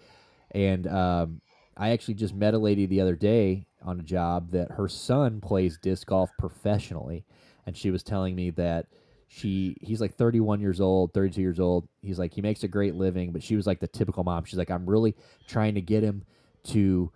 and 0.51 0.87
um, 0.87 1.41
I 1.75 1.91
actually 1.91 2.15
just 2.15 2.33
met 2.33 2.53
a 2.53 2.59
lady 2.59 2.85
the 2.85 3.01
other 3.01 3.15
day 3.15 3.65
on 3.83 3.99
a 3.99 4.03
job 4.03 4.51
that 4.51 4.71
her 4.71 4.87
son 4.87 5.41
plays 5.41 5.77
disc 5.77 6.07
golf 6.07 6.31
professionally, 6.37 7.25
and 7.65 7.75
she 7.75 7.91
was 7.91 8.03
telling 8.03 8.35
me 8.35 8.49
that 8.51 8.87
she 9.27 9.75
he's 9.81 9.99
like 9.99 10.15
31 10.15 10.61
years 10.61 10.79
old 10.79 11.13
32 11.13 11.41
years 11.41 11.59
old. 11.59 11.87
He's 12.01 12.17
like 12.17 12.33
he 12.33 12.41
makes 12.41 12.63
a 12.63 12.67
great 12.67 12.95
living 12.95 13.31
but 13.31 13.43
she 13.43 13.55
was 13.55 13.67
like 13.67 13.79
the 13.79 13.87
typical 13.87 14.23
mom. 14.23 14.45
She's 14.45 14.57
like 14.57 14.71
i'm 14.71 14.89
really 14.89 15.15
trying 15.47 15.75
to 15.75 15.81
get 15.81 16.01
him 16.01 16.23
to 16.67 17.11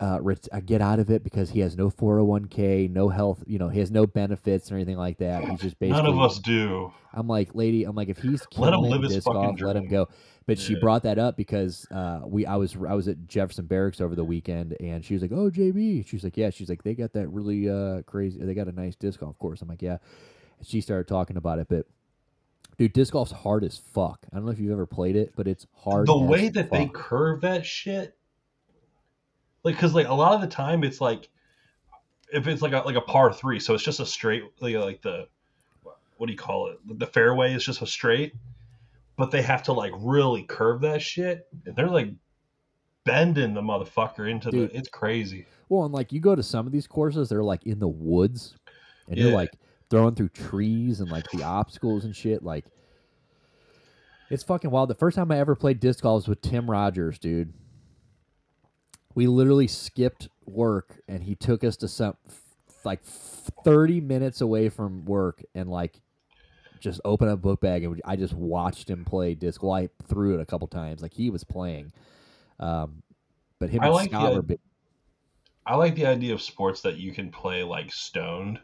uh, 0.00 0.18
ret- 0.20 0.48
uh, 0.50 0.60
get 0.60 0.80
out 0.80 0.98
of 0.98 1.10
it 1.10 1.22
because 1.22 1.50
he 1.50 1.60
has 1.60 1.76
no 1.76 1.90
401k 1.90 2.90
no 2.90 3.10
health 3.10 3.44
you 3.46 3.58
know 3.58 3.68
he 3.68 3.78
has 3.80 3.90
no 3.90 4.06
benefits 4.06 4.72
or 4.72 4.76
anything 4.76 4.96
like 4.96 5.18
that 5.18 5.44
he's 5.44 5.60
just 5.60 5.78
basically 5.78 6.02
None 6.02 6.10
of 6.10 6.18
us 6.18 6.38
do. 6.38 6.92
i'm 7.12 7.28
like 7.28 7.54
lady 7.54 7.84
i'm 7.84 7.94
like 7.94 8.08
if 8.08 8.18
he's 8.18 8.42
Let 8.56 8.72
him 8.72 8.80
live 8.80 9.02
his 9.02 9.12
disc 9.12 9.26
fucking 9.26 9.42
golf 9.42 9.60
let 9.60 9.76
him 9.76 9.88
go 9.88 10.08
but 10.46 10.58
she 10.58 10.74
brought 10.74 11.04
that 11.04 11.18
up 11.18 11.36
because 11.36 11.86
uh, 11.92 12.22
we 12.24 12.44
I 12.44 12.56
was 12.56 12.76
I 12.76 12.94
was 12.94 13.06
at 13.06 13.28
Jefferson 13.28 13.66
Barracks 13.66 14.00
over 14.00 14.16
the 14.16 14.24
weekend 14.24 14.76
and 14.80 15.04
she 15.04 15.14
was 15.14 15.22
like, 15.22 15.30
"Oh, 15.30 15.48
JB." 15.48 16.08
She's 16.08 16.24
like, 16.24 16.36
"Yeah." 16.36 16.50
She's 16.50 16.68
like, 16.68 16.82
"They 16.82 16.94
got 16.94 17.12
that 17.12 17.28
really 17.28 17.70
uh, 17.70 18.02
crazy. 18.02 18.40
They 18.42 18.54
got 18.54 18.66
a 18.66 18.72
nice 18.72 18.96
disc 18.96 19.20
golf 19.20 19.38
course." 19.38 19.62
I'm 19.62 19.68
like, 19.68 19.80
"Yeah." 19.80 19.98
And 20.58 20.66
she 20.66 20.80
started 20.80 21.06
talking 21.06 21.36
about 21.36 21.60
it, 21.60 21.68
but 21.68 21.86
dude, 22.78 22.92
disc 22.94 23.12
golf's 23.12 23.30
hard 23.30 23.62
as 23.62 23.78
fuck. 23.78 24.26
I 24.32 24.36
don't 24.36 24.44
know 24.44 24.50
if 24.50 24.58
you've 24.58 24.72
ever 24.72 24.86
played 24.86 25.14
it, 25.14 25.34
but 25.36 25.46
it's 25.46 25.68
hard. 25.72 26.08
the 26.08 26.18
way 26.18 26.48
that 26.48 26.72
they 26.72 26.90
curve 26.92 27.42
that 27.42 27.64
shit 27.64 28.16
like 29.62 29.74
because 29.74 29.94
like 29.94 30.08
a 30.08 30.14
lot 30.14 30.34
of 30.34 30.40
the 30.40 30.46
time 30.46 30.84
it's 30.84 31.00
like 31.00 31.28
if 32.32 32.46
it's 32.46 32.62
like 32.62 32.72
a 32.72 32.78
like 32.78 32.96
a 32.96 33.00
par 33.00 33.32
three 33.32 33.60
so 33.60 33.74
it's 33.74 33.82
just 33.82 34.00
a 34.00 34.06
straight 34.06 34.44
like, 34.60 34.74
like 34.76 35.02
the 35.02 35.26
what 36.16 36.26
do 36.26 36.32
you 36.32 36.38
call 36.38 36.68
it 36.68 36.78
the 36.98 37.06
fairway 37.06 37.54
is 37.54 37.64
just 37.64 37.82
a 37.82 37.86
straight 37.86 38.34
but 39.16 39.30
they 39.30 39.42
have 39.42 39.62
to 39.62 39.72
like 39.72 39.92
really 39.98 40.42
curve 40.44 40.80
that 40.80 41.02
shit 41.02 41.46
and 41.66 41.74
they're 41.76 41.88
like 41.88 42.10
bending 43.04 43.54
the 43.54 43.62
motherfucker 43.62 44.30
into 44.30 44.50
Dude. 44.50 44.70
the 44.70 44.76
it's 44.76 44.88
crazy 44.88 45.46
Well, 45.68 45.84
and 45.84 45.94
like 45.94 46.12
you 46.12 46.20
go 46.20 46.34
to 46.34 46.42
some 46.42 46.66
of 46.66 46.72
these 46.72 46.86
courses, 46.86 47.28
they're 47.28 47.44
like 47.44 47.64
in 47.64 47.78
the 47.78 47.88
woods, 47.88 48.56
and 49.08 49.16
you're 49.16 49.32
like 49.32 49.52
throwing 49.88 50.14
through 50.14 50.28
trees 50.30 51.00
and 51.00 51.10
like 51.10 51.30
the 51.30 51.42
obstacles 51.42 52.04
and 52.04 52.14
shit. 52.14 52.42
Like, 52.42 52.64
it's 54.30 54.42
fucking 54.42 54.70
wild. 54.70 54.90
The 54.90 54.94
first 54.94 55.16
time 55.16 55.30
I 55.30 55.38
ever 55.38 55.54
played 55.54 55.80
disc 55.80 56.02
golf 56.02 56.22
was 56.22 56.28
with 56.28 56.42
Tim 56.42 56.70
Rogers, 56.70 57.18
dude. 57.18 57.52
We 59.14 59.26
literally 59.26 59.66
skipped 59.66 60.28
work, 60.46 61.00
and 61.08 61.22
he 61.22 61.34
took 61.34 61.64
us 61.64 61.76
to 61.78 61.88
some 61.88 62.14
like 62.84 63.02
thirty 63.04 64.00
minutes 64.00 64.40
away 64.40 64.68
from 64.68 65.04
work, 65.04 65.42
and 65.54 65.68
like 65.70 66.00
just 66.80 67.00
open 67.04 67.28
up 67.28 67.34
a 67.34 67.36
book 67.36 67.60
bag, 67.60 67.84
and 67.84 68.00
I 68.04 68.16
just 68.16 68.34
watched 68.34 68.88
him 68.88 69.04
play 69.04 69.34
disc. 69.34 69.62
Well, 69.62 69.72
I 69.72 69.88
threw 70.06 70.34
it 70.38 70.40
a 70.40 70.46
couple 70.46 70.66
times, 70.68 71.02
like 71.02 71.12
he 71.12 71.28
was 71.30 71.44
playing. 71.44 71.92
Um, 72.58 73.02
but 73.58 73.68
him 73.70 73.82
I 73.82 73.86
and 73.86 73.94
like 73.94 74.10
Scott 74.10 74.30
the- 74.30 74.36
were 74.36 74.42
big. 74.42 74.60
i 75.66 75.74
like 75.76 75.94
the 75.94 76.06
idea 76.06 76.32
of 76.32 76.40
sports 76.40 76.80
that 76.82 76.96
you 76.96 77.12
can 77.12 77.30
play 77.30 77.62
like 77.62 77.92
stoned 77.92 78.58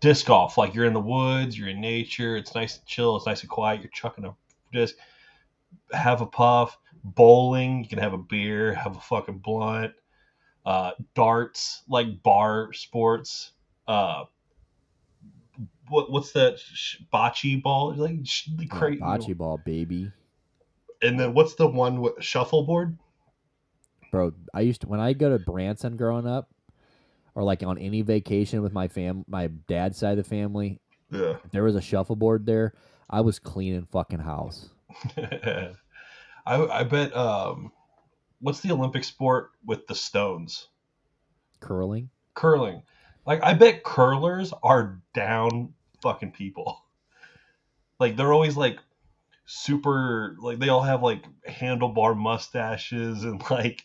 disc 0.00 0.26
golf 0.26 0.56
like 0.58 0.74
you're 0.74 0.84
in 0.86 0.92
the 0.92 1.00
woods 1.00 1.58
you're 1.58 1.68
in 1.68 1.80
nature 1.80 2.36
it's 2.36 2.54
nice 2.54 2.76
and 2.78 2.86
chill 2.86 3.16
it's 3.16 3.26
nice 3.26 3.40
and 3.42 3.50
quiet 3.50 3.80
you're 3.80 3.90
chucking 3.90 4.24
a 4.24 4.34
disc 4.72 4.94
have 5.92 6.20
a 6.20 6.26
puff 6.26 6.78
bowling 7.04 7.82
you 7.82 7.88
can 7.88 7.98
have 7.98 8.12
a 8.12 8.18
beer 8.18 8.74
have 8.74 8.96
a 8.96 9.00
fucking 9.00 9.38
blunt 9.38 9.92
uh, 10.64 10.92
darts 11.14 11.82
like 11.88 12.22
bar 12.22 12.72
sports 12.72 13.52
uh, 13.88 14.24
what 15.88 16.10
what's 16.10 16.32
that 16.32 16.58
sh- 16.58 16.96
bocce 17.12 17.60
ball 17.62 17.94
like 17.96 18.18
sh- 18.24 18.48
Yeah, 18.58 18.66
cra- 18.68 18.96
bocce 18.96 19.36
ball, 19.36 19.58
baby. 19.58 20.12
and 21.02 21.18
then 21.18 21.34
what's 21.34 21.54
the 21.56 21.66
one 21.66 22.00
with 22.00 22.22
shuffleboard 22.22 22.96
Bro, 24.10 24.32
I 24.52 24.60
used 24.60 24.82
to 24.82 24.88
when 24.88 25.00
I 25.00 25.14
go 25.14 25.30
to 25.30 25.38
Branson 25.38 25.96
growing 25.96 26.26
up, 26.26 26.50
or 27.34 27.42
like 27.42 27.62
on 27.62 27.78
any 27.78 28.02
vacation 28.02 28.62
with 28.62 28.72
my 28.72 28.86
fam, 28.88 29.24
my 29.26 29.46
dad's 29.46 29.96
side 29.98 30.18
of 30.18 30.24
the 30.24 30.28
family. 30.28 30.80
yeah 31.10 31.36
there 31.50 31.64
was 31.64 31.74
a 31.76 31.80
shuffleboard 31.80 32.46
there, 32.46 32.74
I 33.08 33.22
was 33.22 33.38
cleaning 33.38 33.86
fucking 33.90 34.20
house. 34.20 34.68
I, 36.46 36.80
I 36.80 36.82
bet 36.84 37.16
um, 37.16 37.72
what's 38.40 38.60
the 38.60 38.72
olympic 38.72 39.04
sport 39.04 39.50
with 39.64 39.86
the 39.86 39.94
stones 39.94 40.68
Curling. 41.60 42.10
curling 42.34 42.82
like 43.26 43.42
i 43.42 43.54
bet 43.54 43.84
curlers 43.84 44.52
are 44.62 45.00
down 45.14 45.74
fucking 46.02 46.32
people 46.32 46.82
like 48.00 48.16
they're 48.16 48.32
always 48.32 48.56
like 48.56 48.78
super 49.44 50.36
like 50.40 50.58
they 50.58 50.68
all 50.68 50.82
have 50.82 51.02
like 51.02 51.24
handlebar 51.48 52.16
mustaches 52.16 53.24
and 53.24 53.42
like 53.50 53.84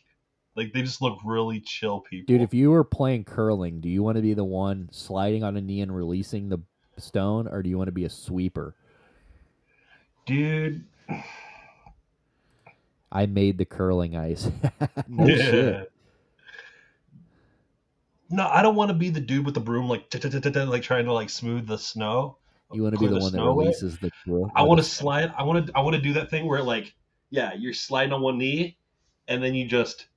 like 0.56 0.74
they 0.74 0.82
just 0.82 1.02
look 1.02 1.20
really 1.24 1.60
chill 1.60 2.00
people 2.02 2.34
Dude, 2.34 2.42
if 2.42 2.54
you 2.54 2.72
were 2.72 2.84
playing 2.84 3.26
curling, 3.26 3.80
do 3.80 3.90
you 3.90 4.02
want 4.02 4.16
to 4.16 4.24
be 4.24 4.34
the 4.34 4.44
one 4.44 4.90
sliding 4.92 5.44
on 5.44 5.56
a 5.56 5.62
knee 5.62 5.82
and 5.82 5.96
releasing 5.96 6.50
the 6.50 6.58
stone, 6.98 7.48
or 7.48 7.62
do 7.62 7.70
you 7.70 7.78
want 7.78 7.90
to 7.90 7.94
be 7.94 8.06
a 8.06 8.10
sweeper? 8.10 8.76
dude 10.26 10.84
I 13.12 13.26
made 13.26 13.58
the 13.58 13.66
curling 13.66 14.16
ice. 14.16 14.50
no 15.08 15.26
yeah. 15.26 15.36
shit. 15.38 15.92
no 18.30 18.48
i 18.48 18.62
don't 18.62 18.76
want 18.76 18.90
to 18.90 18.94
be 18.96 19.10
the 19.10 19.22
dude 19.22 19.46
with 19.46 19.54
the 19.54 19.60
broom 19.62 19.88
like 19.88 20.14
like 20.56 20.84
trying 20.84 21.06
to 21.06 21.14
like 21.14 21.30
smooth 21.30 21.66
the 21.68 21.78
snow 21.78 22.38
You 22.74 22.84
want 22.84 22.96
to 22.96 23.00
be 23.00 23.08
clear 23.08 23.20
the 23.20 23.24
one 23.24 23.32
that 23.32 23.38
snow 23.38 23.48
away. 23.50 23.66
releases 23.66 23.98
the. 24.00 24.12
drill- 24.26 24.52
I 24.56 24.64
want 24.64 24.80
to 24.80 24.84
slide. 24.84 25.34
I 25.38 25.44
want 25.44 25.68
to. 25.68 25.74
I 25.78 25.80
want 25.82 25.96
to 25.96 26.02
do 26.02 26.14
that 26.14 26.30
thing 26.30 26.46
where 26.46 26.62
like, 26.62 26.94
yeah, 27.30 27.54
you're 27.58 27.74
sliding 27.74 28.12
on 28.12 28.22
one 28.22 28.38
knee, 28.38 28.78
and 29.30 29.42
then 29.42 29.56
you 29.56 29.66
just. 29.66 30.08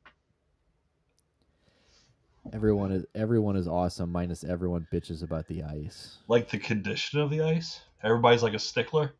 Everyone 2.52 2.90
is 2.90 3.04
everyone 3.14 3.54
is 3.56 3.68
awesome, 3.68 4.10
minus 4.10 4.42
everyone 4.42 4.88
bitches 4.92 5.22
about 5.22 5.46
the 5.46 5.62
ice. 5.62 6.18
like 6.26 6.48
the 6.50 6.58
condition 6.58 7.20
of 7.20 7.30
the 7.30 7.42
ice. 7.42 7.80
Everybody's 8.02 8.42
like 8.42 8.54
a 8.54 8.58
stickler. 8.58 9.14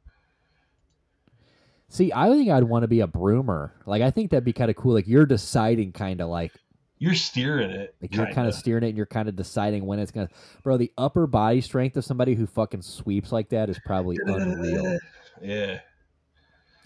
See, 1.93 2.13
I 2.15 2.29
think 2.31 2.49
I'd 2.49 2.63
want 2.65 2.85
to 2.85 2.89
be 2.89 3.01
a 3.01 3.07
broomer. 3.09 3.73
Like, 3.85 4.01
I 4.01 4.11
think 4.13 4.31
that'd 4.31 4.45
be 4.45 4.53
kind 4.53 4.71
of 4.71 4.77
cool. 4.77 4.95
Like, 4.95 5.09
you're 5.09 5.27
deciding, 5.27 5.91
kind 5.93 6.21
of 6.21 6.29
like, 6.29 6.53
You're 6.99 7.15
steering 7.17 7.71
it. 7.71 7.95
like 8.01 8.15
you're 8.15 8.31
kind 8.33 8.47
of 8.47 8.55
steering 8.55 8.85
it, 8.85 8.89
and 8.91 8.97
you're 8.97 9.07
kind 9.07 9.29
of 9.29 9.35
deciding 9.35 9.85
when 9.85 9.99
it's 9.99 10.13
gonna. 10.13 10.29
Bro, 10.63 10.77
the 10.77 10.93
upper 10.97 11.27
body 11.27 11.61
strength 11.61 11.97
of 11.97 12.05
somebody 12.05 12.35
who 12.35 12.47
fucking 12.47 12.83
sweeps 12.83 13.33
like 13.33 13.49
that 13.49 13.69
is 13.69 13.79
probably 13.85 14.17
unreal. 14.25 14.99
Yeah. 15.43 15.81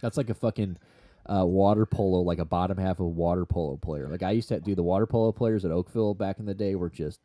That's 0.01 0.17
like 0.17 0.31
a 0.31 0.35
fucking 0.35 0.79
uh, 1.27 1.45
water 1.47 1.85
polo, 1.87 2.21
like 2.21 2.39
a 2.39 2.45
bottom 2.45 2.79
half 2.79 2.99
of 2.99 3.07
a 3.07 3.09
water 3.09 3.45
polo 3.45 3.77
player. 3.77 4.09
Like 4.09 4.23
I 4.23 4.31
used 4.33 4.49
to 4.49 4.61
do 4.61 4.75
the 4.75 4.83
water 4.83 5.07
polo 5.07 5.33
players 5.33 5.65
at 5.65 5.71
Oakville 5.71 6.15
back 6.15 6.39
in 6.39 6.47
the 6.47 6.55
day 6.55 6.75
were 6.77 6.91
just 6.91 7.21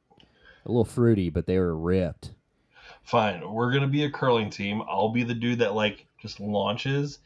a 0.65 0.69
little 0.69 0.85
fruity, 0.85 1.29
but 1.29 1.45
they 1.45 1.57
were 1.59 1.75
ripped. 1.77 2.31
Fine. 3.03 3.49
We're 3.49 3.71
gonna 3.71 3.87
be 3.87 4.03
a 4.03 4.11
curling 4.11 4.49
team. 4.49 4.81
I'll 4.89 5.09
be 5.09 5.23
the 5.23 5.33
dude 5.33 5.59
that 5.59 5.75
like 5.75 6.07
just 6.21 6.39
launches, 6.39 7.19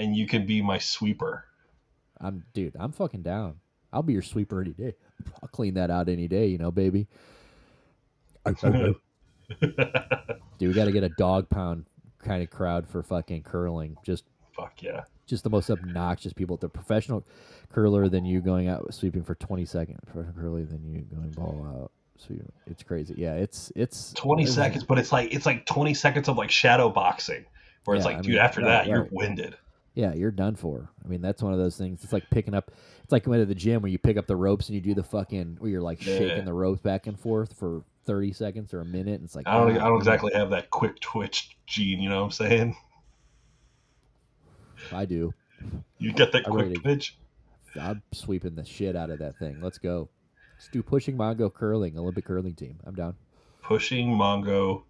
and 0.00 0.16
you 0.16 0.26
can 0.26 0.46
be 0.46 0.62
my 0.62 0.78
sweeper. 0.78 1.44
I'm 2.20 2.44
dude, 2.54 2.74
I'm 2.78 2.92
fucking 2.92 3.22
down. 3.22 3.56
I'll 3.92 4.02
be 4.02 4.12
your 4.12 4.22
sweeper 4.22 4.60
any 4.60 4.72
day. 4.72 4.94
I'll 5.42 5.48
clean 5.48 5.74
that 5.74 5.90
out 5.90 6.08
any 6.08 6.28
day, 6.28 6.46
you 6.46 6.58
know, 6.58 6.70
baby. 6.70 7.06
Dude, 9.60 10.68
we 10.68 10.72
got 10.74 10.84
to 10.86 10.92
get 10.92 11.02
a 11.02 11.08
dog 11.10 11.48
pound 11.48 11.86
kind 12.18 12.42
of 12.42 12.50
crowd 12.50 12.86
for 12.86 13.02
fucking 13.02 13.42
curling. 13.42 13.96
Just 14.04 14.24
Fuck 14.52 14.82
yeah. 14.82 15.02
just 15.26 15.42
the 15.44 15.50
most 15.50 15.70
obnoxious 15.70 16.32
people. 16.32 16.56
The 16.56 16.68
professional 16.68 17.26
curler 17.72 18.08
than 18.08 18.24
you 18.24 18.40
going 18.40 18.68
out 18.68 18.92
sweeping 18.94 19.22
for 19.24 19.34
20 19.34 19.64
seconds. 19.64 19.98
Professional 20.06 20.34
curler 20.40 20.64
than 20.64 20.84
you 20.86 21.00
going 21.14 21.30
ball 21.32 21.66
out. 21.66 21.92
Sweeping. 22.18 22.50
It's 22.66 22.82
crazy. 22.82 23.14
Yeah, 23.16 23.34
it's 23.34 23.72
it's 23.74 24.12
20 24.14 24.42
it's- 24.42 24.54
seconds, 24.54 24.84
but 24.84 24.98
it's 24.98 25.10
like 25.12 25.32
it's 25.34 25.46
like 25.46 25.66
20 25.66 25.94
seconds 25.94 26.28
of 26.28 26.36
like 26.36 26.50
shadow 26.50 26.90
boxing, 26.90 27.44
where 27.84 27.96
it's 27.96 28.04
Yeah, 28.04 28.10
like, 28.10 28.18
I 28.18 28.22
dude, 28.22 28.32
mean, 28.32 28.40
after 28.40 28.60
right, 28.60 28.68
that 28.68 28.86
you're 28.86 29.08
winded. 29.10 29.56
Yeah, 29.94 30.14
you're 30.14 30.30
done 30.30 30.54
for. 30.54 30.88
I 31.04 31.08
mean, 31.08 31.20
that's 31.20 31.42
one 31.42 31.52
of 31.52 31.58
those 31.58 31.76
things. 31.76 32.04
It's 32.04 32.12
like 32.12 32.28
picking 32.30 32.54
up. 32.54 32.70
It's 33.02 33.10
like 33.12 33.24
going 33.24 33.40
to 33.40 33.46
the 33.46 33.54
gym 33.54 33.82
where 33.82 33.90
you 33.90 33.98
pick 33.98 34.16
up 34.16 34.26
the 34.26 34.36
ropes 34.36 34.68
and 34.68 34.74
you 34.76 34.80
do 34.80 34.94
the 34.94 35.02
fucking 35.02 35.56
where 35.58 35.70
you're 35.70 35.80
like 35.82 36.04
Yeah. 36.06 36.18
shaking 36.18 36.44
the 36.44 36.52
ropes 36.52 36.80
back 36.80 37.06
and 37.08 37.18
forth 37.18 37.54
for 37.58 37.82
30 38.04 38.32
seconds 38.32 38.72
or 38.72 38.80
a 38.80 38.84
minute. 38.84 39.14
And 39.14 39.24
it's 39.24 39.34
like 39.34 39.48
I 39.48 39.58
don't. 39.58 39.76
ah, 39.78 39.84
I 39.86 39.88
don't 39.88 39.98
exactly 39.98 40.32
have 40.32 40.50
that 40.50 40.70
quick 40.70 41.00
twitch 41.00 41.56
gene. 41.66 42.00
You 42.00 42.08
know 42.08 42.18
what 42.20 42.26
I'm 42.26 42.30
saying? 42.30 42.76
I 44.92 45.04
do. 45.04 45.34
You 45.98 46.12
get 46.12 46.32
that 46.32 46.46
I'm 46.46 46.52
quick 46.52 46.74
twitch. 46.82 47.16
I'm 47.80 48.02
sweeping 48.12 48.54
the 48.54 48.64
shit 48.64 48.96
out 48.96 49.10
of 49.10 49.18
that 49.18 49.38
thing. 49.38 49.60
Let's 49.60 49.78
go. 49.78 50.08
Let's 50.56 50.68
do 50.68 50.82
pushing 50.82 51.16
Mongo 51.16 51.52
curling, 51.52 51.98
Olympic 51.98 52.24
curling 52.24 52.54
team. 52.54 52.78
I'm 52.84 52.94
down. 52.94 53.14
Pushing 53.62 54.08
Mongo 54.08 54.82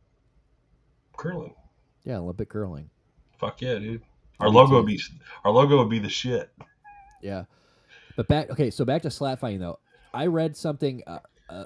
curling. 1.17 1.55
Yeah, 2.05 2.19
Olympic 2.19 2.49
curling. 2.49 2.91
Fuck 3.39 3.61
yeah, 3.61 3.79
dude. 3.79 4.03
Our 4.41 4.49
logo 4.49 4.77
would 4.77 4.87
be 4.87 5.01
our 5.45 5.51
logo 5.51 5.79
would 5.79 5.91
be 5.91 5.99
the 5.99 6.09
shit. 6.09 6.51
Yeah, 7.23 7.45
but 8.17 8.29
back 8.29 8.51
okay. 8.51 8.71
So 8.71 8.85
back 8.85 9.03
to 9.03 9.11
slap 9.11 9.41
fighting 9.41 9.61
though. 9.61 9.79
I 10.13 10.27
read 10.27 10.57
something, 10.57 11.03
uh, 11.07 11.19
uh, 11.49 11.65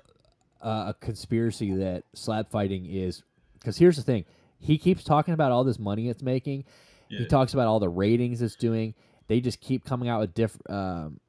uh, 0.60 0.92
a 0.92 0.96
conspiracy 1.00 1.74
that 1.76 2.04
slap 2.14 2.50
fighting 2.50 2.86
is 2.86 3.22
because 3.54 3.78
here's 3.78 3.96
the 3.96 4.02
thing. 4.02 4.24
He 4.58 4.76
keeps 4.78 5.04
talking 5.04 5.34
about 5.34 5.52
all 5.52 5.64
this 5.64 5.78
money 5.78 6.08
it's 6.08 6.22
making. 6.22 6.64
He 7.08 7.26
talks 7.26 7.54
about 7.54 7.68
all 7.68 7.78
the 7.78 7.88
ratings 7.88 8.42
it's 8.42 8.56
doing. 8.56 8.92
They 9.28 9.40
just 9.40 9.60
keep 9.60 9.84
coming 9.84 10.08
out 10.08 10.20
with 10.20 10.34
different. 10.34 10.68
Um, 10.68 11.20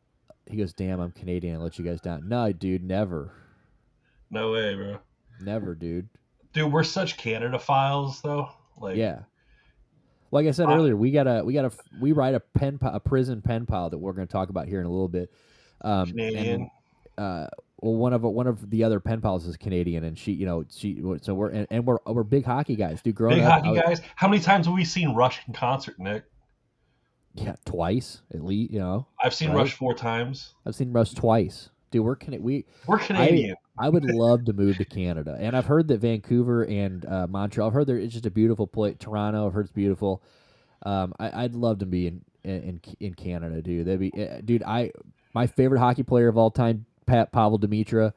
he 0.50 0.58
goes, 0.58 0.74
"Damn, 0.74 1.00
I'm 1.00 1.12
Canadian. 1.12 1.56
I 1.56 1.60
let 1.60 1.78
you 1.78 1.86
guys 1.86 2.02
down." 2.02 2.28
No, 2.28 2.52
dude, 2.52 2.84
never, 2.84 3.32
No 4.32 4.52
way, 4.52 4.74
bro. 4.74 4.98
never, 5.42 5.76
dude. 5.76 6.10
Dude, 6.54 6.72
we're 6.72 6.84
such 6.84 7.18
Canada 7.18 7.60
files 7.60 8.22
though. 8.22 8.50
Like 8.78 8.96
yeah. 8.96 9.20
Like 10.32 10.48
I 10.48 10.52
said 10.52 10.68
Uh, 10.70 10.76
earlier, 10.76 10.96
we 10.96 11.12
got 11.12 11.28
a 11.28 11.44
we 11.44 11.54
got 11.54 11.66
a 11.66 11.72
we 12.02 12.12
write 12.12 12.36
a 12.36 12.40
pen 12.40 12.78
a 12.82 13.00
prison 13.00 13.42
pen 13.42 13.66
pile 13.66 13.90
that 13.90 13.98
we're 13.98 14.14
going 14.14 14.28
to 14.28 14.32
talk 14.32 14.50
about 14.50 14.68
here 14.68 14.80
in 14.80 14.86
a 14.86 14.90
little 14.90 15.08
bit. 15.08 15.32
Um, 15.82 16.08
Canadian. 16.08 16.62
And, 16.62 16.70
uh, 17.18 17.48
well, 17.82 17.96
one 17.96 18.14
of 18.14 18.24
one 18.24 18.48
of 18.48 18.70
the 18.70 18.84
other 18.84 19.00
pen 19.00 19.22
pals 19.22 19.46
is 19.46 19.56
Canadian, 19.58 20.04
and 20.06 20.18
she, 20.18 20.32
you 20.32 20.46
know, 20.46 20.66
she. 20.70 21.02
So 21.22 21.34
we're 21.36 21.50
and, 21.50 21.68
and 21.70 21.86
we're 21.86 21.98
we're 22.06 22.24
big 22.24 22.46
hockey 22.46 22.76
guys, 22.76 23.02
dude. 23.02 23.16
Growing 23.16 23.38
Big 23.38 23.44
up, 23.46 23.52
hockey 23.64 23.70
was- 23.72 23.82
guys. 23.82 24.02
How 24.16 24.28
many 24.28 24.42
times 24.42 24.66
have 24.66 24.76
we 24.76 24.84
seen 24.86 25.14
Rush 25.14 25.42
in 25.48 25.54
concert, 25.54 26.00
Nick? 26.00 26.24
yeah, 27.36 27.56
twice 27.66 28.22
at 28.34 28.44
least. 28.44 28.72
You 28.72 28.80
know, 28.80 29.08
I've 29.22 29.34
seen 29.36 29.50
Right. 29.50 29.58
Rush 29.58 29.74
four 29.74 29.94
times. 29.94 30.56
I've 30.66 30.74
seen 30.76 30.92
Rush 30.94 31.14
twice, 31.14 31.70
dude. 31.91 32.03
We're 32.06 32.16
Cana- 32.16 32.40
we. 32.40 32.66
We're 32.88 32.99
Canadian. 32.99 33.56
I 33.78 33.90
would 33.90 34.06
love 34.14 34.45
to 34.45 34.53
move 34.53 34.78
to 34.78 34.86
Canada, 34.86 35.38
and 35.40 35.56
I've 35.56 35.66
heard 35.66 35.88
that 35.90 35.99
Vancouver 35.99 36.64
and 36.66 37.06
uh, 37.06 37.28
Montreal. 37.28 37.68
I've 37.68 37.74
heard 37.74 37.88
there 37.88 37.98
it's 37.98 38.14
just 38.14 38.26
a 38.26 38.32
beautiful 38.32 38.68
place. 38.68 38.95
Toronto, 38.99 39.48
I've 39.48 39.53
heard 39.53 39.66
it's 39.66 39.74
beautiful. 39.74 40.22
Um, 40.86 41.14
I, 41.20 41.44
I'd 41.44 41.56
love 41.56 41.80
to 41.80 41.86
be 41.86 42.07
in 42.07 42.22
in 42.44 42.80
in 42.99 43.14
Canada, 43.16 43.62
dude. 43.62 43.88
That'd 43.88 43.99
be, 43.99 44.12
uh, 44.14 44.41
dude. 44.45 44.64
I 44.64 44.91
my 45.34 45.48
favorite 45.48 45.80
hockey 45.80 46.03
player 46.03 46.28
of 46.30 46.38
all 46.38 46.52
time, 46.52 46.86
Pat 47.06 47.32
Pavol 47.34 47.60
Demitra. 47.60 48.14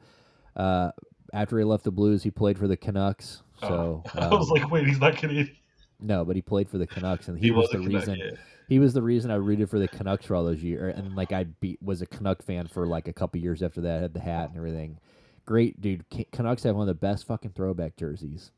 Uh, 0.55 0.91
after 1.33 1.57
he 1.59 1.63
left 1.65 1.83
the 1.83 1.91
Blues, 1.91 2.23
he 2.23 2.31
played 2.31 2.57
for 2.57 2.67
the 2.67 2.77
Canucks. 2.77 3.43
So 3.59 4.03
Oh. 4.05 4.19
I 4.19 4.27
was 4.29 4.49
um, 4.49 4.57
like, 4.61 4.71
wait, 4.71 4.87
he's 4.87 4.99
not 4.99 5.15
Canadian. 5.17 5.55
no, 5.99 6.23
but 6.25 6.35
he 6.35 6.41
played 6.41 6.69
for 6.69 6.77
the 6.77 6.87
Canucks, 6.87 7.27
and 7.27 7.37
he, 7.37 7.51
was, 7.51 7.67
a 7.73 7.77
the 7.77 7.83
Canuck, 7.83 7.99
reason. 8.07 8.15
yeah. 8.17 8.31
He 8.69 8.77
was 8.79 8.93
the 8.93 9.01
reason 9.01 9.31
I 9.31 9.35
rooted 9.35 9.69
for 9.69 9.79
the 9.79 9.87
Canucks 9.87 10.27
for 10.27 10.35
all 10.35 10.45
those 10.45 10.61
years, 10.63 10.93
and 10.95 11.15
like 11.15 11.31
I 11.33 11.45
beat 11.45 11.81
was 11.81 12.01
a 12.03 12.05
Canuck 12.05 12.43
fan 12.43 12.67
for 12.67 12.85
like 12.85 13.07
a 13.07 13.13
couple 13.13 13.41
years 13.41 13.63
after 13.63 13.81
that. 13.81 14.01
Had 14.01 14.13
the 14.13 14.19
hat 14.19 14.49
and 14.49 14.57
everything. 14.57 14.99
Great 15.45 15.81
dude. 15.81 16.05
Canucks 16.31 16.61
have 16.63 16.75
one 16.75 16.87
of 16.87 16.87
the 16.87 16.93
best 17.07 17.25
fucking 17.25 17.53
throwback 17.55 17.95
jerseys. 17.97 18.51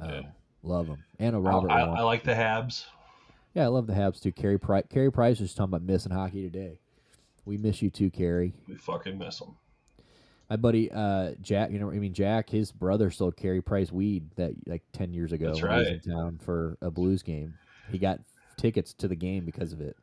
Um, 0.00 0.10
Yeah. 0.10 0.22
Love 0.62 0.86
them. 0.88 1.04
And 1.18 1.36
a 1.36 1.38
I, 1.38 1.42
Robert. 1.42 1.70
I, 1.70 1.86
one. 1.86 1.98
I 1.98 2.02
like 2.02 2.24
the 2.24 2.32
Habs. 2.32 2.84
yeah, 3.54 3.64
I 3.64 3.66
love 3.68 3.86
the 3.86 3.92
Habs 3.92 4.20
too. 4.20 4.32
Carey 4.32 4.58
Price. 4.58 4.84
Carey 4.90 5.12
Price 5.12 5.38
was 5.38 5.52
talking 5.54 5.74
about 5.74 5.82
missing 5.82 6.10
hockey 6.12 6.42
today. 6.42 6.78
We 7.44 7.58
miss 7.58 7.80
you 7.80 7.90
too, 7.90 8.10
Carey. 8.10 8.54
We 8.66 8.74
fucking 8.74 9.18
miss 9.18 9.40
him. 9.40 9.54
My 10.50 10.56
buddy 10.56 10.90
uh, 10.90 11.32
Jack, 11.42 11.70
you 11.70 11.78
know, 11.78 11.90
I 11.90 11.98
mean 11.98 12.14
Jack, 12.14 12.48
his 12.50 12.72
brother 12.72 13.10
sold 13.10 13.36
Carey 13.36 13.60
Price 13.60 13.92
weed 13.92 14.30
that 14.36 14.52
like 14.66 14.82
ten 14.92 15.12
years 15.12 15.32
ago 15.32 15.48
That's 15.48 15.62
when 15.62 15.72
he 15.72 15.78
was 15.78 15.86
right. 15.88 16.00
in 16.04 16.12
town 16.12 16.40
for 16.42 16.76
a 16.80 16.90
Blues 16.90 17.22
game. 17.22 17.54
He 17.92 17.98
got 17.98 18.20
tickets 18.58 18.92
to 18.94 19.08
the 19.08 19.16
game 19.16 19.46
because 19.46 19.72
of 19.72 19.80
it. 19.80 19.96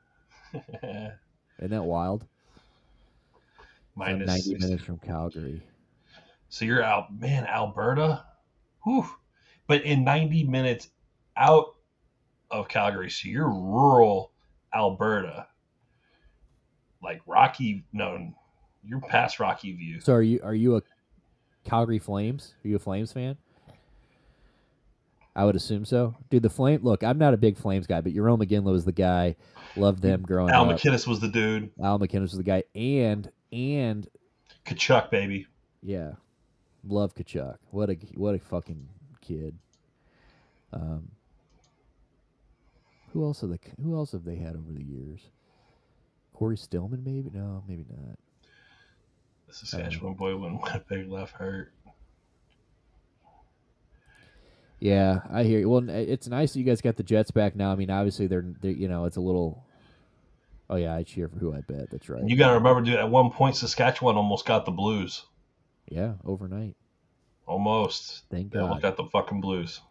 Isn't 1.60 1.69
that 1.72 1.84
wild? 1.84 2.26
Minus 3.95 4.27
90 4.27 4.41
six- 4.41 4.61
minutes 4.64 4.84
from 4.84 4.98
Calgary. 4.98 5.61
So 6.49 6.65
you're 6.65 6.84
out, 6.84 7.14
man, 7.14 7.45
Alberta. 7.45 8.23
Whew. 8.84 9.07
But 9.68 9.84
in 9.84 10.03
90 10.03 10.45
minutes 10.45 10.90
out 11.38 11.76
of 12.52 12.68
Calgary, 12.68 13.10
so 13.10 13.27
you're 13.27 13.49
rural 13.49 14.32
Alberta. 14.73 15.48
Like 17.02 17.22
Rocky, 17.26 17.84
no, 17.94 18.34
you're 18.84 19.02
past 19.02 19.40
Rocky 19.40 19.73
View. 19.73 19.99
So 20.02 20.14
are 20.14 20.22
you 20.22 20.40
are 20.44 20.56
you 20.56 20.77
a 20.77 20.82
Calgary 21.64 21.99
Flames? 21.99 22.53
Are 22.64 22.68
you 22.68 22.76
a 22.76 22.80
Flames 22.80 23.11
fan? 23.11 23.38
I 25.36 25.44
would 25.45 25.56
assume 25.56 25.84
so. 25.86 26.16
Dude, 26.30 26.44
the 26.44 26.49
Flame 26.49 26.80
look, 26.84 27.03
I'm 27.03 27.18
not 27.18 27.34
a 27.34 27.38
big 27.38 27.57
Flames 27.57 27.88
guy, 27.88 27.99
but 28.02 28.14
Jarome 28.14 28.41
Iginla 28.48 28.72
was 28.72 28.86
the 28.86 28.91
guy. 28.94 29.36
Loved 29.76 30.02
them 30.02 30.22
growing 30.22 30.52
Al 30.52 30.64
up. 30.64 30.70
Al 30.70 30.78
MacInnis 30.78 31.06
was 31.06 31.20
the 31.20 31.28
dude. 31.28 31.70
Al 31.84 31.99
McKinnon 31.99 32.22
was 32.22 32.32
the 32.32 32.44
guy. 32.44 32.64
And 32.74 33.30
and 33.52 34.07
Tkachuk, 34.66 35.10
baby. 35.10 35.48
yeah. 35.82 36.14
Love 36.88 37.14
Tkachuk. 37.16 37.57
What 37.72 37.90
a 37.90 37.95
what 38.14 38.36
a 38.36 38.40
fucking 38.40 38.88
kid. 39.22 39.57
Um 40.72 41.10
who 43.12 43.24
else 43.26 43.41
have 43.41 43.49
they 43.49 43.60
who 43.84 43.95
else 43.95 44.12
have 44.14 44.24
they 44.24 44.36
had 44.36 44.56
over 44.56 44.72
the 44.72 44.84
years? 44.84 45.20
Cory 46.34 46.57
Stillman 46.57 47.03
maybe? 47.03 47.30
No, 47.34 47.64
maybe 47.68 47.86
not. 47.90 48.18
The 49.48 49.53
Saskatchewan 49.53 50.14
boy 50.14 50.36
when 50.38 50.57
Winnipeg 50.62 51.10
left 51.10 51.34
hurt. 51.34 51.74
Yeah, 54.86 55.22
I 55.32 55.41
hear 55.44 55.57
you. 55.57 55.68
Well, 55.68 55.90
it's 55.90 56.28
nice 56.28 56.53
that 56.53 56.60
you 56.60 56.66
guys 56.66 56.80
got 56.80 56.95
the 56.95 57.02
Jets 57.02 57.32
back 57.32 57.56
now. 57.56 57.72
I 57.72 57.76
mean, 57.76 57.90
obviously 57.90 58.28
they're, 58.28 58.45
they're 58.62 58.70
you 58.70 58.88
know, 58.88 59.06
it's 59.06 59.18
a 59.18 59.22
little. 59.22 59.66
Oh 60.70 60.76
yeah, 60.76 60.94
I 60.94 61.02
cheer 61.02 61.28
for 61.28 61.40
who 61.40 61.56
I 61.56 61.62
bet. 61.62 61.90
That's 61.90 62.07
right. 62.07 62.24
You 62.24 62.36
got 62.36 62.49
to 62.49 62.53
remember, 62.53 62.82
dude, 62.82 62.94
at 62.99 63.10
one 63.10 63.32
point, 63.32 63.56
Saskatchewan 63.56 64.16
almost 64.16 64.45
got 64.45 64.64
the 64.64 64.72
Blues. 64.72 65.26
yeah, 65.90 66.14
overnight. 66.24 66.76
Almost. 67.48 68.26
Thank 68.30 68.52
They 68.52 68.60
almost 68.60 68.84
God. 68.84 68.95
got 68.95 69.03
the 69.03 69.10
fucking 69.10 69.41
Blues. 69.41 69.82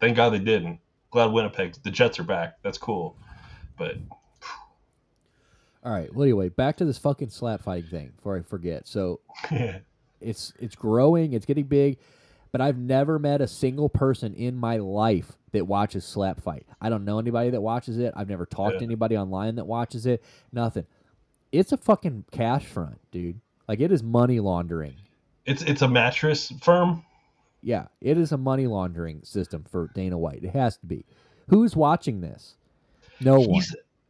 Thank 0.00 0.16
God 0.16 0.30
they 0.30 0.38
didn't. 0.38 0.78
Glad 1.10 1.32
Winnipeg. 1.32 1.74
The 1.82 1.90
Jets 1.90 2.20
are 2.20 2.24
back. 2.24 2.62
That's 2.62 2.78
cool. 2.78 3.16
But 3.76 3.96
All 5.84 5.92
right. 5.92 6.14
Well, 6.14 6.22
anyway, 6.22 6.50
back 6.50 6.76
to 6.76 6.84
this 6.84 6.98
fucking 6.98 7.30
slap 7.30 7.62
fighting 7.62 7.90
thing 7.90 8.12
before 8.14 8.36
I 8.36 8.42
forget. 8.42 8.86
So 8.86 9.22
it's 10.20 10.52
it's 10.60 10.76
growing, 10.76 11.32
it's 11.32 11.46
getting 11.46 11.64
big, 11.64 11.98
but 12.52 12.60
I've 12.60 12.78
never 12.78 13.18
met 13.18 13.40
a 13.40 13.46
single 13.48 13.88
person 13.88 14.34
in 14.34 14.56
my 14.56 14.76
life 14.78 15.32
that 15.52 15.66
watches 15.66 16.04
slap 16.04 16.40
fight. 16.40 16.66
I 16.80 16.88
don't 16.88 17.04
know 17.04 17.18
anybody 17.18 17.50
that 17.50 17.60
watches 17.60 17.98
it. 17.98 18.12
I've 18.16 18.28
never 18.28 18.46
talked 18.46 18.78
to 18.78 18.84
anybody 18.84 19.16
online 19.16 19.56
that 19.56 19.66
watches 19.66 20.06
it. 20.06 20.22
Nothing. 20.52 20.86
It's 21.52 21.72
a 21.72 21.76
fucking 21.76 22.24
cash 22.30 22.64
front, 22.66 22.98
dude. 23.10 23.40
Like 23.68 23.80
it 23.80 23.90
is 23.92 24.02
money 24.02 24.40
laundering. 24.40 24.94
it's 25.46 25.62
it's 25.62 25.82
a 25.82 25.88
mattress 25.88 26.52
firm. 26.62 27.04
Yeah, 27.62 27.86
it 28.00 28.16
is 28.16 28.32
a 28.32 28.38
money 28.38 28.66
laundering 28.66 29.20
system 29.24 29.64
for 29.70 29.90
Dana 29.94 30.16
White. 30.16 30.44
It 30.44 30.54
has 30.54 30.76
to 30.78 30.86
be. 30.86 31.04
Who's 31.48 31.76
watching 31.76 32.20
this? 32.20 32.54
No 33.20 33.40
one. 33.40 33.62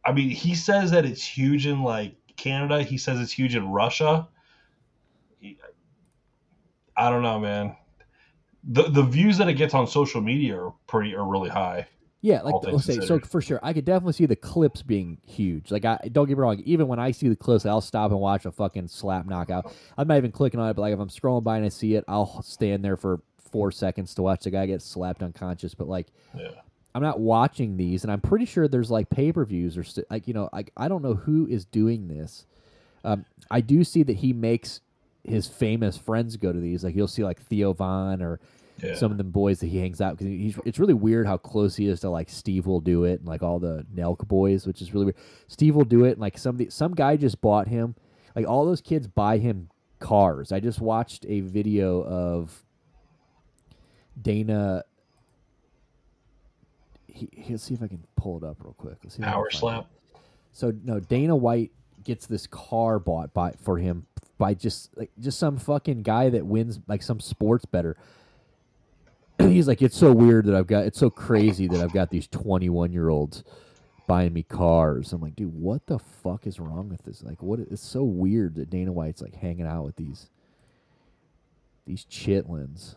I 0.05 0.13
mean, 0.13 0.29
he 0.29 0.55
says 0.55 0.91
that 0.91 1.05
it's 1.05 1.23
huge 1.23 1.67
in 1.67 1.83
like 1.83 2.15
Canada. 2.37 2.81
He 2.81 2.97
says 2.97 3.19
it's 3.19 3.31
huge 3.31 3.55
in 3.55 3.67
Russia. 3.69 4.27
He- 5.39 5.57
I 6.95 7.09
don't 7.09 7.23
know, 7.23 7.39
man. 7.39 7.75
The 8.63 8.83
the 8.83 9.03
views 9.03 9.37
that 9.37 9.47
it 9.47 9.53
gets 9.53 9.73
on 9.73 9.87
social 9.87 10.21
media 10.21 10.61
are 10.61 10.73
pretty 10.87 11.15
are 11.15 11.25
really 11.25 11.49
high. 11.49 11.87
Yeah, 12.23 12.41
like 12.43 12.53
let's 12.63 12.85
say 12.85 12.99
so 12.99 13.19
for 13.19 13.41
sure. 13.41 13.59
I 13.63 13.73
could 13.73 13.83
definitely 13.83 14.13
see 14.13 14.27
the 14.27 14.35
clips 14.35 14.83
being 14.83 15.17
huge. 15.25 15.71
Like 15.71 15.85
I 15.85 15.97
don't 16.11 16.27
get 16.27 16.37
me 16.37 16.41
wrong, 16.41 16.61
even 16.65 16.87
when 16.87 16.99
I 16.99 17.09
see 17.11 17.27
the 17.29 17.35
clips, 17.35 17.65
I'll 17.65 17.81
stop 17.81 18.11
and 18.11 18.19
watch 18.19 18.45
a 18.45 18.51
fucking 18.51 18.89
slap 18.89 19.25
knockout. 19.25 19.73
I'm 19.97 20.07
not 20.07 20.17
even 20.17 20.31
clicking 20.31 20.59
on 20.59 20.69
it, 20.69 20.75
but 20.75 20.83
like 20.83 20.93
if 20.93 20.99
I'm 20.99 21.09
scrolling 21.09 21.43
by 21.43 21.57
and 21.57 21.65
I 21.65 21.69
see 21.69 21.95
it, 21.95 22.05
I'll 22.07 22.43
stand 22.43 22.85
there 22.85 22.95
for 22.95 23.21
four 23.39 23.71
seconds 23.71 24.13
to 24.15 24.21
watch 24.21 24.43
the 24.43 24.51
guy 24.51 24.67
get 24.67 24.83
slapped 24.83 25.23
unconscious. 25.23 25.73
But 25.73 25.87
like 25.87 26.07
Yeah. 26.37 26.51
I'm 26.93 27.01
not 27.01 27.19
watching 27.19 27.77
these, 27.77 28.03
and 28.03 28.11
I'm 28.11 28.21
pretty 28.21 28.45
sure 28.45 28.67
there's 28.67 28.91
like 28.91 29.09
pay 29.09 29.31
per 29.31 29.43
views 29.43 29.75
or 29.75 29.83
st- 29.83 30.05
like 30.11 30.27
you 30.27 30.35
know, 30.35 30.47
like 30.53 30.71
I 30.77 30.87
don't 30.87 31.01
know 31.01 31.15
who 31.15 31.47
is 31.47 31.65
doing 31.65 32.07
this. 32.07 32.45
Um, 33.03 33.25
I 33.49 33.61
do 33.61 33.83
see 33.83 34.03
that 34.03 34.17
he 34.17 34.31
makes 34.31 34.81
his 35.23 35.47
famous 35.47 35.97
friends 35.97 36.37
go 36.37 36.51
to 36.51 36.59
these. 36.59 36.83
Like 36.83 36.95
you'll 36.95 37.07
see 37.07 37.23
like 37.23 37.41
Theo 37.41 37.73
Von 37.73 38.21
or 38.21 38.39
Yeah. 38.81 38.95
some 38.95 39.11
of 39.11 39.17
them 39.17 39.29
boys 39.31 39.59
that 39.59 39.67
he 39.67 39.79
hangs 39.79 40.01
out 40.01 40.17
because 40.17 40.27
he's. 40.27 40.57
It's 40.65 40.79
really 40.79 40.93
weird 40.95 41.27
how 41.27 41.37
close 41.37 41.75
he 41.75 41.87
is 41.87 41.99
to 42.01 42.09
like 42.09 42.29
Steve 42.29 42.65
will 42.65 42.79
do 42.81 43.03
it 43.03 43.19
and 43.19 43.27
like 43.27 43.43
all 43.43 43.59
the 43.59 43.85
Nelk 43.95 44.27
boys, 44.27 44.65
which 44.65 44.81
is 44.81 44.93
really 44.93 45.05
weird. 45.05 45.17
Steve 45.47 45.75
will 45.75 45.85
do 45.85 46.05
it 46.05 46.11
and 46.13 46.19
like 46.21 46.37
some 46.37 46.57
the, 46.57 46.69
some 46.69 46.93
guy 46.95 47.15
just 47.17 47.39
bought 47.41 47.67
him. 47.67 47.95
Like 48.35 48.47
all 48.47 48.65
those 48.65 48.81
kids 48.81 49.07
buy 49.07 49.37
him 49.37 49.69
cars. 49.99 50.51
I 50.51 50.59
just 50.59 50.81
watched 50.81 51.25
a 51.27 51.41
video 51.41 52.01
of 52.03 52.63
Dana. 54.19 54.83
He, 57.07 57.29
he- 57.33 57.51
let's 57.53 57.63
see 57.63 57.73
if 57.73 57.83
I 57.83 57.87
can 57.87 58.03
pull 58.15 58.37
it 58.37 58.43
up 58.43 58.57
real 58.63 58.73
quick. 58.73 58.97
Let's 59.03 59.15
see 59.15 59.21
if 59.21 59.27
I 59.27 59.31
can 59.31 59.33
Power 59.33 59.43
find 59.51 59.53
it. 59.53 59.57
slap. 59.59 59.87
So 60.53 60.73
no, 60.83 60.99
Dana 60.99 61.35
White 61.35 61.71
gets 62.03 62.25
this 62.25 62.47
car 62.47 62.99
bought 62.99 63.33
by 63.33 63.51
for 63.61 63.77
him 63.77 64.05
by 64.41 64.55
just 64.55 64.89
like 64.97 65.11
just 65.19 65.37
some 65.37 65.55
fucking 65.55 66.01
guy 66.01 66.27
that 66.31 66.43
wins 66.43 66.79
like 66.87 67.03
some 67.03 67.19
sports 67.19 67.63
better. 67.63 67.95
He's 69.39 69.67
like, 69.67 69.83
it's 69.83 69.95
so 69.95 70.11
weird 70.11 70.47
that 70.47 70.55
I've 70.55 70.65
got 70.65 70.85
it's 70.85 70.97
so 70.97 71.11
crazy 71.11 71.67
that 71.67 71.79
I've 71.79 71.93
got 71.93 72.09
these 72.09 72.25
twenty 72.25 72.67
one 72.67 72.91
year 72.91 73.09
olds 73.09 73.43
buying 74.07 74.33
me 74.33 74.41
cars. 74.41 75.13
I'm 75.13 75.21
like, 75.21 75.35
dude, 75.35 75.53
what 75.53 75.85
the 75.85 75.99
fuck 75.99 76.47
is 76.47 76.59
wrong 76.59 76.89
with 76.89 77.03
this? 77.03 77.21
Like, 77.21 77.43
what? 77.43 77.59
It's 77.59 77.83
so 77.83 78.01
weird 78.01 78.55
that 78.55 78.71
Dana 78.71 78.91
White's 78.91 79.21
like 79.21 79.35
hanging 79.35 79.67
out 79.67 79.85
with 79.85 79.95
these 79.95 80.31
these 81.85 82.03
chitlins. 82.05 82.95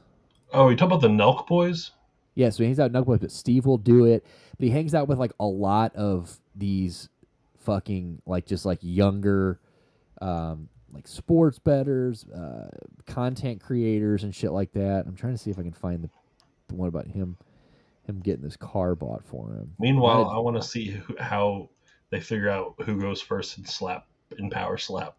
Oh, 0.50 0.70
you 0.70 0.76
talk 0.76 0.86
about 0.86 1.02
the 1.02 1.08
Nelk 1.08 1.46
boys? 1.46 1.90
Yeah, 2.34 2.48
so 2.48 2.62
he 2.62 2.64
hangs 2.64 2.80
out 2.80 2.90
with 2.90 3.04
boys, 3.04 3.18
but 3.18 3.30
Steve 3.30 3.66
will 3.66 3.76
do 3.76 4.06
it. 4.06 4.24
But 4.58 4.64
he 4.64 4.70
hangs 4.70 4.94
out 4.94 5.08
with 5.08 5.18
like 5.18 5.32
a 5.38 5.44
lot 5.44 5.94
of 5.94 6.40
these 6.56 7.10
fucking 7.58 8.22
like 8.24 8.46
just 8.46 8.64
like 8.64 8.78
younger, 8.80 9.60
um, 10.22 10.70
like 10.94 11.08
sports 11.08 11.58
betters, 11.58 12.24
uh, 12.30 12.68
content 13.06 13.60
creators, 13.60 14.22
and 14.22 14.34
shit 14.34 14.52
like 14.52 14.72
that. 14.72 15.04
I'm 15.06 15.16
trying 15.16 15.34
to 15.34 15.38
see 15.38 15.50
if 15.50 15.58
I 15.58 15.62
can 15.62 15.72
find 15.72 16.02
the, 16.02 16.10
the 16.68 16.74
one 16.74 16.88
about 16.88 17.06
him, 17.06 17.36
him 18.06 18.20
getting 18.20 18.42
this 18.42 18.56
car 18.56 18.94
bought 18.94 19.24
for 19.24 19.52
him. 19.54 19.74
Meanwhile, 19.78 20.26
Might 20.26 20.36
I 20.36 20.38
want 20.38 20.56
to 20.56 20.62
see 20.62 20.90
who, 20.90 21.16
how 21.18 21.68
they 22.10 22.20
figure 22.20 22.48
out 22.48 22.74
who 22.84 23.00
goes 23.00 23.20
first 23.20 23.58
in 23.58 23.66
slap 23.66 24.06
in 24.38 24.50
power 24.50 24.78
slap. 24.78 25.16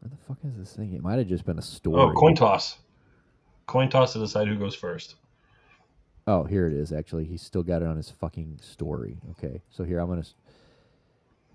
What 0.00 0.10
the 0.10 0.16
fuck 0.16 0.38
is 0.46 0.56
this 0.56 0.72
thing? 0.72 0.92
It 0.94 1.02
might 1.02 1.18
have 1.18 1.26
just 1.26 1.44
been 1.44 1.58
a 1.58 1.62
story. 1.62 2.00
Oh, 2.00 2.12
coin 2.12 2.34
toss. 2.34 2.78
Coin 3.66 3.88
toss 3.88 4.12
to 4.12 4.20
decide 4.20 4.46
who 4.46 4.56
goes 4.56 4.74
first. 4.74 5.16
Oh, 6.28 6.44
here 6.44 6.66
it 6.66 6.72
is. 6.72 6.92
Actually, 6.92 7.24
he's 7.24 7.42
still 7.42 7.62
got 7.62 7.82
it 7.82 7.88
on 7.88 7.96
his 7.96 8.10
fucking 8.10 8.58
story. 8.60 9.16
Okay, 9.32 9.62
so 9.70 9.84
here 9.84 9.98
I'm 9.98 10.08
gonna. 10.08 10.24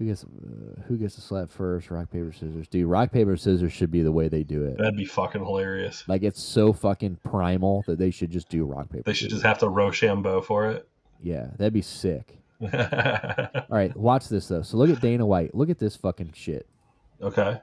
S- 0.10 0.22
Who 0.22 0.24
gets 0.24 0.24
uh, 0.24 0.82
who 0.88 0.98
gets 0.98 1.16
to 1.16 1.22
slap 1.22 1.50
first? 1.50 1.92
Rock 1.92 2.12
paper 2.12 2.32
scissors. 2.34 2.68
Dude, 2.68 2.88
rock 2.88 3.12
paper 3.12 3.38
scissors 3.38 3.72
should 3.74 3.92
be 3.92 4.02
the 4.02 4.12
way 4.12 4.28
they 4.28 4.44
do 4.44 4.64
it. 4.64 4.78
That'd 4.78 4.98
be 4.98 5.06
fucking 5.06 5.44
hilarious. 5.44 6.04
Like 6.08 6.24
it's 6.24 6.42
so 6.42 6.74
fucking 6.74 7.18
primal 7.24 7.84
that 7.88 7.98
they 8.00 8.12
should 8.12 8.32
just 8.32 8.50
do 8.50 8.66
rock 8.66 8.90
paper. 8.90 9.04
They 9.06 9.14
should 9.14 9.26
scissors. 9.30 9.42
just 9.42 9.46
have 9.46 9.60
to 9.60 9.70
Rochambeau 9.70 10.42
for 10.42 10.70
it. 10.72 10.88
Yeah, 11.22 11.48
that'd 11.58 11.74
be 11.74 11.82
sick. 11.84 12.38
All 12.62 12.68
right, 13.70 13.96
watch 13.96 14.28
this 14.30 14.48
though. 14.48 14.62
So 14.62 14.78
look 14.78 14.90
at 14.90 15.02
Dana 15.02 15.26
White. 15.26 15.54
Look 15.56 15.70
at 15.70 15.80
this 15.80 15.96
fucking 15.96 16.34
shit. 16.36 16.68
Okay. 17.22 17.60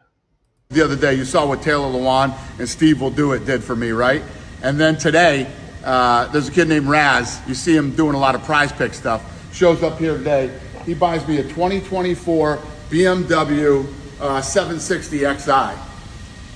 The 0.70 0.85
other 0.85 0.97
day, 0.97 1.15
you 1.15 1.24
saw 1.24 1.47
what 1.47 1.62
Taylor 1.62 1.86
Lewan 1.89 2.36
and 2.59 2.69
Steve 2.69 3.01
Will 3.01 3.10
Do 3.10 3.32
It 3.32 3.47
did 3.47 3.65
for 3.65 3.74
me, 3.74 3.90
right? 3.90 4.23
And 4.62 4.78
then 4.78 4.98
today, 4.98 5.51
uh, 5.85 6.27
there's 6.32 6.48
a 6.48 6.52
kid 6.52 6.69
named 6.69 6.86
Raz. 6.89 7.40
You 7.48 7.55
see 7.55 7.74
him 7.74 7.94
doing 7.94 8.15
a 8.15 8.19
lot 8.19 8.35
of 8.35 8.43
prize 8.44 8.70
pick 8.73 8.93
stuff. 8.93 9.24
Shows 9.55 9.82
up 9.82 9.98
here 9.98 10.19
today. 10.19 10.52
He 10.89 10.94
buys 10.94 11.28
me 11.28 11.36
a 11.36 11.43
2024 11.43 12.59
BMW 12.89 13.86
uh, 14.23 14.40
760 14.40 15.19
Xi. 15.19 15.78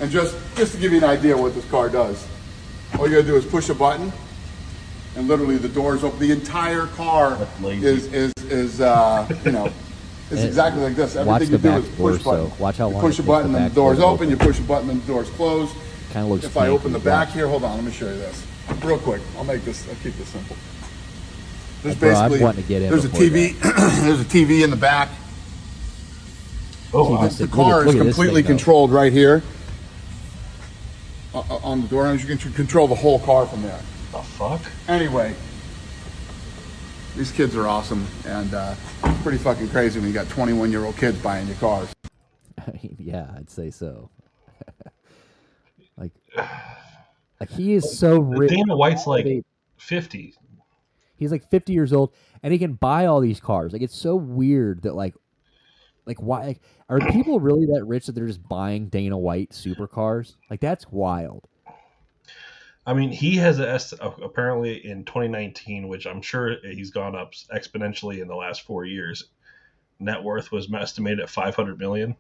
And 0.00 0.10
just, 0.10 0.34
just 0.56 0.72
to 0.72 0.80
give 0.80 0.90
you 0.90 0.96
an 0.96 1.04
idea 1.04 1.36
what 1.36 1.54
this 1.54 1.68
car 1.70 1.90
does, 1.90 2.26
all 2.98 3.06
you 3.06 3.16
gotta 3.16 3.26
do 3.26 3.36
is 3.36 3.44
push 3.44 3.68
a 3.68 3.74
button, 3.74 4.10
and 5.16 5.28
literally 5.28 5.59
the 5.59 5.68
doors 5.68 6.02
open. 6.02 6.18
The 6.18 6.32
entire 6.32 6.86
car 6.86 7.46
is, 7.62 8.10
is, 8.14 8.32
is 8.44 8.80
uh, 8.80 9.28
you 9.44 9.52
know, 9.52 9.70
it's 10.30 10.42
exactly 10.44 10.82
like 10.82 10.96
this. 10.96 11.14
Everything 11.14 11.50
you 11.50 11.59
do 11.59 11.72
is 11.72 11.88
push 11.90 11.96
doors, 11.98 12.22
button. 12.22 12.48
though. 12.48 12.54
Watch 12.59 12.78
how 12.78 12.88
you 12.88 12.94
long 12.94 13.02
push 13.02 13.18
it 13.18 13.18
a 13.18 13.22
takes 13.24 13.28
button 13.28 13.52
the 13.52 13.59
and 13.59 13.66
back 13.66 13.74
the 13.74 13.74
doors 13.74 13.98
door 13.98 14.09
to 14.09 14.14
open. 14.14 14.30
You 14.30 14.38
push 14.38 14.59
a 14.59 14.62
button 14.62 14.88
and 14.88 15.02
the 15.02 15.06
doors 15.06 15.28
close. 15.28 15.70
Kind 16.10 16.24
of 16.24 16.32
looks. 16.32 16.44
If 16.46 16.56
I 16.56 16.68
open 16.68 16.94
the 16.94 16.98
back 16.98 17.28
here, 17.28 17.48
hold 17.48 17.64
on, 17.64 17.76
let 17.76 17.84
me 17.84 17.92
show 17.92 18.09
you 18.09 18.16
this. 18.16 18.46
Real 18.82 18.98
quick, 18.98 19.20
I'll 19.36 19.44
make 19.44 19.62
this, 19.62 19.86
I'll 19.90 19.94
keep 19.96 20.16
this 20.16 20.28
simple. 20.28 20.56
There's 21.82 21.96
Bro, 21.96 22.10
I'm 22.10 22.14
basically, 22.30 22.44
wanting 22.44 22.62
to 22.62 22.68
get 22.68 22.82
in 22.82 22.90
there's 22.90 23.04
a 23.04 23.09
before 23.09 23.26
TV, 23.26 23.59
there's 24.02 24.20
a 24.20 24.24
TV 24.24 24.62
in 24.64 24.70
the 24.70 24.76
back. 24.76 25.09
Oh, 26.94 27.10
wow. 27.10 27.22
Look 27.22 27.32
The 27.32 27.46
car 27.48 27.84
look 27.84 27.94
is 27.96 28.00
completely 28.00 28.42
thing, 28.42 28.52
though. 28.52 28.56
controlled 28.59 28.90
right 28.92 29.12
here. 29.12 29.42
uh, 31.34 31.40
uh, 31.40 31.56
On 31.64 31.80
the 31.82 31.88
door, 31.88 32.04
handles. 32.06 32.28
you 32.28 32.36
can 32.36 32.52
control 32.52 32.86
the 32.86 32.94
whole 32.94 33.18
car 33.20 33.46
from 33.46 33.62
there. 33.62 33.80
the 34.12 34.18
fuck? 34.18 34.60
Anyway, 34.88 35.34
these 37.16 37.32
kids 37.32 37.56
are 37.56 37.66
awesome, 37.66 38.06
and 38.26 38.52
uh, 38.54 38.74
it's 39.04 39.22
pretty 39.22 39.38
fucking 39.38 39.68
crazy 39.70 39.98
when 39.98 40.09
you 40.09 40.14
got 40.14 40.28
21 40.28 40.70
year 40.70 40.84
old 40.84 40.96
kids 40.96 41.18
buying 41.18 41.46
your 41.46 41.56
cars. 41.56 41.88
I 42.66 42.70
mean, 42.82 42.96
yeah, 42.98 43.26
I'd 43.36 43.50
say 43.50 43.70
so. 43.70 44.10
like, 45.96 46.12
like 47.40 47.50
he 47.50 47.72
is 47.72 47.98
so 47.98 48.20
rich. 48.20 48.50
Dana 48.50 48.76
White's 48.76 49.06
like 49.06 49.24
They- 49.24 49.42
50. 49.78 50.34
He's 51.23 51.32
like 51.32 51.49
50 51.51 51.73
years 51.73 51.93
old 51.93 52.12
and 52.43 52.53
he 52.53 52.59
can 52.59 52.74
buy 52.74 53.07
all 53.07 53.20
these 53.20 53.40
cars. 53.40 53.73
Like 53.73 53.82
it's 53.82 53.97
so 53.97 54.16
weird 54.16 54.82
that 54.82 54.94
like 54.94 55.15
like 56.07 56.20
why 56.20 56.47
like, 56.47 56.61
are 56.89 56.99
people 57.12 57.40
really 57.40 57.66
that 57.66 57.85
rich 57.85 58.07
that 58.07 58.12
they're 58.12 58.27
just 58.27 58.47
buying 58.49 58.89
Dana 58.89 59.16
White 59.16 59.51
supercars? 59.51 60.35
Like 60.51 60.61
that's 60.61 60.90
wild. 60.90 61.49
I 62.85 62.94
mean, 62.94 63.11
he 63.11 63.36
has 63.36 63.61
a 63.61 63.81
apparently 64.20 64.85
in 64.85 65.05
2019, 65.05 65.86
which 65.86 66.07
I'm 66.07 66.20
sure 66.20 66.57
he's 66.65 66.90
gone 66.90 67.15
up 67.15 67.32
exponentially 67.55 68.20
in 68.20 68.27
the 68.27 68.35
last 68.35 68.62
four 68.62 68.85
years. 68.85 69.28
Net 70.01 70.20
worth 70.23 70.51
was 70.51 70.69
estimated 70.73 71.20
at 71.20 71.31
500 71.31 71.78
million. 71.78 72.16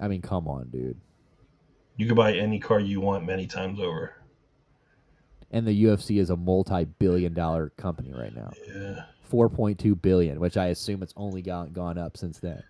I 0.00 0.08
mean, 0.08 0.22
come 0.22 0.48
on, 0.48 0.70
dude. 0.70 0.98
You 1.96 2.06
could 2.06 2.16
buy 2.16 2.32
any 2.32 2.58
car 2.58 2.80
you 2.80 3.02
want 3.02 3.26
many 3.26 3.46
times 3.46 3.78
over. 3.78 4.14
And 5.52 5.66
the 5.66 5.84
UFC 5.84 6.18
is 6.18 6.30
a 6.30 6.36
multi-billion 6.36 7.34
dollar 7.34 7.70
company 7.76 8.12
right 8.12 8.34
now. 8.34 8.52
Yeah. 8.66 9.04
4.2 9.30 10.00
billion, 10.00 10.40
which 10.40 10.56
I 10.56 10.66
assume 10.66 11.02
it's 11.02 11.14
only 11.16 11.42
gone 11.42 11.72
gone 11.72 11.98
up 11.98 12.16
since 12.16 12.38
then. 12.38 12.62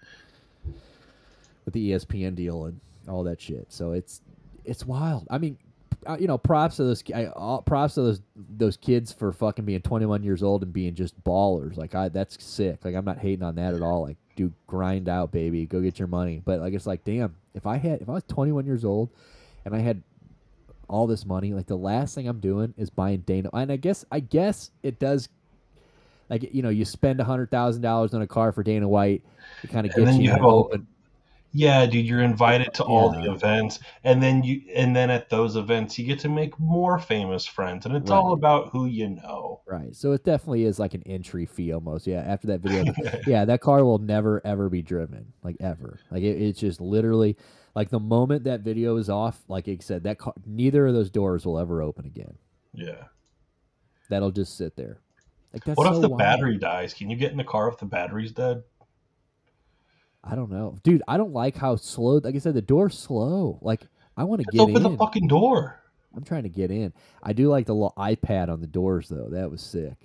With 1.65 1.75
the 1.75 1.93
ESPN 1.93 2.35
deal 2.35 2.67
and 2.67 2.81
all 3.09 3.25
that 3.25 3.41
shit. 3.41 3.73
So 3.73 3.93
it's 3.93 4.21
it's 4.65 4.85
wild. 4.85 5.27
I 5.31 5.39
mean, 5.39 5.59
uh, 6.07 6.17
you 6.19 6.27
know, 6.27 6.39
props 6.39 6.77
to 6.77 6.85
those 6.85 7.03
I, 7.15 7.27
all, 7.27 7.63
props 7.63 7.95
to 7.95 8.03
those 8.03 8.21
those 8.37 8.77
kids 8.77 9.13
for 9.13 9.33
fucking 9.33 9.65
being 9.65 9.83
21 9.83 10.23
years 10.23 10.43
old 10.43 10.63
and 10.63 10.73
being 10.73 10.95
just 10.95 11.23
ballers. 11.25 11.77
Like 11.77 11.95
I 11.95 12.09
that's 12.09 12.43
sick. 12.43 12.85
Like 12.85 12.95
I'm 12.95 13.05
not 13.05 13.19
hating 13.19 13.43
on 13.43 13.57
that 13.57 13.75
at 13.75 13.83
all. 13.83 14.03
Like 14.03 14.17
do 14.37 14.53
grind 14.67 15.09
out, 15.09 15.33
baby. 15.33 15.67
Go 15.67 15.81
get 15.81 15.99
your 15.99 16.09
money. 16.09 16.43
But 16.45 16.61
like 16.61 16.75
it's 16.75 16.87
like 16.87 17.05
damn, 17.05 17.37
if 17.55 17.67
I 17.67 17.77
had 17.77 18.03
if 18.03 18.09
I 18.09 18.13
was 18.13 18.25
21 18.25 18.67
years 18.67 18.85
old 18.85 19.11
and 19.65 19.75
I 19.75 19.79
had 19.79 20.03
all 20.89 21.07
this 21.07 21.25
money, 21.25 21.53
like 21.53 21.67
the 21.67 21.77
last 21.77 22.15
thing 22.15 22.29
I'm 22.29 22.41
doing 22.41 22.75
is 22.77 22.91
buying 22.91 23.21
Dana. 23.21 23.51
And 23.53 23.73
I 23.73 23.77
guess 23.77 24.05
I 24.11 24.21
guess 24.21 24.71
it 24.83 24.99
does 24.99 25.29
like 26.29 26.55
you 26.55 26.63
know 26.63 26.69
you 26.69 26.85
spend 26.85 27.21
a 27.21 27.25
hundred 27.25 27.51
thousand 27.51 27.83
dollars 27.83 28.15
on 28.15 28.23
a 28.23 28.27
car 28.27 28.53
for 28.53 28.63
Dana 28.63 28.89
White, 28.89 29.23
it 29.63 29.71
kind 29.71 29.87
of 29.87 29.95
gets 29.95 30.17
you, 30.17 30.25
you 30.25 30.31
have 30.31 30.41
an 30.41 30.45
a- 30.45 30.55
open. 30.55 30.87
Yeah, 31.55 31.85
dude, 31.85 32.07
you're 32.07 32.23
invited 32.23 32.73
to 32.75 32.85
all 32.85 33.11
the 33.11 33.31
events, 33.31 33.79
and 34.05 34.23
then 34.23 34.43
you, 34.43 34.63
and 34.75 34.97
then 34.97 35.11
at 35.11 35.29
those 35.29 35.57
events, 35.57 35.99
you 35.99 36.07
get 36.07 36.19
to 36.21 36.31
make 36.31 36.59
more 36.59 36.99
famous 36.99 37.45
friends, 37.45 37.85
and 37.85 37.95
it's 37.95 38.11
all 38.11 38.33
about 38.33 38.71
who 38.71 38.87
you 38.87 39.11
know. 39.11 39.61
Right, 39.67 39.95
so 39.95 40.13
it 40.13 40.25
definitely 40.25 40.65
is 40.65 40.79
like 40.79 40.95
an 40.95 41.03
entry 41.05 41.45
fee 41.45 41.73
almost. 41.73 42.07
Yeah, 42.07 42.21
after 42.21 42.47
that 42.49 42.61
video, 42.61 42.93
yeah, 43.27 43.45
that 43.45 43.61
car 43.61 43.85
will 43.85 43.99
never 43.99 44.41
ever 44.47 44.71
be 44.71 44.81
driven, 44.81 45.33
like 45.43 45.57
ever. 45.61 46.01
Like 46.11 46.23
it, 46.23 46.41
it's 46.41 46.59
just 46.59 46.81
literally 46.81 47.37
like 47.75 47.91
the 47.91 48.01
moment 48.01 48.45
that 48.45 48.61
video 48.61 48.97
is 48.97 49.09
off, 49.09 49.41
like 49.49 49.69
it 49.69 49.83
said, 49.83 50.05
that 50.05 50.19
car, 50.19 50.35
neither 50.47 50.87
of 50.87 50.95
those 50.95 51.11
doors 51.11 51.47
will 51.47 51.59
ever 51.59 51.83
open 51.83 52.05
again. 52.07 52.37
Yeah. 52.75 53.05
That'll 54.11 54.31
just 54.31 54.57
sit 54.57 54.77
there. 54.77 55.01
Like 55.53 55.65
that's 55.65 55.77
What 55.77 55.87
so 55.87 55.95
if 55.97 56.01
the 56.03 56.09
wild. 56.09 56.19
battery 56.19 56.59
dies? 56.59 56.95
Can 56.95 57.11
you 57.11 57.17
get 57.17 57.31
in 57.31 57.39
the 57.39 57.45
car 57.45 57.69
if 57.69 57.79
the 57.79 57.87
battery's 57.87 58.33
dead? 58.33 58.63
I 60.25 60.35
don't 60.35 60.51
know, 60.51 60.77
dude. 60.83 61.03
I 61.09 61.17
don't 61.17 61.33
like 61.33 61.57
how 61.57 61.77
slow. 61.77 62.19
Like 62.19 62.35
I 62.35 62.39
said, 62.39 62.55
the 62.55 62.63
door's 62.63 62.99
slow. 62.99 63.59
Like 63.63 63.83
I 64.17 64.25
want 64.25 64.43
to 64.43 64.47
get 64.53 64.61
open 64.61 64.77
in. 64.77 64.83
the 64.83 64.97
fucking 64.97 65.29
door. 65.29 65.81
I'm 66.15 66.25
trying 66.25 66.43
to 66.43 66.49
get 66.49 66.71
in. 66.71 66.93
I 67.23 67.33
do 67.33 67.49
like 67.49 67.67
the 67.67 67.75
little 67.75 67.95
iPad 67.97 68.49
on 68.49 68.61
the 68.61 68.67
doors 68.67 69.09
though. 69.09 69.29
That 69.31 69.51
was 69.51 69.63
sick. 69.63 69.97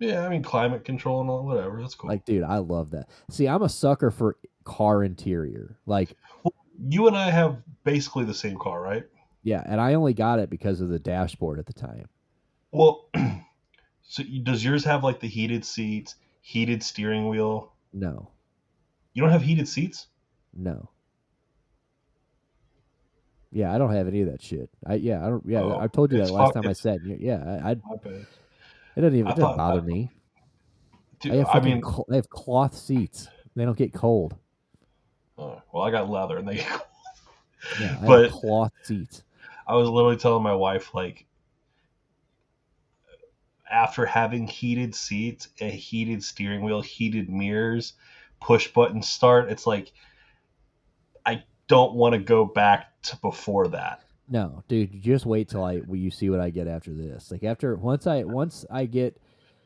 Yeah, 0.00 0.24
I 0.24 0.28
mean 0.28 0.42
climate 0.42 0.84
control 0.84 1.20
and 1.20 1.30
all 1.30 1.44
whatever. 1.44 1.80
That's 1.80 1.94
cool. 1.94 2.10
Like, 2.10 2.24
dude, 2.24 2.44
I 2.44 2.58
love 2.58 2.90
that. 2.90 3.08
See, 3.30 3.48
I'm 3.48 3.62
a 3.62 3.68
sucker 3.68 4.10
for 4.10 4.36
car 4.64 5.02
interior. 5.02 5.78
Like, 5.86 6.16
you 6.88 7.08
and 7.08 7.16
I 7.16 7.30
have 7.30 7.56
basically 7.84 8.24
the 8.24 8.34
same 8.34 8.58
car, 8.58 8.80
right? 8.80 9.04
yeah, 9.42 9.62
and 9.66 9.80
I 9.80 9.94
only 9.94 10.14
got 10.14 10.40
it 10.40 10.50
because 10.50 10.80
of 10.80 10.88
the 10.88 10.98
dashboard 10.98 11.58
at 11.58 11.66
the 11.66 11.72
time. 11.72 12.08
Well, 12.70 13.08
so 14.02 14.22
does 14.42 14.64
yours 14.64 14.84
have 14.84 15.02
like 15.02 15.20
the 15.20 15.28
heated 15.28 15.64
seats, 15.64 16.16
heated 16.42 16.82
steering 16.82 17.28
wheel? 17.28 17.72
No, 17.92 18.30
You 19.18 19.24
don't 19.24 19.32
have 19.32 19.42
heated 19.42 19.66
seats? 19.66 20.06
no. 20.54 20.88
Yeah, 23.50 23.74
I 23.74 23.78
don't 23.78 23.92
have 23.92 24.06
any 24.06 24.20
of 24.20 24.30
that 24.30 24.40
shit. 24.40 24.70
I 24.86 24.94
yeah, 24.94 25.24
I 25.26 25.28
don't. 25.30 25.42
Yeah, 25.44 25.62
Oh, 25.62 25.80
I 25.80 25.88
told 25.88 26.12
you 26.12 26.18
that 26.18 26.30
last 26.30 26.52
time 26.54 26.68
I 26.68 26.72
said. 26.72 27.00
Yeah, 27.04 27.42
I, 27.64 27.70
I 27.70 27.72
it 27.72 27.80
doesn't 29.00 29.18
even 29.18 29.26
it 29.32 29.36
doesn't 29.36 29.56
bother 29.56 29.80
I- 29.80 29.84
me. 29.84 30.10
Dude, 31.18 31.32
I 31.32 31.36
have 31.38 31.48
I 31.50 31.60
mean, 31.60 31.82
cl- 31.82 32.06
I 32.12 32.14
have 32.16 32.30
cloth 32.30 32.76
seats. 32.76 33.26
They 33.56 33.64
don't 33.64 33.76
get 33.76 33.92
cold. 33.92 34.36
oh, 35.36 35.60
well, 35.72 35.82
I 35.82 35.90
got 35.90 36.08
leather, 36.08 36.38
and 36.38 36.46
they. 36.46 36.64
Yeah, 37.80 37.98
I 38.00 38.06
But- 38.06 38.22
have 38.30 38.32
cloth 38.40 38.72
seats. 38.84 39.24
I 39.66 39.74
was 39.74 39.88
literally 39.88 40.16
telling 40.18 40.44
my 40.44 40.54
wife 40.54 40.94
like, 40.94 41.26
after 43.68 44.06
having 44.06 44.46
heated 44.46 44.94
seats, 44.94 45.48
a 45.60 45.68
heated 45.68 46.22
steering 46.22 46.60
wheel, 46.62 46.80
heated 46.82 47.28
mirrors, 47.28 47.94
push 48.40 48.68
button 48.68 49.02
start, 49.02 49.50
it's 49.50 49.66
like, 49.66 49.92
I 51.26 51.42
don't 51.68 51.94
want 51.94 52.14
to 52.14 52.18
go 52.18 52.44
back 52.44 53.00
to 53.02 53.16
before 53.16 53.68
that. 53.68 54.02
No, 54.28 54.62
dude, 54.68 55.00
just 55.02 55.24
wait 55.24 55.48
till 55.48 55.64
I 55.64 55.80
you 55.90 56.10
see 56.10 56.28
what 56.28 56.40
I 56.40 56.50
get 56.50 56.68
after 56.68 56.92
this. 56.92 57.30
Like 57.30 57.44
after 57.44 57.74
once 57.76 58.06
I 58.06 58.24
once 58.24 58.66
I 58.70 58.84
get 58.84 59.16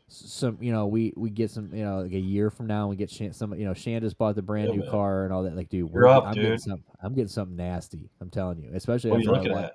some, 0.09 0.59
you 0.61 0.71
know, 0.73 0.87
we 0.87 1.13
we 1.17 1.31
get 1.31 1.51
some, 1.51 1.75
you 1.75 1.85
know, 1.85 2.03
like 2.03 2.13
a 2.13 2.19
year 2.19 2.49
from 2.51 2.67
now, 2.69 2.87
we 2.87 2.97
get 2.97 3.11
Shan, 3.11 3.33
some, 3.33 3.55
you 3.55 3.65
know, 3.65 3.73
Shanda's 3.73 4.15
bought 4.15 4.37
the 4.37 4.43
brand 4.43 4.69
Yeah, 4.69 4.75
new 4.77 4.83
man. 4.83 4.91
car 4.91 5.25
and 5.25 5.33
all 5.33 5.43
that. 5.45 5.57
Like, 5.57 5.69
dude, 5.69 5.91
You're 5.93 6.03
we're, 6.05 6.09
up, 6.09 6.25
I'm 6.27 6.35
getting 6.35 6.51
dude. 6.51 6.61
some, 6.61 6.85
I'm 7.03 7.15
getting 7.15 7.29
something 7.29 7.57
nasty. 7.57 8.09
I'm 8.21 8.31
telling 8.31 8.59
you, 8.59 8.71
especially 8.75 9.11
What 9.11 9.27
after 9.27 9.57
I 9.57 9.63
at? 9.65 9.75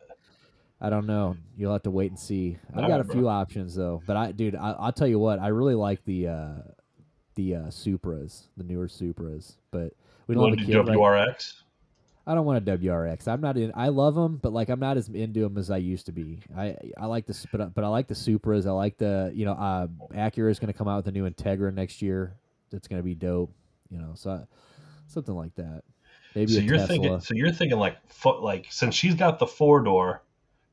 I 0.79 0.89
don't 0.89 1.07
know. 1.07 1.35
You'll 1.57 1.73
have 1.73 1.83
to 1.83 1.91
wait 1.91 2.11
and 2.11 2.19
see. 2.19 2.57
I've 2.73 2.87
got 2.87 2.99
a 2.99 3.03
bro. 3.03 3.13
few 3.15 3.27
options 3.27 3.75
though, 3.75 4.01
but 4.05 4.15
I, 4.15 4.31
dude, 4.31 4.55
I, 4.55 4.71
I'll 4.71 4.91
tell 4.93 5.07
you 5.07 5.17
what. 5.19 5.39
I 5.39 5.47
really 5.47 5.75
like 5.75 6.05
the 6.05 6.27
uh, 6.27 6.53
the 7.37 7.55
uh, 7.55 7.59
Supras, 7.67 8.47
the 8.57 8.63
newer 8.65 8.87
Supras, 8.89 9.53
but 9.71 9.93
we 10.27 10.35
don't 10.35 10.43
want 10.43 10.59
to 10.59 10.65
kid. 10.65 10.75
Right? 10.75 10.97
WRX? 10.97 11.53
I 12.29 12.35
don't 12.35 12.45
want 12.45 12.67
a 12.67 12.77
WRX. 12.77 13.29
I'm 13.29 13.39
not 13.39 13.55
in. 13.55 13.71
I 13.73 13.87
love 13.87 14.13
them, 14.13 14.37
but 14.43 14.51
like 14.51 14.67
I'm 14.67 14.81
not 14.81 14.97
as 14.97 15.07
into 15.07 15.39
them 15.39 15.57
as 15.57 15.71
I 15.71 15.77
used 15.77 16.07
to 16.07 16.11
be. 16.11 16.41
I 16.57 16.75
I 16.97 17.05
like 17.05 17.25
the 17.25 17.45
but 17.53 17.73
but 17.73 17.85
I 17.85 17.87
like 17.87 18.07
the 18.07 18.15
Supras. 18.15 18.67
I 18.67 18.71
like 18.71 18.97
the 18.97 19.31
you 19.33 19.45
know 19.45 19.53
uh, 19.53 19.87
Acura 20.13 20.51
is 20.51 20.59
going 20.59 20.67
to 20.73 20.77
come 20.77 20.89
out 20.89 20.97
with 20.97 21.07
a 21.07 21.11
new 21.11 21.29
Integra 21.29 21.73
next 21.73 22.01
year. 22.01 22.35
That's 22.69 22.89
going 22.89 22.99
to 22.99 23.03
be 23.05 23.15
dope. 23.15 23.53
You 23.89 23.99
know, 23.99 24.11
so 24.15 24.31
I, 24.31 24.39
something 25.07 25.35
like 25.35 25.55
that. 25.55 25.83
Maybe 26.35 26.51
So 26.51 26.59
a 26.59 26.63
you're 26.63 26.77
Tesla. 26.77 26.87
thinking, 26.87 27.19
so 27.21 27.33
you're 27.33 27.51
thinking 27.53 27.79
like, 27.79 27.95
like 28.41 28.67
since 28.69 28.93
she's 28.93 29.15
got 29.15 29.39
the 29.39 29.47
four 29.47 29.81
door, 29.81 30.21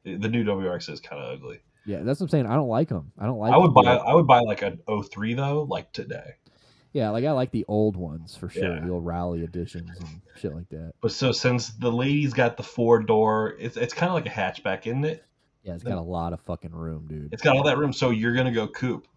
the 0.03 0.29
new 0.29 0.43
WRX 0.45 0.91
is 0.91 0.99
kind 1.01 1.23
of 1.23 1.33
ugly. 1.39 1.61
yeah, 1.87 2.01
that's 2.03 2.19
what 2.19 2.25
I'm 2.27 2.31
saying. 2.31 2.47
I 2.47 2.57
don't 2.57 2.69
like 2.69 2.89
them. 2.89 3.13
I 3.17 3.27
don't 3.27 3.39
like. 3.39 3.53
I 3.53 3.57
would 3.57 3.73
buy, 3.73 3.83
I 3.85 4.13
would 4.15 4.27
buy 4.27 4.41
like 4.41 4.63
an 4.63 4.81
03 4.89 5.35
though, 5.35 5.63
like 5.71 5.93
today. 5.93 6.35
Yeah, 6.95 7.11
like 7.11 7.25
I 7.25 7.33
like 7.33 7.51
the 7.51 7.65
old 7.69 7.97
ones 7.97 8.37
for 8.37 8.49
sure, 8.49 8.77
Yeah. 8.77 8.81
the 8.81 8.91
old 8.91 9.05
rally 9.05 9.43
editions 9.43 9.91
and 9.99 10.21
shit 10.37 10.55
like 10.55 10.69
that. 10.71 10.95
But 11.01 11.11
so 11.13 11.33
since 11.33 11.71
the 11.71 11.91
lady's 11.93 12.33
got 12.33 12.57
the 12.57 12.63
four 12.63 13.01
door, 13.01 13.57
it's 13.59 13.77
it's 13.77 13.93
kind 13.93 14.09
of 14.09 14.15
like 14.15 14.27
a 14.27 14.31
hatchback, 14.31 14.87
isn't 14.87 15.05
it? 15.05 15.25
Yeah, 15.65 15.75
it's 15.75 15.83
got 15.83 15.99
a 15.99 16.01
lot 16.01 16.33
of 16.33 16.41
fucking 16.43 16.71
room, 16.73 17.07
dude. 17.09 17.33
It's 17.33 17.43
got 17.43 17.57
all 17.57 17.65
that 17.65 17.79
room, 17.79 17.93
so 17.93 18.11
you're 18.11 18.35
gonna 18.35 18.53
go 18.53 18.69
coupe. 18.69 19.09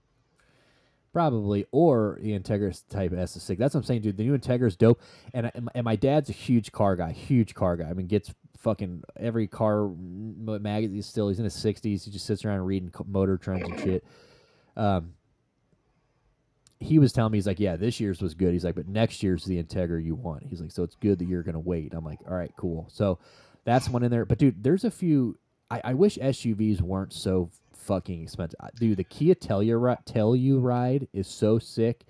Probably, 1.13 1.65
or 1.71 2.19
the 2.21 2.37
Integra 2.37 2.79
type 2.89 3.11
S6. 3.11 3.57
That's 3.57 3.73
what 3.73 3.79
I'm 3.79 3.83
saying, 3.83 4.01
dude. 4.01 4.17
The 4.17 4.23
new 4.23 4.37
Integra 4.37 4.67
is 4.67 4.75
dope, 4.75 4.99
and 5.33 5.51
and 5.73 5.83
my 5.83 5.95
dad's 5.95 6.29
a 6.29 6.33
huge 6.33 6.71
car 6.71 6.95
guy, 6.95 7.11
huge 7.11 7.53
car 7.55 7.77
guy. 7.77 7.89
I 7.89 7.93
mean, 7.93 8.07
gets 8.07 8.33
fucking 8.57 9.03
every 9.15 9.47
car 9.47 9.87
magazine. 9.87 11.01
Still, 11.03 11.29
he's 11.29 11.39
in 11.39 11.43
his 11.45 11.55
60s. 11.55 12.05
He 12.05 12.11
just 12.11 12.25
sits 12.25 12.43
around 12.43 12.61
reading 12.61 12.91
motor 13.05 13.37
trends 13.37 13.67
and 13.67 13.79
shit. 13.79 14.03
Um, 14.75 15.13
he 16.79 16.99
was 16.99 17.11
telling 17.11 17.31
me 17.31 17.37
he's 17.37 17.47
like, 17.47 17.59
yeah, 17.59 17.75
this 17.75 17.99
year's 17.99 18.21
was 18.21 18.33
good. 18.33 18.53
He's 18.53 18.63
like, 18.63 18.75
but 18.75 18.87
next 18.87 19.23
year's 19.23 19.45
the 19.45 19.61
Integra 19.61 20.03
you 20.03 20.15
want. 20.15 20.43
He's 20.43 20.61
like, 20.61 20.71
so 20.71 20.83
it's 20.83 20.95
good 20.95 21.19
that 21.19 21.27
you're 21.27 21.43
gonna 21.43 21.59
wait. 21.59 21.93
I'm 21.93 22.05
like, 22.05 22.19
all 22.27 22.35
right, 22.35 22.51
cool. 22.57 22.87
So 22.91 23.19
that's 23.65 23.89
one 23.89 24.03
in 24.03 24.11
there. 24.11 24.25
But 24.25 24.37
dude, 24.37 24.63
there's 24.63 24.83
a 24.83 24.91
few. 24.91 25.37
I, 25.69 25.81
I 25.83 25.93
wish 25.95 26.17
SUVs 26.17 26.81
weren't 26.81 27.13
so 27.13 27.49
fucking 27.73 28.23
expensive. 28.23 28.59
Dude, 28.79 28.97
the 28.97 29.03
Kia 29.03 29.35
Telluride, 29.35 30.05
Telluride 30.05 31.07
is 31.13 31.27
so 31.27 31.59
sick, 31.59 32.05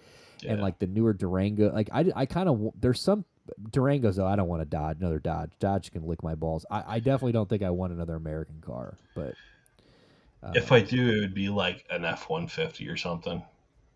and 0.51 0.61
like 0.61 0.79
the 0.79 0.87
newer 0.87 1.13
Durango. 1.13 1.71
Like 1.73 1.89
I, 1.93 2.11
I 2.15 2.25
kind 2.25 2.49
of 2.49 2.71
there's 2.79 3.01
some 3.01 3.25
Durangos 3.71 4.15
though. 4.15 4.27
I 4.27 4.35
don't 4.35 4.49
want 4.49 4.61
to 4.61 4.65
Dodge 4.65 4.97
another 4.99 5.19
Dodge. 5.19 5.51
Dodge 5.59 5.91
can 5.91 6.05
lick 6.05 6.21
my 6.23 6.35
balls. 6.35 6.65
I, 6.69 6.83
I 6.95 6.99
definitely 6.99 7.31
don't 7.31 7.47
think 7.47 7.63
I 7.63 7.69
want 7.69 7.93
another 7.93 8.15
American 8.15 8.61
car. 8.61 8.97
But 9.15 9.33
uh, 10.43 10.51
If 10.53 10.71
I 10.71 10.81
do, 10.81 11.09
it 11.09 11.21
would 11.21 11.33
be 11.33 11.49
like 11.49 11.85
an 11.89 12.03
F 12.05 12.29
one 12.29 12.47
fifty 12.47 12.87
or 12.89 12.97
something. 12.97 13.41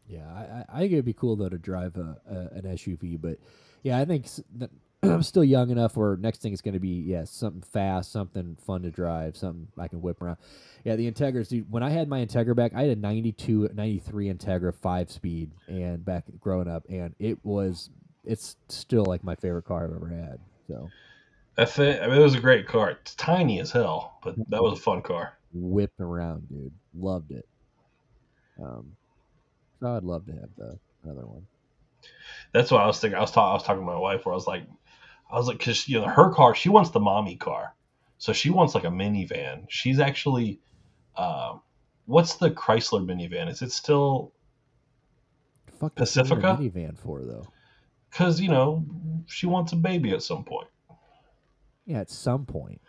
Yeah, 0.07 0.28
I, 0.28 0.65
I- 0.78 0.80
think 0.82 0.94
it'd 0.94 1.06
be 1.06 1.14
cool 1.14 1.36
though 1.36 1.49
to 1.49 1.57
drive 1.57 1.95
a, 1.98 2.18
a 2.30 2.57
an 2.57 2.64
SUV, 2.64 3.19
but 3.22 3.38
yeah, 3.84 3.98
I 3.98 4.06
think 4.06 4.28
that 4.57 4.69
I'm 5.03 5.23
still 5.23 5.44
young 5.44 5.69
enough 5.72 5.98
where 5.98 6.15
next 6.18 6.41
thing 6.41 6.53
is 6.53 6.61
going 6.61 6.73
to 6.76 6.80
be 6.80 7.02
yeah 7.07 7.23
something 7.23 7.61
fast, 7.61 8.11
something 8.11 8.56
fun 8.65 8.82
to 8.84 8.91
drive, 8.91 9.36
something 9.38 9.68
I 9.78 9.88
can 9.88 10.02
whip 10.02 10.22
around. 10.22 10.38
Yeah, 10.84 10.95
the 10.95 11.10
Integras, 11.11 11.49
dude. 11.49 11.72
When 11.72 11.84
I 11.84 11.90
had 11.90 12.07
my 12.07 12.26
Integra 12.26 12.56
back, 12.56 12.73
I 12.76 12.82
had 12.82 12.98
a 12.98 12.99
92, 12.99 13.69
93 13.73 14.34
Integra 14.34 14.73
five 14.76 15.10
speed, 15.11 15.52
and 15.68 16.03
back 16.03 16.26
growing 16.40 16.68
up, 16.68 16.84
and 16.90 17.15
it 17.19 17.38
was 17.44 17.90
it's 18.23 18.56
still 18.69 19.06
like 19.06 19.23
my 19.23 19.36
favorite 19.36 19.65
car 19.65 19.86
I've 19.86 19.95
ever 19.95 20.07
had. 20.10 20.40
So 20.68 20.90
I 21.57 21.65
think 21.65 22.02
I 22.02 22.07
mean 22.07 22.18
it 22.18 22.23
was 22.23 22.36
a 22.36 22.40
great 22.40 22.68
car. 22.68 22.91
It's 22.91 23.15
tiny 23.15 23.60
as 23.60 23.72
hell, 23.72 24.18
but 24.23 24.36
that 24.49 24.61
was 24.61 24.78
a 24.78 24.82
fun 24.82 25.02
car. 25.02 25.38
whipped 25.53 25.99
around, 25.99 26.48
dude. 26.49 26.72
Loved 26.95 27.32
it. 27.32 27.48
Um, 28.61 28.95
so 29.82 29.95
I'd 29.95 30.03
love 30.03 30.26
to 30.28 30.34
have 30.34 30.49
the 30.58 30.78
another 31.03 31.26
one. 31.26 31.48
That's 32.53 32.70
what 32.72 32.82
I 32.82 32.88
was 32.88 32.99
thinking. 32.99 33.18
I 33.18 33.22
was, 33.22 33.32
ta- 33.32 33.49
I 33.49 33.53
was 33.53 33.64
talking 33.64 33.82
to 33.82 33.86
my 33.86 33.98
wife 33.98 34.26
where 34.26 34.34
I 34.34 34.36
was 34.36 34.48
like, 34.48 34.64
I 35.32 35.36
was 35.36 35.48
like, 35.48 35.58
because 35.58 35.88
you 35.90 35.99
know 35.99 36.08
her 36.08 36.30
car, 36.32 36.53
she 36.53 36.70
wants 36.70 36.91
the 36.91 36.99
mommy 36.99 37.36
car, 37.36 37.74
so 38.18 38.32
she 38.32 38.49
wants 38.49 38.76
like 38.76 38.84
a 38.84 38.90
minivan. 38.90 39.66
She's 39.70 39.99
actually, 39.99 40.60
um, 41.16 41.62
what's 42.06 42.36
the 42.36 42.52
Chrysler 42.52 43.03
minivan? 43.03 43.49
Is 43.49 43.62
it 43.62 43.72
still? 43.72 44.34
Fuck 45.80 45.95
Pacifica? 45.95 46.58
minivan 46.60 46.98
for 46.98 47.24
though. 47.24 47.48
Because 48.10 48.40
you 48.40 48.49
know 48.49 48.86
she 49.26 49.48
wants 49.48 49.72
a 49.72 49.78
baby 49.78 50.12
at 50.12 50.22
some 50.22 50.44
point. 50.44 50.68
Yeah, 51.86 52.02
at 52.02 52.12
some 52.12 52.45
point. 52.45 52.82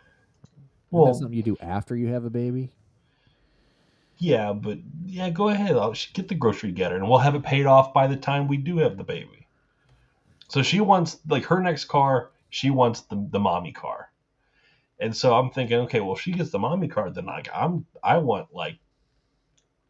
Well, 0.91 1.05
that's 1.05 1.19
something 1.19 1.35
you 1.35 1.43
do 1.43 1.57
after 1.59 1.95
you 1.95 2.09
have 2.09 2.25
a 2.25 2.29
baby? 2.29 2.71
Yeah, 4.23 4.53
but 4.53 4.77
yeah, 5.05 5.29
go 5.29 5.49
ahead. 5.49 5.75
I'll 5.75 5.93
get 6.13 6.29
the 6.29 6.35
grocery 6.35 6.71
getter, 6.71 6.95
and 6.95 7.09
we'll 7.09 7.19
have 7.19 7.35
it 7.35 7.43
paid 7.43 7.65
off 7.65 7.93
by 7.93 8.07
the 8.07 8.15
time 8.15 8.47
we 8.47 8.55
do 8.55 8.77
have 8.77 8.95
the 8.95 9.03
baby. 9.03 9.47
So 10.47 10.63
she 10.63 10.79
wants 10.79 11.19
like 11.27 11.43
her 11.45 11.59
next 11.59 11.85
car. 11.85 12.31
She 12.49 12.69
wants 12.69 13.01
the 13.01 13.27
the 13.31 13.39
mommy 13.39 13.73
car, 13.73 14.11
and 14.97 15.13
so 15.13 15.33
I'm 15.33 15.49
thinking, 15.49 15.79
okay, 15.79 15.99
well, 15.99 16.15
if 16.15 16.21
she 16.21 16.31
gets 16.31 16.51
the 16.51 16.59
mommy 16.59 16.87
car, 16.87 17.09
then 17.09 17.25
like 17.25 17.49
I'm 17.53 17.85
I 18.01 18.19
want 18.19 18.53
like 18.53 18.79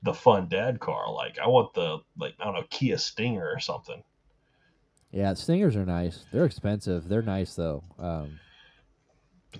the 0.01 0.15
fun 0.15 0.47
dad 0.49 0.79
car. 0.79 1.13
Like 1.13 1.37
I 1.37 1.47
want 1.47 1.75
the 1.75 1.99
like 2.17 2.33
I 2.39 2.45
don't 2.45 2.55
know 2.55 2.65
Kia 2.71 2.97
Stinger 2.97 3.47
or 3.47 3.59
something. 3.59 4.01
Yeah, 5.11 5.35
Stingers 5.35 5.75
are 5.75 5.85
nice. 5.85 6.25
They're 6.31 6.45
expensive. 6.45 7.07
They're 7.07 7.21
nice 7.21 7.53
though. 7.53 7.83
Um, 7.99 8.39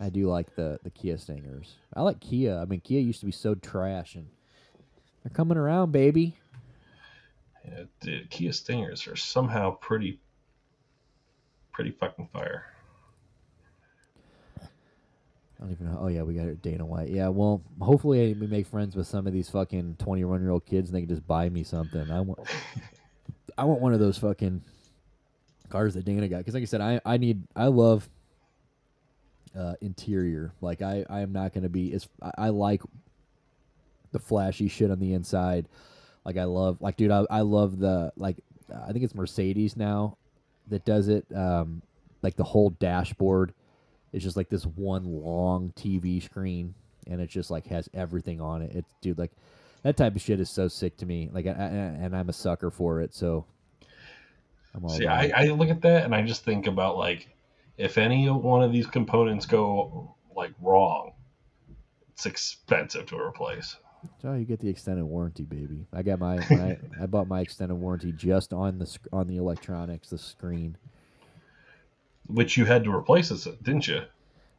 I 0.01 0.09
do 0.09 0.27
like 0.27 0.55
the 0.55 0.79
the 0.83 0.89
Kia 0.89 1.19
Stingers. 1.19 1.75
I 1.93 2.01
like 2.01 2.19
Kia. 2.19 2.57
I 2.57 2.65
mean, 2.65 2.81
Kia 2.81 3.01
used 3.01 3.19
to 3.19 3.27
be 3.27 3.31
so 3.31 3.53
trash, 3.53 4.15
and 4.15 4.25
they're 5.23 5.33
coming 5.33 5.57
around, 5.57 5.91
baby. 5.91 6.35
Yeah, 7.65 7.83
dude, 8.01 8.29
Kia 8.29 8.51
Stingers 8.51 9.07
are 9.07 9.15
somehow 9.15 9.71
pretty 9.71 10.19
pretty 11.71 11.91
fucking 11.91 12.29
fire. 12.31 12.65
I 14.59 14.65
don't 15.59 15.71
even 15.71 15.91
know. 15.91 15.97
Oh 16.01 16.07
yeah, 16.07 16.23
we 16.23 16.33
got 16.33 16.61
Dana 16.61 16.85
White. 16.85 17.09
Yeah, 17.09 17.29
well, 17.29 17.61
hopefully 17.79 18.33
we 18.33 18.47
make 18.47 18.67
friends 18.67 18.95
with 18.97 19.07
some 19.07 19.25
of 19.27 19.33
these 19.33 19.49
fucking 19.49 19.95
twenty-one 19.97 20.41
year 20.41 20.51
old 20.51 20.65
kids, 20.65 20.89
and 20.89 20.95
they 20.97 21.01
can 21.01 21.09
just 21.09 21.25
buy 21.25 21.47
me 21.47 21.63
something. 21.63 22.11
I 22.11 22.19
want, 22.19 22.39
I 23.57 23.63
want 23.63 23.79
one 23.79 23.93
of 23.93 24.01
those 24.01 24.17
fucking 24.17 24.61
cars 25.69 25.93
that 25.93 26.03
Dana 26.03 26.27
got. 26.27 26.39
Because 26.39 26.53
like 26.53 26.63
I 26.63 26.65
said, 26.65 26.81
I 26.81 26.99
I 27.05 27.15
need 27.15 27.43
I 27.55 27.67
love 27.67 28.09
uh, 29.57 29.75
interior. 29.79 30.51
Like 30.59 30.81
I 30.81 31.05
I 31.09 31.21
am 31.21 31.31
not 31.31 31.53
gonna 31.53 31.69
be 31.69 31.93
as 31.93 32.09
I, 32.21 32.31
I 32.37 32.49
like 32.49 32.81
the 34.13 34.19
flashy 34.19 34.69
shit 34.69 34.89
on 34.89 34.99
the 34.99 35.13
inside. 35.13 35.67
Like 36.23 36.37
I 36.37 36.45
love 36.45 36.77
like 36.79 36.95
dude, 36.95 37.11
I 37.11 37.25
I 37.29 37.41
love 37.41 37.79
the 37.79 38.13
like 38.15 38.37
I 38.73 38.91
think 38.93 39.03
it's 39.03 39.13
Mercedes 39.15 39.75
now 39.75 40.17
that 40.69 40.85
does 40.85 41.09
it. 41.09 41.25
Um, 41.35 41.81
like 42.21 42.35
the 42.35 42.43
whole 42.43 42.69
dashboard 42.69 43.53
is 44.13 44.23
just 44.23 44.37
like 44.37 44.49
this 44.49 44.65
one 44.65 45.03
long 45.03 45.73
TV 45.75 46.23
screen, 46.23 46.73
and 47.07 47.19
it 47.19 47.29
just 47.29 47.51
like 47.51 47.67
has 47.67 47.89
everything 47.93 48.39
on 48.39 48.61
it. 48.61 48.71
It's 48.73 48.93
dude 49.01 49.17
like 49.17 49.31
that 49.83 49.97
type 49.97 50.15
of 50.15 50.21
shit 50.21 50.39
is 50.39 50.49
so 50.49 50.67
sick 50.67 50.97
to 50.97 51.05
me. 51.05 51.29
Like, 51.31 51.45
I, 51.45 51.51
I, 51.51 51.53
and 51.53 52.15
I'm 52.15 52.29
a 52.29 52.33
sucker 52.33 52.71
for 52.71 53.01
it. 53.01 53.13
So 53.13 53.45
I'm 54.73 54.83
all 54.83 54.89
See, 54.89 55.05
I. 55.05 55.31
I 55.35 55.45
look 55.47 55.69
at 55.69 55.81
that 55.81 56.05
and 56.05 56.15
I 56.15 56.21
just 56.21 56.43
think 56.43 56.67
about 56.67 56.97
like 56.97 57.27
if 57.77 57.97
any 57.97 58.29
one 58.29 58.63
of 58.63 58.71
these 58.71 58.87
components 58.87 59.45
go 59.45 60.15
like 60.35 60.53
wrong, 60.61 61.13
it's 62.13 62.25
expensive 62.25 63.05
to 63.07 63.19
replace. 63.19 63.75
So 64.21 64.33
you 64.33 64.45
get 64.45 64.59
the 64.59 64.69
extended 64.69 65.05
warranty, 65.05 65.43
baby. 65.43 65.85
I 65.93 66.01
got 66.01 66.19
my, 66.19 66.37
my 66.49 66.77
I 67.01 67.05
bought 67.05 67.27
my 67.27 67.41
extended 67.41 67.75
warranty 67.75 68.11
just 68.11 68.53
on 68.53 68.79
the 68.79 68.85
sc- 68.85 69.07
on 69.11 69.27
the 69.27 69.37
electronics, 69.37 70.09
the 70.09 70.17
screen. 70.17 70.77
Which 72.27 72.57
you 72.57 72.65
had 72.65 72.83
to 72.85 72.91
replace 72.93 73.29
this, 73.29 73.43
didn't 73.63 73.87
you? 73.87 74.01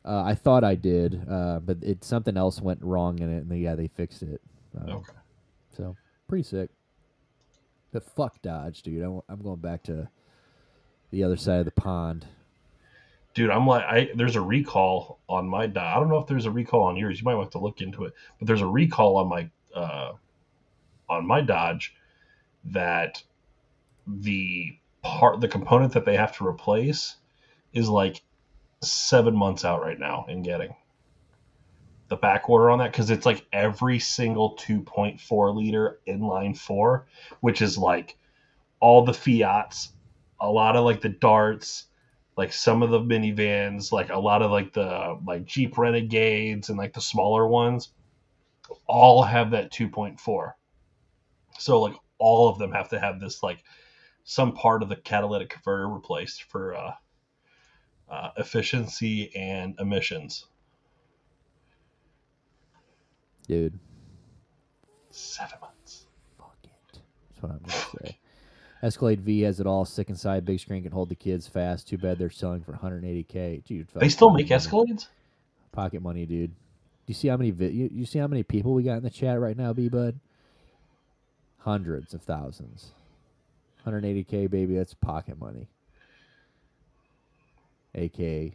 Uh, 0.05 0.23
I 0.23 0.35
thought 0.35 0.65
I 0.65 0.75
did, 0.75 1.27
uh, 1.31 1.61
but 1.61 1.79
it 1.83 2.05
something 2.05 2.37
else 2.37 2.61
went 2.61 2.83
wrong 2.83 3.21
in 3.21 3.31
it, 3.33 3.39
and 3.39 3.51
they, 3.51 3.59
yeah, 3.59 3.75
they 3.75 3.89
fixed 3.89 4.23
it. 4.23 4.41
Um, 4.79 4.89
Okay. 4.91 5.13
So 5.77 5.97
pretty 6.29 6.45
sick. 6.45 6.71
But 7.91 8.05
fuck 8.05 8.43
Dodge, 8.43 8.83
dude. 8.83 9.03
I'm, 9.03 9.21
I'm 9.29 9.41
going 9.43 9.61
back 9.61 9.83
to 9.85 10.09
the 11.11 11.23
other 11.25 11.37
side 11.37 11.61
of 11.61 11.65
the 11.65 11.71
pond. 11.71 12.27
Dude, 13.35 13.51
I'm 13.51 13.67
like, 13.67 13.85
I 13.85 14.11
there's 14.15 14.37
a 14.37 14.41
recall 14.41 15.21
on 15.29 15.49
my. 15.49 15.65
I 15.65 15.67
don't 15.67 16.09
know 16.09 16.19
if 16.19 16.27
there's 16.27 16.47
a 16.47 16.51
recall 16.51 16.85
on 16.85 16.97
yours. 16.97 17.19
You 17.19 17.25
might 17.25 17.37
have 17.37 17.51
to 17.51 17.59
look 17.59 17.81
into 17.81 18.05
it. 18.05 18.15
But 18.39 18.47
there's 18.47 18.63
a 18.63 18.67
recall 18.67 19.17
on 19.17 19.29
my 19.29 19.51
uh, 19.75 20.13
on 21.09 21.27
my 21.27 21.41
Dodge 21.41 21.95
that 22.67 23.23
the 24.07 24.79
part, 25.03 25.41
the 25.41 25.49
component 25.49 25.93
that 25.95 26.05
they 26.05 26.17
have 26.17 26.37
to 26.37 26.47
replace, 26.47 27.17
is 27.73 27.89
like 27.89 28.23
seven 28.83 29.35
months 29.35 29.65
out 29.65 29.83
right 29.83 29.99
now 29.99 30.27
in 30.29 30.43
getting 30.43 30.75
the 32.09 32.17
back 32.17 32.49
order 32.49 32.71
on 32.71 32.79
that 32.79 32.93
because 32.93 33.11
it's 33.11 33.27
like 33.27 33.47
every 33.53 33.99
single 33.99 34.57
2.4 34.57 35.57
liter 35.57 36.01
inline 36.07 36.57
four, 36.57 37.07
which 37.41 37.63
is 37.63 37.79
like 37.79 38.17
all 38.81 39.05
the 39.05 39.15
Fiats, 39.15 39.91
a 40.41 40.49
lot 40.51 40.77
of 40.77 40.85
like 40.85 41.01
the 41.01 41.09
Darts, 41.09 41.87
like 42.37 42.53
some 42.53 42.83
of 42.83 42.91
the 42.91 43.01
minivans, 43.01 43.93
like 43.93 44.11
a 44.11 44.19
lot 44.19 44.43
of 44.43 44.51
like 44.51 44.73
the 44.73 45.19
like 45.25 45.45
Jeep 45.45 45.79
Renegades 45.79 46.69
and 46.69 46.79
like 46.79 46.93
the 46.93 47.01
smaller 47.01 47.47
ones, 47.47 47.91
all 48.87 49.23
have 49.23 49.51
that 49.53 49.73
2.4. 49.73 50.53
So 51.59 51.81
like 51.81 51.95
all 52.19 52.49
of 52.49 52.59
them 52.59 52.73
have 52.73 52.89
to 52.91 52.99
have 52.99 53.21
this 53.21 53.43
like 53.43 53.63
some 54.25 54.53
part 54.53 54.83
of 54.83 54.89
the 54.89 54.97
catalytic 54.97 55.51
converter 55.51 55.89
replaced 55.89 56.45
for 56.45 56.75
uh, 56.75 56.93
uh, 58.09 58.31
efficiency 58.37 59.35
and 59.37 59.79
emissions. 59.79 60.47
Dude, 63.47 63.79
Seven 65.11 65.59
months. 65.61 66.07
fuck 66.39 66.57
it. 66.65 66.71
That's 66.93 67.43
what 67.43 67.53
I'm 67.53 67.59
gonna 67.59 68.03
say. 68.03 68.19
Escalade 68.85 69.23
V 69.23 69.41
has 69.41 69.61
it 69.61 69.67
all. 69.67 69.87
Sick 69.87 70.11
inside, 70.11 70.45
big 70.45 70.61
screen 70.61 70.83
can 70.83 70.93
hold 70.93 71.09
the 71.09 71.15
kids 71.15 71.49
fast. 71.49 71.89
Too 71.89 71.97
bad 71.97 72.19
they're 72.19 72.29
selling 72.29 72.63
for 72.63 72.75
180k, 72.75 73.65
dude. 73.65 73.89
They 73.95 74.11
still 74.11 74.29
make 74.29 74.51
money. 74.51 74.61
Escalades? 74.61 75.07
Pocket 75.73 76.03
money, 76.03 76.27
dude. 76.27 76.51
Do 76.51 76.57
you 77.07 77.15
see 77.15 77.29
how 77.29 77.39
many 77.39 77.51
vi- 77.51 77.71
you, 77.71 77.89
you 77.91 78.05
see 78.05 78.19
how 78.19 78.27
many 78.27 78.43
people 78.43 78.75
we 78.75 78.83
got 78.83 78.99
in 78.99 79.03
the 79.03 79.09
chat 79.09 79.41
right 79.41 79.57
now, 79.57 79.73
B 79.73 79.89
Bud? 79.89 80.21
Hundreds 81.61 82.13
of 82.13 82.21
thousands. 82.21 82.91
180k, 83.87 84.51
baby. 84.51 84.77
That's 84.77 84.93
pocket 84.93 85.41
money. 85.41 85.71
AK. 87.95 88.53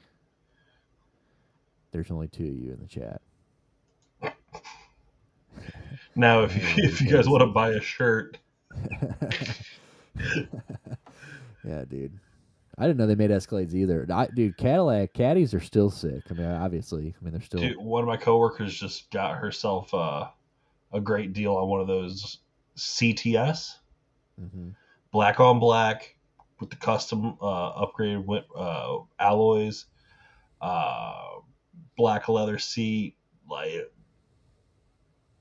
There's 1.91 2.11
only 2.11 2.27
two 2.27 2.43
of 2.43 2.56
you 2.56 2.72
in 2.72 2.80
the 2.80 2.88
chat. 2.88 3.22
Now, 6.15 6.43
if 6.43 6.56
you, 6.56 6.84
if 6.84 7.01
you 7.01 7.10
guys 7.10 7.27
want 7.27 7.41
to 7.41 7.47
buy 7.47 7.72
a 7.72 7.81
shirt, 7.81 8.38
Yeah, 11.63 11.83
dude. 11.85 12.17
I 12.77 12.83
didn't 12.87 12.97
know 12.97 13.07
they 13.07 13.15
made 13.15 13.31
Escalades 13.31 13.73
either. 13.73 14.07
I, 14.09 14.27
dude, 14.27 14.55
Cadillac 14.55 15.13
caddies 15.13 15.53
are 15.53 15.59
still 15.59 15.89
sick. 15.89 16.23
I 16.29 16.33
mean, 16.33 16.45
obviously, 16.47 17.13
I 17.19 17.23
mean 17.23 17.33
they're 17.33 17.41
still. 17.41 17.59
dude, 17.59 17.77
one 17.77 18.01
of 18.01 18.07
my 18.07 18.15
coworkers 18.15 18.73
just 18.79 19.11
got 19.11 19.37
herself 19.37 19.93
uh, 19.93 20.29
a 20.93 21.01
great 21.01 21.33
deal 21.33 21.55
on 21.55 21.67
one 21.67 21.81
of 21.81 21.87
those 21.87 22.39
CTS, 22.77 23.79
Mhm. 24.41 24.73
black 25.11 25.41
on 25.41 25.59
black, 25.59 26.15
with 26.61 26.69
the 26.69 26.77
custom 26.77 27.37
uh, 27.41 27.85
upgraded 27.85 28.43
uh, 28.55 28.99
alloys, 29.19 29.85
uh, 30.61 31.39
black 31.97 32.29
leather 32.29 32.57
seat, 32.57 33.15
like 33.49 33.91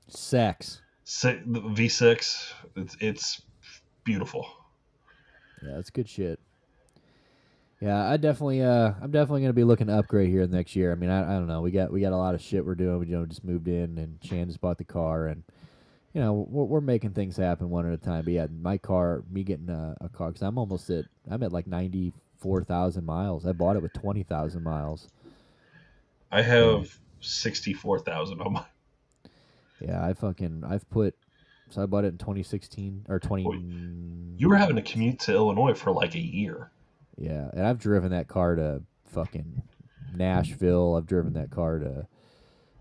Sex. 0.09 0.81
V6. 1.05 2.53
It's, 2.75 2.97
it's 2.99 3.41
beautiful. 4.03 4.45
Yeah, 5.63 5.75
that's 5.75 5.89
good 5.89 6.09
shit. 6.09 6.39
Yeah, 7.81 8.09
I 8.09 8.17
definitely, 8.17 8.61
uh, 8.61 8.93
I'm 9.01 9.11
definitely 9.11 9.41
gonna 9.41 9.53
be 9.53 9.63
looking 9.63 9.87
to 9.87 9.97
upgrade 9.97 10.29
here 10.29 10.45
next 10.47 10.75
year. 10.75 10.91
I 10.91 10.95
mean, 10.95 11.09
I, 11.09 11.21
I 11.21 11.37
don't 11.37 11.47
know. 11.47 11.61
We 11.61 11.71
got 11.71 11.91
we 11.91 12.01
got 12.01 12.11
a 12.11 12.17
lot 12.17 12.35
of 12.35 12.41
shit 12.41 12.65
we're 12.65 12.75
doing. 12.75 12.99
We 12.99 13.07
you 13.07 13.17
know 13.17 13.25
just 13.25 13.43
moved 13.43 13.67
in, 13.67 13.97
and 13.97 14.19
Shan 14.21 14.47
just 14.47 14.59
bought 14.59 14.77
the 14.77 14.83
car, 14.83 15.27
and 15.27 15.43
you 16.13 16.19
know 16.19 16.33
we're, 16.33 16.65
we're 16.65 16.81
making 16.81 17.11
things 17.11 17.37
happen 17.37 17.69
one 17.69 17.87
at 17.87 17.93
a 17.93 17.97
time. 17.97 18.25
But 18.25 18.33
yeah, 18.33 18.47
my 18.51 18.77
car, 18.77 19.23
me 19.31 19.43
getting 19.43 19.69
a, 19.69 19.95
a 20.01 20.09
car, 20.09 20.27
because 20.27 20.41
I'm 20.41 20.57
almost 20.57 20.89
at 20.89 21.05
I'm 21.29 21.41
at 21.41 21.53
like 21.53 21.67
ninety 21.67 22.11
four 22.37 22.63
thousand 22.63 23.05
miles. 23.05 23.45
I 23.45 23.53
bought 23.53 23.77
it 23.77 23.81
with 23.81 23.93
twenty 23.93 24.23
thousand 24.23 24.63
miles. 24.63 25.07
I 26.31 26.41
have 26.41 26.99
64,000 27.21 28.41
on 28.41 28.53
my. 28.53 28.65
Yeah, 29.81 30.05
I 30.05 30.13
fucking 30.13 30.63
I've 30.67 30.89
put. 30.89 31.15
So 31.69 31.83
I 31.83 31.85
bought 31.85 32.03
it 32.03 32.09
in 32.09 32.17
2016 32.17 33.05
or 33.09 33.19
20. 33.19 34.35
You 34.37 34.49
were 34.49 34.55
having 34.55 34.75
to 34.75 34.81
commute 34.81 35.19
to 35.21 35.33
Illinois 35.33 35.73
for 35.73 35.91
like 35.91 36.15
a 36.15 36.19
year. 36.19 36.71
Yeah, 37.17 37.49
and 37.53 37.65
I've 37.65 37.79
driven 37.79 38.11
that 38.11 38.27
car 38.27 38.55
to 38.55 38.81
fucking 39.05 39.61
Nashville. 40.15 40.95
I've 40.95 41.05
driven 41.05 41.33
that 41.33 41.51
car 41.51 41.79
to 41.79 42.07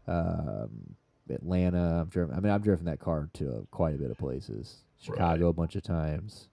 um, 0.07 0.97
Atlanta. 1.29 2.01
I've 2.01 2.11
driven. 2.11 2.37
I 2.37 2.41
mean, 2.41 2.53
I've 2.53 2.63
driven 2.63 2.87
that 2.87 3.01
car 3.01 3.29
to 3.35 3.51
uh, 3.51 3.61
quite 3.71 3.95
a 3.95 3.99
bit 3.99 4.11
of 4.11 4.19
places. 4.19 4.77
Chicago 5.01 5.49
a 5.49 5.53
bunch 5.53 5.77
of 5.77 5.83
times. 5.83 6.49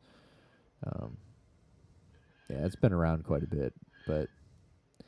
Um, 0.86 1.18
yeah, 2.50 2.66
it's 2.66 2.76
been 2.76 2.94
around 2.94 3.24
quite 3.24 3.44
a 3.44 3.48
bit, 3.48 3.74
but 4.06 4.28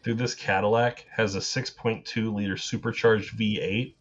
Dude, 0.04 0.18
this 0.18 0.36
Cadillac 0.36 1.06
has 1.12 1.36
a 1.36 1.40
6.2 1.40 2.34
liter 2.34 2.56
supercharged 2.56 3.38
V8 3.38 3.96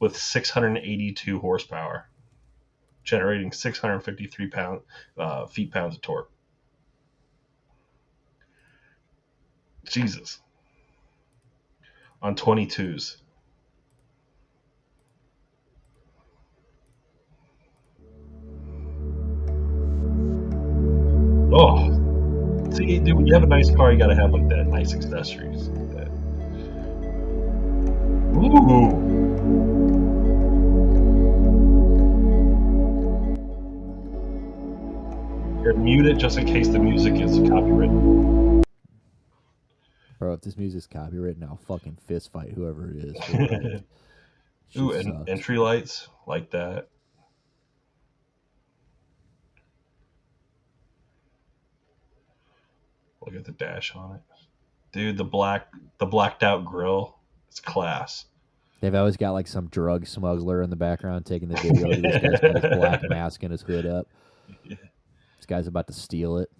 with 0.00 0.16
682 0.16 1.38
horsepower, 1.38 2.08
generating 3.06 3.52
653 3.52 4.48
pound 4.48 4.80
uh, 5.16 5.46
feet 5.46 5.72
pounds 5.72 5.94
of 5.94 6.02
torque. 6.02 6.30
Jesus. 9.88 10.40
On 12.20 12.34
22s. 12.34 13.16
Oh, 21.52 21.88
see, 22.74 22.98
dude, 22.98 23.14
when 23.14 23.26
you 23.26 23.32
have 23.32 23.44
a 23.44 23.46
nice 23.46 23.70
car, 23.70 23.92
you 23.92 23.98
gotta 23.98 24.16
have 24.16 24.32
like 24.32 24.48
that 24.48 24.66
nice 24.66 24.92
accessories. 24.92 25.68
Like 25.68 25.90
that. 25.92 26.08
Ooh. 28.36 29.05
Here, 35.66 35.74
mute 35.74 36.06
it 36.06 36.16
just 36.16 36.38
in 36.38 36.46
case 36.46 36.68
the 36.68 36.78
music 36.78 37.14
is 37.14 37.40
copywritten. 37.40 38.62
bro, 40.16 40.32
if 40.34 40.40
this 40.40 40.56
music's 40.56 40.86
copywritten, 40.86 41.42
I'll 41.42 41.56
fucking 41.56 41.98
fist 42.06 42.30
fight 42.30 42.52
whoever 42.52 42.92
it 42.92 42.98
is. 42.98 43.24
for 43.24 43.42
it. 43.42 43.84
Shit 44.68 44.80
Ooh, 44.80 44.92
and 44.92 45.04
sucks. 45.06 45.28
entry 45.28 45.58
lights 45.58 46.08
like 46.24 46.52
that. 46.52 46.86
Look 53.26 53.34
at 53.34 53.44
the 53.44 53.50
dash 53.50 53.92
on 53.96 54.14
it, 54.14 54.20
dude. 54.92 55.16
The 55.16 55.24
black, 55.24 55.66
the 55.98 56.06
blacked 56.06 56.44
out 56.44 56.64
grill. 56.64 57.16
It's 57.48 57.58
class. 57.58 58.26
They've 58.80 58.94
always 58.94 59.16
got 59.16 59.32
like 59.32 59.48
some 59.48 59.66
drug 59.66 60.06
smuggler 60.06 60.62
in 60.62 60.70
the 60.70 60.76
background 60.76 61.26
taking 61.26 61.48
the 61.48 61.56
video. 61.56 61.88
this 62.02 62.22
guy's 62.22 62.40
got 62.40 62.62
his 62.62 62.78
black 62.78 63.02
mask 63.08 63.42
and 63.42 63.50
his 63.50 63.62
hood 63.62 63.84
up. 63.84 64.06
Yeah. 64.62 64.76
This 65.46 65.56
guy's 65.56 65.66
about 65.68 65.86
to 65.86 65.92
steal 65.92 66.38
it. 66.38 66.50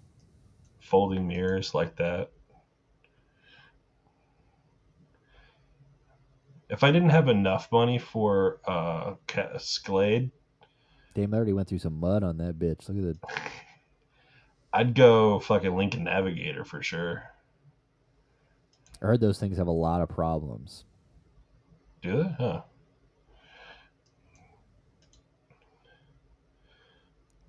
Folding 0.79 1.27
mirrors 1.27 1.73
like 1.73 1.97
that. 1.97 2.31
If 6.69 6.83
I 6.85 6.91
didn't 6.91 7.09
have 7.09 7.27
enough 7.27 7.69
money 7.69 7.99
for 7.99 8.61
uh, 8.65 9.15
Escalade, 9.35 10.31
Damn, 11.15 11.33
I 11.33 11.37
already 11.37 11.53
went 11.53 11.67
through 11.67 11.79
some 11.79 11.99
mud 11.99 12.23
on 12.23 12.37
that 12.37 12.59
bitch. 12.59 12.87
Look 12.87 12.97
at 12.97 13.21
the. 13.21 13.41
I'd 14.73 14.93
go 14.93 15.39
fucking 15.39 15.75
Lincoln 15.75 16.03
Navigator 16.05 16.63
for 16.63 16.81
sure. 16.81 17.23
I 19.01 19.05
heard 19.07 19.19
those 19.19 19.39
things 19.39 19.57
have 19.57 19.67
a 19.67 19.71
lot 19.71 20.01
of 20.01 20.07
problems. 20.07 20.85
Do 22.01 22.23
they? 22.23 22.35
Huh. 22.37 22.61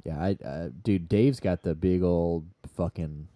Yeah, 0.08 0.18
I, 0.18 0.38
uh, 0.42 0.68
dude, 0.84 1.06
Dave's 1.06 1.38
got 1.38 1.60
the 1.60 1.74
big 1.74 2.02
old 2.02 2.46
fucking. 2.78 3.28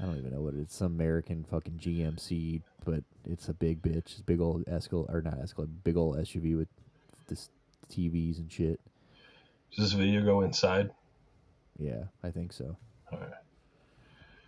I 0.00 0.04
don't 0.06 0.16
even 0.16 0.32
know 0.32 0.40
what 0.40 0.54
it 0.54 0.60
is. 0.60 0.72
Some 0.72 0.94
American 0.94 1.44
fucking 1.44 1.74
GMC, 1.74 2.62
but 2.82 3.04
it's 3.28 3.50
a 3.50 3.52
big 3.52 3.82
bitch. 3.82 3.96
It's 3.96 4.20
a 4.20 4.22
big 4.22 4.40
old 4.40 4.64
Escal 4.64 5.06
or 5.12 5.20
not 5.20 5.38
Escal, 5.38 5.68
big 5.84 5.98
old 5.98 6.16
SUV 6.16 6.56
with 6.56 6.68
this 7.28 7.50
TVs 7.92 8.38
and 8.38 8.50
shit. 8.50 8.80
Does 9.76 9.90
this 9.90 9.92
video 9.92 10.24
go 10.24 10.40
inside? 10.40 10.90
Yeah, 11.78 12.04
I 12.22 12.30
think 12.30 12.50
so. 12.50 12.78
Alright. 13.12 13.28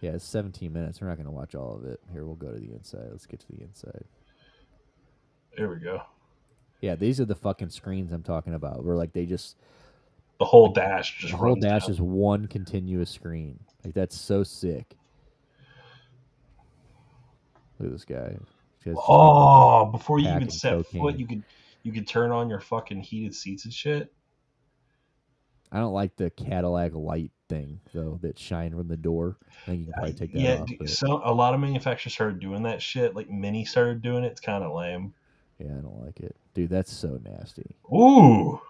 Yeah, 0.00 0.12
it's 0.12 0.24
17 0.24 0.72
minutes. 0.72 1.02
We're 1.02 1.08
not 1.08 1.18
gonna 1.18 1.30
watch 1.30 1.54
all 1.54 1.74
of 1.74 1.84
it. 1.84 2.00
Here, 2.10 2.24
we'll 2.24 2.36
go 2.36 2.52
to 2.52 2.58
the 2.58 2.72
inside. 2.72 3.08
Let's 3.10 3.26
get 3.26 3.40
to 3.40 3.52
the 3.52 3.62
inside. 3.62 4.04
There 5.58 5.68
we 5.68 5.76
go. 5.76 6.00
Yeah, 6.80 6.94
these 6.94 7.20
are 7.20 7.26
the 7.26 7.34
fucking 7.34 7.68
screens 7.68 8.12
I'm 8.12 8.22
talking 8.22 8.54
about. 8.54 8.82
Where 8.82 8.96
like 8.96 9.12
they 9.12 9.26
just 9.26 9.56
The 10.38 10.44
whole 10.44 10.68
dash 10.72 11.18
just 11.18 11.32
the 11.32 11.38
whole 11.38 11.54
dash 11.56 11.82
down. 11.82 11.90
is 11.90 12.00
one 12.00 12.46
continuous 12.46 13.10
screen. 13.10 13.58
Like 13.84 13.94
that's 13.94 14.18
so 14.18 14.42
sick. 14.42 14.96
Look 17.78 17.88
at 17.88 17.92
this 17.92 18.04
guy. 18.04 18.36
Oh, 18.96 19.86
before 19.86 20.18
you 20.18 20.28
even 20.28 20.50
set 20.50 20.86
foot, 20.86 21.18
you 21.18 21.26
could 21.26 21.42
you 21.82 21.92
could 21.92 22.06
turn 22.06 22.30
on 22.30 22.48
your 22.48 22.60
fucking 22.60 23.00
heated 23.00 23.34
seats 23.34 23.64
and 23.64 23.72
shit. 23.72 24.12
I 25.72 25.78
don't 25.78 25.92
like 25.92 26.16
the 26.16 26.30
Cadillac 26.30 26.94
light 26.94 27.32
thing 27.48 27.80
though 27.92 28.18
that 28.22 28.38
shine 28.38 28.74
from 28.76 28.88
the 28.88 28.96
door. 28.96 29.36
I 29.62 29.66
think 29.66 29.80
you 29.80 29.84
can 29.86 29.94
probably 29.94 30.12
take 30.12 30.32
that 30.32 30.40
yeah, 30.40 30.60
off. 30.60 30.68
but- 30.78 30.90
so 30.90 31.20
a 31.24 31.32
lot 31.32 31.54
of 31.54 31.60
manufacturers 31.60 32.12
started 32.12 32.40
doing 32.40 32.62
that 32.64 32.80
shit. 32.80 33.14
Like 33.14 33.30
Mini 33.30 33.64
started 33.64 34.02
doing 34.02 34.24
it. 34.24 34.32
It's 34.32 34.40
kind 34.40 34.62
of 34.62 34.74
lame. 34.74 35.14
yeah, 35.58 35.66
I 35.66 35.80
don't 35.80 36.04
like 36.04 36.20
it, 36.20 36.36
dude. 36.54 36.70
That's 36.70 36.92
so 36.92 37.18
nasty. 37.24 37.74
Ooh. 37.92 38.60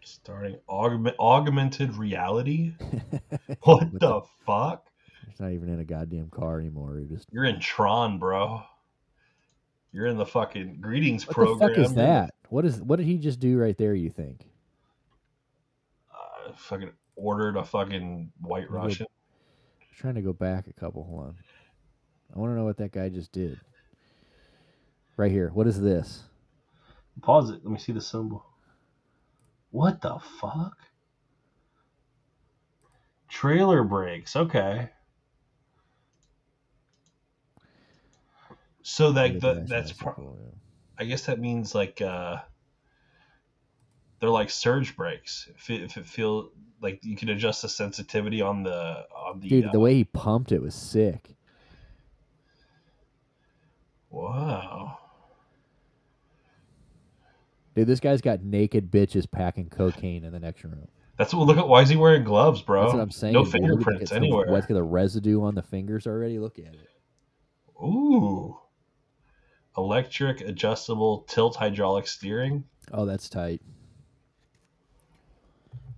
Just 0.00 0.17
Starting 0.28 0.58
augment, 0.68 1.16
augmented 1.18 1.96
reality. 1.96 2.74
What 3.62 3.90
With 3.90 4.00
the 4.00 4.20
fuck? 4.44 4.86
It's 5.30 5.40
not 5.40 5.52
even 5.52 5.70
in 5.70 5.80
a 5.80 5.84
goddamn 5.84 6.28
car 6.28 6.60
anymore. 6.60 6.98
You're 6.98 7.16
just 7.16 7.26
You're 7.32 7.46
in 7.46 7.58
Tron, 7.60 8.18
bro. 8.18 8.62
You're 9.90 10.06
in 10.06 10.18
the 10.18 10.26
fucking 10.26 10.82
greetings 10.82 11.26
what 11.26 11.34
program. 11.34 11.58
the 11.70 11.74
fuck 11.76 11.78
is 11.86 11.94
that? 11.94 12.34
What 12.50 12.66
is 12.66 12.82
what 12.82 12.96
did 12.96 13.06
he 13.06 13.16
just 13.16 13.40
do 13.40 13.56
right 13.56 13.76
there? 13.78 13.94
You 13.94 14.10
think? 14.10 14.46
Uh, 16.12 16.52
fucking 16.54 16.92
ordered 17.16 17.56
a 17.56 17.64
fucking 17.64 18.30
white 18.42 18.64
Let 18.64 18.70
me 18.70 18.76
go- 18.76 18.84
Russian. 18.84 19.06
trying 19.96 20.16
to 20.16 20.22
go 20.22 20.34
back 20.34 20.66
a 20.66 20.74
couple. 20.74 21.04
Hold 21.04 21.20
on. 21.28 21.36
I 22.36 22.38
want 22.38 22.52
to 22.52 22.56
know 22.56 22.64
what 22.66 22.76
that 22.76 22.92
guy 22.92 23.08
just 23.08 23.32
did. 23.32 23.58
Right 25.16 25.32
here. 25.32 25.50
What 25.54 25.66
is 25.66 25.80
this? 25.80 26.24
Pause 27.22 27.50
it. 27.50 27.60
Let 27.64 27.72
me 27.72 27.78
see 27.78 27.92
the 27.92 28.02
symbol. 28.02 28.44
What 29.70 30.00
the 30.00 30.18
fuck? 30.40 30.76
Trailer 33.28 33.84
brakes. 33.84 34.34
Okay. 34.34 34.88
So 38.82 39.12
that, 39.12 39.40
that 39.40 39.40
that's 39.40 39.70
that's 39.70 39.70
nice 39.70 39.90
and 39.90 39.98
pro- 39.98 40.12
cool, 40.14 40.38
yeah. 40.40 40.50
I 40.98 41.04
guess 41.04 41.26
that 41.26 41.38
means 41.38 41.74
like 41.74 42.00
uh 42.00 42.38
they're 44.18 44.30
like 44.30 44.50
surge 44.50 44.96
brakes. 44.96 45.48
If 45.54 45.70
it, 45.70 45.82
if 45.82 45.96
it 45.96 46.06
feel 46.06 46.50
like 46.80 47.04
you 47.04 47.16
can 47.16 47.28
adjust 47.28 47.62
the 47.62 47.68
sensitivity 47.68 48.40
on 48.40 48.62
the 48.62 49.06
on 49.14 49.40
the 49.40 49.48
Dude, 49.48 49.66
uh, 49.66 49.72
the 49.72 49.80
way 49.80 49.94
he 49.94 50.04
pumped 50.04 50.52
it 50.52 50.62
was 50.62 50.74
sick. 50.74 51.36
wow. 54.10 54.98
Dude, 57.78 57.86
this 57.86 58.00
guy's 58.00 58.20
got 58.20 58.42
naked 58.42 58.90
bitches 58.90 59.30
packing 59.30 59.68
cocaine 59.68 60.24
in 60.24 60.32
the 60.32 60.40
next 60.40 60.64
room. 60.64 60.88
That's 61.16 61.32
what 61.32 61.46
look 61.46 61.58
at 61.58 61.68
why 61.68 61.82
is 61.82 61.88
he 61.88 61.94
wearing 61.94 62.24
gloves, 62.24 62.60
bro? 62.60 62.82
That's 62.82 62.94
what 62.94 63.00
I'm 63.00 63.12
saying. 63.12 63.34
No 63.34 63.44
dude. 63.44 63.52
Look 63.52 63.54
at 63.54 63.62
the- 63.62 63.68
fingerprints 63.68 64.10
anywhere. 64.10 64.50
Look 64.50 64.64
at 64.64 64.74
the 64.74 64.82
residue 64.82 65.44
on 65.44 65.54
the 65.54 65.62
fingers 65.62 66.04
already. 66.04 66.40
Look 66.40 66.58
at 66.58 66.74
it. 66.74 66.88
Ooh. 67.80 68.58
Electric 69.76 70.40
adjustable 70.40 71.20
tilt 71.28 71.54
hydraulic 71.54 72.08
steering. 72.08 72.64
Oh, 72.90 73.06
that's 73.06 73.28
tight. 73.28 73.62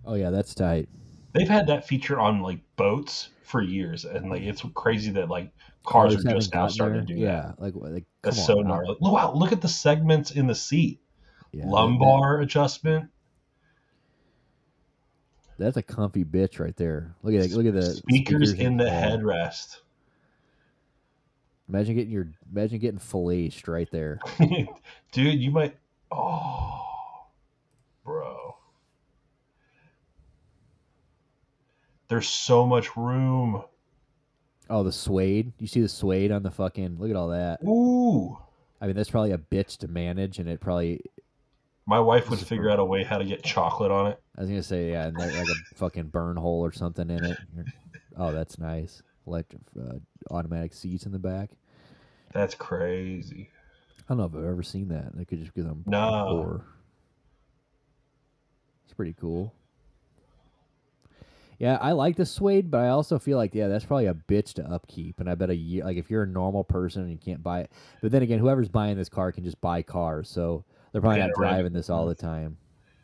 Oh 0.04 0.16
yeah, 0.16 0.28
that's 0.28 0.54
tight. 0.54 0.86
They've 1.32 1.48
had 1.48 1.66
that 1.68 1.88
feature 1.88 2.20
on 2.20 2.42
like 2.42 2.58
boats 2.76 3.30
for 3.42 3.62
years, 3.62 4.04
and 4.04 4.28
like 4.28 4.42
it's 4.42 4.62
crazy 4.74 5.12
that 5.12 5.30
like 5.30 5.50
cars, 5.86 6.14
are 6.14 6.30
just 6.30 6.52
now 6.52 6.68
starting 6.68 7.06
to 7.06 7.14
do 7.14 7.18
yeah, 7.18 7.52
that. 7.56 7.58
like 7.58 7.72
like 7.74 8.04
That's 8.20 8.36
come 8.36 8.44
so 8.44 8.58
on, 8.58 8.68
gnarly. 8.68 8.98
Look, 9.00 9.14
wow, 9.14 9.32
look 9.32 9.52
at 9.52 9.62
the 9.62 9.68
segments 9.68 10.32
in 10.32 10.46
the 10.46 10.54
seat. 10.54 11.00
Yeah, 11.52 11.64
that- 11.64 11.70
Lumbar 11.70 12.40
adjustment. 12.40 13.10
that's 15.58 15.76
a 15.76 15.82
comfy 15.82 16.24
bitch 16.24 16.58
right 16.58 16.76
there. 16.76 17.14
Look 17.22 17.34
at 17.34 17.42
that. 17.42 17.56
Look 17.56 17.66
at 17.66 17.74
the 17.74 17.94
speakers, 17.94 18.52
in 18.52 18.76
the 18.76 18.84
headrest. 18.84 19.78
Imagine 21.68 21.94
getting 21.94 22.10
your 22.12 22.28
imagine 22.50 22.78
getting 22.78 22.98
filleted 22.98 23.68
right 23.68 23.88
there. 23.92 24.18
Dude, 25.12 25.40
you 25.40 25.50
might. 25.50 25.76
Oh, 26.10 26.82
bro. 28.04 28.56
There's 32.08 32.28
so 32.28 32.66
much 32.66 32.96
room. 32.96 33.62
Oh, 34.68 34.82
the 34.82 34.90
suede. 34.92 35.52
You 35.58 35.66
see 35.68 35.80
the 35.80 35.88
suede 35.88 36.32
on 36.32 36.42
the 36.42 36.50
fucking. 36.50 36.96
Look 36.98 37.10
at 37.10 37.16
all 37.16 37.28
that. 37.28 37.60
Ooh. 37.64 38.36
I 38.80 38.86
mean, 38.86 38.96
that's 38.96 39.10
probably 39.10 39.32
a 39.32 39.38
bitch 39.38 39.76
to 39.78 39.88
manage, 39.88 40.38
and 40.38 40.48
it 40.48 40.60
probably. 40.60 41.02
My 41.86 41.98
wife 41.98 42.30
would 42.30 42.38
figure 42.38 42.70
out 42.70 42.78
a 42.78 42.84
way 42.84 43.02
how 43.02 43.18
to 43.18 43.24
get 43.24 43.42
chocolate 43.42 43.90
on 43.90 44.06
it. 44.08 44.20
I 44.36 44.42
was 44.42 44.50
gonna 44.50 44.62
say 44.62 44.92
yeah, 44.92 45.06
and 45.06 45.16
like 45.16 45.48
a 45.48 45.58
fucking 45.74 46.08
burn 46.08 46.36
hole 46.36 46.64
or 46.64 46.72
something 46.72 47.10
in 47.10 47.24
it. 47.24 47.40
Oh, 48.16 48.32
that's 48.32 48.58
nice. 48.58 49.02
Electric 49.26 49.62
uh, 49.78 49.94
automatic 50.30 50.72
seats 50.72 51.04
in 51.06 51.12
the 51.12 51.18
back. 51.18 51.50
That's 52.32 52.54
crazy. 52.54 53.50
I 54.08 54.14
don't 54.14 54.18
know 54.18 54.24
if 54.24 54.34
I've 54.34 54.50
ever 54.50 54.62
seen 54.62 54.88
that. 54.88 55.16
That 55.16 55.26
could 55.26 55.40
just 55.40 55.52
because 55.54 55.70
I'm 55.70 55.84
No. 55.86 56.26
poor. 56.28 56.64
It's 58.84 58.94
pretty 58.94 59.14
cool. 59.18 59.52
Yeah, 61.58 61.76
I 61.78 61.92
like 61.92 62.16
the 62.16 62.24
suede, 62.24 62.70
but 62.70 62.78
I 62.80 62.88
also 62.88 63.18
feel 63.18 63.36
like 63.36 63.54
yeah, 63.54 63.68
that's 63.68 63.84
probably 63.84 64.06
a 64.06 64.14
bitch 64.14 64.54
to 64.54 64.64
upkeep. 64.66 65.20
And 65.20 65.28
I 65.28 65.34
bet 65.34 65.50
a 65.50 65.54
year, 65.54 65.84
like 65.84 65.98
if 65.98 66.10
you're 66.10 66.22
a 66.22 66.26
normal 66.26 66.64
person 66.64 67.02
and 67.02 67.10
you 67.10 67.18
can't 67.18 67.42
buy 67.42 67.60
it, 67.60 67.70
but 68.00 68.10
then 68.10 68.22
again, 68.22 68.38
whoever's 68.38 68.70
buying 68.70 68.96
this 68.96 69.10
car 69.10 69.30
can 69.30 69.44
just 69.44 69.60
buy 69.60 69.82
cars, 69.82 70.28
so 70.30 70.64
they're 70.92 71.00
probably 71.00 71.20
not 71.20 71.30
driving 71.36 71.72
this 71.72 71.90
all 71.90 72.06
the 72.06 72.14
time. 72.14 72.56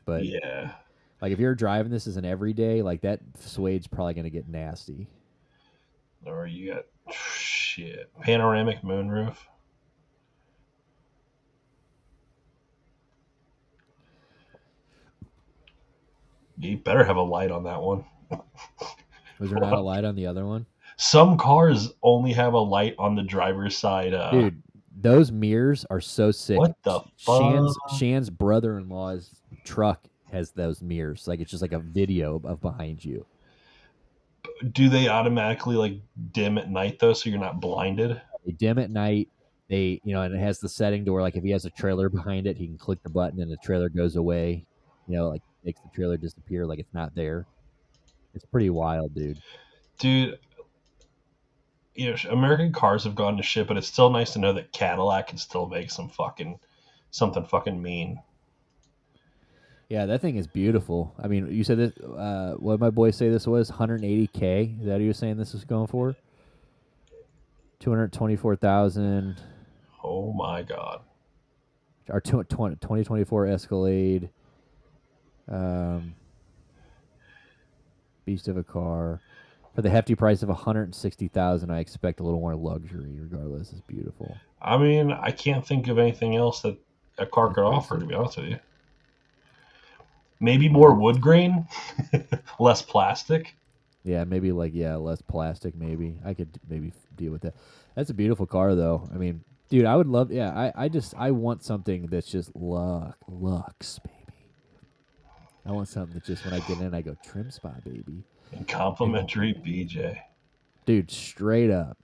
But 0.05 0.25
yeah. 0.25 0.73
like 1.21 1.33
if 1.33 1.39
you're 1.39 1.55
driving 1.55 1.91
this 1.91 2.07
as 2.07 2.17
an 2.17 2.25
everyday, 2.25 2.83
like 2.83 3.01
that 3.03 3.21
suede's 3.39 3.87
probably 3.87 4.15
gonna 4.15 4.31
get 4.31 4.49
nasty. 4.49 5.09
Or 6.25 6.47
you 6.47 6.75
got 6.75 6.85
shit. 7.13 8.11
Panoramic 8.21 8.83
moonroof. 8.83 9.37
You 16.59 16.79
better 16.79 17.05
have 17.05 17.17
a 17.17 17.23
light 17.23 17.51
on 17.51 17.65
that 17.65 17.83
one. 17.83 18.05
Was 19.39 19.51
there 19.51 19.61
not 19.61 19.75
a 19.75 19.81
light 19.81 20.05
on 20.05 20.17
the 20.17 20.27
other 20.27 20.47
one? 20.47 20.67
Some 20.97 21.37
cars 21.37 21.93
only 22.03 22.33
have 22.33 22.55
a 22.55 22.59
light 22.59 22.95
on 22.99 23.15
the 23.15 23.23
driver's 23.23 23.77
side. 23.77 24.15
Uh, 24.15 24.31
Dude, 24.31 24.63
those 24.97 25.31
mirrors 25.31 25.85
are 25.91 26.01
so 26.01 26.31
sick. 26.31 26.59
What 26.59 26.75
the 26.83 27.01
Shan's 27.17 27.77
fuck? 27.89 27.99
Shan's 27.99 28.31
brother-in-law's 28.31 29.31
truck 29.65 30.05
has 30.33 30.51
those 30.53 30.83
mirrors. 30.83 31.29
Like 31.29 31.41
it's 31.41 31.51
just 31.51 31.63
like 31.63 31.73
a 31.73 31.79
video 31.79 32.41
of 32.45 32.61
behind 32.61 33.05
you. 33.05 33.27
do 34.73 34.89
they 34.89 35.09
automatically 35.09 35.77
like 35.77 36.01
dim 36.33 36.59
at 36.59 36.71
night 36.71 36.99
though, 36.99 37.13
so 37.13 37.31
you're 37.31 37.39
not 37.39 37.61
blinded? 37.61 38.21
They 38.45 38.53
dim 38.53 38.79
at 38.79 38.91
night. 38.91 39.29
They, 39.69 40.01
you 40.05 40.15
know, 40.15 40.23
and 40.23 40.35
it 40.35 40.39
has 40.39 40.61
the 40.61 40.69
setting 40.69 41.05
to 41.05 41.13
where 41.13 41.23
like 41.23 41.37
if 41.37 41.43
he 41.43 41.51
has 41.51 41.65
a 41.65 41.71
trailer 41.71 42.09
behind 42.09 42.47
it, 42.47 42.57
he 42.57 42.67
can 42.67 42.79
click 42.79 43.03
the 43.03 43.11
button 43.11 43.41
and 43.41 43.51
the 43.51 43.57
trailer 43.59 43.89
goes 43.89 44.17
away. 44.17 44.65
You 45.09 45.17
know, 45.17 45.29
like 45.29 45.43
makes 45.65 45.81
the 45.81 45.91
trailer 45.95 46.17
disappear 46.17 46.67
like 46.67 46.79
it's 46.79 46.95
not 46.95 47.15
there. 47.15 47.47
It's 48.35 48.45
pretty 48.45 48.71
wild, 48.71 49.15
dude. 49.15 49.41
Dude, 49.99 50.39
you 51.97 52.11
know, 52.11 52.17
American 52.31 52.73
cars 52.73 53.05
have 53.05 53.15
gone 53.15 53.37
to 53.37 53.43
shit, 53.43 53.67
but 53.67 53.77
it's 53.77 53.87
still 53.87 54.11
nice 54.11 54.33
to 54.35 54.39
know 54.39 54.53
that 54.53 54.73
Cadillac 54.73 55.29
can 55.29 55.39
still 55.39 55.67
make 55.67 55.91
some 55.91 56.09
fucking 56.09 56.59
something 57.11 57.45
fucking 57.45 57.81
mean. 57.81 58.21
Yeah, 59.89 60.07
that 60.07 60.21
thing 60.21 60.37
is 60.37 60.47
beautiful. 60.47 61.15
I 61.23 61.29
mean, 61.29 61.51
you 61.51 61.63
said 61.65 61.79
this. 61.79 61.93
Uh, 61.99 62.55
what 62.59 62.75
did 62.75 62.81
my 62.81 62.91
boy 62.91 63.13
say 63.13 63.29
this 63.29 63.47
was 63.47 63.71
180k. 63.71 64.81
Is 64.81 64.87
that 64.87 64.93
what 64.93 65.01
you 65.01 65.07
were 65.09 65.13
saying 65.13 65.37
this 65.37 65.53
was 65.53 65.65
going 65.65 65.87
for? 65.87 66.17
224,000. 67.81 69.37
Oh 70.03 70.33
my 70.33 70.63
god. 70.63 71.01
Our 72.11 72.21
20, 72.21 72.49
2024 72.49 73.47
Escalade. 73.47 74.31
Um, 75.49 76.15
beast 78.25 78.49
of 78.49 78.57
a 78.57 78.65
car. 78.65 79.21
For 79.77 79.83
the 79.83 79.91
hefty 79.91 80.15
price 80.15 80.43
of 80.43 80.49
160,000, 80.49 81.71
I 81.71 81.81
expect 81.81 82.21
a 82.21 82.23
little 82.23 82.41
more 82.41 82.57
luxury. 82.57 83.15
Regardless, 83.21 83.73
it's 83.73 83.83
beautiful. 83.83 84.35
I 84.63 84.79
mean, 84.79 85.13
I 85.13 85.31
can't 85.31 85.67
think 85.67 85.89
of 85.89 85.99
anything 85.99 86.35
else 86.35 86.63
that 86.63 86.79
a 87.19 87.27
car 87.27 87.53
could 87.53 87.63
offer, 87.63 87.99
to 87.99 88.07
be 88.07 88.15
honest 88.15 88.39
with 88.39 88.47
you. 88.47 88.59
Maybe 90.41 90.71
more 90.71 90.95
wood 90.95 91.21
grain, 91.21 91.69
less 92.59 92.81
plastic. 92.81 93.55
Yeah, 94.03 94.25
maybe 94.25 94.51
like 94.51 94.73
yeah, 94.75 94.97
less 94.97 95.21
plastic. 95.21 95.75
Maybe 95.75 96.21
I 96.25 96.33
could 96.33 96.59
maybe 96.67 96.95
deal 97.15 97.33
with 97.33 97.43
that. 97.43 97.55
That's 97.95 98.09
a 98.09 98.15
beautiful 98.15 98.47
car, 98.47 98.75
though. 98.75 99.07
I 99.13 99.19
mean, 99.19 99.45
dude, 99.69 99.85
I 99.85 99.95
would 99.95 100.07
love. 100.07 100.33
Yeah, 100.33 100.53
I, 100.53 100.73
I 100.85 100.89
just 100.89 101.15
I 101.19 101.33
want 101.33 101.63
something 101.63 102.07
that's 102.07 102.31
just 102.31 102.57
luck, 102.57 103.19
lux, 103.29 103.99
baby. 103.99 104.39
I 105.67 105.73
want 105.73 105.89
something 105.89 106.15
that 106.15 106.25
just 106.25 106.47
when 106.47 106.55
I 106.55 106.61
get 106.61 106.79
in, 106.79 106.95
I 106.95 107.03
go 107.03 107.15
trim 107.23 107.51
spot, 107.51 107.85
baby. 107.85 108.25
And 108.53 108.67
complimentary 108.67 109.55
BJ. 109.55 110.19
Dude, 110.85 111.11
straight 111.11 111.71
up. 111.71 111.99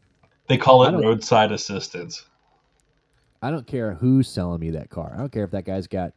They 0.48 0.58
call 0.58 0.84
it 0.84 0.92
roadside 0.92 1.52
assistance. 1.52 2.26
I 3.40 3.50
don't 3.50 3.66
care 3.66 3.94
who's 3.94 4.28
selling 4.28 4.60
me 4.60 4.70
that 4.70 4.90
car. 4.90 5.12
I 5.14 5.18
don't 5.18 5.32
care 5.32 5.44
if 5.44 5.50
that 5.52 5.64
guy's 5.64 5.86
got 5.86 6.12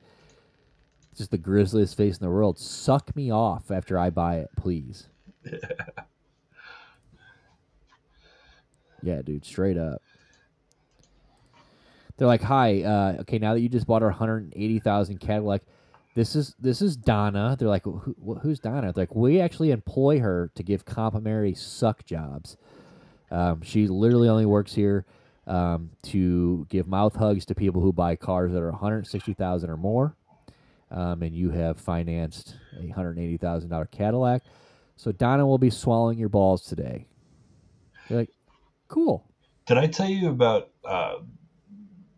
just 1.15 1.31
the 1.31 1.37
grisliest 1.37 1.95
face 1.95 2.17
in 2.17 2.25
the 2.25 2.31
world. 2.31 2.59
Suck 2.59 3.15
me 3.15 3.31
off 3.31 3.71
after 3.71 3.97
I 3.97 4.09
buy 4.09 4.39
it, 4.39 4.49
please. 4.57 5.07
yeah, 9.01 9.21
dude, 9.23 9.45
straight 9.45 9.77
up. 9.77 10.01
They're 12.17 12.27
like, 12.27 12.41
"Hi, 12.43 12.81
uh, 12.83 13.17
okay, 13.21 13.39
now 13.39 13.53
that 13.53 13.59
you 13.59 13.69
just 13.69 13.87
bought 13.87 14.03
our 14.03 14.11
hundred 14.11 14.53
eighty 14.55 14.79
thousand 14.79 15.19
Cadillac, 15.19 15.61
this 16.15 16.35
is 16.35 16.55
this 16.59 16.81
is 16.81 16.97
Donna." 16.97 17.55
They're 17.59 17.69
like, 17.69 17.85
Who, 17.85 18.15
"Who's 18.43 18.59
Donna?" 18.59 18.93
They're 18.93 19.03
like, 19.03 19.15
"We 19.15 19.41
actually 19.41 19.71
employ 19.71 20.19
her 20.21 20.51
to 20.55 20.63
give 20.63 20.85
complimentary 20.85 21.55
suck 21.55 22.05
jobs. 22.05 22.57
Um, 23.31 23.61
she 23.63 23.87
literally 23.87 24.29
only 24.29 24.45
works 24.47 24.73
here 24.75 25.05
um, 25.47 25.91
to 26.03 26.65
give 26.69 26.87
mouth 26.87 27.15
hugs 27.15 27.45
to 27.47 27.55
people 27.55 27.81
who 27.81 27.93
buy 27.93 28.15
cars 28.15 28.53
that 28.53 28.61
are 28.61 28.71
one 28.71 28.79
hundred 28.79 29.07
sixty 29.07 29.33
thousand 29.33 29.69
or 29.71 29.77
more. 29.77 30.15
um, 30.91 31.23
and 31.23 31.35
you 31.35 31.51
have 31.51 31.79
financed 31.79 32.55
a 32.81 32.87
hundred 32.89 33.19
eighty 33.19 33.37
thousand 33.37 33.69
dollar 33.69 33.85
Cadillac. 33.87 34.43
So 34.97 35.11
Donna 35.11 35.45
will 35.45 35.57
be 35.57 35.69
swallowing 35.69 36.17
your 36.19 36.29
balls 36.29 36.63
today. 36.63 37.07
You're 38.09 38.19
like, 38.19 38.31
cool. 38.87 39.25
Did 39.67 39.77
I 39.77 39.87
tell 39.87 40.09
you 40.09 40.29
about 40.29 40.69
uh, 40.85 41.15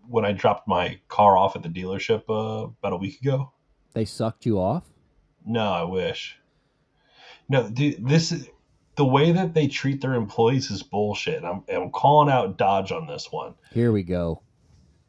when 0.08 0.26
I 0.26 0.34
dropped 0.34 0.68
my 0.68 1.00
car 1.08 1.38
off 1.38 1.56
at 1.56 1.64
the 1.64 1.70
dealership 1.70 2.24
uh, 2.30 2.68
about 2.68 2.94
a 2.94 2.98
week 2.98 3.22
ago? 3.22 3.54
They 3.98 4.06
sucked 4.06 4.46
you 4.46 4.60
off. 4.60 4.84
No, 5.44 5.72
I 5.72 5.82
wish. 5.82 6.38
No, 7.50 7.68
dude, 7.68 8.08
this 8.08 8.32
is 8.32 8.48
the 8.96 9.06
way 9.06 9.32
that 9.32 9.56
they 9.56 9.68
treat 9.68 10.02
their 10.02 10.14
employees 10.14 10.70
is 10.70 10.84
bullshit. 10.84 11.44
I'm, 11.44 11.64
I'm 11.68 11.90
calling 11.90 12.32
out 12.32 12.60
Dodge 12.60 12.92
on 12.92 13.08
this 13.08 13.32
one 13.32 13.56
Here 13.72 13.92
we 13.92 14.04
go. 14.04 14.44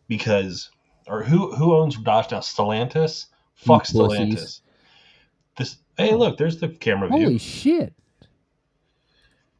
because, 0.06 0.70
or 1.06 1.22
who 1.22 1.54
who 1.54 1.76
owns 1.76 1.98
Dodge 1.98 2.30
now? 2.30 2.38
Stellantis. 2.40 3.26
Fuck 3.56 3.92
You 3.92 4.00
pussies. 4.00 4.34
Stellantis. 4.34 4.60
This. 5.58 5.76
Hey, 5.98 6.14
look, 6.14 6.38
there's 6.38 6.58
the 6.58 6.68
camera 6.68 7.10
view. 7.10 7.24
Holy 7.24 7.36
shit! 7.36 7.92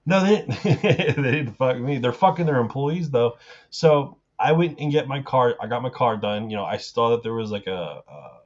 No, 0.07 0.25
they 0.25 0.37
didn't, 0.37 0.63
they 0.83 1.33
didn't 1.33 1.53
fuck 1.53 1.77
me. 1.77 1.99
They're 1.99 2.15
fucking 2.15 2.47
their 2.47 2.61
employees 2.61 3.11
though. 3.11 3.37
So 3.69 4.17
I 4.39 4.53
went 4.53 4.79
and 4.81 4.91
get 4.91 5.07
my 5.07 5.21
car. 5.21 5.55
I 5.61 5.67
got 5.67 5.83
my 5.83 5.91
car 5.91 6.17
done. 6.17 6.49
You 6.49 6.57
know, 6.57 6.65
I 6.65 6.79
saw 6.79 7.11
that 7.11 7.23
there 7.23 7.35
was 7.35 7.51
like 7.51 7.67
a 7.67 8.03
a, 8.09 8.38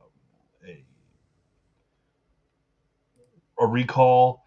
a 3.63 3.67
recall. 3.67 4.45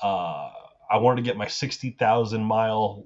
Uh, 0.00 0.50
I 0.90 0.98
wanted 0.98 1.16
to 1.16 1.22
get 1.22 1.36
my 1.36 1.48
sixty 1.48 1.90
thousand 1.90 2.44
mile 2.44 3.04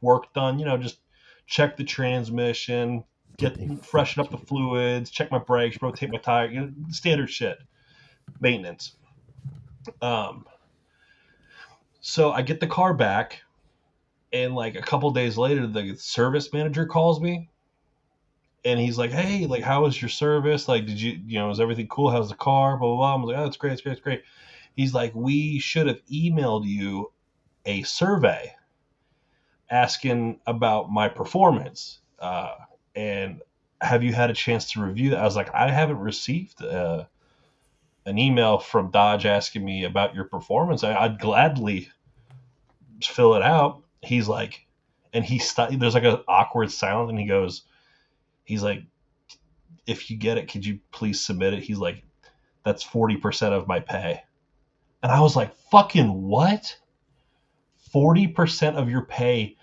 work 0.00 0.32
done. 0.34 0.58
You 0.58 0.66
know, 0.66 0.76
just 0.76 0.98
check 1.46 1.76
the 1.76 1.84
transmission, 1.84 3.04
get 3.36 3.84
freshen 3.84 4.20
up 4.20 4.30
the 4.30 4.38
fluids, 4.38 5.10
check 5.10 5.30
my 5.30 5.38
brakes, 5.38 5.80
rotate 5.80 6.10
my 6.10 6.18
tire. 6.18 6.50
You 6.50 6.60
know, 6.60 6.72
standard 6.90 7.30
shit, 7.30 7.58
maintenance. 8.40 8.96
Um, 10.00 10.46
so 12.00 12.32
I 12.32 12.42
get 12.42 12.60
the 12.60 12.66
car 12.66 12.94
back, 12.94 13.42
and 14.32 14.54
like 14.54 14.74
a 14.76 14.82
couple 14.82 15.10
days 15.10 15.36
later, 15.36 15.66
the 15.66 15.96
service 15.96 16.52
manager 16.52 16.86
calls 16.86 17.20
me, 17.20 17.50
and 18.64 18.78
he's 18.78 18.98
like, 18.98 19.10
"Hey, 19.10 19.46
like, 19.46 19.62
how 19.62 19.82
was 19.82 20.00
your 20.00 20.08
service? 20.08 20.68
Like, 20.68 20.86
did 20.86 21.00
you, 21.00 21.20
you 21.26 21.38
know, 21.38 21.50
is 21.50 21.60
everything 21.60 21.88
cool? 21.88 22.10
How's 22.10 22.28
the 22.28 22.36
car? 22.36 22.76
Blah 22.76 22.88
blah 22.88 22.96
blah." 22.96 23.14
I'm 23.14 23.22
like, 23.22 23.36
"Oh, 23.36 23.46
it's 23.46 23.56
great, 23.56 23.72
it's 23.72 23.82
great, 23.82 23.92
it's 23.92 24.00
great." 24.00 24.22
He's 24.76 24.94
like, 24.94 25.14
"We 25.14 25.58
should 25.58 25.86
have 25.86 26.04
emailed 26.06 26.66
you 26.66 27.12
a 27.64 27.82
survey 27.82 28.54
asking 29.70 30.40
about 30.46 30.90
my 30.90 31.08
performance, 31.08 32.00
uh, 32.18 32.54
and 32.94 33.42
have 33.80 34.02
you 34.02 34.12
had 34.12 34.30
a 34.30 34.34
chance 34.34 34.72
to 34.72 34.82
review 34.84 35.10
that?" 35.10 35.20
I 35.20 35.24
was 35.24 35.36
like, 35.36 35.54
"I 35.54 35.70
haven't 35.70 35.98
received." 35.98 36.62
Uh, 36.62 37.04
an 38.04 38.18
email 38.18 38.58
from 38.58 38.90
Dodge 38.90 39.26
asking 39.26 39.64
me 39.64 39.84
about 39.84 40.14
your 40.14 40.24
performance, 40.24 40.82
I, 40.82 40.94
I'd 40.94 41.18
gladly 41.18 41.88
fill 43.02 43.34
it 43.34 43.42
out. 43.42 43.82
He's 44.02 44.28
like, 44.28 44.66
and 45.12 45.24
he 45.24 45.38
st- 45.38 45.78
there's 45.78 45.94
like 45.94 46.04
an 46.04 46.18
awkward 46.26 46.70
sound, 46.70 47.10
and 47.10 47.18
he 47.18 47.26
goes, 47.26 47.62
he's 48.44 48.62
like, 48.62 48.82
if 49.86 50.10
you 50.10 50.16
get 50.16 50.38
it, 50.38 50.50
could 50.50 50.64
you 50.64 50.80
please 50.90 51.20
submit 51.20 51.54
it? 51.54 51.62
He's 51.62 51.78
like, 51.78 52.02
that's 52.64 52.82
forty 52.82 53.16
percent 53.16 53.54
of 53.54 53.68
my 53.68 53.80
pay, 53.80 54.22
and 55.02 55.10
I 55.10 55.20
was 55.20 55.36
like, 55.36 55.54
fucking 55.70 56.28
what? 56.28 56.78
Forty 57.90 58.26
percent 58.26 58.76
of 58.76 58.88
your 58.88 59.02
pay? 59.02 59.56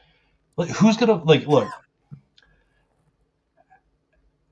Like, 0.57 0.69
who's 0.69 0.97
gonna 0.97 1.23
like 1.23 1.47
look? 1.47 1.69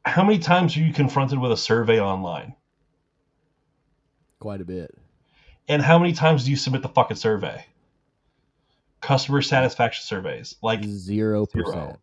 How 0.06 0.24
many 0.24 0.40
times 0.40 0.76
are 0.78 0.80
you 0.80 0.94
confronted 0.94 1.38
with 1.38 1.52
a 1.52 1.58
survey 1.58 2.00
online? 2.00 2.56
Quite 4.40 4.62
a 4.62 4.66
bit. 4.66 4.96
And 5.68 5.82
how 5.82 6.00
many 6.00 6.14
times 6.14 6.46
do 6.46 6.52
you 6.52 6.56
submit 6.56 6.82
the 6.82 6.90
fucking 6.90 7.18
survey? 7.18 7.66
Customer 9.02 9.42
satisfaction 9.42 10.06
surveys. 10.06 10.56
Like 10.64 10.84
Zero 10.84 11.46
percent. 11.46 11.74
Zero. 11.74 12.00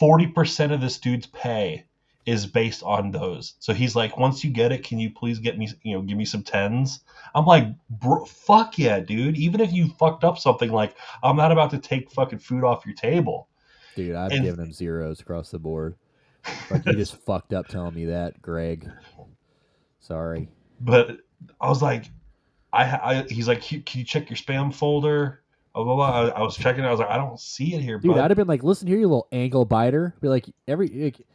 40% 0.00 0.72
of 0.72 0.80
this 0.80 0.98
dude's 0.98 1.26
pay 1.26 1.84
is 2.26 2.46
based 2.46 2.82
on 2.82 3.10
those. 3.10 3.54
So 3.58 3.74
he's 3.74 3.94
like, 3.94 4.16
once 4.16 4.42
you 4.42 4.50
get 4.50 4.72
it, 4.72 4.82
can 4.82 4.98
you 4.98 5.10
please 5.10 5.38
get 5.38 5.58
me, 5.58 5.68
you 5.82 5.94
know, 5.94 6.02
give 6.02 6.16
me 6.16 6.24
some 6.24 6.42
tens? 6.42 7.00
I'm 7.34 7.44
like, 7.44 7.66
bro, 7.90 8.24
fuck 8.24 8.78
yeah, 8.78 9.00
dude. 9.00 9.36
Even 9.36 9.60
if 9.60 9.72
you 9.72 9.88
fucked 9.98 10.24
up 10.24 10.38
something, 10.38 10.70
like, 10.72 10.96
I'm 11.22 11.36
not 11.36 11.52
about 11.52 11.70
to 11.72 11.78
take 11.78 12.10
fucking 12.10 12.38
food 12.38 12.64
off 12.64 12.86
your 12.86 12.94
table. 12.94 13.48
Dude, 13.96 14.16
I've 14.16 14.32
And- 14.32 14.42
given 14.42 14.64
him 14.66 14.72
zeros 14.72 15.20
across 15.20 15.50
the 15.50 15.58
board. 15.58 15.96
Like 16.70 16.84
you 16.86 16.92
just 16.94 17.16
fucked 17.26 17.52
up 17.52 17.68
telling 17.68 17.94
me 17.94 18.06
that, 18.06 18.40
Greg. 18.42 18.90
Sorry. 20.00 20.48
But 20.80 21.18
I 21.60 21.68
was 21.68 21.80
like, 21.82 22.06
I, 22.72 22.84
I 22.84 23.22
he's 23.28 23.48
like, 23.48 23.62
can 23.62 23.82
you 23.92 24.04
check 24.04 24.28
your 24.28 24.36
spam 24.36 24.74
folder? 24.74 25.42
Blah, 25.74 25.84
blah, 25.84 25.94
blah. 25.94 26.10
I, 26.10 26.28
I 26.28 26.42
was 26.42 26.56
checking. 26.56 26.84
I 26.84 26.90
was 26.90 27.00
like, 27.00 27.08
I 27.08 27.16
don't 27.16 27.38
see 27.40 27.74
it 27.74 27.80
here, 27.82 27.98
Dude, 27.98 28.12
bud. 28.12 28.20
I'd 28.20 28.30
have 28.30 28.36
been 28.36 28.46
like, 28.46 28.62
listen 28.62 28.86
here, 28.86 28.98
you 28.98 29.06
little 29.08 29.26
ankle 29.32 29.64
biter. 29.64 30.14
Be 30.20 30.28
like, 30.28 30.46
every 30.68 30.88
like, 30.88 31.26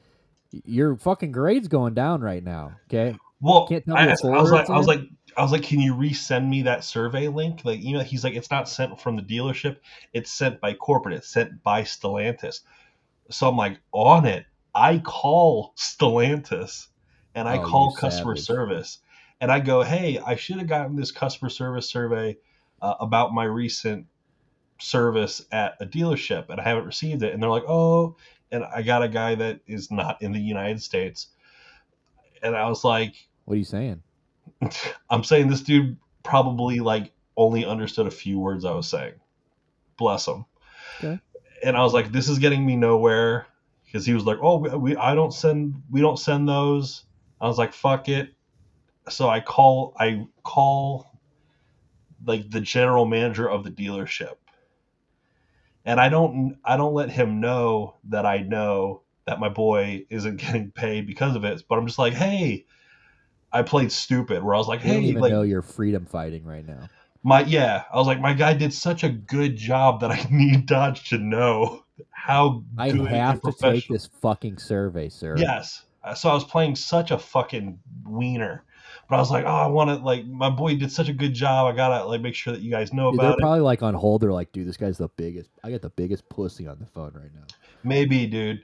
your 0.52 0.96
fucking 0.98 1.32
grade's 1.32 1.68
going 1.68 1.94
down 1.94 2.22
right 2.22 2.44
now. 2.44 2.74
Okay. 2.88 3.18
Well, 3.42 3.68
Can't 3.68 3.86
tell 3.86 3.96
me 3.96 4.04
I, 4.04 4.08
I 4.08 4.42
was 4.42 4.52
like, 4.52 4.70
I 4.70 4.78
was 4.78 4.88
like, 4.88 5.02
I 5.38 5.42
was 5.44 5.52
like, 5.52 5.64
can 5.64 5.80
you 5.80 5.94
resend 5.94 6.48
me 6.50 6.64
that 6.64 6.84
survey 6.84 7.28
link? 7.28 7.64
Like, 7.64 7.82
you 7.82 7.94
know, 7.94 8.04
he's 8.04 8.24
like, 8.24 8.34
it's 8.36 8.52
not 8.52 8.68
sent 8.68 9.00
from 9.00 9.16
the 9.16 9.22
dealership. 9.22 9.78
It's 10.14 10.32
sent 10.32 10.60
by 10.60 10.74
corporate. 10.74 11.16
It's 11.16 11.30
sent 11.30 11.64
by 11.64 11.84
Stellantis. 11.84 12.62
So 13.30 13.48
I'm 13.48 13.56
like, 13.58 13.80
on 13.92 14.26
it. 14.26 14.46
I 14.76 15.00
call 15.00 15.74
Stellantis 15.78 16.88
and 17.36 17.48
I 17.48 17.58
Oh, 17.58 17.64
call 17.64 17.92
customer 17.96 18.36
savage. 18.36 18.46
service 18.46 19.00
and 19.42 19.52
I 19.52 19.60
go, 19.60 19.82
hey, 19.84 20.20
I 20.20 20.36
should 20.36 20.58
have 20.58 20.68
gotten 20.68 20.96
this 20.96 21.12
customer 21.12 21.50
service 21.50 21.90
survey 21.90 22.38
uh, 22.82 22.96
about 23.00 23.34
my 23.34 23.46
recent 23.46 24.06
service 24.80 25.46
at 25.52 25.76
a 25.80 25.86
dealership 25.86 26.50
and 26.50 26.60
I 26.60 26.64
haven't 26.64 26.86
received 26.86 27.24
it. 27.24 27.34
And 27.34 27.42
they're 27.42 27.50
like, 27.50 27.68
oh, 27.68 28.16
and 28.52 28.64
I 28.64 28.82
got 28.82 29.04
a 29.04 29.10
guy 29.10 29.36
that 29.36 29.60
is 29.68 29.92
not 29.92 30.22
in 30.22 30.32
the 30.32 30.40
United 30.40 30.82
States. 30.82 31.28
And 32.42 32.56
I 32.56 32.68
was 32.70 32.84
like, 32.84 33.16
What 33.46 33.56
are 33.56 33.58
you 33.58 33.64
saying? 33.64 34.02
I'm 35.10 35.24
saying 35.24 35.50
this 35.50 35.62
dude 35.62 35.98
probably 36.24 36.80
like 36.80 37.12
only 37.38 37.66
understood 37.66 38.08
a 38.08 38.12
few 38.12 38.40
words 38.40 38.66
I 38.66 38.72
was 38.72 38.88
saying. 38.88 39.14
Bless 39.98 40.28
him. 40.28 40.46
Okay. 40.98 41.20
And 41.64 41.76
I 41.76 41.84
was 41.84 41.94
like, 41.94 42.12
this 42.12 42.30
is 42.30 42.40
getting 42.40 42.66
me 42.66 42.76
nowhere 42.76 43.48
because 43.86 44.06
he 44.06 44.14
was 44.14 44.26
like, 44.26 44.38
oh, 44.42 44.58
we, 44.58 44.70
we 44.70 44.96
I 44.96 45.16
don't 45.16 45.34
send 45.34 45.82
we 45.90 46.02
don't 46.02 46.20
send 46.20 46.48
those. 46.48 47.04
I 47.42 47.48
was 47.48 47.58
like, 47.58 47.74
fuck 47.74 48.10
it. 48.10 48.34
So 49.10 49.30
I 49.30 49.40
call 49.40 49.96
I 50.00 50.28
call 50.44 51.08
like 52.26 52.50
the 52.50 52.62
general 52.62 53.06
manager 53.06 53.50
of 53.50 53.64
the 53.64 53.72
dealership. 53.72 54.36
And 55.86 56.00
I 56.00 56.10
don't 56.10 56.58
I 56.64 56.78
don't 56.78 56.94
let 56.94 57.10
him 57.10 57.40
know 57.40 57.96
that 58.10 58.26
I 58.26 58.40
know 58.40 59.02
that 59.26 59.40
my 59.40 59.50
boy 59.50 60.06
isn't 60.10 60.38
getting 60.42 60.72
paid 60.72 61.08
because 61.08 61.36
of 61.36 61.44
it. 61.44 61.64
But 61.68 61.78
I'm 61.80 61.88
just 61.88 62.00
like, 62.00 62.14
hey, 62.14 62.66
I 63.52 63.64
played 63.64 63.92
stupid 63.92 64.44
where 64.44 64.56
I 64.56 64.58
was 64.58 64.68
like, 64.68 64.84
You 64.84 64.94
don't 64.94 65.04
hey, 65.04 65.10
even 65.10 65.22
like 65.22 65.32
know 65.32 65.42
you're 65.44 65.62
freedom 65.62 66.06
fighting 66.06 66.44
right 66.44 66.66
now. 66.66 66.90
my 67.24 67.42
yeah, 67.42 67.84
I 67.92 67.98
was 67.98 68.08
like, 68.08 68.22
my 68.22 68.34
guy 68.34 68.54
did 68.54 68.74
such 68.74 69.04
a 69.04 69.10
good 69.10 69.56
job 69.56 70.02
that 70.02 70.12
I 70.12 70.26
need 70.32 70.66
Dodge 70.66 71.10
to 71.10 71.18
know 71.18 71.86
how 72.12 72.64
I 72.78 72.90
have 72.90 73.42
to 73.42 73.52
take 73.52 73.88
this 73.88 74.08
fucking 74.22 74.58
survey, 74.58 75.10
sir. 75.10 75.36
Yes. 75.38 75.86
So 76.16 76.30
I 76.30 76.34
was 76.34 76.46
playing 76.46 76.76
such 76.76 77.12
a 77.12 77.18
fucking 77.18 77.78
wiener, 78.06 78.64
but 79.10 79.16
I 79.16 79.20
was 79.20 79.32
like, 79.32 79.46
oh, 79.46 79.48
I 79.48 79.68
want 79.68 79.90
to 79.90 79.96
like 79.96 80.26
my 80.28 80.52
boy 80.52 80.76
did 80.76 80.92
such 80.92 81.10
a 81.10 81.14
good 81.14 81.34
job. 81.34 81.74
I 81.74 81.76
gotta 81.76 82.06
like 82.06 82.22
make 82.22 82.36
sure 82.36 82.54
that 82.54 82.62
you 82.62 82.70
guys 82.70 82.94
know 82.94 83.12
Dude, 83.12 83.20
they're 83.20 83.28
about 83.28 83.40
it. 83.40 83.42
probably 83.42 83.62
like 83.62 83.82
on 83.82 83.96
hold. 83.96 84.22
They're 84.22 84.32
like, 84.32 84.52
dude, 84.52 84.68
this 84.68 84.78
guy's 84.78 85.00
the 85.00 85.10
biggest. 85.10 85.50
I 85.64 85.72
got 85.72 85.82
the 85.82 85.90
biggest 85.90 86.30
pussy 86.30 86.68
on 86.68 86.78
the 86.80 86.86
phone 86.86 87.14
right 87.16 87.34
now. 87.34 87.46
Maybe, 87.84 88.28
dude. 88.28 88.64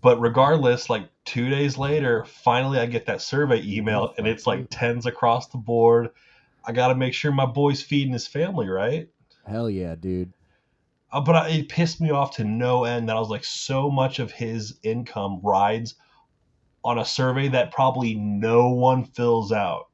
But 0.00 0.20
regardless, 0.20 0.90
like 0.90 1.08
two 1.24 1.48
days 1.48 1.78
later, 1.78 2.24
finally 2.24 2.80
I 2.80 2.86
get 2.86 3.06
that 3.06 3.22
survey 3.22 3.62
email 3.64 4.12
and 4.18 4.26
it's 4.26 4.46
like 4.46 4.66
tens 4.68 5.06
across 5.06 5.46
the 5.48 5.58
board. 5.58 6.10
I 6.64 6.72
got 6.72 6.88
to 6.88 6.94
make 6.94 7.14
sure 7.14 7.30
my 7.30 7.46
boy's 7.46 7.82
feeding 7.82 8.12
his 8.12 8.26
family, 8.26 8.68
right? 8.68 9.08
Hell 9.46 9.70
yeah, 9.70 9.94
dude. 9.94 10.32
Uh, 11.12 11.20
but 11.20 11.36
I, 11.36 11.48
it 11.50 11.68
pissed 11.68 12.00
me 12.00 12.10
off 12.10 12.34
to 12.36 12.44
no 12.44 12.84
end 12.84 13.08
that 13.08 13.16
I 13.16 13.20
was 13.20 13.28
like, 13.28 13.44
so 13.44 13.90
much 13.90 14.18
of 14.18 14.32
his 14.32 14.78
income 14.82 15.40
rides 15.42 15.94
on 16.84 16.98
a 16.98 17.04
survey 17.04 17.48
that 17.48 17.72
probably 17.72 18.14
no 18.14 18.68
one 18.68 19.04
fills 19.04 19.52
out. 19.52 19.88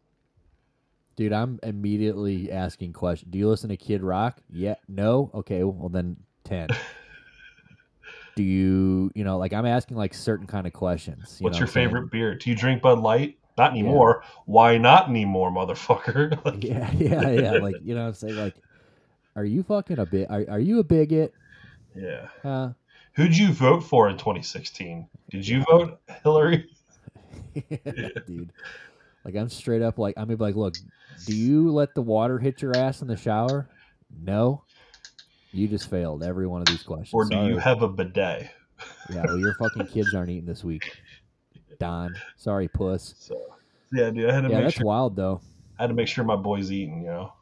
Dude, 1.16 1.32
I'm 1.32 1.60
immediately 1.62 2.50
asking 2.50 2.92
questions. 2.94 3.30
Do 3.30 3.38
you 3.38 3.48
listen 3.48 3.68
to 3.68 3.76
Kid 3.76 4.02
Rock? 4.02 4.40
Yeah. 4.50 4.74
No. 4.88 5.30
Okay. 5.34 5.62
Well, 5.64 5.88
then 5.88 6.16
ten. 6.44 6.68
Do 8.36 8.42
you, 8.42 9.10
you 9.14 9.24
know, 9.24 9.36
like 9.36 9.52
I'm 9.52 9.66
asking 9.66 9.96
like 9.96 10.14
certain 10.14 10.46
kind 10.46 10.66
of 10.66 10.72
questions. 10.72 11.36
you 11.38 11.44
What's 11.44 11.58
your 11.58 11.66
what 11.66 11.70
I'm 11.70 11.74
saying? 11.74 11.88
favorite 11.88 12.10
beer? 12.10 12.34
Do 12.36 12.48
you 12.48 12.56
drink 12.56 12.80
Bud 12.80 13.00
Light? 13.00 13.36
Not 13.58 13.72
anymore. 13.72 14.22
Why 14.46 14.78
not 14.78 15.08
anymore, 15.08 15.50
motherfucker? 15.50 16.38
Like, 16.44 16.64
Yeah, 16.64 16.90
yeah, 16.92 17.30
yeah. 17.30 17.52
Like 17.58 17.74
you 17.82 17.94
know, 17.94 18.02
what 18.02 18.08
I'm 18.08 18.14
saying 18.14 18.36
like, 18.36 18.54
are 19.36 19.44
you 19.44 19.62
fucking 19.62 19.98
a 19.98 20.06
bit? 20.06 20.30
Are, 20.30 20.44
are 20.48 20.60
you 20.60 20.78
a 20.78 20.84
bigot? 20.84 21.34
yeah. 21.94 22.28
Huh? 22.42 22.70
Who'd 23.14 23.36
you 23.36 23.52
vote 23.52 23.80
for 23.80 24.08
in 24.08 24.16
2016? 24.16 25.06
Did 25.30 25.46
you 25.46 25.64
vote 25.68 26.00
Hillary? 26.22 26.70
dude. 28.27 28.52
Like 29.24 29.36
I'm 29.36 29.48
straight 29.48 29.82
up 29.82 29.98
like 29.98 30.14
I'm 30.16 30.24
gonna 30.27 30.36
be 30.36 30.44
like, 30.44 30.56
look, 30.56 30.74
do 31.27 31.35
you 31.35 31.70
let 31.70 31.94
the 31.94 32.02
water 32.02 32.39
hit 32.39 32.62
your 32.62 32.77
ass 32.77 33.02
in 33.02 33.09
the 33.09 33.16
shower? 33.16 33.68
No. 34.22 34.64
You 35.52 35.68
just 35.68 35.90
failed 35.90 36.22
every 36.22 36.47
one 36.47 36.62
of 36.62 36.68
these 36.68 36.82
questions. 36.82 37.12
Or 37.12 37.24
do 37.24 37.47
you 37.47 37.59
have 37.59 37.82
a 37.82 37.89
bidet? 37.89 38.51
Yeah, 39.10 39.24
well, 39.24 39.39
your 39.39 39.55
fucking 39.55 39.86
kids 39.89 40.14
aren't 40.14 40.31
eating 40.31 40.47
this 40.47 40.64
week. 40.64 40.90
Don, 41.78 42.14
sorry, 42.36 42.68
puss. 42.68 43.14
So 43.18 43.36
yeah, 43.93 44.10
dude, 44.10 44.31
I 44.31 44.35
had 44.35 44.43
to 44.43 44.51
Yeah, 44.51 44.60
that's 44.62 44.77
sure 44.77 44.86
wild 44.86 45.16
though. 45.16 45.40
I 45.78 45.82
had 45.82 45.89
to 45.89 45.94
make 45.94 46.09
sure 46.09 46.24
my 46.24 46.36
boy's 46.36 46.70
eating. 46.70 47.02
You 47.02 47.09
know. 47.09 47.32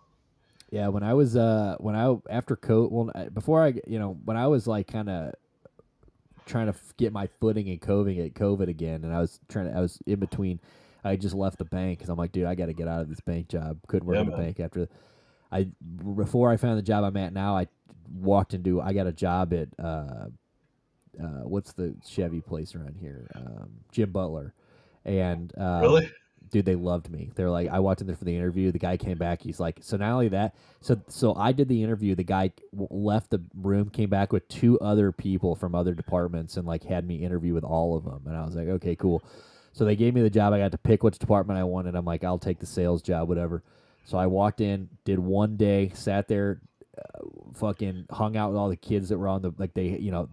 Yeah, 0.71 0.89
when 0.89 1.03
I 1.03 1.15
was 1.15 1.37
uh 1.37 1.77
when 1.79 1.95
I 1.95 2.17
after 2.31 2.57
coat 2.57 2.93
well 2.93 3.11
before 3.33 3.65
I 3.65 3.75
you 3.87 3.99
know 3.99 4.19
when 4.25 4.37
I 4.37 4.47
was 4.47 4.67
like 4.67 4.87
kind 4.87 5.09
of 5.09 5.35
trying 6.49 6.67
to 6.67 6.73
f- 6.73 6.97
get 6.97 7.13
my 7.13 7.29
footing 7.41 7.69
in 7.69 7.79
COVID 7.79 8.25
at 8.25 8.35
COVID 8.35 8.69
again, 8.69 9.05
and 9.05 9.15
I 9.15 9.21
was 9.21 9.39
trying 9.49 9.71
to 9.71 9.77
I 9.77 9.81
was 9.81 10.01
in 10.07 10.19
between. 10.19 10.61
I 11.05 11.15
just 11.15 11.35
left 11.35 11.59
the 11.59 11.65
bank 11.65 11.99
because 11.99 12.09
I'm 12.11 12.19
like, 12.19 12.33
dude, 12.33 12.45
I 12.47 12.57
got 12.57 12.67
to 12.67 12.73
get 12.73 12.89
out 12.89 13.01
of 13.01 13.09
this 13.09 13.21
bank 13.21 13.49
job. 13.49 13.79
Couldn't 13.87 14.07
work 14.07 14.17
Yeah, 14.17 14.23
in 14.23 14.29
man. 14.31 14.39
bank 14.39 14.61
after. 14.61 14.89
I 15.53 15.69
before 16.17 16.51
I 16.51 16.57
found 16.57 16.77
the 16.79 16.83
job 16.83 17.05
I'm 17.05 17.17
at 17.17 17.33
now, 17.33 17.57
I 17.57 17.69
walked 18.13 18.55
into 18.55 18.81
I 18.81 18.93
got 18.93 19.07
a 19.07 19.13
job 19.13 19.55
at 19.55 19.69
uh, 19.79 20.27
uh 21.23 21.45
what's 21.45 21.73
the 21.73 21.95
Chevy 22.07 22.41
place 22.41 22.75
around 22.75 22.97
here, 22.99 23.31
um, 23.35 23.71
Jim 23.93 24.11
Butler, 24.11 24.55
and 25.05 25.53
um, 25.57 25.81
really? 25.81 26.11
Dude 26.51 26.65
they 26.65 26.75
loved 26.75 27.11
me. 27.11 27.31
They're 27.35 27.51
like 27.51 27.69
i 27.69 27.79
walked 27.79 28.01
in 28.01 28.07
there 28.07 28.17
for 28.17 28.25
the 28.25 28.37
interview. 28.37 28.73
The 28.73 28.79
guy 28.79 28.97
came 28.97 29.19
back. 29.19 29.43
He's 29.43 29.61
like 29.61 29.79
so 29.81 29.97
not 29.97 30.13
only 30.13 30.29
that 30.29 30.55
so 30.81 31.01
so 31.09 31.35
i 31.37 31.53
did 31.53 31.69
the 31.69 31.83
interview. 31.83 32.15
The 32.15 32.25
guy 32.25 32.53
w- 32.73 32.89
left 32.91 33.31
the 33.31 33.43
room 33.55 33.91
came 33.91 34.11
back 34.11 34.33
with 34.33 34.47
two 34.49 34.79
other 34.81 35.13
people 35.13 35.55
from 35.55 35.75
other 35.75 35.95
departments 35.95 36.57
and 36.57 36.67
like 36.67 36.85
had 36.85 37.07
me 37.07 37.17
interview 37.25 37.55
with 37.55 37.65
all 37.65 37.97
of 37.97 38.05
them 38.05 38.23
and 38.27 38.37
i 38.37 38.45
was 38.45 38.57
like 38.57 38.69
okay 38.69 38.97
cool. 38.97 39.23
So 39.73 39.85
they 39.85 39.95
gave 39.95 40.13
me 40.15 40.23
the 40.23 40.31
job. 40.31 40.53
I 40.53 40.59
got 40.59 40.73
to 40.73 40.79
pick 40.79 41.03
which 41.03 41.19
department 41.19 41.59
i 41.59 41.65
wanted. 41.65 41.95
I'm 41.95 42.05
like 42.05 42.25
i'll 42.25 42.39
take 42.39 42.59
the 42.59 42.67
sales 42.67 43.03
job 43.03 43.29
whatever. 43.29 43.63
So 44.05 44.19
i 44.19 44.27
walked 44.27 44.61
in 44.61 44.89
did 45.05 45.19
one 45.19 45.57
day 45.57 45.93
sat 45.95 46.29
there 46.29 46.61
uh, 46.99 47.25
fucking 47.55 48.07
hung 48.11 48.37
out 48.37 48.51
with 48.51 48.59
all 48.59 48.69
the 48.69 48.77
kids 48.77 49.09
that 49.11 49.19
were 49.19 49.29
on 49.29 49.43
the 49.43 49.53
like 49.59 49.75
they 49.75 49.89
you 49.89 50.11
know 50.11 50.29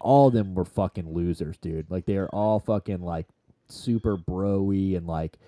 all 0.00 0.28
of 0.28 0.34
them 0.34 0.54
were 0.54 0.64
fucking 0.64 1.12
losers 1.12 1.56
dude. 1.58 1.90
Like 1.90 2.06
they 2.06 2.16
are 2.16 2.28
all 2.28 2.60
fucking 2.60 3.02
like 3.02 3.26
super 3.68 4.16
broy 4.16 4.96
and 4.96 5.06
like 5.06 5.38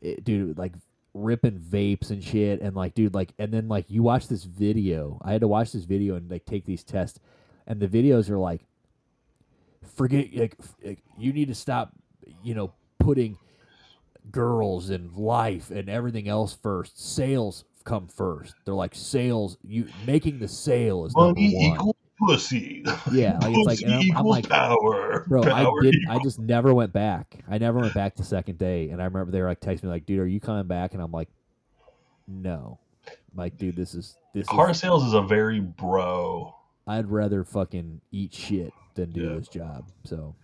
it, 0.00 0.24
dude 0.24 0.56
like 0.58 0.72
ripping 1.12 1.58
vapes 1.58 2.10
and 2.10 2.22
shit 2.22 2.60
and 2.60 2.76
like 2.76 2.94
dude 2.94 3.14
like 3.14 3.32
and 3.38 3.52
then 3.52 3.68
like 3.68 3.84
you 3.88 4.02
watch 4.02 4.28
this 4.28 4.44
video. 4.44 5.20
I 5.22 5.32
had 5.32 5.40
to 5.40 5.48
watch 5.48 5.72
this 5.72 5.84
video 5.84 6.16
and 6.16 6.30
like 6.30 6.44
take 6.44 6.64
these 6.64 6.84
tests. 6.84 7.18
And 7.66 7.80
the 7.80 7.88
videos 7.88 8.30
are 8.30 8.38
like 8.38 8.62
forget 9.94 10.34
like, 10.34 10.56
like 10.84 11.02
you 11.18 11.32
need 11.32 11.48
to 11.48 11.54
stop 11.54 11.92
you 12.42 12.54
know 12.54 12.72
putting 12.98 13.38
girls 14.30 14.90
and 14.90 15.12
life 15.16 15.70
and 15.70 15.88
everything 15.88 16.28
else 16.28 16.56
first. 16.62 16.98
Sales 17.14 17.64
come 17.84 18.06
first. 18.06 18.54
They're 18.64 18.74
like 18.74 18.94
sales 18.94 19.56
you 19.62 19.88
making 20.06 20.38
the 20.38 20.48
sale 20.48 21.06
is 21.06 21.14
number 21.16 21.40
Money 21.40 21.54
one. 21.54 21.76
equals 21.76 21.96
pussy. 22.20 22.84
Yeah, 23.10 23.38
like, 23.42 23.54
it's 23.56 23.66
like- 23.82 23.90
I'm- 23.92 24.16
I'm 24.16 24.24
like, 24.26 24.48
power. 24.48 25.24
Bro, 25.26 25.42
I 25.44 25.64
did. 25.82 25.94
equals- 25.94 26.20
I 26.20 26.22
just 26.22 26.38
never 26.38 26.72
went 26.74 26.92
back. 26.92 27.42
I 27.48 27.58
never 27.58 27.80
went 27.80 27.94
back 27.94 28.14
the 28.16 28.24
second 28.24 28.58
day, 28.58 28.90
and 28.90 29.00
I 29.00 29.06
remember 29.06 29.32
they 29.32 29.40
were 29.40 29.48
like 29.48 29.60
texting 29.60 29.84
me 29.84 29.88
like, 29.90 30.06
"Dude, 30.06 30.20
are 30.20 30.26
you 30.26 30.40
coming 30.40 30.66
back?" 30.66 30.92
And 30.94 31.02
I'm 31.02 31.12
like, 31.12 31.28
"No." 32.28 32.78
Like, 33.34 33.56
dude, 33.58 33.76
this 33.76 33.94
is 33.94 34.16
this 34.34 34.46
Car 34.48 34.70
is. 34.70 34.78
sales 34.78 35.04
is 35.04 35.14
a 35.14 35.22
very 35.22 35.60
bro. 35.60 36.54
I'd 36.86 37.08
rather 37.10 37.44
fucking 37.44 38.00
eat 38.12 38.34
shit 38.34 38.72
than 38.94 39.10
do 39.12 39.22
Yeah. 39.22 39.34
this 39.36 39.48
job. 39.48 39.86
So, 40.04 40.34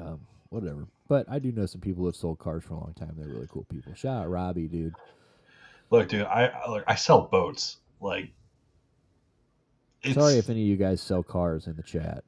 um, 0.00 0.20
whatever. 0.50 0.86
But 1.08 1.26
I 1.30 1.38
do 1.38 1.50
know 1.52 1.64
some 1.66 1.80
people 1.80 2.00
who 2.02 2.06
have 2.06 2.16
sold 2.16 2.38
cars 2.38 2.64
for 2.64 2.74
a 2.74 2.78
long 2.78 2.92
time. 2.94 3.14
They're 3.16 3.28
really 3.28 3.46
cool 3.50 3.64
people. 3.70 3.94
Shout 3.94 4.24
out 4.24 4.30
Robbie, 4.30 4.68
dude. 4.68 4.94
Look, 5.90 6.08
dude, 6.08 6.22
I 6.22 6.46
I- 6.48 6.68
look, 6.70 6.84
I 6.86 6.94
sell 6.96 7.22
boats. 7.22 7.78
Like, 8.00 8.30
it's, 10.08 10.18
Sorry 10.18 10.34
if 10.34 10.50
any 10.50 10.62
of 10.62 10.68
you 10.68 10.76
guys 10.76 11.00
sell 11.00 11.22
cars 11.22 11.66
in 11.66 11.76
the 11.76 11.82
chat. 11.82 12.24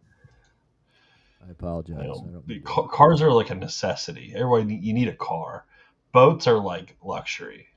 I 1.46 1.50
apologize. 1.50 1.96
you 1.98 2.42
I 2.48 2.54
know, 2.54 2.60
ca- 2.64 2.88
cars 2.88 3.22
are 3.22 3.32
like 3.32 3.50
a 3.50 3.54
necessity. 3.54 4.32
Everybody, 4.34 4.74
you 4.76 4.92
need 4.92 5.08
a 5.08 5.16
car. 5.16 5.64
Boats 6.12 6.46
are 6.46 6.58
like 6.58 6.96
luxury, 7.02 7.68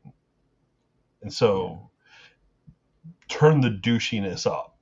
and 1.21 1.31
so 1.31 1.89
turn 3.29 3.61
the 3.61 3.69
douchiness 3.69 4.45
up. 4.45 4.75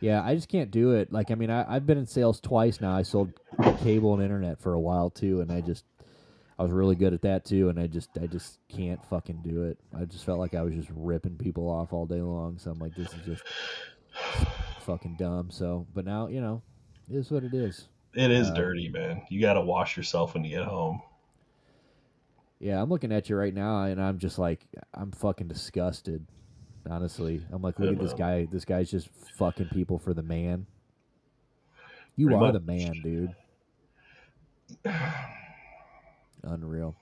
Yeah, 0.00 0.22
I 0.24 0.34
just 0.34 0.48
can't 0.48 0.70
do 0.70 0.92
it. 0.92 1.12
Like, 1.12 1.30
I 1.30 1.36
mean, 1.36 1.48
I, 1.48 1.64
I've 1.72 1.86
been 1.86 1.96
in 1.96 2.06
sales 2.06 2.40
twice 2.40 2.80
now. 2.80 2.92
I 2.92 3.02
sold 3.02 3.32
cable 3.84 4.14
and 4.14 4.22
internet 4.22 4.60
for 4.60 4.72
a 4.72 4.80
while 4.80 5.10
too, 5.10 5.40
and 5.40 5.52
I 5.52 5.60
just, 5.60 5.84
I 6.62 6.64
was 6.64 6.70
really 6.70 6.94
good 6.94 7.12
at 7.12 7.22
that 7.22 7.44
too, 7.44 7.70
and 7.70 7.80
I 7.80 7.88
just, 7.88 8.10
I 8.22 8.28
just 8.28 8.60
can't 8.68 9.04
fucking 9.06 9.42
do 9.42 9.64
it. 9.64 9.78
I 9.98 10.04
just 10.04 10.24
felt 10.24 10.38
like 10.38 10.54
I 10.54 10.62
was 10.62 10.72
just 10.72 10.88
ripping 10.94 11.36
people 11.36 11.68
off 11.68 11.92
all 11.92 12.06
day 12.06 12.22
long. 12.22 12.56
So 12.56 12.70
I'm 12.70 12.78
like, 12.78 12.94
this 12.94 13.08
is 13.08 13.26
just 13.26 13.42
fucking 14.82 15.16
dumb. 15.18 15.50
So, 15.50 15.88
but 15.92 16.04
now, 16.04 16.28
you 16.28 16.40
know, 16.40 16.62
it 17.10 17.16
is 17.16 17.32
what 17.32 17.42
it 17.42 17.52
is. 17.52 17.88
It 18.14 18.30
is 18.30 18.46
Uh, 18.48 18.54
dirty, 18.54 18.88
man. 18.88 19.22
You 19.28 19.40
got 19.40 19.54
to 19.54 19.60
wash 19.60 19.96
yourself 19.96 20.34
when 20.34 20.44
you 20.44 20.50
get 20.58 20.68
home. 20.68 21.02
Yeah, 22.60 22.80
I'm 22.80 22.88
looking 22.88 23.10
at 23.10 23.28
you 23.28 23.34
right 23.34 23.52
now, 23.52 23.82
and 23.82 24.00
I'm 24.00 24.18
just 24.20 24.38
like, 24.38 24.64
I'm 24.94 25.10
fucking 25.10 25.48
disgusted. 25.48 26.24
Honestly, 26.88 27.44
I'm 27.50 27.60
like, 27.60 27.80
look 27.80 27.92
at 27.92 28.00
this 28.00 28.12
guy. 28.12 28.46
This 28.52 28.64
guy's 28.64 28.88
just 28.88 29.08
fucking 29.36 29.70
people 29.70 29.98
for 29.98 30.14
the 30.14 30.22
man. 30.22 30.66
You 32.14 32.26
Pretty 32.26 32.36
are 32.36 32.52
much. 32.52 32.52
the 32.52 32.60
man, 32.60 32.92
dude. 33.02 33.34
Unreal. 36.42 36.94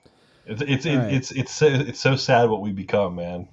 It's 0.45 0.61
it's 0.61 0.85
All 0.85 0.97
right. 0.97 1.13
it's 1.13 1.31
it's 1.31 1.51
so, 1.51 1.67
it's 1.67 1.99
so 1.99 2.15
sad 2.15 2.49
what 2.49 2.61
we 2.61 2.71
become, 2.71 3.15
man. 3.15 3.47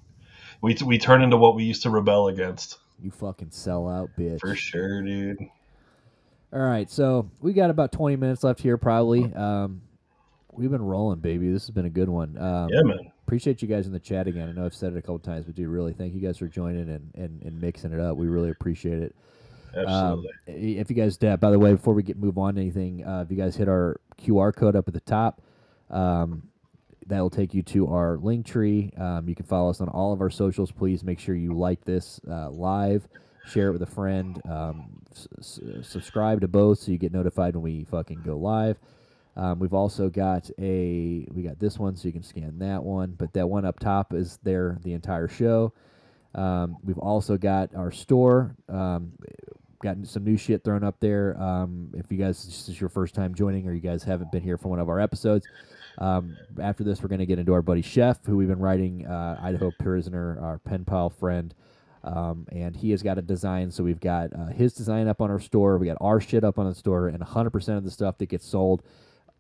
We 0.63 0.77
we 0.85 0.99
turn 0.99 1.23
into 1.23 1.37
what 1.37 1.55
we 1.55 1.65
used 1.65 1.83
to 1.83 1.91
rebel 1.91 2.29
against. 2.29 2.79
You 3.01 3.11
fucking 3.11 3.51
sell 3.51 3.89
out, 3.89 4.11
bitch. 4.19 4.41
For 4.41 4.55
sure, 4.57 5.03
dude. 5.03 5.39
All 6.53 6.61
right, 6.61 6.91
so 6.91 7.31
we 7.41 7.53
got 7.53 7.69
about 7.69 7.93
20 7.93 8.17
minutes 8.17 8.43
left 8.43 8.61
here, 8.61 8.79
probably. 8.79 9.33
Um, 9.35 9.83
we've 10.51 10.71
been 10.71 10.83
rolling, 10.83 11.21
baby. 11.21 11.53
This 11.53 11.67
has 11.67 11.71
been 11.71 11.85
a 11.85 11.91
good 11.91 12.09
one. 12.09 12.39
Um, 12.39 12.71
Yeah, 12.71 12.81
man. 12.83 13.13
appreciate 13.27 13.61
you 13.61 13.69
guys 13.69 13.87
in 13.87 13.93
the 13.93 14.01
chat 14.01 14.27
again. 14.27 14.49
I 14.49 14.53
know 14.53 14.65
I've 14.65 14.75
said 14.75 14.95
it 14.95 14.97
a 14.97 15.03
couple 15.03 15.19
times, 15.19 15.45
but 15.45 15.55
dude, 15.55 15.69
really, 15.69 15.93
thank 15.93 16.15
you 16.15 16.21
guys 16.21 16.39
for 16.39 16.49
joining 16.49 16.89
and, 16.89 17.11
and, 17.15 17.43
and 17.43 17.61
mixing 17.61 17.93
it 17.93 18.01
up. 18.01 18.17
We 18.17 18.29
really 18.29 18.49
appreciate 18.49 18.99
it. 18.99 19.15
Um, 19.77 20.27
Absolutely. 20.47 20.79
if 20.79 20.89
you 20.89 20.97
guys, 20.97 21.19
uh, 21.23 21.37
by 21.37 21.51
the 21.51 21.59
way, 21.59 21.73
before 21.73 21.93
we 21.93 22.03
get 22.03 22.17
move 22.17 22.39
on 22.39 22.55
to 22.55 22.61
anything, 22.63 23.05
uh, 23.07 23.21
if 23.21 23.31
you 23.31 23.37
guys 23.37 23.55
hit 23.55 23.69
our 23.69 24.01
QR 24.19 24.57
code 24.57 24.75
up 24.75 24.89
at 24.89 24.95
the 24.95 25.01
top, 25.01 25.43
um, 25.91 26.43
that 27.07 27.21
will 27.21 27.31
take 27.31 27.55
you 27.55 27.63
to 27.63 27.89
our 27.89 28.19
link 28.19 28.47
tree. 28.47 28.93
Um, 28.97 29.29
you 29.29 29.35
can 29.35 29.47
follow 29.47 29.71
us 29.71 29.81
on 29.81 29.89
all 29.89 30.13
of 30.13 30.21
our 30.21 30.31
socials. 30.31 30.71
Please 30.71 31.03
make 31.03 31.19
sure 31.19 31.35
you 31.35 31.55
like 31.55 31.85
this 31.85 32.21
uh, 32.31 32.51
live, 32.51 33.09
share 33.47 33.69
it 33.69 33.73
with 33.73 33.83
a 33.83 33.87
friend, 33.87 34.41
um, 34.49 35.03
s- 35.41 35.61
subscribe 35.83 36.41
to 36.43 36.49
both 36.49 36.81
so 36.81 36.93
you 36.93 36.99
get 36.99 37.13
notified 37.13 37.55
when 37.55 37.63
we 37.63 37.85
fucking 37.85 38.23
go 38.25 38.37
live. 38.37 38.79
Um, 39.37 39.61
we've 39.61 39.75
also 39.75 40.09
got 40.09 40.51
a 40.59 41.27
we 41.33 41.43
got 41.45 41.61
this 41.61 41.79
one, 41.79 41.97
so 41.97 42.09
you 42.09 42.13
can 42.13 42.25
scan 42.25 42.59
that 42.59 42.83
one. 42.83 43.15
But 43.17 43.33
that 43.35 43.49
one 43.49 43.65
up 43.65 43.79
top 43.79 44.13
is 44.13 44.39
there 44.43 44.79
the 44.83 44.93
entire 44.93 45.29
show. 45.29 45.73
Um, 46.35 46.77
we've 46.83 46.99
also 46.99 47.37
got 47.37 47.75
our 47.75 47.93
store. 47.93 48.57
Um, 48.69 49.13
gotten 49.81 50.05
some 50.05 50.25
new 50.25 50.37
shit 50.37 50.65
thrown 50.65 50.83
up 50.83 50.99
there. 50.99 51.41
Um, 51.41 51.93
if 51.95 52.11
you 52.11 52.19
guys 52.19 52.45
this 52.45 52.69
is 52.69 52.81
your 52.81 52.91
first 52.91 53.15
time 53.15 53.33
joining 53.35 53.69
or 53.69 53.73
you 53.73 53.81
guys 53.81 54.03
haven't 54.03 54.33
been 54.33 54.43
here 54.43 54.59
for 54.59 54.69
one 54.69 54.81
of 54.81 54.89
our 54.89 54.99
episodes, 54.99 55.47
um, 55.99 56.37
after 56.61 56.85
this 56.85 57.03
we're 57.03 57.09
going 57.09 57.21
to 57.21 57.27
get 57.27 57.39
into 57.39 57.53
our 57.53 57.63
buddy 57.63 57.83
Chef, 57.83 58.25
who 58.25 58.37
we've 58.37 58.49
been 58.49 58.59
writing 58.59 59.07
uh, 59.07 59.39
Idaho 59.43 59.73
Prisoner, 59.79 60.39
our 60.41 60.59
pen 60.59 60.85
pal 60.85 61.11
friend. 61.11 61.55
Um, 62.05 62.47
and 62.53 62.77
he 62.77 62.93
has 62.93 63.03
got 63.03 63.19
a 63.19 63.23
design, 63.23 63.71
so 63.71 63.83
we've 63.83 64.01
got 64.01 64.33
uh, 64.33 64.47
his 64.47 64.73
design 64.73 65.09
up 65.09 65.21
on 65.21 65.31
our 65.31 65.41
store. 65.41 65.79
We 65.79 65.89
got 65.89 65.99
our 66.01 66.21
shit 66.21 66.45
up 66.45 66.59
on 66.59 66.67
the 66.67 66.75
store, 66.75 67.09
and 67.09 67.21
100% 67.21 67.77
of 67.77 67.85
the 67.85 67.91
stuff 67.91 68.19
that 68.19 68.27
gets 68.27 68.47
sold, 68.47 68.83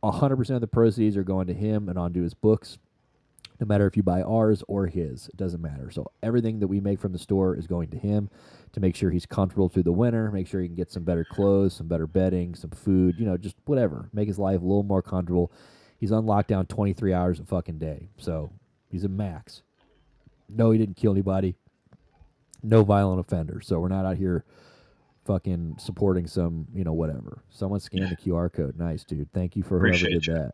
100% 0.03 0.51
of 0.51 0.61
the 0.61 0.67
proceeds 0.67 1.17
are 1.17 1.23
going 1.23 1.47
to 1.47 1.55
him 1.55 1.89
and 1.89 1.99
onto 1.99 2.23
his 2.23 2.35
books 2.35 2.79
no 3.61 3.67
matter 3.67 3.87
if 3.87 3.97
you 3.97 4.03
buy 4.03 4.23
ours 4.23 4.63
or 4.69 4.87
his. 4.87 5.29
It 5.29 5.37
doesn't 5.37 5.61
matter. 5.61 5.91
So 5.91 6.11
everything 6.23 6.61
that 6.61 6.69
we 6.69 6.81
make 6.81 7.01
from 7.01 7.13
the 7.13 7.19
store 7.19 7.57
is 7.57 7.67
going 7.67 7.89
to 7.91 7.99
him 7.99 8.31
to 8.73 8.81
make 8.81 8.95
sure 8.95 9.11
he's 9.11 9.27
comfortable 9.27 9.69
through 9.69 9.83
the 9.85 9.93
winter, 9.93 10.31
make 10.31 10.47
sure 10.47 10.61
he 10.61 10.69
can 10.69 10.77
get 10.77 10.91
some 10.91 11.05
better 11.05 11.25
clothes, 11.25 11.75
some 11.75 11.89
better 11.89 12.07
bedding, 12.07 12.55
some 12.55 12.71
food, 12.71 13.17
you 13.19 13.27
know, 13.27 13.37
just 13.37 13.57
whatever. 13.65 14.09
Make 14.13 14.29
his 14.29 14.39
life 14.39 14.61
a 14.61 14.65
little 14.65 14.83
more 14.85 15.03
comfortable. 15.03 15.51
He's 15.99 16.13
on 16.13 16.25
lockdown 16.25 16.69
23 16.69 17.13
hours 17.13 17.41
a 17.41 17.45
fucking 17.45 17.79
day. 17.79 18.09
So 18.17 18.51
he's 18.89 19.05
a 19.05 19.09
max. 19.09 19.63
No, 20.49 20.71
he 20.71 20.79
didn't 20.79 20.97
kill 20.97 21.13
anybody. 21.13 21.57
No 22.63 22.83
violent 22.85 23.21
offender. 23.21 23.61
So 23.61 23.81
we're 23.81 23.89
not 23.89 24.07
out 24.07 24.17
here 24.17 24.45
fucking 25.25 25.77
supporting 25.79 26.27
some, 26.27 26.67
you 26.73 26.85
know, 26.85 26.93
whatever. 26.93 27.43
Someone 27.51 27.81
scanned 27.81 28.11
the 28.11 28.17
QR 28.17 28.53
code. 28.53 28.79
Nice, 28.79 29.05
dude. 29.05 29.31
Thank 29.33 29.57
you 29.57 29.63
for 29.63 29.79
whoever 29.79 30.09
did 30.09 30.27
you. 30.27 30.35
that. 30.35 30.53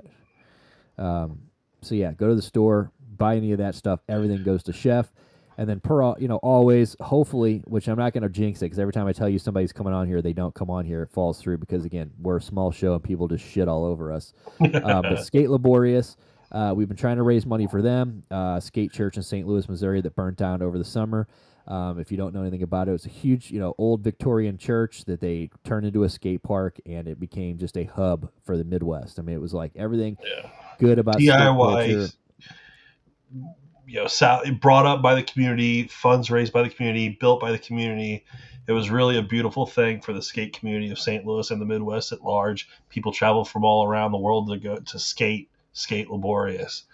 Um, 0.98 1.42
so 1.82 1.94
yeah, 1.94 2.12
go 2.12 2.28
to 2.28 2.34
the 2.34 2.42
store, 2.42 2.90
buy 3.16 3.36
any 3.36 3.52
of 3.52 3.58
that 3.58 3.74
stuff. 3.74 4.00
Everything 4.08 4.42
goes 4.42 4.62
to 4.64 4.72
Chef. 4.72 5.12
And 5.56 5.68
then 5.68 5.80
per 5.80 6.18
you 6.18 6.28
know 6.28 6.36
always 6.36 6.96
hopefully, 7.00 7.62
which 7.66 7.88
I'm 7.88 7.98
not 7.98 8.12
going 8.12 8.22
to 8.22 8.28
jinx 8.28 8.60
it 8.60 8.66
because 8.66 8.78
every 8.78 8.92
time 8.92 9.06
I 9.06 9.12
tell 9.12 9.28
you 9.28 9.38
somebody's 9.38 9.72
coming 9.72 9.92
on 9.92 10.06
here, 10.06 10.20
they 10.20 10.32
don't 10.32 10.54
come 10.54 10.70
on 10.70 10.84
here. 10.84 11.02
It 11.02 11.10
falls 11.10 11.40
through 11.40 11.58
because 11.58 11.84
again 11.84 12.10
we're 12.20 12.38
a 12.38 12.42
small 12.42 12.72
show 12.72 12.94
and 12.94 13.02
people 13.02 13.28
just 13.28 13.44
shit 13.44 13.68
all 13.68 13.84
over 13.84 14.12
us. 14.12 14.32
uh, 14.60 15.02
but 15.02 15.24
Skate 15.24 15.50
Liborius, 15.50 16.16
uh, 16.50 16.72
we've 16.74 16.88
been 16.88 16.96
trying 16.96 17.16
to 17.16 17.22
raise 17.22 17.46
money 17.46 17.66
for 17.66 17.82
them. 17.82 18.22
Uh, 18.30 18.60
skate 18.60 18.92
Church 18.92 19.16
in 19.16 19.22
St. 19.22 19.46
Louis, 19.46 19.68
Missouri, 19.68 20.00
that 20.00 20.16
burnt 20.16 20.36
down 20.36 20.62
over 20.62 20.78
the 20.78 20.84
summer. 20.84 21.26
Um, 21.66 21.98
if 21.98 22.10
you 22.10 22.18
don't 22.18 22.34
know 22.34 22.42
anything 22.42 22.62
about 22.62 22.88
it, 22.88 22.92
it's 22.92 23.06
a 23.06 23.10
huge, 23.10 23.50
you 23.50 23.58
know, 23.58 23.74
old 23.78 24.02
Victorian 24.02 24.58
church 24.58 25.06
that 25.06 25.20
they 25.20 25.48
turned 25.64 25.86
into 25.86 26.04
a 26.04 26.10
skate 26.10 26.42
park, 26.42 26.78
and 26.84 27.08
it 27.08 27.18
became 27.18 27.56
just 27.56 27.78
a 27.78 27.84
hub 27.84 28.30
for 28.44 28.58
the 28.58 28.64
Midwest. 28.64 29.18
I 29.18 29.22
mean, 29.22 29.34
it 29.34 29.40
was 29.40 29.54
like 29.54 29.72
everything 29.74 30.18
Yeah. 30.22 30.50
good 30.78 30.98
about. 30.98 31.16
DIY, 31.16 32.12
you 33.86 34.00
know, 34.00 34.06
sal- 34.06 34.42
brought 34.60 34.86
up 34.86 35.02
by 35.02 35.14
the 35.14 35.22
community, 35.22 35.88
funds 35.88 36.30
raised 36.30 36.52
by 36.52 36.62
the 36.62 36.70
community, 36.70 37.10
built 37.20 37.40
by 37.40 37.52
the 37.52 37.58
community. 37.58 38.24
It 38.66 38.72
was 38.72 38.90
really 38.90 39.18
a 39.18 39.22
beautiful 39.22 39.66
thing 39.66 40.00
for 40.00 40.12
the 40.12 40.22
skate 40.22 40.58
community 40.58 40.90
of 40.90 40.98
St. 40.98 41.26
Louis 41.26 41.50
and 41.50 41.60
the 41.60 41.66
Midwest 41.66 42.12
at 42.12 42.22
large. 42.22 42.68
People 42.88 43.12
travel 43.12 43.44
from 43.44 43.64
all 43.64 43.86
around 43.86 44.12
the 44.12 44.18
world 44.18 44.48
to 44.48 44.56
go 44.56 44.76
to 44.76 44.98
skate, 44.98 45.50
skate 45.72 46.08
Liborius, 46.08 46.84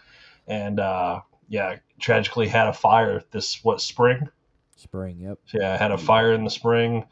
and 0.49 0.81
uh, 0.81 1.21
yeah, 1.49 1.77
tragically 2.01 2.49
had 2.49 2.67
a 2.67 2.73
fire 2.73 3.23
this 3.31 3.62
what 3.62 3.81
spring. 3.81 4.29
Spring, 4.77 5.21
yep. 5.21 5.39
Yeah, 5.53 5.77
had 5.77 5.93
a 5.93 5.99
fire 5.99 6.33
in 6.33 6.45
the 6.45 6.51
spring. 6.51 7.07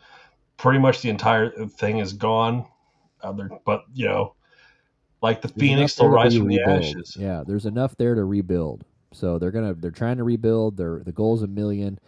Pretty 0.56 0.80
much 0.80 1.02
the 1.02 1.10
entire 1.10 1.50
thing 1.66 1.98
is 1.98 2.14
gone. 2.14 2.66
Uh, 3.20 3.32
but 3.64 3.84
you 3.94 4.06
know, 4.06 4.34
like 5.22 5.42
the 5.42 5.48
There's 5.48 5.60
phoenix 5.60 5.92
still 5.92 6.08
rise 6.08 6.36
from 6.36 6.48
the 6.48 6.62
ashes. 6.62 7.16
Yeah, 7.18 7.44
there's 7.46 7.66
enough 7.66 7.96
there 7.96 8.14
to 8.14 8.24
rebuild. 8.24 8.84
So 9.12 9.38
they're 9.38 9.50
gonna 9.50 9.74
they're 9.74 9.90
trying 9.90 10.18
to 10.18 10.24
rebuild. 10.24 10.76
Their 10.76 11.00
the 11.04 11.12
goal's 11.12 11.42
a 11.42 11.46
million. 11.46 11.98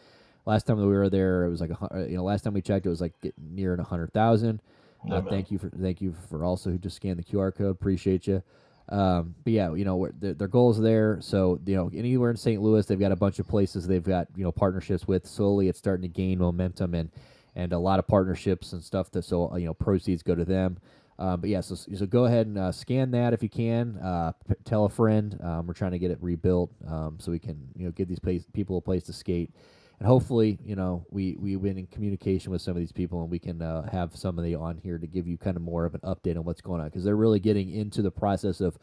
Last 0.46 0.66
time 0.66 0.78
that 0.78 0.86
we 0.86 0.94
were 0.94 1.10
there, 1.10 1.44
it 1.44 1.50
was 1.50 1.60
like 1.60 1.70
a 1.70 1.94
uh, 1.94 2.04
you 2.06 2.16
know 2.16 2.24
last 2.24 2.42
time 2.42 2.54
we 2.54 2.62
checked, 2.62 2.86
it 2.86 2.90
was 2.90 3.00
like 3.00 3.18
getting 3.20 3.54
near 3.54 3.74
a 3.74 3.82
hundred 3.82 4.12
thousand. 4.12 4.60
Yeah, 5.06 5.16
Uh, 5.16 5.22
thank 5.22 5.50
you 5.50 5.58
for 5.58 5.70
thank 5.70 6.00
you 6.00 6.14
for 6.28 6.44
also 6.44 6.70
who 6.70 6.78
just 6.78 6.96
scanned 6.96 7.18
the 7.18 7.24
QR 7.24 7.54
code. 7.54 7.70
Appreciate 7.70 8.26
you. 8.26 8.42
Um, 8.88 9.34
but 9.44 9.52
yeah, 9.52 9.72
you 9.74 9.84
know 9.84 10.08
their, 10.18 10.34
their 10.34 10.48
goals 10.48 10.80
there. 10.80 11.18
So 11.20 11.60
you 11.64 11.76
know 11.76 11.90
anywhere 11.94 12.30
in 12.30 12.36
St. 12.36 12.60
Louis, 12.60 12.84
they've 12.86 12.98
got 12.98 13.12
a 13.12 13.16
bunch 13.16 13.38
of 13.38 13.46
places 13.48 13.86
they've 13.86 14.02
got 14.02 14.28
you 14.36 14.44
know 14.44 14.52
partnerships 14.52 15.06
with. 15.06 15.26
Slowly, 15.26 15.68
it's 15.68 15.78
starting 15.78 16.02
to 16.02 16.08
gain 16.08 16.38
momentum 16.38 16.94
and 16.94 17.10
and 17.56 17.72
a 17.72 17.78
lot 17.78 17.98
of 17.98 18.06
partnerships 18.06 18.72
and 18.72 18.82
stuff. 18.82 19.10
That 19.12 19.22
so 19.24 19.56
you 19.56 19.66
know 19.66 19.74
proceeds 19.74 20.22
go 20.22 20.34
to 20.34 20.44
them. 20.44 20.78
Um, 21.20 21.42
but 21.42 21.50
yeah, 21.50 21.60
so, 21.60 21.74
so 21.74 22.06
go 22.06 22.24
ahead 22.24 22.46
and 22.46 22.56
uh, 22.56 22.72
scan 22.72 23.10
that 23.10 23.34
if 23.34 23.42
you 23.42 23.50
can. 23.50 23.98
Uh, 23.98 24.32
p- 24.48 24.54
tell 24.64 24.86
a 24.86 24.88
friend. 24.88 25.38
Um, 25.42 25.66
we're 25.66 25.74
trying 25.74 25.92
to 25.92 25.98
get 25.98 26.10
it 26.10 26.18
rebuilt 26.22 26.72
um, 26.88 27.18
so 27.20 27.30
we 27.30 27.38
can 27.38 27.68
you 27.76 27.84
know 27.84 27.92
give 27.92 28.08
these 28.08 28.18
place, 28.18 28.44
people 28.54 28.78
a 28.78 28.80
place 28.80 29.02
to 29.04 29.12
skate, 29.12 29.50
and 29.98 30.08
hopefully 30.08 30.58
you 30.64 30.74
know 30.76 31.04
we 31.10 31.36
we've 31.38 31.60
been 31.60 31.76
in 31.76 31.86
communication 31.88 32.50
with 32.50 32.62
some 32.62 32.72
of 32.72 32.78
these 32.78 32.90
people 32.90 33.20
and 33.20 33.30
we 33.30 33.38
can 33.38 33.60
uh, 33.60 33.88
have 33.90 34.16
somebody 34.16 34.54
on 34.54 34.78
here 34.78 34.96
to 34.96 35.06
give 35.06 35.28
you 35.28 35.36
kind 35.36 35.58
of 35.58 35.62
more 35.62 35.84
of 35.84 35.94
an 35.94 36.00
update 36.04 36.38
on 36.38 36.44
what's 36.44 36.62
going 36.62 36.80
on 36.80 36.86
because 36.88 37.04
they're 37.04 37.16
really 37.16 37.40
getting 37.40 37.70
into 37.70 38.00
the 38.00 38.10
process 38.10 38.62
of 38.62 38.78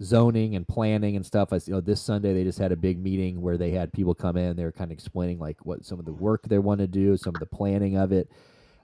zoning 0.00 0.54
and 0.54 0.68
planning 0.68 1.16
and 1.16 1.26
stuff. 1.26 1.52
I 1.52 1.56
you 1.66 1.72
know 1.72 1.80
this 1.80 2.00
Sunday 2.00 2.32
they 2.32 2.44
just 2.44 2.60
had 2.60 2.70
a 2.70 2.76
big 2.76 3.00
meeting 3.02 3.40
where 3.40 3.58
they 3.58 3.72
had 3.72 3.92
people 3.92 4.14
come 4.14 4.36
in. 4.36 4.54
They 4.54 4.64
were 4.64 4.70
kind 4.70 4.92
of 4.92 4.96
explaining 4.96 5.40
like 5.40 5.66
what 5.66 5.84
some 5.84 5.98
of 5.98 6.04
the 6.04 6.12
work 6.12 6.44
they 6.48 6.60
want 6.60 6.78
to 6.82 6.86
do, 6.86 7.16
some 7.16 7.34
of 7.34 7.40
the 7.40 7.46
planning 7.46 7.96
of 7.96 8.12
it, 8.12 8.30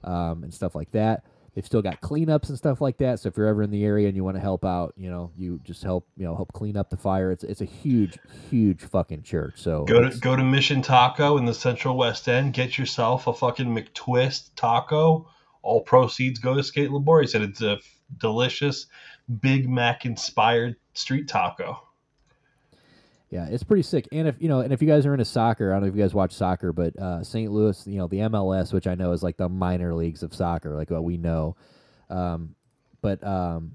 um, 0.02 0.42
and 0.42 0.52
stuff 0.52 0.74
like 0.74 0.90
that. 0.90 1.22
They've 1.56 1.64
still 1.64 1.80
got 1.80 2.02
cleanups 2.02 2.50
and 2.50 2.58
stuff 2.58 2.82
like 2.82 2.98
that. 2.98 3.18
So 3.18 3.30
if 3.30 3.36
you're 3.38 3.46
ever 3.46 3.62
in 3.62 3.70
the 3.70 3.82
area 3.82 4.08
and 4.08 4.14
you 4.14 4.22
want 4.22 4.36
to 4.36 4.42
help 4.42 4.62
out, 4.62 4.92
you 4.94 5.08
know, 5.08 5.32
you 5.38 5.58
just 5.64 5.82
help, 5.82 6.06
you 6.14 6.26
know, 6.26 6.36
help 6.36 6.52
clean 6.52 6.76
up 6.76 6.90
the 6.90 6.98
fire. 6.98 7.32
It's 7.32 7.44
it's 7.44 7.62
a 7.62 7.64
huge, 7.64 8.18
huge 8.50 8.82
fucking 8.82 9.22
church. 9.22 9.54
So 9.56 9.84
Go 9.84 10.06
to 10.06 10.18
go 10.18 10.36
to 10.36 10.44
Mission 10.44 10.82
Taco 10.82 11.38
in 11.38 11.46
the 11.46 11.54
Central 11.54 11.96
West 11.96 12.28
End. 12.28 12.52
Get 12.52 12.76
yourself 12.76 13.26
a 13.26 13.32
fucking 13.32 13.74
McTwist 13.74 14.50
taco. 14.54 15.30
All 15.62 15.80
proceeds 15.80 16.38
go 16.38 16.54
to 16.54 16.62
Skate 16.62 16.90
Liborius, 16.90 17.34
and 17.34 17.42
it's 17.42 17.62
a 17.62 17.76
f- 17.76 18.00
delicious 18.18 18.86
Big 19.40 19.66
Mac 19.66 20.04
inspired 20.04 20.76
street 20.92 21.26
taco. 21.26 21.80
Yeah, 23.30 23.46
it's 23.46 23.64
pretty 23.64 23.82
sick. 23.82 24.06
And 24.12 24.28
if 24.28 24.36
you 24.40 24.48
know, 24.48 24.60
and 24.60 24.72
if 24.72 24.80
you 24.80 24.86
guys 24.86 25.04
are 25.04 25.12
into 25.12 25.24
soccer, 25.24 25.72
I 25.72 25.74
don't 25.74 25.82
know 25.82 25.88
if 25.88 25.96
you 25.96 26.02
guys 26.02 26.14
watch 26.14 26.32
soccer, 26.32 26.72
but 26.72 26.96
uh, 26.96 27.24
St. 27.24 27.50
Louis, 27.50 27.86
you 27.86 27.98
know, 27.98 28.06
the 28.06 28.18
MLS, 28.18 28.72
which 28.72 28.86
I 28.86 28.94
know 28.94 29.12
is 29.12 29.22
like 29.22 29.36
the 29.36 29.48
minor 29.48 29.94
leagues 29.94 30.22
of 30.22 30.32
soccer, 30.32 30.76
like 30.76 30.90
what 30.90 31.02
we 31.02 31.16
know. 31.16 31.56
Um, 32.08 32.54
but 33.02 33.24
um, 33.26 33.72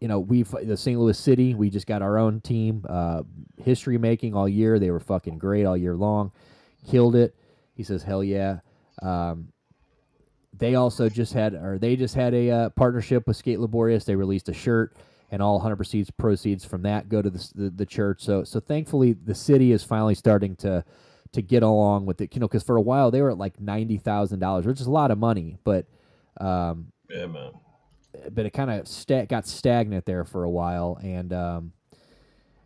you 0.00 0.06
know, 0.06 0.20
we've 0.20 0.48
the 0.50 0.76
St. 0.76 0.98
Louis 0.98 1.18
City, 1.18 1.54
we 1.54 1.70
just 1.70 1.86
got 1.86 2.02
our 2.02 2.18
own 2.18 2.40
team. 2.40 2.84
Uh, 2.88 3.22
history 3.58 3.98
making 3.98 4.34
all 4.34 4.48
year. 4.48 4.78
They 4.78 4.90
were 4.90 5.00
fucking 5.00 5.38
great 5.38 5.64
all 5.64 5.76
year 5.76 5.96
long. 5.96 6.30
Killed 6.88 7.16
it. 7.16 7.34
He 7.74 7.82
says, 7.82 8.02
"Hell 8.02 8.22
yeah." 8.22 8.60
Um, 9.02 9.48
they 10.58 10.74
also 10.74 11.08
just 11.08 11.32
had, 11.32 11.54
or 11.54 11.78
they 11.78 11.96
just 11.96 12.14
had 12.14 12.32
a 12.34 12.50
uh, 12.50 12.68
partnership 12.70 13.26
with 13.26 13.36
Skate 13.36 13.60
Liborius. 13.60 14.04
They 14.04 14.16
released 14.16 14.48
a 14.48 14.54
shirt, 14.54 14.96
and 15.30 15.42
all 15.42 15.54
100 15.54 15.76
proceeds 15.76 16.10
proceeds 16.10 16.64
from 16.64 16.82
that 16.82 17.08
go 17.08 17.20
to 17.22 17.30
the, 17.30 17.50
the 17.54 17.70
the 17.70 17.86
church. 17.86 18.22
So 18.22 18.44
so 18.44 18.60
thankfully, 18.60 19.12
the 19.12 19.34
city 19.34 19.72
is 19.72 19.82
finally 19.82 20.14
starting 20.14 20.56
to 20.56 20.84
to 21.32 21.42
get 21.42 21.62
along 21.62 22.06
with 22.06 22.20
it. 22.20 22.34
You 22.34 22.40
know, 22.40 22.48
because 22.48 22.62
for 22.62 22.76
a 22.76 22.80
while 22.80 23.10
they 23.10 23.20
were 23.22 23.30
at 23.30 23.38
like 23.38 23.60
ninety 23.60 23.98
thousand 23.98 24.38
dollars, 24.38 24.66
which 24.66 24.80
is 24.80 24.86
a 24.86 24.90
lot 24.90 25.10
of 25.10 25.18
money, 25.18 25.58
but 25.64 25.86
um, 26.40 26.92
Yeah, 27.10 27.26
man. 27.26 27.52
but 28.32 28.46
it 28.46 28.50
kind 28.50 28.70
of 28.70 28.86
sta- 28.86 29.26
got 29.26 29.46
stagnant 29.46 30.04
there 30.06 30.24
for 30.24 30.44
a 30.44 30.50
while, 30.50 30.98
and 31.02 31.32
um, 31.32 31.72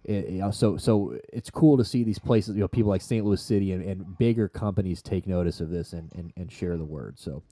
it, 0.05 0.29
you 0.29 0.39
know, 0.41 0.51
so 0.51 0.77
so 0.77 1.19
it's 1.33 1.51
cool 1.51 1.77
to 1.79 1.85
see 1.85 2.05
these 2.05 2.19
places, 2.19 2.55
you 2.57 2.61
know, 2.61 2.69
people 2.69 2.91
like 2.91 3.03
St. 3.03 3.25
Louis 3.25 3.41
City 3.41 3.73
and, 3.73 3.83
and 3.85 4.19
bigger 4.19 4.49
companies 4.49 5.03
take 5.03 5.27
notice 5.27 5.61
of 5.61 5.71
this 5.71 5.93
and, 5.93 6.11
and, 6.15 6.33
and 6.37 6.51
share 6.51 6.77
the 6.77 6.85
word. 6.85 7.19
So 7.19 7.43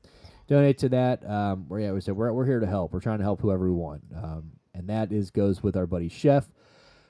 donate 0.49 0.79
to 0.79 0.89
that. 0.91 1.29
Um, 1.29 1.67
we're, 1.69 1.81
yeah, 1.81 1.93
we 1.93 2.01
said 2.01 2.17
we're, 2.17 2.33
we're 2.33 2.47
here 2.47 2.61
to 2.61 2.67
help. 2.67 2.93
We're 2.93 3.01
trying 3.01 3.19
to 3.19 3.25
help 3.25 3.41
whoever 3.41 3.67
we 3.67 3.75
want, 3.75 4.03
um, 4.17 4.53
and 4.79 4.89
that 4.89 5.13
is 5.13 5.31
goes 5.31 5.63
with 5.63 5.77
our 5.77 5.87
buddy 5.87 6.09
Chef, 6.09 6.49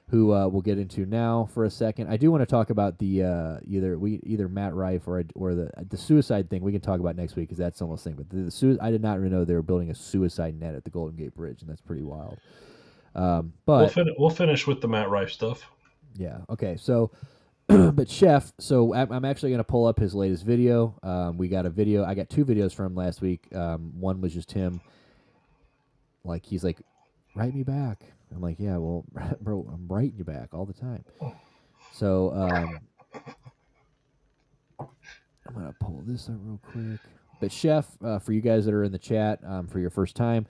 who 0.08 0.32
uh, 0.32 0.48
we'll 0.48 0.62
get 0.62 0.78
into 0.78 1.04
now 1.06 1.48
for 1.52 1.64
a 1.64 1.70
second. 1.70 2.08
I 2.08 2.16
do 2.16 2.30
want 2.30 2.40
to 2.42 2.46
talk 2.46 2.70
about 2.70 2.98
the 2.98 3.22
uh, 3.24 3.56
either 3.66 3.98
we 3.98 4.20
either 4.24 4.48
Matt 4.48 4.74
Rife 4.74 5.06
or 5.06 5.22
or 5.34 5.54
the 5.54 5.70
the 5.88 5.96
suicide 5.96 6.48
thing. 6.50 6.62
We 6.62 6.72
can 6.72 6.80
talk 6.80 6.98
about 7.00 7.14
next 7.16 7.36
week 7.36 7.48
because 7.48 7.58
that's 7.58 7.82
almost 7.82 8.04
thing. 8.04 8.14
But 8.14 8.30
the, 8.30 8.36
the 8.44 8.50
sui- 8.50 8.80
I 8.80 8.90
did 8.90 9.02
not 9.02 9.18
even 9.18 9.30
know 9.30 9.44
they 9.44 9.54
were 9.54 9.62
building 9.62 9.90
a 9.90 9.94
suicide 9.94 10.58
net 10.58 10.74
at 10.74 10.84
the 10.84 10.90
Golden 10.90 11.16
Gate 11.16 11.34
Bridge, 11.34 11.60
and 11.60 11.70
that's 11.70 11.82
pretty 11.82 12.02
wild. 12.02 12.38
Um, 13.14 13.52
but 13.66 13.78
We'll, 13.80 13.88
fin- 13.88 14.14
we'll 14.18 14.30
finish 14.30 14.66
with 14.66 14.80
the 14.80 14.88
Matt 14.88 15.10
Rife 15.10 15.30
stuff. 15.32 15.68
yeah. 16.16 16.38
Okay. 16.50 16.76
So, 16.78 17.10
but 17.66 18.08
Chef. 18.08 18.52
So 18.58 18.94
I'm, 18.94 19.10
I'm 19.10 19.24
actually 19.24 19.50
going 19.50 19.58
to 19.58 19.64
pull 19.64 19.86
up 19.86 19.98
his 19.98 20.14
latest 20.14 20.44
video. 20.44 20.94
Um, 21.02 21.36
we 21.36 21.48
got 21.48 21.66
a 21.66 21.70
video. 21.70 22.04
I 22.04 22.14
got 22.14 22.30
two 22.30 22.44
videos 22.44 22.72
from 22.72 22.86
him 22.86 22.94
last 22.94 23.20
week. 23.20 23.48
Um, 23.54 23.92
one 23.98 24.20
was 24.20 24.32
just 24.32 24.52
him. 24.52 24.80
Like 26.24 26.44
he's 26.46 26.62
like, 26.62 26.78
write 27.38 27.54
me 27.54 27.62
back. 27.62 28.02
I'm 28.34 28.42
like, 28.42 28.56
yeah. 28.58 28.76
Well, 28.76 29.04
bro, 29.40 29.66
I'm 29.72 29.86
writing 29.88 30.14
you 30.18 30.24
back 30.24 30.52
all 30.52 30.66
the 30.66 30.72
time. 30.72 31.04
So 31.92 32.32
um, 32.32 32.80
I'm 34.80 35.54
gonna 35.54 35.74
pull 35.80 36.02
this 36.06 36.28
up 36.28 36.36
real 36.42 36.60
quick. 36.70 37.00
But 37.40 37.52
Chef, 37.52 37.86
uh, 38.04 38.18
for 38.18 38.32
you 38.32 38.40
guys 38.40 38.64
that 38.64 38.74
are 38.74 38.84
in 38.84 38.92
the 38.92 38.98
chat 38.98 39.40
um, 39.46 39.68
for 39.68 39.78
your 39.78 39.90
first 39.90 40.16
time, 40.16 40.46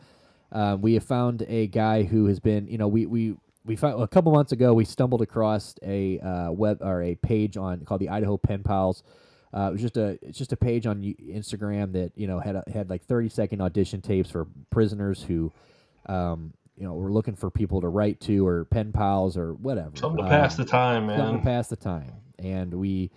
uh, 0.51 0.77
we 0.81 0.95
have 0.95 1.05
found 1.05 1.45
a 1.49 1.67
guy 1.67 2.03
who 2.03 2.27
has 2.27 2.41
been, 2.41 2.67
you 2.67 2.79
know, 2.79 2.89
we 2.89 3.07
we 3.07 3.37
we 3.65 3.77
found 3.77 4.03
a 4.03 4.09
couple 4.09 4.33
months 4.33 4.53
ago 4.53 4.73
we 4.73 4.85
stumbled 4.85 5.21
across 5.21 5.75
a 5.83 6.19
uh, 6.21 6.51
web 6.51 6.79
or 6.81 7.03
a 7.03 7.15
page 7.17 7.57
on 7.57 7.85
called 7.85 8.01
the 8.01 8.09
Idaho 8.09 8.39
Pen 8.39 8.63
Pals. 8.63 9.03
Uh, 9.55 9.69
it 9.69 9.73
was 9.73 9.81
just 9.81 9.97
a 9.97 10.19
it's 10.23 10.39
just 10.39 10.53
a 10.53 10.57
page 10.57 10.87
on 10.87 11.03
Instagram 11.03 11.93
that 11.93 12.13
you 12.17 12.27
know 12.27 12.39
had 12.39 12.57
a, 12.57 12.65
had 12.73 12.91
like 12.91 13.05
30 13.05 13.29
second 13.29 13.61
audition 13.61 14.01
tapes 14.01 14.31
for 14.31 14.47
prisoners 14.71 15.23
who, 15.23 15.53
um, 16.07 16.53
you 16.79 16.85
know, 16.87 16.95
we're 16.95 17.13
looking 17.13 17.35
for 17.37 17.51
people 17.51 17.81
to 17.81 17.89
write 17.89 18.21
to 18.21 18.47
or 18.47 18.65
pen 18.67 18.93
pals 18.93 19.37
or 19.37 19.55
whatever. 19.55 19.91
Something 19.95 20.25
to 20.25 20.31
pass 20.31 20.59
Um, 20.59 20.65
the 20.65 20.71
time, 20.71 21.09
something 21.09 21.25
man. 21.25 21.39
to 21.39 21.45
pass 21.45 21.69
the 21.69 21.77
time. 21.77 22.13
And 22.39 22.73
we 22.75 23.11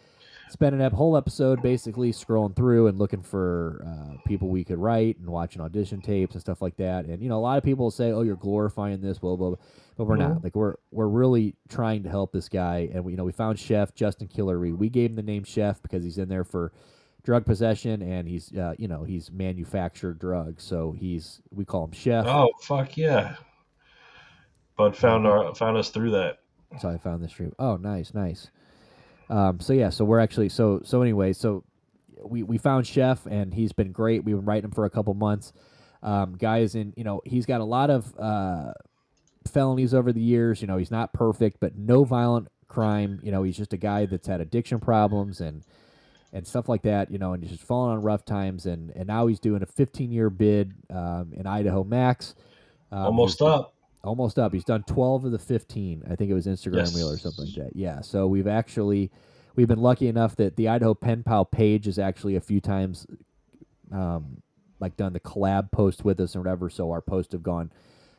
spent 0.49 0.75
an 0.75 0.81
ep- 0.81 0.91
whole 0.93 1.15
episode 1.15 1.61
basically 1.61 2.11
scrolling 2.11 2.55
through 2.55 2.87
and 2.87 2.97
looking 2.99 3.21
for 3.21 3.85
uh, 3.87 4.17
people 4.27 4.49
we 4.49 4.63
could 4.63 4.79
write 4.79 5.17
and 5.19 5.29
watching 5.29 5.61
audition 5.61 6.01
tapes 6.01 6.33
and 6.35 6.41
stuff 6.41 6.61
like 6.61 6.75
that. 6.77 7.05
And 7.05 7.21
you 7.21 7.29
know, 7.29 7.37
a 7.37 7.39
lot 7.39 7.57
of 7.57 7.63
people 7.63 7.89
say, 7.91 8.11
"Oh, 8.11 8.21
you're 8.23 8.35
glorifying 8.35 8.99
this," 8.99 9.19
blah 9.19 9.35
blah, 9.35 9.49
blah. 9.51 9.57
but 9.95 10.05
we're 10.05 10.17
not. 10.17 10.43
Like 10.43 10.55
we're 10.55 10.75
we're 10.91 11.07
really 11.07 11.55
trying 11.69 12.03
to 12.03 12.09
help 12.09 12.33
this 12.33 12.49
guy. 12.49 12.89
And 12.93 13.05
we, 13.05 13.13
you 13.13 13.17
know, 13.17 13.23
we 13.23 13.31
found 13.31 13.59
Chef 13.59 13.93
Justin 13.95 14.27
Killery. 14.27 14.75
We 14.75 14.89
gave 14.89 15.11
him 15.11 15.15
the 15.15 15.21
name 15.23 15.43
Chef 15.45 15.81
because 15.81 16.03
he's 16.03 16.17
in 16.17 16.27
there 16.29 16.43
for 16.43 16.73
drug 17.23 17.45
possession 17.45 18.01
and 18.01 18.27
he's 18.27 18.51
uh, 18.57 18.73
you 18.79 18.87
know 18.87 19.03
he's 19.03 19.31
manufactured 19.31 20.17
drugs 20.17 20.63
so 20.63 20.91
he's 20.91 21.39
we 21.51 21.63
call 21.63 21.83
him 21.83 21.91
chef 21.91 22.25
Oh 22.25 22.49
fuck 22.61 22.97
yeah! 22.97 23.35
Bud 24.77 24.95
found 24.95 25.27
our 25.27 25.53
found 25.55 25.77
us 25.77 25.89
through 25.89 26.11
that. 26.11 26.39
So 26.79 26.89
I 26.89 26.97
found 26.97 27.23
this 27.23 27.31
stream. 27.31 27.53
Oh, 27.59 27.75
nice, 27.77 28.13
nice. 28.13 28.49
Um, 29.29 29.59
so 29.59 29.73
yeah, 29.73 29.89
so 29.89 30.05
we're 30.05 30.19
actually 30.19 30.49
so 30.49 30.81
so 30.83 31.01
anyway, 31.01 31.33
so 31.33 31.63
we 32.23 32.43
we 32.43 32.57
found 32.57 32.87
Chef 32.87 33.25
and 33.25 33.53
he's 33.53 33.73
been 33.73 33.91
great. 33.91 34.23
We've 34.23 34.35
been 34.35 34.45
writing 34.45 34.65
him 34.65 34.71
for 34.71 34.85
a 34.85 34.89
couple 34.89 35.13
months. 35.13 35.53
Um, 36.03 36.35
guy 36.37 36.59
is 36.59 36.75
in, 36.75 36.93
you 36.95 37.03
know, 37.03 37.21
he's 37.25 37.45
got 37.45 37.61
a 37.61 37.65
lot 37.65 37.89
of 37.89 38.13
uh, 38.17 38.73
felonies 39.47 39.93
over 39.93 40.11
the 40.11 40.21
years. 40.21 40.61
You 40.61 40.67
know, 40.67 40.77
he's 40.77 40.91
not 40.91 41.13
perfect, 41.13 41.59
but 41.59 41.77
no 41.77 42.03
violent 42.03 42.47
crime. 42.67 43.19
You 43.23 43.31
know, 43.31 43.43
he's 43.43 43.57
just 43.57 43.73
a 43.73 43.77
guy 43.77 44.05
that's 44.05 44.27
had 44.27 44.41
addiction 44.41 44.79
problems 44.79 45.41
and 45.41 45.63
and 46.33 46.47
stuff 46.47 46.69
like 46.69 46.81
that. 46.83 47.11
You 47.11 47.19
know, 47.19 47.33
and 47.33 47.43
he's 47.43 47.51
just 47.51 47.63
fallen 47.63 47.91
on 47.91 48.01
rough 48.01 48.25
times. 48.25 48.65
And 48.65 48.91
and 48.95 49.07
now 49.07 49.27
he's 49.27 49.39
doing 49.39 49.61
a 49.61 49.67
15 49.67 50.11
year 50.11 50.29
bid 50.29 50.73
um, 50.89 51.33
in 51.33 51.45
Idaho 51.45 51.83
Max. 51.83 52.35
Um, 52.91 53.05
Almost 53.05 53.41
up. 53.41 53.75
Almost 54.03 54.39
up. 54.39 54.53
He's 54.53 54.63
done 54.63 54.83
12 54.83 55.25
of 55.25 55.31
the 55.31 55.39
15. 55.39 56.03
I 56.09 56.15
think 56.15 56.31
it 56.31 56.33
was 56.33 56.47
Instagram 56.47 56.77
Yes. 56.77 56.95
Reel 56.95 57.09
or 57.09 57.17
something 57.17 57.45
like 57.45 57.55
that. 57.55 57.75
Yeah. 57.75 58.01
So 58.01 58.27
we've 58.27 58.47
actually 58.47 59.11
we've 59.55 59.67
been 59.67 59.81
lucky 59.81 60.07
enough 60.07 60.35
that 60.37 60.55
the 60.55 60.67
Idaho 60.69 60.93
Pen 60.93 61.23
Pal 61.23 61.45
page 61.45 61.85
has 61.85 61.99
actually 61.99 62.35
a 62.35 62.41
few 62.41 62.59
times 62.61 63.05
um, 63.91 64.41
like 64.79 64.97
done 64.97 65.13
the 65.13 65.19
collab 65.19 65.71
post 65.71 66.03
with 66.03 66.19
us 66.19 66.35
or 66.35 66.39
whatever. 66.39 66.69
So 66.69 66.91
our 66.91 67.01
posts 67.01 67.33
have 67.33 67.43
gone 67.43 67.71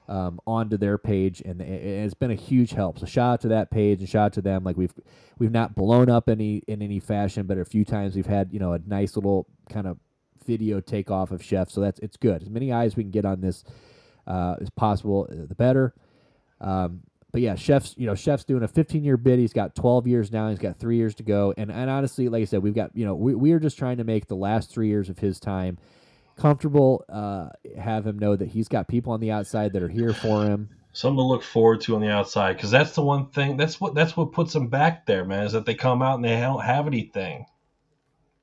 um, 0.08 0.40
onto 0.46 0.76
their 0.76 0.98
page, 0.98 1.40
and 1.44 1.60
it- 1.60 1.64
it's 2.04 2.14
been 2.14 2.30
a 2.30 2.34
huge 2.36 2.72
help. 2.72 2.98
So 2.98 3.06
shout 3.06 3.32
out 3.34 3.40
to 3.42 3.48
that 3.48 3.70
page 3.70 4.00
and 4.00 4.08
shout 4.08 4.26
out 4.26 4.32
to 4.34 4.42
them. 4.42 4.64
Like 4.64 4.76
we've 4.76 4.92
we've 5.38 5.50
not 5.52 5.74
blown 5.74 6.10
up 6.10 6.28
any 6.28 6.56
in 6.68 6.82
any 6.82 7.00
fashion, 7.00 7.46
but 7.46 7.56
a 7.58 7.64
few 7.64 7.84
times 7.84 8.14
we've 8.14 8.26
had 8.26 8.52
you 8.52 8.58
know 8.60 8.72
a 8.74 8.80
nice 8.86 9.16
little 9.16 9.46
kind 9.70 9.86
of 9.86 9.98
video 10.44 10.80
takeoff 10.80 11.30
of 11.30 11.42
Chef. 11.42 11.70
So 11.70 11.80
that's 11.80 11.98
it's 12.00 12.16
good. 12.16 12.42
As 12.42 12.50
many 12.50 12.72
eyes 12.72 12.96
we 12.96 13.04
can 13.04 13.10
get 13.12 13.24
on 13.24 13.40
this 13.40 13.64
uh, 14.26 14.56
as 14.60 14.70
possible, 14.70 15.26
uh, 15.30 15.46
the 15.48 15.54
better. 15.54 15.94
Um, 16.60 17.02
but 17.32 17.40
yeah, 17.40 17.54
Chef's 17.54 17.94
you 17.96 18.06
know 18.06 18.14
Chef's 18.14 18.44
doing 18.44 18.62
a 18.62 18.68
15 18.68 19.02
year 19.02 19.16
bid. 19.16 19.38
He's 19.38 19.54
got 19.54 19.74
12 19.74 20.06
years 20.06 20.30
now. 20.30 20.50
He's 20.50 20.58
got 20.58 20.78
three 20.78 20.96
years 20.96 21.14
to 21.16 21.22
go. 21.22 21.54
And 21.56 21.72
and 21.72 21.88
honestly, 21.88 22.28
like 22.28 22.42
I 22.42 22.44
said, 22.44 22.62
we've 22.62 22.74
got 22.74 22.90
you 22.94 23.06
know 23.06 23.14
we 23.14 23.34
we 23.34 23.52
are 23.52 23.58
just 23.58 23.78
trying 23.78 23.96
to 23.96 24.04
make 24.04 24.28
the 24.28 24.36
last 24.36 24.70
three 24.70 24.88
years 24.88 25.08
of 25.08 25.18
his 25.18 25.40
time 25.40 25.78
comfortable. 26.36 27.04
Uh, 27.08 27.48
have 27.78 28.06
him 28.06 28.18
know 28.18 28.36
that 28.36 28.48
he's 28.48 28.68
got 28.68 28.86
people 28.86 29.14
on 29.14 29.20
the 29.20 29.30
outside 29.30 29.72
that 29.72 29.82
are 29.82 29.88
here 29.88 30.12
for 30.12 30.44
him. 30.44 30.68
Something 30.92 31.16
to 31.16 31.22
look 31.22 31.42
forward 31.42 31.80
to 31.82 31.94
on 31.94 32.02
the 32.02 32.10
outside, 32.10 32.54
because 32.56 32.70
that's 32.70 32.92
the 32.92 33.02
one 33.02 33.28
thing. 33.28 33.56
That's 33.56 33.80
what 33.80 33.94
that's 33.94 34.14
what 34.14 34.32
puts 34.32 34.52
them 34.52 34.68
back 34.68 35.06
there, 35.06 35.24
man. 35.24 35.46
Is 35.46 35.52
that 35.52 35.64
they 35.64 35.74
come 35.74 36.02
out 36.02 36.16
and 36.16 36.24
they 36.24 36.38
don't 36.38 36.62
have 36.62 36.86
anything. 36.86 37.46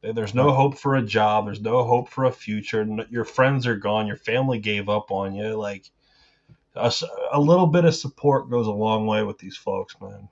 There- 0.02 0.14
There's 0.14 0.34
no 0.34 0.52
hope 0.52 0.78
for 0.78 0.96
a 0.96 1.02
job. 1.02 1.46
There's 1.46 1.62
no 1.62 1.84
hope 1.84 2.10
for 2.10 2.26
a 2.26 2.32
future. 2.32 2.88
Your 3.10 3.26
friends 3.26 3.68
are 3.68 3.76
gone. 3.76 4.08
Your 4.08 4.16
family 4.18 4.60
gave 4.60 4.90
up 4.90 5.12
on 5.12 5.34
you. 5.36 5.56
Like 5.56 5.90
a 6.76 7.40
little 7.40 7.68
bit 7.68 7.86
of 7.86 7.96
support 7.96 8.50
goes 8.50 8.68
a 8.68 8.72
long 8.72 9.06
way 9.06 9.24
with 9.24 9.38
these 9.40 9.58
folks, 9.58 9.96
man. 10.02 10.30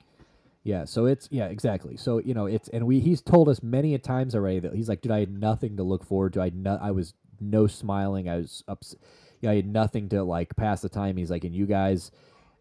Yeah, 0.64 0.86
so 0.86 1.06
it's 1.06 1.28
yeah, 1.32 1.46
exactly. 1.46 1.98
So 1.98 2.20
you 2.20 2.34
know, 2.34 2.46
it's 2.46 2.68
and 2.70 2.86
we 2.86 3.00
he's 3.00 3.22
told 3.22 3.48
us 3.50 3.64
many 3.64 3.94
a 3.96 3.98
times 4.00 4.36
already 4.36 4.60
that 4.60 4.74
he's 4.74 4.90
like, 4.90 5.02
dude, 5.02 5.12
I 5.12 5.20
had 5.20 5.38
nothing 5.38 5.78
to 5.78 5.84
look 5.84 6.06
forward 6.06 6.34
to. 6.34 6.42
I 6.42 6.52
no, 6.54 6.78
I 6.82 6.92
was 6.92 7.14
no 7.40 7.68
smiling. 7.68 8.28
I 8.28 8.38
was 8.38 8.64
ups, 8.68 8.96
you 9.42 9.48
know, 9.48 9.54
I 9.54 9.58
had 9.58 9.68
nothing 9.68 10.10
to 10.10 10.24
like 10.24 10.56
pass 10.58 10.82
the 10.82 10.90
time. 10.90 11.16
He's 11.18 11.32
like, 11.32 11.46
and 11.46 11.56
you 11.56 11.66
guys, 11.66 12.12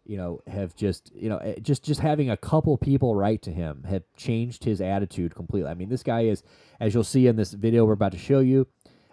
you 0.07 0.17
know, 0.17 0.41
have 0.47 0.75
just 0.75 1.11
you 1.13 1.29
know, 1.29 1.37
eh, 1.37 1.55
just 1.61 1.83
just 1.83 1.99
having 1.99 2.29
a 2.29 2.37
couple 2.37 2.77
people 2.77 3.13
write 3.13 3.41
to 3.43 3.51
him 3.51 3.83
have 3.87 4.03
changed 4.15 4.63
his 4.63 4.79
attitude 4.81 5.35
completely. 5.35 5.69
I 5.69 5.73
mean, 5.73 5.89
this 5.89 6.03
guy 6.03 6.21
is, 6.21 6.43
as 6.79 6.93
you'll 6.93 7.03
see 7.03 7.27
in 7.27 7.35
this 7.35 7.53
video 7.53 7.85
we're 7.85 7.93
about 7.93 8.13
to 8.13 8.17
show 8.17 8.39
you. 8.39 8.67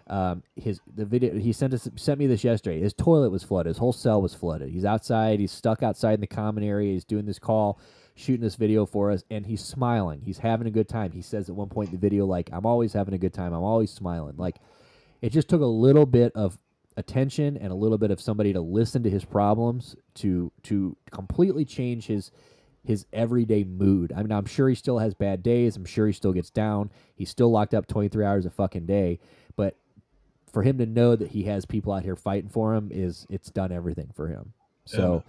Um, 0.07 0.43
his 0.55 0.81
the 0.93 1.03
video 1.03 1.37
he 1.37 1.51
sent 1.51 1.73
us 1.73 1.89
sent 1.95 2.19
me 2.19 2.27
this 2.27 2.43
yesterday. 2.43 2.79
His 2.79 2.93
toilet 2.93 3.31
was 3.31 3.43
flooded. 3.43 3.71
His 3.71 3.77
whole 3.77 3.93
cell 3.93 4.21
was 4.21 4.33
flooded. 4.33 4.69
He's 4.69 4.85
outside. 4.85 5.39
He's 5.39 5.51
stuck 5.51 5.83
outside 5.83 6.13
in 6.13 6.21
the 6.21 6.27
common 6.27 6.63
area. 6.63 6.93
He's 6.93 7.05
doing 7.05 7.25
this 7.25 7.39
call, 7.39 7.79
shooting 8.15 8.41
this 8.43 8.55
video 8.55 8.85
for 8.85 9.11
us, 9.11 9.23
and 9.31 9.45
he's 9.45 9.63
smiling. 9.63 10.21
He's 10.21 10.37
having 10.37 10.67
a 10.67 10.71
good 10.71 10.87
time. 10.87 11.11
He 11.11 11.21
says 11.21 11.49
at 11.49 11.55
one 11.55 11.69
point 11.69 11.89
in 11.89 11.95
the 11.95 12.01
video, 12.01 12.25
like, 12.25 12.49
"I'm 12.53 12.65
always 12.65 12.93
having 12.93 13.15
a 13.15 13.17
good 13.17 13.33
time. 13.33 13.51
I'm 13.51 13.63
always 13.63 13.91
smiling." 13.91 14.37
Like, 14.37 14.57
it 15.21 15.31
just 15.31 15.49
took 15.49 15.61
a 15.61 15.65
little 15.65 16.05
bit 16.05 16.31
of 16.35 16.59
attention 16.97 17.57
and 17.57 17.71
a 17.71 17.75
little 17.75 17.97
bit 17.97 18.11
of 18.11 18.21
somebody 18.21 18.53
to 18.53 18.61
listen 18.61 19.03
to 19.03 19.09
his 19.09 19.25
problems 19.25 19.95
to 20.15 20.51
to 20.63 20.95
completely 21.11 21.65
change 21.65 22.07
his 22.07 22.31
his 22.83 23.05
everyday 23.11 23.63
mood. 23.63 24.13
I 24.15 24.21
mean, 24.21 24.31
I'm 24.31 24.45
sure 24.45 24.69
he 24.69 24.75
still 24.75 24.99
has 24.99 25.13
bad 25.13 25.41
days. 25.41 25.75
I'm 25.75 25.85
sure 25.85 26.07
he 26.07 26.13
still 26.13 26.33
gets 26.33 26.51
down. 26.51 26.91
He's 27.15 27.29
still 27.29 27.51
locked 27.51 27.73
up 27.73 27.87
23 27.87 28.23
hours 28.23 28.45
a 28.45 28.51
fucking 28.51 28.85
day, 28.85 29.19
but 29.55 29.75
for 30.51 30.61
him 30.63 30.77
to 30.77 30.85
know 30.85 31.15
that 31.15 31.29
he 31.29 31.43
has 31.43 31.65
people 31.65 31.91
out 31.91 32.03
here 32.03 32.15
fighting 32.15 32.49
for 32.49 32.75
him 32.75 32.89
is 32.91 33.25
it's 33.29 33.49
done 33.49 33.71
everything 33.71 34.11
for 34.15 34.27
him. 34.27 34.53
So 34.85 35.23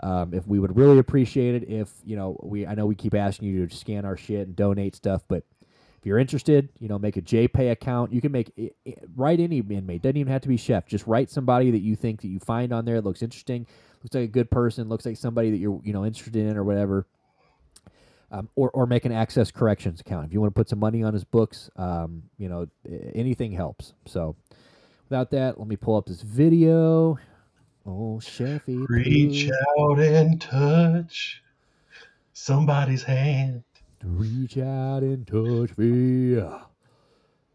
um, 0.00 0.34
if 0.34 0.46
we 0.46 0.58
would 0.58 0.76
really 0.76 0.98
appreciate 0.98 1.54
it 1.54 1.68
if 1.68 1.90
you 2.04 2.16
know 2.16 2.38
we 2.42 2.66
I 2.66 2.74
know 2.74 2.86
we 2.86 2.94
keep 2.94 3.14
asking 3.14 3.48
you 3.48 3.66
to 3.66 3.74
scan 3.74 4.04
our 4.04 4.16
shit 4.16 4.46
and 4.46 4.56
donate 4.56 4.94
stuff, 4.94 5.22
but 5.28 5.44
you're 6.08 6.18
interested, 6.18 6.70
you 6.80 6.88
know, 6.88 6.98
make 6.98 7.18
a 7.18 7.22
JPay 7.22 7.70
account. 7.70 8.12
You 8.12 8.20
can 8.22 8.32
make 8.32 8.50
write 9.14 9.40
any 9.40 9.58
inmate. 9.58 10.02
Doesn't 10.02 10.16
even 10.16 10.32
have 10.32 10.40
to 10.42 10.48
be 10.48 10.56
chef. 10.56 10.86
Just 10.86 11.06
write 11.06 11.30
somebody 11.30 11.70
that 11.70 11.80
you 11.80 11.94
think 11.94 12.22
that 12.22 12.28
you 12.28 12.40
find 12.40 12.72
on 12.72 12.86
there 12.86 12.96
that 12.96 13.04
looks 13.04 13.22
interesting, 13.22 13.66
looks 14.02 14.14
like 14.14 14.24
a 14.24 14.32
good 14.32 14.50
person, 14.50 14.88
looks 14.88 15.04
like 15.04 15.18
somebody 15.18 15.50
that 15.50 15.58
you're 15.58 15.80
you 15.84 15.92
know 15.92 16.04
interested 16.06 16.34
in 16.34 16.56
or 16.56 16.64
whatever. 16.64 17.06
Um, 18.30 18.50
or, 18.56 18.70
or 18.72 18.86
make 18.86 19.06
an 19.06 19.12
access 19.12 19.50
corrections 19.50 20.02
account 20.02 20.26
if 20.26 20.34
you 20.34 20.40
want 20.40 20.54
to 20.54 20.58
put 20.58 20.68
some 20.68 20.78
money 20.78 21.02
on 21.02 21.14
his 21.14 21.24
books. 21.24 21.70
Um, 21.76 22.24
you 22.36 22.50
know, 22.50 22.66
anything 23.14 23.52
helps. 23.52 23.94
So, 24.04 24.36
without 25.08 25.30
that, 25.30 25.58
let 25.58 25.66
me 25.66 25.76
pull 25.76 25.96
up 25.96 26.04
this 26.04 26.20
video. 26.20 27.18
Oh, 27.86 28.20
Chefy, 28.22 28.86
Reach 28.88 29.50
out 29.78 29.98
and 29.98 30.38
touch 30.38 31.42
somebody's 32.34 33.02
hand. 33.02 33.64
Reach 34.04 34.58
out 34.58 35.02
and 35.02 35.26
touch 35.26 35.76
me. 35.76 36.40
All 36.40 36.62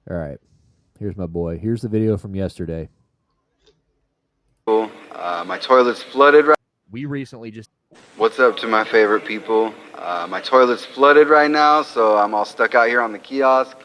right. 0.08 0.38
Here's 1.00 1.16
my 1.16 1.26
boy. 1.26 1.58
Here's 1.58 1.82
the 1.82 1.90
video 1.90 2.18
from 2.18 2.36
yesterday. 2.36 2.90
Uh, 4.68 5.44
my 5.46 5.58
toilet's 5.58 6.04
flooded 6.04 6.46
right 6.46 6.58
We 6.92 7.06
recently 7.06 7.52
just 7.52 7.70
What's 8.18 8.40
up 8.40 8.58
to 8.58 8.68
my 8.68 8.84
favorite 8.84 9.26
people? 9.26 9.74
Uh, 9.96 10.28
my 10.30 10.42
toilet's 10.42 10.86
flooded 10.86 11.28
right 11.28 11.50
now, 11.50 11.82
so 11.82 12.18
I'm 12.18 12.34
all 12.34 12.46
stuck 12.46 12.76
out 12.76 12.88
here 12.88 13.02
on 13.02 13.12
the 13.12 13.20
kiosk. 13.20 13.78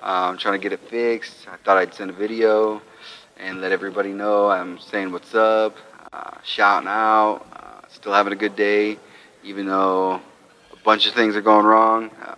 Uh, 0.00 0.28
I'm 0.28 0.38
trying 0.38 0.60
to 0.60 0.62
get 0.62 0.72
it 0.72 0.80
fixed. 0.88 1.48
I 1.48 1.56
thought 1.56 1.76
I'd 1.76 1.94
send 1.94 2.10
a 2.10 2.12
video 2.12 2.82
and 3.36 3.60
let 3.60 3.72
everybody 3.72 4.12
know 4.12 4.48
I'm 4.48 4.78
saying 4.78 5.10
what's 5.12 5.34
up, 5.34 5.76
uh, 6.12 6.38
shouting 6.44 6.88
out, 6.88 7.46
uh, 7.52 7.88
still 7.88 8.12
having 8.12 8.32
a 8.32 8.36
good 8.36 8.56
day, 8.56 8.98
even 9.42 9.66
though 9.66 10.14
a 10.14 10.20
bunch 10.84 11.06
of 11.06 11.14
things 11.14 11.34
are 11.34 11.42
going 11.42 11.66
wrong. 11.66 12.10
Uh, 12.22 12.36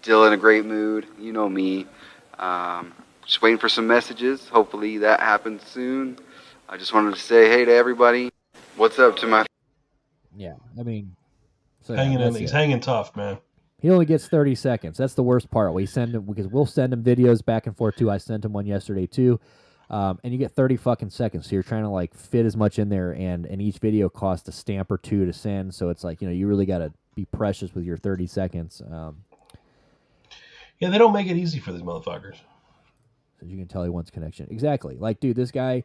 still 0.00 0.24
in 0.26 0.32
a 0.32 0.36
great 0.36 0.64
mood. 0.64 1.06
You 1.18 1.32
know 1.32 1.48
me. 1.48 1.86
Um, 2.38 2.92
just 3.24 3.42
waiting 3.42 3.58
for 3.58 3.68
some 3.68 3.86
messages. 3.86 4.48
Hopefully 4.48 4.98
that 4.98 5.20
happens 5.20 5.66
soon. 5.66 6.18
I 6.68 6.76
just 6.76 6.92
wanted 6.92 7.14
to 7.14 7.20
say 7.20 7.48
hey 7.48 7.64
to 7.64 7.72
everybody. 7.72 8.30
What's 8.76 8.98
up 8.98 9.16
to 9.18 9.26
my 9.26 9.46
yeah. 10.36 10.54
I 10.78 10.82
mean, 10.82 11.16
so 11.82 11.94
yeah, 11.94 12.02
hanging 12.02 12.20
in, 12.20 12.24
that's 12.24 12.36
he's 12.36 12.50
it. 12.50 12.54
hanging 12.54 12.80
tough, 12.80 13.16
man. 13.16 13.38
He 13.80 13.90
only 13.90 14.04
gets 14.04 14.28
30 14.28 14.54
seconds. 14.54 14.98
That's 14.98 15.14
the 15.14 15.22
worst 15.22 15.50
part. 15.50 15.72
We 15.72 15.86
send 15.86 16.14
him 16.14 16.22
because 16.22 16.46
we'll 16.46 16.66
send 16.66 16.92
him 16.92 17.02
videos 17.02 17.44
back 17.44 17.66
and 17.66 17.76
forth 17.76 17.96
too. 17.96 18.10
I 18.10 18.18
sent 18.18 18.44
him 18.44 18.52
one 18.52 18.66
yesterday 18.66 19.06
too. 19.06 19.40
Um, 19.88 20.18
and 20.24 20.32
you 20.32 20.38
get 20.38 20.52
30 20.52 20.76
fucking 20.76 21.10
seconds. 21.10 21.46
So 21.46 21.54
you're 21.54 21.62
trying 21.62 21.84
to 21.84 21.88
like 21.88 22.14
fit 22.14 22.44
as 22.44 22.56
much 22.56 22.78
in 22.78 22.88
there 22.88 23.12
and 23.12 23.46
and 23.46 23.62
each 23.62 23.78
video 23.78 24.08
costs 24.08 24.48
a 24.48 24.52
stamp 24.52 24.90
or 24.90 24.98
two 24.98 25.24
to 25.24 25.32
send. 25.32 25.74
So 25.74 25.90
it's 25.90 26.02
like, 26.04 26.20
you 26.20 26.28
know, 26.28 26.34
you 26.34 26.46
really 26.48 26.66
got 26.66 26.78
to 26.78 26.92
be 27.16 27.24
precious 27.24 27.74
with 27.74 27.84
your 27.84 27.96
30 27.96 28.26
seconds. 28.28 28.80
Um, 28.88 29.24
Yeah, 30.78 30.90
they 30.90 30.98
don't 30.98 31.12
make 31.14 31.26
it 31.26 31.36
easy 31.36 31.58
for 31.58 31.72
these 31.72 31.82
motherfuckers. 31.82 32.36
so 33.40 33.46
you 33.46 33.56
can 33.56 33.66
tell 33.66 33.82
he 33.82 33.88
wants 33.90 34.10
connection. 34.10 34.46
Exactly. 34.50 34.96
Like, 34.98 35.18
dude, 35.20 35.34
this 35.36 35.50
guy, 35.50 35.82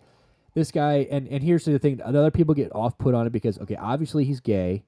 this 0.54 0.70
guy, 0.72 1.08
and 1.10 1.28
and 1.30 1.42
here's 1.42 1.64
the 1.66 1.80
thing: 1.80 2.02
other 2.04 2.30
people 2.30 2.54
get 2.54 2.76
off 2.76 2.98
put 2.98 3.16
on 3.16 3.26
it 3.26 3.32
because 3.32 3.58
okay, 3.60 3.76
obviously 3.78 4.26
he's 4.26 4.42
gay. 4.42 4.84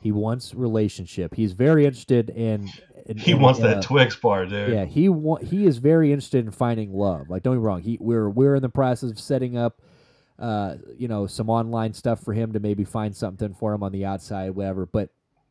He 0.00 0.12
wants 0.12 0.54
relationship. 0.54 1.34
He's 1.34 1.52
very 1.52 1.84
interested 1.84 2.30
in. 2.30 2.70
in 3.06 3.18
He 3.18 3.32
in- 3.32 3.40
wants 3.40 3.58
in 3.58 3.66
that 3.66 3.78
a- 3.78 3.82
Twix 3.82 4.14
bar, 4.16 4.46
dude. 4.46 4.72
Yeah, 4.72 4.84
he 4.86 5.08
wa- 5.08 5.36
he 5.40 5.66
is 5.66 5.78
very 5.78 6.12
interested 6.12 6.44
in 6.46 6.52
finding 6.52 6.94
love. 6.94 7.28
Like, 7.28 7.42
don't 7.42 7.54
get 7.54 7.60
me 7.60 7.66
wrong. 7.66 7.82
He 7.82 7.98
we're 8.00 8.30
we're 8.30 8.54
in 8.54 8.62
the 8.62 8.68
process 8.70 9.10
of 9.10 9.18
setting 9.18 9.56
up, 9.58 9.82
uh, 10.38 10.76
you 10.96 11.08
know, 11.08 11.26
some 11.26 11.50
online 11.50 11.92
stuff 11.92 12.22
for 12.22 12.32
him 12.32 12.52
to 12.52 12.60
maybe 12.60 12.84
find 12.84 13.14
something 13.16 13.52
for 13.52 13.74
him 13.74 13.82
on 13.82 13.90
the 13.90 14.04
outside, 14.06 14.50
whatever. 14.52 14.86
But 14.86 15.10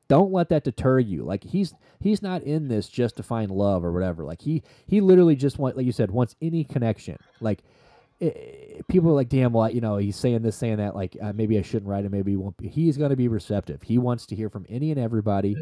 don't 0.09 0.33
let 0.33 0.49
that 0.49 0.65
deter 0.65 0.99
you. 0.99 1.23
Like 1.23 1.43
he's 1.43 1.73
he's 1.99 2.21
not 2.21 2.43
in 2.43 2.67
this 2.67 2.89
just 2.89 3.15
to 3.17 3.23
find 3.23 3.49
love 3.51 3.85
or 3.85 3.93
whatever. 3.93 4.25
Like 4.25 4.41
he 4.41 4.63
he 4.87 4.99
literally 4.99 5.35
just 5.35 5.57
want 5.57 5.77
like 5.77 5.85
you 5.85 5.91
said 5.93 6.11
wants 6.11 6.35
any 6.41 6.65
connection. 6.65 7.17
Like 7.39 7.63
eh, 8.19 8.81
people 8.89 9.11
are 9.11 9.15
like, 9.15 9.29
damn, 9.29 9.53
well, 9.53 9.69
you 9.71 9.79
know, 9.79 9.97
he's 9.97 10.17
saying 10.17 10.41
this, 10.41 10.57
saying 10.57 10.77
that. 10.77 10.95
Like 10.95 11.15
uh, 11.21 11.31
maybe 11.33 11.57
I 11.57 11.61
shouldn't 11.61 11.89
write 11.89 12.05
it. 12.05 12.11
Maybe 12.11 12.31
he 12.31 12.37
won't. 12.37 12.57
Be. 12.57 12.67
He's 12.67 12.97
going 12.97 13.11
to 13.11 13.15
be 13.15 13.27
receptive. 13.27 13.83
He 13.83 13.99
wants 13.99 14.25
to 14.25 14.35
hear 14.35 14.49
from 14.49 14.65
any 14.67 14.91
and 14.91 14.99
everybody. 14.99 15.55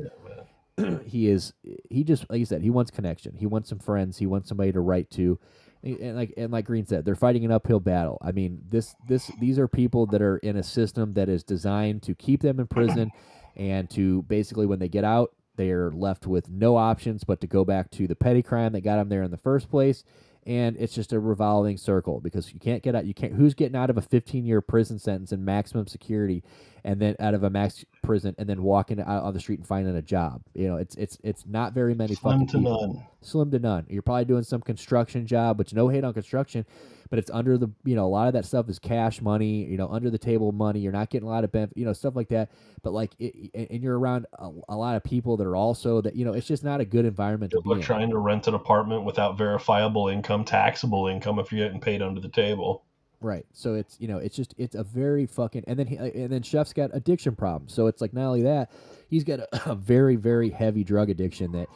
he 1.05 1.27
is 1.27 1.53
he 1.89 2.03
just 2.03 2.29
like 2.29 2.39
you 2.39 2.45
said 2.45 2.61
he 2.61 2.69
wants 2.69 2.89
connection. 2.89 3.35
He 3.35 3.45
wants 3.45 3.67
some 3.67 3.79
friends. 3.79 4.17
He 4.17 4.25
wants 4.25 4.47
somebody 4.47 4.71
to 4.71 4.79
write 4.79 5.11
to. 5.11 5.37
And 5.83 5.97
and 5.97 6.15
like 6.15 6.33
and 6.37 6.53
like 6.53 6.65
Green 6.65 6.85
said, 6.85 7.03
they're 7.03 7.15
fighting 7.15 7.43
an 7.43 7.51
uphill 7.51 7.81
battle. 7.81 8.17
I 8.21 8.31
mean, 8.31 8.61
this 8.69 8.95
this 9.09 9.29
these 9.41 9.59
are 9.59 9.67
people 9.67 10.05
that 10.07 10.21
are 10.21 10.37
in 10.37 10.55
a 10.55 10.63
system 10.63 11.13
that 11.15 11.27
is 11.27 11.43
designed 11.43 12.03
to 12.03 12.15
keep 12.15 12.41
them 12.41 12.61
in 12.61 12.67
prison 12.67 13.11
and 13.57 13.89
to 13.89 14.21
basically 14.23 14.65
when 14.65 14.79
they 14.79 14.87
get 14.87 15.03
out, 15.03 15.33
they 15.55 15.71
are 15.71 15.91
left 15.91 16.27
with 16.27 16.49
no 16.49 16.77
options 16.77 17.23
but 17.23 17.41
to 17.41 17.47
go 17.47 17.65
back 17.65 17.89
to 17.91 18.07
the 18.07 18.15
petty 18.15 18.43
crime 18.43 18.71
that 18.73 18.81
got 18.81 18.97
them 18.97 19.09
there 19.09 19.23
in 19.23 19.31
the 19.31 19.37
first 19.37 19.69
place. 19.69 20.03
And 20.45 20.77
it's 20.77 20.93
just 20.93 21.11
a 21.11 21.19
revolving 21.19 21.75
circle 21.75 22.21
because 22.21 22.53
you 22.53 22.59
can't 22.59 22.81
get 22.81 22.95
out. 22.95 23.05
You 23.05 23.13
can't. 23.13 23.33
Who's 23.33 23.53
getting 23.53 23.75
out 23.75 23.89
of 23.89 23.97
a 23.97 24.01
15 24.01 24.45
year 24.45 24.61
prison 24.61 24.97
sentence 24.97 25.33
in 25.33 25.43
maximum 25.43 25.87
security 25.87 26.41
and 26.83 26.99
then 26.99 27.15
out 27.19 27.33
of 27.33 27.43
a 27.43 27.49
max 27.49 27.83
prison, 28.03 28.35
and 28.37 28.47
then 28.47 28.63
walking 28.63 28.99
out 28.99 29.23
on 29.23 29.33
the 29.33 29.39
street 29.39 29.59
and 29.59 29.67
finding 29.67 29.95
a 29.95 30.01
job. 30.01 30.41
You 30.53 30.67
know, 30.67 30.77
it's 30.77 30.95
it's 30.95 31.17
it's 31.23 31.45
not 31.45 31.73
very 31.73 31.93
many 31.93 32.15
Slim 32.15 32.33
fucking 32.33 32.47
to 32.47 32.57
people. 32.57 32.93
none. 32.95 33.07
Slim 33.21 33.51
to 33.51 33.59
none. 33.59 33.85
You're 33.89 34.01
probably 34.01 34.25
doing 34.25 34.43
some 34.43 34.61
construction 34.61 35.25
job, 35.25 35.57
which 35.57 35.73
no 35.73 35.89
hate 35.89 36.03
on 36.03 36.13
construction, 36.13 36.65
but 37.09 37.19
it's 37.19 37.29
under 37.31 37.57
the 37.57 37.69
you 37.83 37.95
know 37.95 38.05
a 38.05 38.07
lot 38.07 38.27
of 38.27 38.33
that 38.33 38.45
stuff 38.45 38.69
is 38.69 38.79
cash 38.79 39.21
money. 39.21 39.65
You 39.65 39.77
know, 39.77 39.89
under 39.89 40.09
the 40.09 40.17
table 40.17 40.51
money. 40.51 40.79
You're 40.79 40.91
not 40.91 41.09
getting 41.09 41.27
a 41.27 41.31
lot 41.31 41.43
of 41.43 41.51
benefit. 41.51 41.77
You 41.77 41.85
know, 41.85 41.93
stuff 41.93 42.15
like 42.15 42.29
that. 42.29 42.51
But 42.83 42.93
like, 42.93 43.11
it, 43.19 43.51
and 43.53 43.83
you're 43.83 43.99
around 43.99 44.25
a, 44.33 44.49
a 44.69 44.75
lot 44.75 44.95
of 44.95 45.03
people 45.03 45.37
that 45.37 45.47
are 45.47 45.55
also 45.55 46.01
that 46.01 46.15
you 46.15 46.25
know 46.25 46.33
it's 46.33 46.47
just 46.47 46.63
not 46.63 46.79
a 46.79 46.85
good 46.85 47.05
environment 47.05 47.51
to 47.51 47.61
be 47.61 47.71
are 47.71 47.75
in. 47.75 47.81
trying 47.81 48.09
to 48.09 48.17
rent 48.17 48.47
an 48.47 48.53
apartment 48.53 49.03
without 49.03 49.37
verifiable 49.37 50.07
income, 50.07 50.45
taxable 50.45 51.07
income 51.07 51.39
if 51.39 51.51
you're 51.51 51.65
getting 51.65 51.81
paid 51.81 52.01
under 52.01 52.21
the 52.21 52.29
table. 52.29 52.83
Right. 53.19 53.45
So 53.51 53.73
it's 53.73 53.97
you 53.99 54.07
know 54.07 54.17
it's 54.19 54.35
just 54.35 54.53
it's 54.57 54.75
a 54.75 54.83
very 54.83 55.25
fucking 55.25 55.63
and 55.67 55.77
then 55.79 55.87
he, 55.87 55.97
uh, 55.97 56.05
and 56.05 56.31
then 56.31 56.43
Chef's 56.43 56.73
got 56.73 56.91
addiction 56.93 57.35
problems. 57.35 57.73
So 57.73 57.87
it's 57.87 57.99
like 58.01 58.13
not 58.13 58.27
only 58.27 58.43
that, 58.43 58.71
he's 59.09 59.23
got 59.23 59.39
a, 59.39 59.47
a 59.71 59.75
very 59.75 60.15
very 60.15 60.49
heavy 60.49 60.83
drug 60.83 61.09
addiction 61.09 61.51
that 61.53 61.67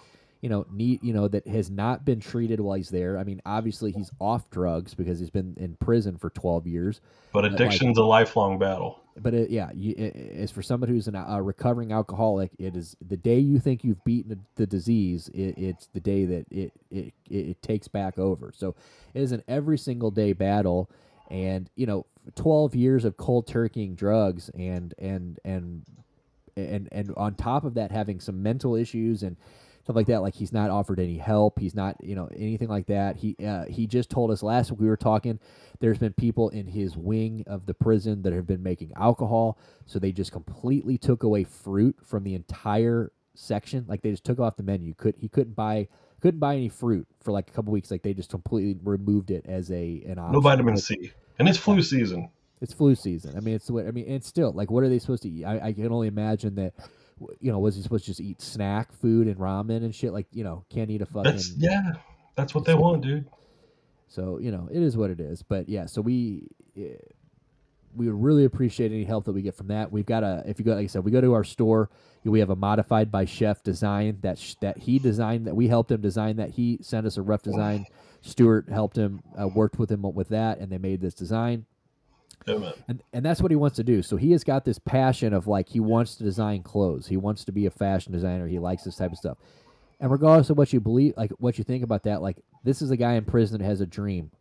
you 0.41 0.49
know 0.49 0.65
need 0.71 1.03
you 1.03 1.13
know 1.13 1.27
that 1.27 1.47
has 1.47 1.71
not 1.71 2.05
been 2.05 2.19
treated 2.19 2.59
while 2.59 2.75
he's 2.75 2.89
there. 2.89 3.17
I 3.17 3.23
mean, 3.23 3.41
obviously 3.45 3.91
he's 3.91 4.11
off 4.19 4.49
drugs 4.51 4.93
because 4.93 5.19
he's 5.19 5.29
been 5.31 5.55
in 5.57 5.75
prison 5.77 6.17
for 6.17 6.29
12 6.29 6.67
years. 6.67 7.01
But 7.31 7.43
like- 7.43 7.53
addiction's 7.53 7.97
a 7.97 8.03
lifelong 8.03 8.59
battle. 8.59 8.99
But 9.17 9.33
it, 9.33 9.49
yeah, 9.49 9.71
you, 9.73 9.93
it, 9.97 10.15
it's 10.15 10.51
for 10.53 10.61
somebody 10.61 10.93
who's 10.93 11.09
an, 11.09 11.15
a 11.15 11.41
recovering 11.41 11.91
alcoholic. 11.91 12.51
It 12.57 12.77
is 12.77 12.95
the 13.05 13.17
day 13.17 13.39
you 13.39 13.59
think 13.59 13.83
you've 13.83 14.01
beaten 14.05 14.45
the, 14.55 14.65
disease. 14.65 15.29
It, 15.33 15.57
it's 15.57 15.87
the 15.87 15.99
day 15.99 16.23
that 16.25 16.45
it 16.49 16.71
it 16.89 17.13
it 17.29 17.61
takes 17.61 17.89
back 17.89 18.17
over. 18.17 18.53
So 18.55 18.73
it 19.13 19.21
is 19.21 19.33
an 19.33 19.43
every 19.49 19.77
single 19.77 20.11
day 20.11 20.31
battle, 20.31 20.89
and 21.31 21.69
you 21.75 21.87
know, 21.87 22.05
twelve 22.35 22.75
years 22.75 23.05
of 23.05 23.17
cold 23.17 23.47
turkeying 23.47 23.95
drugs, 23.95 24.49
and 24.49 24.93
and 24.99 25.39
and 25.43 25.83
and 26.55 26.89
and 26.91 27.13
on 27.17 27.35
top 27.35 27.63
of 27.63 27.73
that, 27.75 27.91
having 27.91 28.19
some 28.19 28.43
mental 28.43 28.75
issues 28.75 29.23
and 29.23 29.37
stuff 29.83 29.95
like 29.95 30.07
that. 30.07 30.21
Like 30.21 30.35
he's 30.35 30.51
not 30.51 30.69
offered 30.69 30.99
any 30.99 31.17
help. 31.17 31.57
He's 31.57 31.73
not, 31.73 31.95
you 32.03 32.15
know, 32.15 32.29
anything 32.35 32.67
like 32.67 32.87
that. 32.87 33.15
He 33.15 33.35
uh, 33.45 33.65
he 33.65 33.87
just 33.87 34.09
told 34.09 34.29
us 34.29 34.43
last 34.43 34.71
week 34.71 34.81
we 34.81 34.87
were 34.87 34.97
talking. 34.97 35.39
There's 35.79 35.97
been 35.97 36.13
people 36.13 36.49
in 36.49 36.67
his 36.67 36.95
wing 36.95 37.43
of 37.47 37.65
the 37.65 37.73
prison 37.73 38.21
that 38.23 38.33
have 38.33 38.45
been 38.45 38.61
making 38.61 38.91
alcohol, 38.95 39.57
so 39.85 39.97
they 39.97 40.11
just 40.11 40.31
completely 40.31 40.97
took 40.97 41.23
away 41.23 41.43
fruit 41.43 41.95
from 42.03 42.23
the 42.23 42.35
entire 42.35 43.11
section. 43.33 43.85
Like 43.87 44.01
they 44.01 44.11
just 44.11 44.25
took 44.25 44.39
off 44.39 44.57
the 44.57 44.63
menu. 44.63 44.93
Could 44.93 45.15
he 45.17 45.29
couldn't 45.29 45.55
buy 45.55 45.87
couldn't 46.21 46.39
buy 46.39 46.55
any 46.55 46.69
fruit 46.69 47.07
for 47.19 47.31
like 47.31 47.49
a 47.49 47.51
couple 47.51 47.73
weeks. 47.73 47.89
Like 47.89 48.03
they 48.03 48.13
just 48.13 48.29
completely 48.29 48.79
removed 48.83 49.31
it 49.31 49.45
as 49.47 49.71
a 49.71 50.03
an 50.05 50.19
option. 50.19 50.33
No 50.33 50.39
vitamin 50.39 50.77
C. 50.77 51.11
And 51.39 51.49
it's 51.49 51.57
flu 51.57 51.81
season. 51.81 52.29
it's 52.61 52.73
flu 52.73 52.95
season. 52.95 53.35
I 53.35 53.39
mean, 53.39 53.55
it's 53.55 53.69
what 53.69 53.87
I 53.87 53.91
mean. 53.91 54.05
It's 54.07 54.27
still 54.27 54.51
like, 54.51 54.69
what 54.69 54.83
are 54.83 54.89
they 54.89 54.99
supposed 54.99 55.23
to 55.23 55.29
eat? 55.29 55.45
I, 55.45 55.67
I 55.67 55.73
can 55.73 55.91
only 55.91 56.07
imagine 56.07 56.55
that. 56.55 56.73
You 57.39 57.51
know, 57.51 57.59
was 57.59 57.75
he 57.75 57.83
supposed 57.83 58.05
to 58.05 58.11
just 58.11 58.19
eat 58.19 58.41
snack 58.41 58.91
food 58.91 59.27
and 59.27 59.37
ramen 59.37 59.77
and 59.77 59.93
shit? 59.93 60.11
Like, 60.11 60.25
you 60.31 60.43
know, 60.43 60.65
can't 60.69 60.89
eat 60.89 61.01
a 61.01 61.05
fucking. 61.05 61.23
That's 61.23 61.53
yeah. 61.55 61.93
That's 62.35 62.55
what 62.55 62.65
they 62.65 62.73
want, 62.73 63.03
dude. 63.03 63.27
So 64.07 64.39
you 64.39 64.51
know, 64.51 64.67
it 64.71 64.81
is 64.81 64.97
what 64.97 65.09
it 65.09 65.19
is. 65.19 65.43
But 65.43 65.69
yeah, 65.69 65.85
so 65.85 66.01
we 66.01 66.47
eh, 66.75 66.95
we 67.95 68.07
would 68.07 68.21
really 68.21 68.45
appreciate 68.45 68.91
any 68.91 69.03
help 69.03 69.25
that 69.25 69.33
we 69.33 69.41
get 69.41 69.55
from 69.55 69.67
that. 69.67 69.91
We've 69.91 70.05
got 70.05 70.23
a 70.23 70.43
if 70.45 70.59
you 70.59 70.65
go 70.65 70.73
like 70.73 70.83
I 70.83 70.87
said, 70.87 71.03
we 71.03 71.11
go 71.11 71.21
to 71.21 71.33
our 71.33 71.43
store. 71.43 71.89
We 72.23 72.39
have 72.39 72.49
a 72.49 72.55
modified 72.55 73.11
by 73.11 73.25
chef 73.25 73.63
design 73.63 74.19
that 74.21 74.37
sh- 74.37 74.55
that 74.61 74.77
he 74.77 74.99
designed 74.99 75.47
that 75.47 75.55
we 75.55 75.67
helped 75.67 75.91
him 75.91 76.01
design 76.01 76.37
that 76.37 76.51
he 76.51 76.79
sent 76.81 77.05
us 77.07 77.17
a 77.17 77.21
rough 77.21 77.41
design. 77.41 77.85
Stuart 78.21 78.69
helped 78.69 78.97
him 78.97 79.21
uh, 79.39 79.47
worked 79.47 79.79
with 79.79 79.91
him 79.91 80.01
with 80.01 80.29
that, 80.29 80.59
and 80.59 80.71
they 80.71 80.77
made 80.77 81.01
this 81.01 81.13
design. 81.13 81.65
Man. 82.47 82.73
and 82.87 83.03
and 83.13 83.25
that's 83.25 83.41
what 83.41 83.51
he 83.51 83.55
wants 83.55 83.75
to 83.75 83.83
do. 83.83 84.01
So 84.01 84.17
he 84.17 84.31
has 84.31 84.43
got 84.43 84.65
this 84.65 84.79
passion 84.79 85.33
of 85.33 85.47
like 85.47 85.69
he 85.69 85.79
wants 85.79 86.15
to 86.15 86.23
design 86.23 86.63
clothes. 86.63 87.07
He 87.07 87.17
wants 87.17 87.45
to 87.45 87.51
be 87.51 87.65
a 87.65 87.71
fashion 87.71 88.11
designer. 88.11 88.47
He 88.47 88.59
likes 88.59 88.83
this 88.83 88.95
type 88.95 89.11
of 89.11 89.17
stuff. 89.17 89.37
And 89.99 90.11
regardless 90.11 90.49
of 90.49 90.57
what 90.57 90.73
you 90.73 90.79
believe, 90.79 91.13
like 91.17 91.31
what 91.37 91.59
you 91.59 91.63
think 91.63 91.83
about 91.83 92.03
that, 92.03 92.21
like 92.21 92.37
this 92.63 92.81
is 92.81 92.89
a 92.89 92.97
guy 92.97 93.13
in 93.13 93.25
prison 93.25 93.59
that 93.59 93.65
has 93.65 93.81
a 93.81 93.85
dream. 93.85 94.31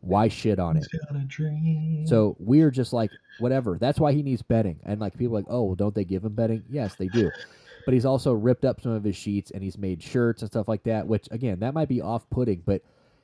Why 0.00 0.28
shit 0.28 0.58
on 0.58 0.76
it? 0.76 0.86
He's 0.90 1.00
got 1.00 1.16
a 1.16 1.24
dream. 1.24 2.06
So 2.06 2.36
we're 2.38 2.70
just 2.70 2.92
like 2.92 3.10
whatever. 3.38 3.78
That's 3.78 4.00
why 4.00 4.12
he 4.12 4.22
needs 4.22 4.42
bedding. 4.42 4.80
And 4.84 5.00
like 5.00 5.16
people 5.16 5.36
are 5.36 5.40
like, 5.40 5.46
oh, 5.48 5.64
well, 5.64 5.74
don't 5.74 5.94
they 5.94 6.04
give 6.04 6.24
him 6.24 6.34
bedding? 6.34 6.62
Yes, 6.70 6.94
they 6.94 7.08
do. 7.08 7.30
But 7.84 7.94
he's 7.94 8.04
also 8.04 8.32
ripped 8.32 8.64
up 8.64 8.80
some 8.80 8.92
of 8.92 9.04
his 9.04 9.16
sheets 9.16 9.50
and 9.50 9.62
he's 9.62 9.76
made 9.78 10.02
shirts 10.02 10.42
and 10.42 10.50
stuff 10.50 10.68
like 10.68 10.82
that. 10.84 11.06
Which 11.06 11.28
again, 11.30 11.60
that 11.60 11.74
might 11.74 11.88
be 11.88 12.00
off-putting, 12.00 12.62
but 12.64 12.82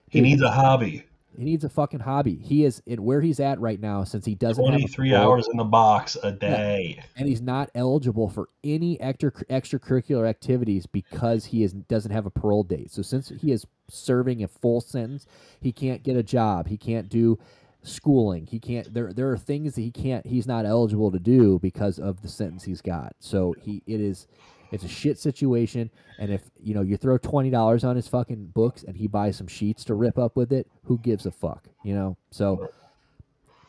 he 0.08 0.20
needs 0.20 0.42
a 0.42 0.50
hobby. 0.50 1.04
he 1.36 1.44
needs 1.44 1.64
a 1.64 1.68
fucking 1.68 2.00
hobby. 2.00 2.34
He 2.34 2.64
is 2.64 2.82
in 2.86 3.04
where 3.04 3.20
he's 3.20 3.38
at 3.40 3.60
right 3.60 3.80
now 3.80 4.04
since 4.04 4.24
he 4.24 4.34
doesn't 4.34 4.64
have 4.64 4.72
23 4.72 5.14
hours 5.14 5.48
in 5.48 5.56
the 5.56 5.64
box 5.64 6.16
a 6.22 6.32
day. 6.32 7.02
and 7.16 7.28
he's 7.28 7.40
not 7.40 7.70
eligible 7.74 8.28
for 8.28 8.48
any 8.64 9.00
extra 9.00 9.30
extracurricular 9.32 10.28
activities 10.28 10.86
because 10.86 11.44
he 11.46 11.62
is 11.62 11.72
doesn't 11.72 12.10
have 12.10 12.26
a 12.26 12.30
parole 12.30 12.64
date. 12.64 12.90
So 12.90 13.02
since 13.02 13.28
he 13.40 13.52
is 13.52 13.66
serving 13.88 14.42
a 14.42 14.48
full 14.48 14.80
sentence, 14.80 15.26
he 15.60 15.72
can't 15.72 16.02
get 16.02 16.16
a 16.16 16.22
job. 16.22 16.66
He 16.68 16.76
can't 16.76 17.08
do 17.08 17.38
schooling. 17.82 18.46
He 18.46 18.58
can't 18.58 18.92
there 18.92 19.12
there 19.12 19.30
are 19.30 19.38
things 19.38 19.74
that 19.74 19.82
he 19.82 19.90
can't 19.90 20.26
he's 20.26 20.46
not 20.46 20.66
eligible 20.66 21.10
to 21.10 21.18
do 21.18 21.58
because 21.58 21.98
of 21.98 22.22
the 22.22 22.28
sentence 22.28 22.64
he's 22.64 22.82
got. 22.82 23.14
So 23.20 23.54
he 23.60 23.82
it 23.86 24.00
is 24.00 24.26
it's 24.70 24.84
a 24.84 24.88
shit 24.88 25.18
situation 25.18 25.90
and 26.18 26.32
if 26.32 26.42
you 26.62 26.74
know 26.74 26.82
you 26.82 26.96
throw 26.96 27.18
$20 27.18 27.84
on 27.84 27.96
his 27.96 28.08
fucking 28.08 28.46
books 28.48 28.82
and 28.82 28.96
he 28.96 29.06
buys 29.06 29.36
some 29.36 29.48
sheets 29.48 29.84
to 29.84 29.94
rip 29.94 30.18
up 30.18 30.36
with 30.36 30.52
it, 30.52 30.66
who 30.84 30.98
gives 30.98 31.26
a 31.26 31.30
fuck, 31.30 31.68
you 31.82 31.94
know? 31.94 32.16
So 32.30 32.70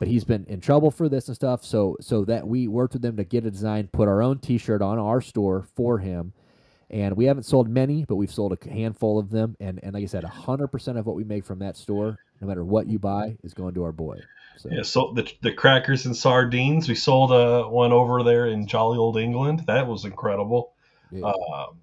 but 0.01 0.07
he's 0.07 0.23
been 0.23 0.45
in 0.47 0.59
trouble 0.59 0.89
for 0.89 1.07
this 1.07 1.27
and 1.27 1.35
stuff. 1.35 1.63
So 1.63 1.95
so 2.01 2.25
that 2.25 2.47
we 2.47 2.67
worked 2.67 2.93
with 2.93 3.03
them 3.03 3.17
to 3.17 3.23
get 3.23 3.45
a 3.45 3.51
design, 3.51 3.87
put 3.93 4.07
our 4.07 4.23
own 4.23 4.39
T-shirt 4.39 4.81
on 4.81 4.97
our 4.97 5.21
store 5.21 5.67
for 5.75 5.99
him, 5.99 6.33
and 6.89 7.15
we 7.15 7.25
haven't 7.25 7.43
sold 7.43 7.69
many, 7.69 8.03
but 8.05 8.15
we've 8.15 8.33
sold 8.33 8.51
a 8.51 8.69
handful 8.69 9.19
of 9.19 9.29
them. 9.29 9.55
And 9.59 9.79
and 9.83 9.93
like 9.93 10.01
I 10.01 10.07
said, 10.07 10.23
hundred 10.23 10.69
percent 10.69 10.97
of 10.97 11.05
what 11.05 11.15
we 11.15 11.23
make 11.23 11.45
from 11.45 11.59
that 11.59 11.77
store, 11.77 12.17
no 12.41 12.47
matter 12.47 12.63
what 12.65 12.87
you 12.87 12.99
buy, 12.99 13.37
is 13.43 13.53
going 13.53 13.73
to 13.75 13.83
our 13.83 13.91
boy. 13.91 14.17
So 14.57 14.69
Yeah, 14.71 14.81
so 14.83 15.13
the, 15.15 15.31
the 15.41 15.53
crackers 15.53 16.05
and 16.05 16.15
sardines, 16.15 16.89
we 16.89 16.95
sold 16.95 17.31
uh, 17.31 17.63
one 17.65 17.91
over 17.91 18.23
there 18.23 18.47
in 18.47 18.67
jolly 18.67 18.97
old 18.97 19.17
England. 19.17 19.63
That 19.67 19.87
was 19.87 20.03
incredible. 20.05 20.73
Yeah. 21.11 21.25
Um, 21.27 21.77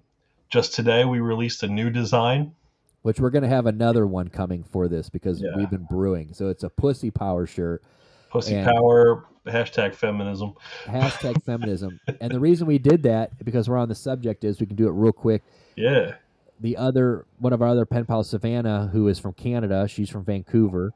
just 0.49 0.73
today, 0.73 1.05
we 1.05 1.19
released 1.19 1.63
a 1.63 1.67
new 1.67 1.89
design. 1.89 2.53
which 3.01 3.19
we're 3.19 3.29
gonna 3.29 3.47
have 3.47 3.65
another 3.65 4.05
one 4.05 4.27
coming 4.27 4.63
for 4.63 4.87
this 4.89 5.09
because 5.09 5.41
Yeah. 5.41 5.51
we've 5.55 5.69
been 5.69 5.87
brewing. 5.89 6.33
So 6.33 6.49
it's 6.49 6.63
a 6.63 6.69
pussy 6.69 7.11
power 7.11 7.45
shirt. 7.45 7.81
Pussy 8.29 8.61
power, 8.63 9.25
hashtag 9.47 9.95
feminism. 9.95 10.53
Hashtag 10.85 11.41
feminism. 11.45 11.99
And 12.19 12.31
the 12.31 12.39
reason 12.39 12.67
we 12.67 12.77
did 12.77 13.03
that, 13.03 13.43
because 13.43 13.69
we're 13.69 13.77
on 13.77 13.89
the 13.89 13.95
subject, 13.95 14.43
is 14.43 14.59
we 14.59 14.65
can 14.67 14.75
do 14.75 14.87
it 14.87 14.91
real 14.91 15.13
quick. 15.13 15.43
Yeah. 15.75 16.15
The 16.59 16.77
other 16.77 17.25
one 17.37 17.53
of 17.53 17.61
our 17.61 17.69
other 17.69 17.85
pen 17.85 18.05
pals, 18.05 18.29
Savannah, 18.29 18.89
who 18.91 19.07
is 19.07 19.19
from 19.19 19.33
Canada, 19.33 19.87
she's 19.87 20.09
from 20.09 20.25
Vancouver. 20.25 20.91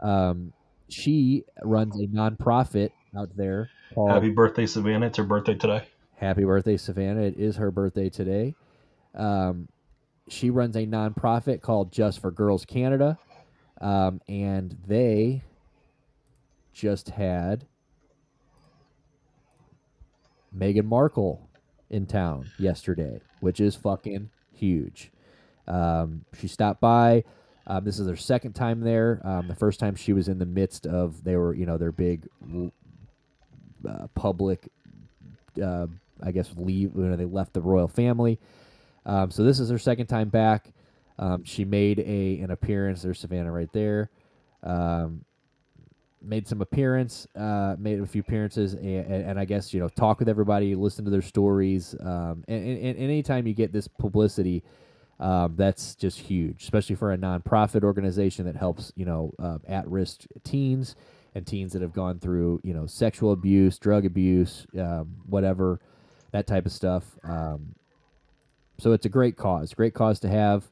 Um, 0.00 0.52
she 0.88 1.44
runs 1.62 1.96
a 2.00 2.06
nonprofit 2.06 2.90
out 3.16 3.36
there 3.36 3.70
called 3.94 4.10
Happy 4.10 4.30
birthday, 4.30 4.66
Savannah. 4.66 5.06
It's 5.06 5.18
her 5.18 5.24
birthday 5.24 5.54
today. 5.54 5.84
Happy 6.16 6.44
birthday, 6.44 6.76
Savannah. 6.76 7.22
It 7.22 7.36
is 7.36 7.56
her 7.56 7.70
birthday 7.70 8.08
today. 8.08 8.54
Um, 9.14 9.68
she 10.28 10.50
runs 10.50 10.76
a 10.76 10.86
nonprofit 10.86 11.60
called 11.60 11.92
Just 11.92 12.20
for 12.20 12.30
Girls 12.30 12.64
Canada, 12.64 13.18
um, 13.80 14.20
and 14.28 14.76
they 14.86 15.42
just 16.72 17.10
had 17.10 17.66
Meghan 20.56 20.84
Markle 20.84 21.48
in 21.90 22.06
town 22.06 22.50
yesterday, 22.58 23.20
which 23.40 23.60
is 23.60 23.74
fucking 23.74 24.30
huge. 24.62 25.10
Um, 25.66 26.24
she 26.38 26.46
stopped 26.46 26.80
by. 26.80 27.24
Um, 27.66 27.84
this 27.84 27.98
is 27.98 28.08
her 28.08 28.16
second 28.16 28.52
time 28.52 28.80
there. 28.80 29.20
Um, 29.24 29.48
the 29.48 29.56
first 29.56 29.80
time 29.80 29.96
she 29.96 30.12
was 30.12 30.28
in 30.28 30.38
the 30.38 30.46
midst 30.46 30.86
of 30.86 31.24
they 31.24 31.36
were 31.36 31.54
you 31.54 31.66
know 31.66 31.78
their 31.78 31.92
big 31.92 32.28
uh, 33.88 34.06
public, 34.14 34.68
uh, 35.62 35.86
I 36.22 36.30
guess 36.30 36.52
leave 36.56 36.94
when 36.94 37.16
they 37.16 37.24
left 37.24 37.52
the 37.52 37.60
royal 37.60 37.88
family. 37.88 38.38
Um, 39.04 39.30
so 39.30 39.42
this 39.42 39.58
is 39.58 39.68
her 39.70 39.78
second 39.78 40.06
time 40.06 40.28
back. 40.28 40.72
Um, 41.18 41.44
she 41.44 41.64
made 41.64 41.98
a 42.00 42.38
an 42.40 42.50
appearance. 42.50 43.02
There's 43.02 43.18
Savannah 43.18 43.52
right 43.52 43.72
there. 43.72 44.10
Um, 44.62 45.24
made 46.24 46.46
some 46.46 46.60
appearance, 46.60 47.26
uh, 47.36 47.76
made 47.78 48.00
a 48.00 48.06
few 48.06 48.20
appearances, 48.20 48.74
and, 48.74 48.84
and, 48.86 49.30
and 49.30 49.38
I 49.38 49.44
guess 49.44 49.72
you 49.74 49.80
know 49.80 49.88
talk 49.88 50.18
with 50.18 50.28
everybody, 50.28 50.74
listen 50.74 51.04
to 51.04 51.10
their 51.10 51.22
stories, 51.22 51.94
um, 52.00 52.44
and, 52.48 52.66
and, 52.66 52.78
and 52.78 52.98
anytime 52.98 53.46
you 53.46 53.54
get 53.54 53.72
this 53.72 53.88
publicity, 53.88 54.62
um, 55.20 55.54
that's 55.56 55.94
just 55.94 56.18
huge, 56.18 56.62
especially 56.62 56.96
for 56.96 57.12
a 57.12 57.18
nonprofit 57.18 57.84
organization 57.84 58.44
that 58.46 58.56
helps 58.56 58.92
you 58.96 59.04
know 59.04 59.32
uh, 59.38 59.58
at-risk 59.68 60.24
teens 60.44 60.96
and 61.34 61.46
teens 61.46 61.72
that 61.72 61.82
have 61.82 61.92
gone 61.92 62.18
through 62.18 62.60
you 62.62 62.74
know 62.74 62.86
sexual 62.86 63.32
abuse, 63.32 63.78
drug 63.78 64.04
abuse, 64.04 64.66
um, 64.78 65.16
whatever, 65.26 65.80
that 66.32 66.46
type 66.46 66.66
of 66.66 66.72
stuff. 66.72 67.04
Um, 67.24 67.74
so 68.78 68.92
it's 68.92 69.06
a 69.06 69.10
great 69.10 69.36
cause, 69.36 69.74
great 69.74 69.94
cause 69.94 70.20
to 70.20 70.28
have. 70.28 70.64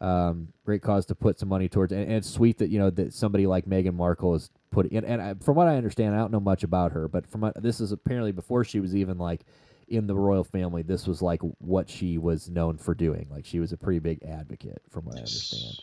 Um, 0.00 0.52
great 0.64 0.80
cause 0.80 1.06
to 1.06 1.16
put 1.16 1.40
some 1.40 1.48
money 1.48 1.68
towards, 1.68 1.90
and, 1.90 2.02
and 2.02 2.12
it's 2.12 2.30
sweet 2.30 2.58
that 2.58 2.70
you 2.70 2.78
know 2.78 2.88
that 2.90 3.12
somebody 3.12 3.48
like 3.48 3.66
Meghan 3.66 3.94
Markle 3.94 4.36
is 4.36 4.48
put 4.70 4.86
in. 4.86 5.04
And 5.04 5.20
I, 5.20 5.34
from 5.34 5.56
what 5.56 5.68
I 5.68 5.76
understand, 5.76 6.14
I 6.14 6.18
don't 6.18 6.32
know 6.32 6.40
much 6.40 6.62
about 6.62 6.92
her, 6.92 7.08
but 7.08 7.26
from 7.26 7.50
this 7.56 7.80
is 7.80 7.92
apparently 7.92 8.32
before 8.32 8.64
she 8.64 8.80
was 8.80 8.94
even 8.94 9.18
like 9.18 9.42
in 9.88 10.06
the 10.06 10.14
royal 10.14 10.44
family. 10.44 10.82
This 10.82 11.06
was 11.06 11.22
like 11.22 11.40
what 11.58 11.88
she 11.88 12.18
was 12.18 12.48
known 12.48 12.78
for 12.78 12.94
doing. 12.94 13.26
Like 13.30 13.46
she 13.46 13.60
was 13.60 13.72
a 13.72 13.76
pretty 13.76 13.98
big 13.98 14.22
advocate, 14.22 14.82
from 14.90 15.06
what 15.06 15.16
I 15.16 15.20
understand. 15.20 15.80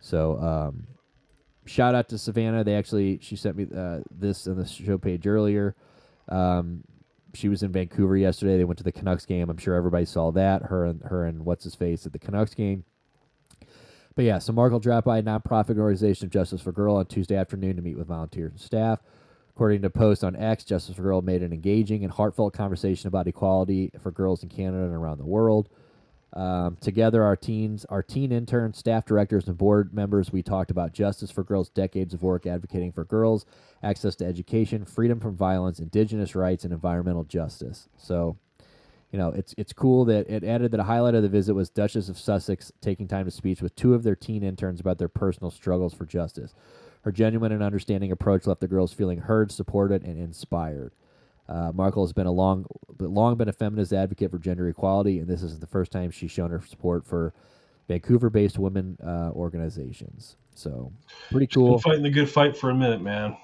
So, 0.00 0.38
um, 0.40 0.86
shout 1.66 1.94
out 1.94 2.08
to 2.10 2.18
Savannah. 2.18 2.64
They 2.64 2.74
actually 2.74 3.18
she 3.22 3.36
sent 3.36 3.56
me 3.56 3.66
uh, 3.76 4.00
this 4.10 4.46
on 4.46 4.56
the 4.56 4.66
show 4.66 4.98
page 4.98 5.26
earlier. 5.26 5.74
Um, 6.28 6.84
she 7.34 7.48
was 7.48 7.62
in 7.62 7.70
Vancouver 7.70 8.16
yesterday. 8.16 8.56
They 8.56 8.64
went 8.64 8.78
to 8.78 8.84
the 8.84 8.92
Canucks 8.92 9.26
game. 9.26 9.50
I'm 9.50 9.58
sure 9.58 9.74
everybody 9.74 10.06
saw 10.06 10.32
that. 10.32 10.62
Her 10.62 10.86
and 10.86 11.02
her 11.02 11.24
and 11.24 11.44
what's 11.44 11.64
his 11.64 11.74
face 11.74 12.06
at 12.06 12.12
the 12.12 12.18
Canucks 12.18 12.54
game. 12.54 12.84
But 14.16 14.24
yeah, 14.24 14.38
so 14.38 14.52
Markle 14.54 14.80
dropped 14.80 15.04
by 15.04 15.18
a 15.18 15.22
nonprofit 15.22 15.78
organization 15.78 16.24
of 16.24 16.32
Justice 16.32 16.62
for 16.62 16.72
Girl 16.72 16.96
on 16.96 17.04
Tuesday 17.04 17.36
afternoon 17.36 17.76
to 17.76 17.82
meet 17.82 17.98
with 17.98 18.08
volunteers 18.08 18.52
and 18.52 18.60
staff. 18.60 19.00
According 19.50 19.82
to 19.82 19.90
post 19.90 20.24
on 20.24 20.34
X, 20.34 20.64
Justice 20.64 20.96
for 20.96 21.02
Girl 21.02 21.20
made 21.20 21.42
an 21.42 21.52
engaging 21.52 22.02
and 22.02 22.12
heartfelt 22.12 22.54
conversation 22.54 23.08
about 23.08 23.28
equality 23.28 23.90
for 24.00 24.10
girls 24.10 24.42
in 24.42 24.48
Canada 24.48 24.84
and 24.84 24.94
around 24.94 25.18
the 25.18 25.26
world. 25.26 25.68
Um, 26.32 26.76
together, 26.80 27.22
our 27.22 27.36
teens, 27.36 27.84
our 27.86 28.02
teen 28.02 28.32
interns, 28.32 28.78
staff 28.78 29.04
directors, 29.04 29.48
and 29.48 29.56
board 29.56 29.94
members, 29.94 30.32
we 30.32 30.42
talked 30.42 30.70
about 30.70 30.92
justice 30.92 31.30
for 31.30 31.44
girls, 31.44 31.68
decades 31.68 32.12
of 32.14 32.22
work 32.22 32.46
advocating 32.46 32.92
for 32.92 33.04
girls, 33.04 33.44
access 33.82 34.16
to 34.16 34.24
education, 34.24 34.84
freedom 34.86 35.20
from 35.20 35.36
violence, 35.36 35.78
indigenous 35.78 36.34
rights, 36.34 36.64
and 36.64 36.72
environmental 36.72 37.24
justice. 37.24 37.88
So, 37.96 38.38
you 39.16 39.22
know, 39.22 39.30
it's 39.30 39.54
it's 39.56 39.72
cool 39.72 40.04
that 40.04 40.28
it 40.28 40.44
added 40.44 40.72
that 40.72 40.80
a 40.80 40.82
highlight 40.84 41.14
of 41.14 41.22
the 41.22 41.28
visit 41.30 41.54
was 41.54 41.70
Duchess 41.70 42.10
of 42.10 42.18
Sussex 42.18 42.70
taking 42.82 43.08
time 43.08 43.24
to 43.24 43.30
speak 43.30 43.62
with 43.62 43.74
two 43.74 43.94
of 43.94 44.02
their 44.02 44.14
teen 44.14 44.42
interns 44.42 44.78
about 44.78 44.98
their 44.98 45.08
personal 45.08 45.50
struggles 45.50 45.94
for 45.94 46.04
justice. 46.04 46.54
Her 47.00 47.10
genuine 47.10 47.50
and 47.50 47.62
understanding 47.62 48.12
approach 48.12 48.46
left 48.46 48.60
the 48.60 48.68
girls 48.68 48.92
feeling 48.92 49.20
heard, 49.20 49.50
supported, 49.50 50.02
and 50.02 50.20
inspired. 50.20 50.92
Uh, 51.48 51.72
Markle 51.72 52.04
has 52.04 52.12
been 52.12 52.26
a 52.26 52.30
long, 52.30 52.66
long 52.98 53.36
been 53.36 53.48
a 53.48 53.54
feminist 53.54 53.94
advocate 53.94 54.30
for 54.30 54.38
gender 54.38 54.68
equality, 54.68 55.18
and 55.18 55.26
this 55.26 55.42
isn't 55.42 55.62
the 55.62 55.66
first 55.66 55.92
time 55.92 56.10
she's 56.10 56.30
shown 56.30 56.50
her 56.50 56.60
support 56.60 57.06
for 57.06 57.32
Vancouver-based 57.88 58.58
women 58.58 58.98
uh, 59.02 59.30
organizations. 59.32 60.36
So, 60.54 60.92
pretty 61.30 61.46
cool. 61.46 61.78
fighting 61.78 62.02
the 62.02 62.10
good 62.10 62.28
fight 62.28 62.54
for 62.54 62.68
a 62.68 62.74
minute, 62.74 63.00
man. 63.00 63.34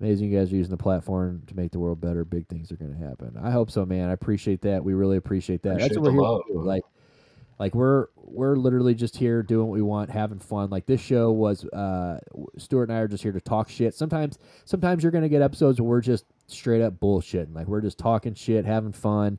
Amazing 0.00 0.30
you 0.30 0.38
guys 0.38 0.52
are 0.52 0.56
using 0.56 0.70
the 0.70 0.76
platform 0.76 1.42
to 1.48 1.56
make 1.56 1.72
the 1.72 1.78
world 1.78 2.00
better. 2.00 2.24
Big 2.24 2.46
things 2.46 2.70
are 2.70 2.76
going 2.76 2.94
to 2.94 3.04
happen. 3.04 3.36
I 3.42 3.50
hope 3.50 3.70
so, 3.70 3.84
man. 3.84 4.08
I 4.08 4.12
appreciate 4.12 4.62
that. 4.62 4.84
We 4.84 4.94
really 4.94 5.16
appreciate 5.16 5.62
that. 5.62 5.78
That's 5.78 5.96
Appreciate 5.96 6.14
what 6.16 6.44
we're 6.46 6.54
here. 6.54 6.62
Like, 6.64 6.84
like 7.58 7.74
we're 7.74 8.06
we're 8.14 8.54
literally 8.54 8.94
just 8.94 9.16
here 9.16 9.42
doing 9.42 9.66
what 9.66 9.74
we 9.74 9.82
want, 9.82 10.10
having 10.10 10.38
fun. 10.38 10.70
Like 10.70 10.86
this 10.86 11.00
show 11.00 11.32
was. 11.32 11.64
Uh, 11.64 12.20
Stuart 12.56 12.84
and 12.84 12.92
I 12.92 13.00
are 13.00 13.08
just 13.08 13.24
here 13.24 13.32
to 13.32 13.40
talk 13.40 13.68
shit. 13.68 13.94
Sometimes, 13.94 14.38
sometimes 14.64 15.02
you're 15.02 15.10
going 15.10 15.22
to 15.22 15.28
get 15.28 15.42
episodes 15.42 15.80
where 15.80 15.88
we're 15.88 16.00
just 16.00 16.24
straight 16.46 16.80
up 16.80 17.00
bullshitting. 17.00 17.54
Like 17.54 17.66
we're 17.66 17.80
just 17.80 17.98
talking 17.98 18.34
shit, 18.34 18.64
having 18.64 18.92
fun 18.92 19.38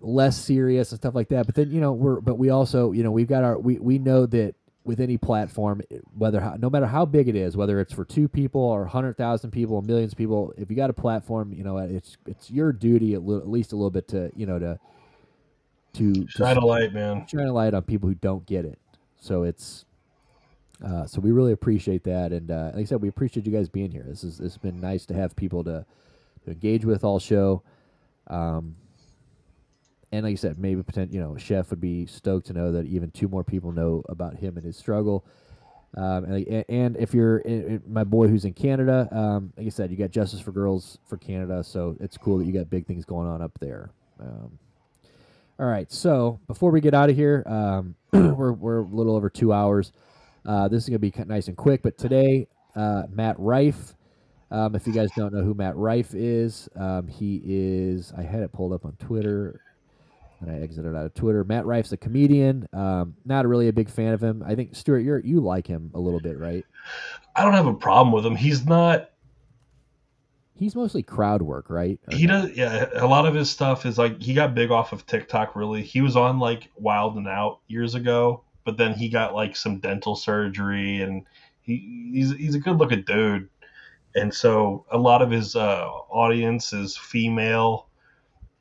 less 0.00 0.36
serious 0.36 0.92
and 0.92 1.00
stuff 1.00 1.14
like 1.14 1.28
that. 1.28 1.46
But 1.46 1.54
then 1.54 1.70
you 1.70 1.80
know 1.80 1.92
we're 1.92 2.20
but 2.20 2.38
we 2.38 2.50
also 2.50 2.92
you 2.92 3.02
know 3.02 3.10
we've 3.10 3.28
got 3.28 3.44
our 3.44 3.58
we 3.58 3.78
we 3.78 3.98
know 3.98 4.26
that 4.26 4.54
with 4.84 5.00
any 5.00 5.16
platform, 5.18 5.82
whether 6.16 6.40
how, 6.40 6.54
no 6.58 6.70
matter 6.70 6.86
how 6.86 7.04
big 7.04 7.28
it 7.28 7.36
is, 7.36 7.56
whether 7.56 7.80
it's 7.80 7.92
for 7.92 8.04
two 8.04 8.28
people 8.28 8.60
or 8.60 8.86
hundred 8.86 9.16
thousand 9.16 9.50
people 9.50 9.76
or 9.76 9.82
millions 9.82 10.12
of 10.12 10.18
people, 10.18 10.54
if 10.56 10.70
you 10.70 10.76
got 10.76 10.90
a 10.90 10.94
platform, 10.94 11.52
you 11.52 11.62
know 11.62 11.78
it's 11.78 12.16
it's 12.26 12.50
your 12.50 12.72
duty 12.72 13.14
at, 13.14 13.18
at 13.20 13.48
least 13.48 13.72
a 13.72 13.76
little 13.76 13.90
bit 13.90 14.08
to 14.08 14.30
you 14.34 14.46
know 14.46 14.58
to 14.58 14.78
to 15.94 16.12
to 16.12 16.28
Shine 16.28 16.56
a 16.56 16.64
light, 16.64 16.92
man. 16.92 17.26
shine 17.26 17.46
a 17.46 17.52
light 17.52 17.74
on 17.74 17.82
people 17.82 18.08
who 18.08 18.14
don't 18.14 18.46
get 18.46 18.64
it. 18.64 18.78
So 19.18 19.42
it's 19.42 19.84
uh, 20.84 21.06
so 21.06 21.20
we 21.20 21.30
really 21.30 21.52
appreciate 21.52 22.04
that, 22.04 22.32
and 22.32 22.50
uh, 22.50 22.70
like 22.74 22.82
I 22.82 22.84
said, 22.84 23.02
we 23.02 23.08
appreciate 23.08 23.44
you 23.46 23.52
guys 23.52 23.68
being 23.68 23.90
here. 23.90 24.04
This 24.08 24.24
is 24.24 24.38
has 24.38 24.56
been 24.56 24.80
nice 24.80 25.04
to 25.06 25.14
have 25.14 25.36
people 25.36 25.62
to 25.64 25.84
to 26.46 26.50
engage 26.50 26.86
with 26.86 27.04
all 27.04 27.18
show. 27.18 27.62
Um, 28.28 28.76
and 30.12 30.24
like 30.24 30.32
I 30.32 30.36
said, 30.36 30.58
maybe 30.58 30.82
potent, 30.82 31.12
you 31.12 31.20
know, 31.20 31.36
Chef 31.36 31.70
would 31.70 31.80
be 31.80 32.06
stoked 32.06 32.46
to 32.48 32.52
know 32.52 32.72
that 32.72 32.86
even 32.86 33.10
two 33.10 33.28
more 33.28 33.44
people 33.44 33.72
know 33.72 34.02
about 34.08 34.36
him 34.36 34.56
and 34.56 34.64
his 34.64 34.76
struggle. 34.76 35.24
Um, 35.96 36.24
and, 36.24 36.64
and 36.68 36.96
if 36.98 37.12
you're 37.14 37.42
i- 37.46 37.74
i- 37.74 37.80
my 37.88 38.04
boy 38.04 38.28
who's 38.28 38.44
in 38.44 38.52
Canada, 38.52 39.08
um, 39.10 39.52
like 39.56 39.66
I 39.66 39.70
said, 39.70 39.90
you 39.90 39.96
got 39.96 40.10
Justice 40.10 40.40
for 40.40 40.52
Girls 40.52 40.98
for 41.06 41.16
Canada, 41.16 41.64
so 41.64 41.96
it's 42.00 42.16
cool 42.16 42.38
that 42.38 42.44
you 42.44 42.52
got 42.52 42.70
big 42.70 42.86
things 42.86 43.04
going 43.04 43.26
on 43.28 43.42
up 43.42 43.58
there. 43.60 43.90
Um, 44.20 44.58
all 45.58 45.66
right, 45.66 45.90
so 45.90 46.38
before 46.46 46.70
we 46.70 46.80
get 46.80 46.94
out 46.94 47.10
of 47.10 47.16
here, 47.16 47.42
um, 47.46 47.94
we're 48.12 48.52
we're 48.52 48.78
a 48.78 48.84
little 48.84 49.16
over 49.16 49.28
two 49.28 49.52
hours. 49.52 49.92
Uh, 50.46 50.68
this 50.68 50.84
is 50.84 50.88
gonna 50.88 50.98
be 51.00 51.12
nice 51.26 51.48
and 51.48 51.56
quick, 51.56 51.82
but 51.82 51.98
today, 51.98 52.46
uh, 52.76 53.04
Matt 53.10 53.36
Rife. 53.38 53.94
Um, 54.52 54.74
if 54.74 54.86
you 54.86 54.92
guys 54.92 55.10
don't 55.16 55.32
know 55.32 55.42
who 55.44 55.54
Matt 55.54 55.76
Rife 55.76 56.14
is, 56.14 56.68
um, 56.76 57.06
he 57.08 57.40
is. 57.44 58.12
I 58.16 58.22
had 58.22 58.42
it 58.42 58.52
pulled 58.52 58.72
up 58.72 58.84
on 58.84 58.92
Twitter, 58.98 59.60
and 60.40 60.50
I 60.50 60.60
exited 60.60 60.94
out 60.94 61.06
of 61.06 61.14
Twitter. 61.14 61.44
Matt 61.44 61.66
Rife's 61.66 61.92
a 61.92 61.96
comedian. 61.96 62.66
Um, 62.72 63.14
not 63.24 63.46
really 63.46 63.68
a 63.68 63.72
big 63.72 63.90
fan 63.90 64.12
of 64.12 64.22
him. 64.22 64.42
I 64.46 64.54
think 64.54 64.74
Stuart, 64.74 65.00
you're 65.00 65.18
you 65.18 65.40
like 65.40 65.66
him 65.66 65.90
a 65.94 66.00
little 66.00 66.20
bit, 66.20 66.38
right? 66.38 66.64
I 67.36 67.44
don't 67.44 67.54
have 67.54 67.66
a 67.66 67.74
problem 67.74 68.12
with 68.12 68.24
him. 68.24 68.36
He's 68.36 68.64
not. 68.64 69.10
He's 70.56 70.76
mostly 70.76 71.02
crowd 71.02 71.40
work, 71.40 71.70
right? 71.70 71.98
Or 72.06 72.16
He 72.16 72.26
does. 72.26 72.50
Yeah, 72.54 72.88
a 72.94 73.06
lot 73.06 73.26
of 73.26 73.34
his 73.34 73.48
stuff 73.50 73.86
is 73.86 73.96
like 73.96 74.20
he 74.20 74.34
got 74.34 74.54
big 74.54 74.70
off 74.70 74.92
of 74.92 75.06
TikTok. 75.06 75.56
Really, 75.56 75.82
he 75.82 76.00
was 76.00 76.16
on 76.16 76.38
like 76.38 76.70
Wild 76.76 77.16
and 77.16 77.28
Out 77.28 77.60
years 77.66 77.94
ago, 77.94 78.44
but 78.64 78.76
then 78.76 78.94
he 78.94 79.08
got 79.08 79.34
like 79.34 79.56
some 79.56 79.78
dental 79.78 80.16
surgery, 80.16 81.00
and 81.00 81.24
he 81.62 82.10
he's 82.12 82.34
he's 82.36 82.54
a 82.54 82.58
good 82.58 82.76
looking 82.76 83.02
dude, 83.02 83.48
and 84.14 84.34
so 84.34 84.84
a 84.90 84.98
lot 84.98 85.22
of 85.22 85.30
his 85.30 85.56
uh, 85.56 85.86
audience 86.10 86.72
is 86.72 86.96
female, 86.96 87.88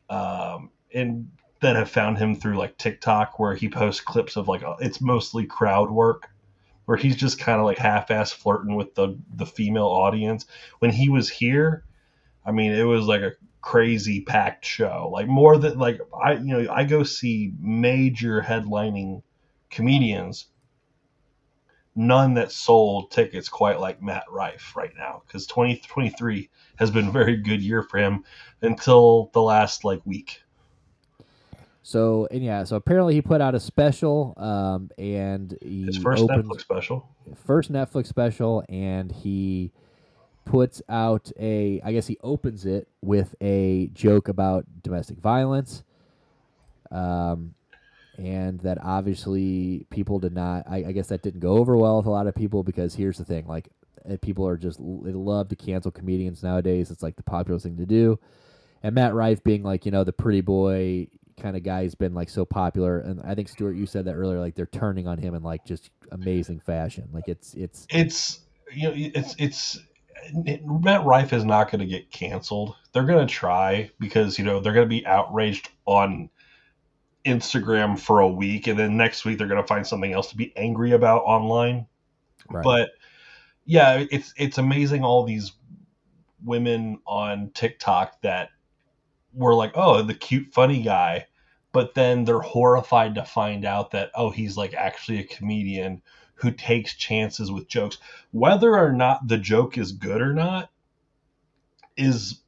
um, 0.09 0.69
and 0.93 1.29
that 1.61 1.75
have 1.75 1.89
found 1.89 2.17
him 2.17 2.35
through 2.35 2.57
like 2.57 2.77
TikTok, 2.77 3.39
where 3.39 3.55
he 3.55 3.69
posts 3.69 4.01
clips 4.01 4.35
of 4.35 4.47
like 4.47 4.63
it's 4.79 5.01
mostly 5.01 5.45
crowd 5.45 5.91
work, 5.91 6.29
where 6.85 6.97
he's 6.97 7.15
just 7.15 7.39
kind 7.39 7.59
of 7.59 7.65
like 7.65 7.77
half-ass 7.77 8.31
flirting 8.31 8.75
with 8.75 8.95
the 8.95 9.17
the 9.35 9.45
female 9.45 9.87
audience. 9.87 10.45
When 10.79 10.91
he 10.91 11.09
was 11.09 11.29
here, 11.29 11.83
I 12.45 12.51
mean, 12.51 12.71
it 12.71 12.83
was 12.83 13.05
like 13.05 13.21
a 13.21 13.33
crazy 13.61 14.21
packed 14.21 14.65
show. 14.65 15.09
Like 15.11 15.27
more 15.27 15.57
than 15.57 15.77
like 15.77 15.99
I 16.23 16.33
you 16.33 16.63
know 16.63 16.71
I 16.71 16.83
go 16.85 17.03
see 17.03 17.53
major 17.59 18.41
headlining 18.41 19.21
comedians. 19.69 20.45
None 21.95 22.35
that 22.35 22.51
sold 22.51 23.11
tickets 23.11 23.49
quite 23.49 23.81
like 23.81 24.01
Matt 24.01 24.23
Rife 24.29 24.75
right 24.75 24.93
now 24.97 25.23
because 25.25 25.45
2023 25.47 26.49
has 26.77 26.91
been 26.91 27.09
a 27.09 27.11
very 27.11 27.35
good 27.35 27.61
year 27.61 27.83
for 27.83 27.97
him 27.97 28.23
until 28.61 29.29
the 29.33 29.41
last 29.41 29.83
like 29.83 30.05
week. 30.05 30.41
So 31.89 32.27
and 32.29 32.43
yeah, 32.43 32.65
so 32.65 32.75
apparently 32.75 33.15
he 33.15 33.21
put 33.23 33.41
out 33.41 33.55
a 33.55 33.59
special, 33.59 34.35
um, 34.37 34.91
and 34.99 35.57
he 35.59 35.85
His 35.85 35.97
first 35.97 36.23
Netflix 36.23 36.61
special. 36.61 37.09
first 37.47 37.71
Netflix 37.71 38.05
special, 38.05 38.63
and 38.69 39.11
he 39.11 39.71
puts 40.45 40.83
out 40.87 41.31
a. 41.39 41.81
I 41.83 41.91
guess 41.91 42.05
he 42.05 42.19
opens 42.21 42.67
it 42.67 42.87
with 43.01 43.33
a 43.41 43.87
joke 43.87 44.27
about 44.27 44.65
domestic 44.83 45.17
violence, 45.17 45.81
um, 46.91 47.55
and 48.19 48.59
that 48.59 48.77
obviously 48.83 49.87
people 49.89 50.19
did 50.19 50.35
not. 50.35 50.65
I, 50.69 50.85
I 50.89 50.91
guess 50.91 51.07
that 51.07 51.23
didn't 51.23 51.39
go 51.39 51.57
over 51.57 51.75
well 51.75 51.97
with 51.97 52.05
a 52.05 52.11
lot 52.11 52.27
of 52.27 52.35
people 52.35 52.61
because 52.61 52.93
here's 52.93 53.17
the 53.17 53.25
thing: 53.25 53.47
like 53.47 53.67
uh, 54.07 54.17
people 54.21 54.47
are 54.47 54.57
just 54.57 54.77
they 54.77 55.11
love 55.11 55.49
to 55.49 55.55
cancel 55.55 55.89
comedians 55.89 56.43
nowadays. 56.43 56.91
It's 56.91 57.01
like 57.01 57.15
the 57.15 57.23
popular 57.23 57.59
thing 57.59 57.77
to 57.77 57.87
do. 57.87 58.19
And 58.83 58.95
Matt 58.95 59.15
Rife 59.15 59.43
being 59.43 59.63
like 59.63 59.85
you 59.85 59.91
know 59.91 60.03
the 60.03 60.13
pretty 60.13 60.41
boy 60.41 61.07
kind 61.39 61.55
of 61.55 61.63
guy 61.63 61.83
has 61.83 61.95
been 61.95 62.13
like 62.13 62.29
so 62.29 62.45
popular, 62.45 62.99
and 62.99 63.21
I 63.23 63.35
think 63.35 63.49
Stuart, 63.49 63.73
you 63.73 63.85
said 63.85 64.05
that 64.05 64.15
earlier. 64.15 64.39
Like 64.39 64.55
they're 64.55 64.65
turning 64.65 65.07
on 65.07 65.17
him 65.17 65.35
in 65.35 65.43
like 65.43 65.65
just 65.65 65.89
amazing 66.11 66.59
fashion. 66.59 67.09
Like 67.11 67.27
it's 67.27 67.53
it's 67.53 67.87
It's 67.89 68.41
you 68.73 68.87
know 68.87 68.93
it's 68.95 69.35
it's 69.37 69.79
Matt 70.33 71.05
Rife 71.05 71.33
is 71.33 71.45
not 71.45 71.71
going 71.71 71.79
to 71.79 71.85
get 71.85 72.11
canceled. 72.11 72.75
They're 72.93 73.05
going 73.05 73.25
to 73.25 73.33
try 73.33 73.91
because 73.99 74.37
you 74.37 74.45
know 74.45 74.59
they're 74.59 74.73
going 74.73 74.85
to 74.85 74.89
be 74.89 75.05
outraged 75.05 75.69
on 75.85 76.29
Instagram 77.25 77.99
for 77.99 78.19
a 78.19 78.27
week, 78.27 78.67
and 78.67 78.77
then 78.77 78.97
next 78.97 79.25
week 79.25 79.37
they're 79.37 79.47
going 79.47 79.61
to 79.61 79.67
find 79.67 79.85
something 79.85 80.13
else 80.13 80.29
to 80.29 80.37
be 80.37 80.55
angry 80.55 80.91
about 80.91 81.23
online. 81.23 81.87
right. 82.49 82.63
But 82.63 82.91
yeah, 83.65 84.05
it's 84.09 84.33
it's 84.37 84.57
amazing 84.57 85.03
all 85.03 85.23
these 85.23 85.53
women 86.43 86.99
on 87.05 87.51
TikTok 87.53 88.21
that 88.21 88.49
were 89.33 89.55
like, 89.55 89.71
"Oh, 89.75 90.01
the 90.01 90.13
cute 90.13 90.53
funny 90.53 90.81
guy," 90.81 91.27
but 91.71 91.93
then 91.93 92.25
they're 92.25 92.39
horrified 92.39 93.15
to 93.15 93.25
find 93.25 93.65
out 93.65 93.91
that 93.91 94.11
oh, 94.15 94.29
he's 94.29 94.57
like 94.57 94.73
actually 94.73 95.19
a 95.19 95.23
comedian 95.23 96.01
who 96.35 96.51
takes 96.51 96.95
chances 96.95 97.51
with 97.51 97.67
jokes. 97.67 97.97
Whether 98.31 98.75
or 98.75 98.91
not 98.91 99.27
the 99.27 99.37
joke 99.37 99.77
is 99.77 99.91
good 99.91 100.21
or 100.21 100.33
not 100.33 100.69
is 101.97 102.39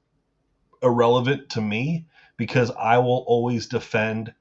irrelevant 0.81 1.49
to 1.49 1.61
me 1.61 2.05
because 2.37 2.71
I 2.71 2.97
will 2.99 3.23
always 3.27 3.67
defend 3.67 4.33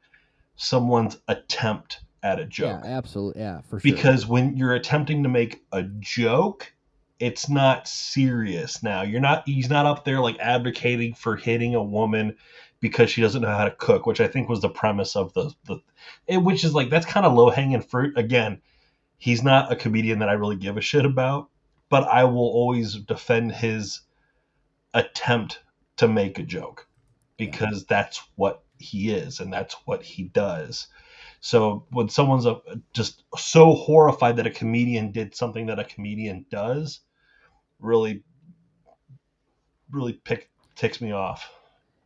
someone's 0.56 1.18
attempt 1.26 2.00
at 2.22 2.38
a 2.38 2.46
joke. 2.46 2.82
Yeah, 2.84 2.96
absolutely. 2.96 3.42
Yeah, 3.42 3.60
for 3.62 3.80
sure. 3.80 3.92
because 3.92 4.26
when 4.26 4.56
you're 4.56 4.74
attempting 4.74 5.22
to 5.24 5.28
make 5.28 5.62
a 5.72 5.82
joke 5.82 6.72
it's 7.18 7.50
not 7.50 7.86
serious 7.86 8.82
now 8.82 9.02
you're 9.02 9.20
not 9.20 9.46
he's 9.46 9.68
not 9.68 9.84
up 9.84 10.04
there 10.06 10.20
like 10.20 10.38
advocating 10.40 11.12
for 11.14 11.36
hitting 11.36 11.74
a 11.74 11.82
woman 11.82 12.34
because 12.80 13.10
she 13.10 13.20
doesn't 13.20 13.42
know 13.42 13.48
how 13.48 13.64
to 13.64 13.70
cook 13.72 14.06
which 14.06 14.20
i 14.20 14.26
think 14.26 14.48
was 14.48 14.60
the 14.60 14.68
premise 14.68 15.16
of 15.16 15.32
the 15.34 15.50
the 15.66 16.38
which 16.38 16.64
is 16.64 16.74
like 16.74 16.90
that's 16.90 17.06
kind 17.06 17.26
of 17.26 17.34
low 17.34 17.50
hanging 17.50 17.82
fruit 17.82 18.16
again 18.18 18.60
he's 19.18 19.42
not 19.42 19.72
a 19.72 19.76
comedian 19.76 20.18
that 20.18 20.28
i 20.28 20.32
really 20.32 20.56
give 20.56 20.76
a 20.76 20.82
shit 20.82 21.04
about 21.04 21.48
but 21.88 22.04
i 22.04 22.24
will 22.24 22.38
always 22.38 22.94
defend 22.94 23.52
his 23.52 24.02
attempt 24.94 25.60
to 25.96 26.08
make 26.08 26.38
a 26.38 26.42
joke 26.42 26.88
because 27.36 27.84
that's 27.86 28.22
what 28.36 28.62
he 28.78 29.10
is 29.10 29.40
and 29.40 29.52
that's 29.52 29.74
what 29.84 30.02
he 30.02 30.24
does 30.24 30.88
so 31.40 31.86
when 31.90 32.08
someone's 32.08 32.46
uh 32.46 32.58
just 32.92 33.24
so 33.36 33.72
horrified 33.74 34.36
that 34.36 34.46
a 34.46 34.50
comedian 34.50 35.10
did 35.10 35.34
something 35.34 35.66
that 35.66 35.78
a 35.78 35.84
comedian 35.84 36.44
does, 36.50 37.00
really, 37.78 38.22
really 39.90 40.12
pick 40.12 40.50
ticks 40.76 41.00
me 41.00 41.12
off. 41.12 41.50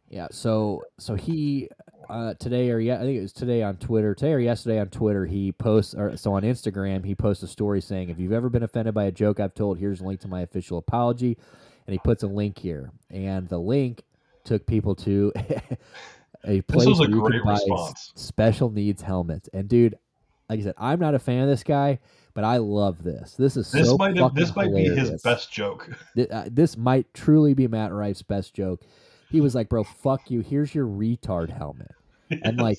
Yeah, 0.08 0.28
so 0.30 0.82
so 0.98 1.14
he 1.14 1.68
uh, 2.08 2.34
today 2.34 2.70
or 2.70 2.78
yeah, 2.78 2.96
I 2.96 3.00
think 3.00 3.18
it 3.18 3.22
was 3.22 3.32
today 3.32 3.62
on 3.62 3.76
Twitter, 3.76 4.14
today 4.14 4.32
or 4.32 4.38
yesterday 4.38 4.78
on 4.78 4.88
Twitter, 4.88 5.26
he 5.26 5.52
posts 5.52 5.94
or 5.94 6.16
so 6.16 6.34
on 6.34 6.42
Instagram, 6.42 7.04
he 7.04 7.14
posts 7.14 7.42
a 7.42 7.48
story 7.48 7.80
saying, 7.80 8.10
"If 8.10 8.18
you've 8.18 8.32
ever 8.32 8.48
been 8.48 8.62
offended 8.62 8.94
by 8.94 9.04
a 9.04 9.12
joke 9.12 9.40
I've 9.40 9.54
told, 9.54 9.78
here's 9.78 10.00
a 10.00 10.04
link 10.04 10.20
to 10.20 10.28
my 10.28 10.42
official 10.42 10.78
apology," 10.78 11.36
and 11.86 11.92
he 11.92 11.98
puts 11.98 12.22
a 12.22 12.26
link 12.26 12.58
here, 12.58 12.90
and 13.10 13.48
the 13.48 13.58
link 13.58 14.02
took 14.44 14.66
people 14.66 14.94
to 14.94 15.32
a 16.44 16.60
place 16.62 16.86
where 16.98 17.08
you 17.08 17.22
can 17.22 17.42
buy 17.44 17.52
response. 17.52 18.12
special 18.14 18.70
needs 18.70 19.02
helmets. 19.02 19.48
And 19.52 19.68
dude, 19.68 19.96
like 20.48 20.60
I 20.60 20.62
said, 20.62 20.74
I'm 20.78 21.00
not 21.00 21.14
a 21.14 21.18
fan 21.18 21.42
of 21.42 21.48
this 21.48 21.62
guy, 21.62 21.98
but 22.34 22.44
I 22.44 22.58
love 22.58 23.02
this. 23.02 23.34
This 23.34 23.56
is 23.56 23.70
This 23.72 23.88
so 23.88 23.96
might 23.96 24.16
have, 24.16 24.30
fucking 24.30 24.38
this 24.38 24.54
might 24.54 24.74
be 24.74 24.84
his 24.84 25.22
best 25.22 25.50
joke. 25.52 25.88
Th- 26.14 26.28
uh, 26.30 26.44
this 26.50 26.76
might 26.76 27.12
truly 27.14 27.54
be 27.54 27.66
Matt 27.66 27.92
Rife's 27.92 28.22
best 28.22 28.54
joke. 28.54 28.82
He 29.34 29.40
was 29.40 29.54
like, 29.56 29.68
"Bro, 29.68 29.82
fuck 29.84 30.30
you. 30.30 30.40
Here's 30.42 30.72
your 30.74 30.86
retard 30.86 31.50
helmet." 31.50 31.90
And, 32.44 32.56
like, 32.58 32.78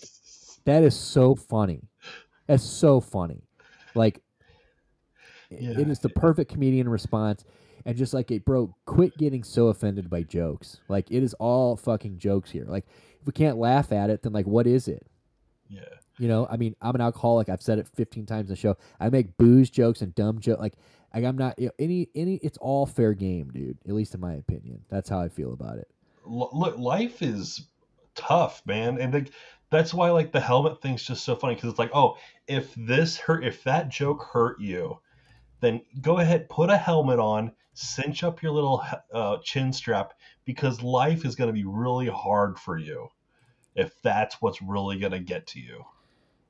That 0.63 0.83
is 0.83 0.95
so 0.95 1.35
funny. 1.35 1.81
That's 2.47 2.63
so 2.63 2.99
funny. 3.01 3.43
Like, 3.93 4.21
Yeah. 5.51 5.79
it 5.79 5.87
is 5.89 5.99
the 5.99 6.09
perfect 6.09 6.49
comedian 6.51 6.89
response. 6.89 7.43
And 7.85 7.95
just 7.95 8.13
like 8.15 8.31
it, 8.31 8.45
bro, 8.45 8.73
quit 8.85 9.15
getting 9.17 9.43
so 9.43 9.67
offended 9.67 10.09
by 10.09 10.23
jokes. 10.23 10.79
Like, 10.87 11.11
it 11.11 11.21
is 11.21 11.35
all 11.35 11.75
fucking 11.75 12.17
jokes 12.17 12.49
here. 12.49 12.65
Like, 12.67 12.85
if 13.21 13.27
we 13.27 13.33
can't 13.33 13.57
laugh 13.57 13.91
at 13.91 14.09
it, 14.09 14.23
then 14.23 14.33
like, 14.33 14.47
what 14.47 14.65
is 14.65 14.87
it? 14.87 15.05
yeah, 15.69 15.81
You 16.17 16.27
know, 16.27 16.47
I 16.49 16.57
mean, 16.57 16.75
I'm 16.81 16.95
an 16.95 17.01
alcoholic. 17.01 17.47
I've 17.49 17.61
said 17.61 17.77
it 17.77 17.87
15 17.87 18.25
times 18.25 18.47
in 18.49 18.53
the 18.53 18.55
show. 18.55 18.75
I 18.99 19.09
make 19.09 19.37
booze 19.37 19.69
jokes 19.69 20.01
and 20.01 20.15
dumb 20.15 20.39
jokes. 20.39 20.61
Like, 20.61 20.75
like, 21.13 21.25
I'm 21.25 21.37
not 21.37 21.59
you 21.59 21.67
know, 21.67 21.71
any 21.79 22.09
any. 22.15 22.35
It's 22.37 22.57
all 22.57 22.85
fair 22.87 23.13
game, 23.13 23.51
dude. 23.51 23.77
At 23.87 23.93
least 23.93 24.15
in 24.15 24.19
my 24.21 24.33
opinion. 24.33 24.83
That's 24.89 25.09
how 25.09 25.19
I 25.19 25.29
feel 25.29 25.53
about 25.53 25.77
it. 25.77 25.87
Look, 26.27 26.77
life 26.77 27.21
is 27.21 27.67
tough, 28.15 28.61
man, 28.65 28.99
and 28.99 29.13
like 29.13 29.31
that's 29.69 29.93
why 29.93 30.11
like 30.11 30.31
the 30.31 30.39
helmet 30.39 30.81
thing's 30.81 31.03
just 31.03 31.23
so 31.23 31.35
funny 31.35 31.55
because 31.55 31.69
it's 31.69 31.79
like, 31.79 31.91
oh, 31.93 32.17
if 32.47 32.73
this 32.75 33.17
hurt, 33.17 33.43
if 33.43 33.63
that 33.63 33.89
joke 33.89 34.23
hurt 34.23 34.59
you, 34.59 34.99
then 35.59 35.81
go 36.01 36.19
ahead, 36.19 36.49
put 36.49 36.69
a 36.69 36.77
helmet 36.77 37.19
on, 37.19 37.51
cinch 37.73 38.23
up 38.23 38.41
your 38.41 38.51
little 38.51 38.83
uh, 39.13 39.37
chin 39.43 39.73
strap 39.73 40.13
because 40.45 40.81
life 40.81 41.25
is 41.25 41.35
going 41.35 41.47
to 41.47 41.53
be 41.53 41.65
really 41.65 42.07
hard 42.07 42.57
for 42.57 42.77
you 42.77 43.09
if 43.75 44.01
that's 44.01 44.41
what's 44.41 44.61
really 44.61 44.97
going 44.97 45.11
to 45.11 45.19
get 45.19 45.47
to 45.47 45.59
you. 45.59 45.83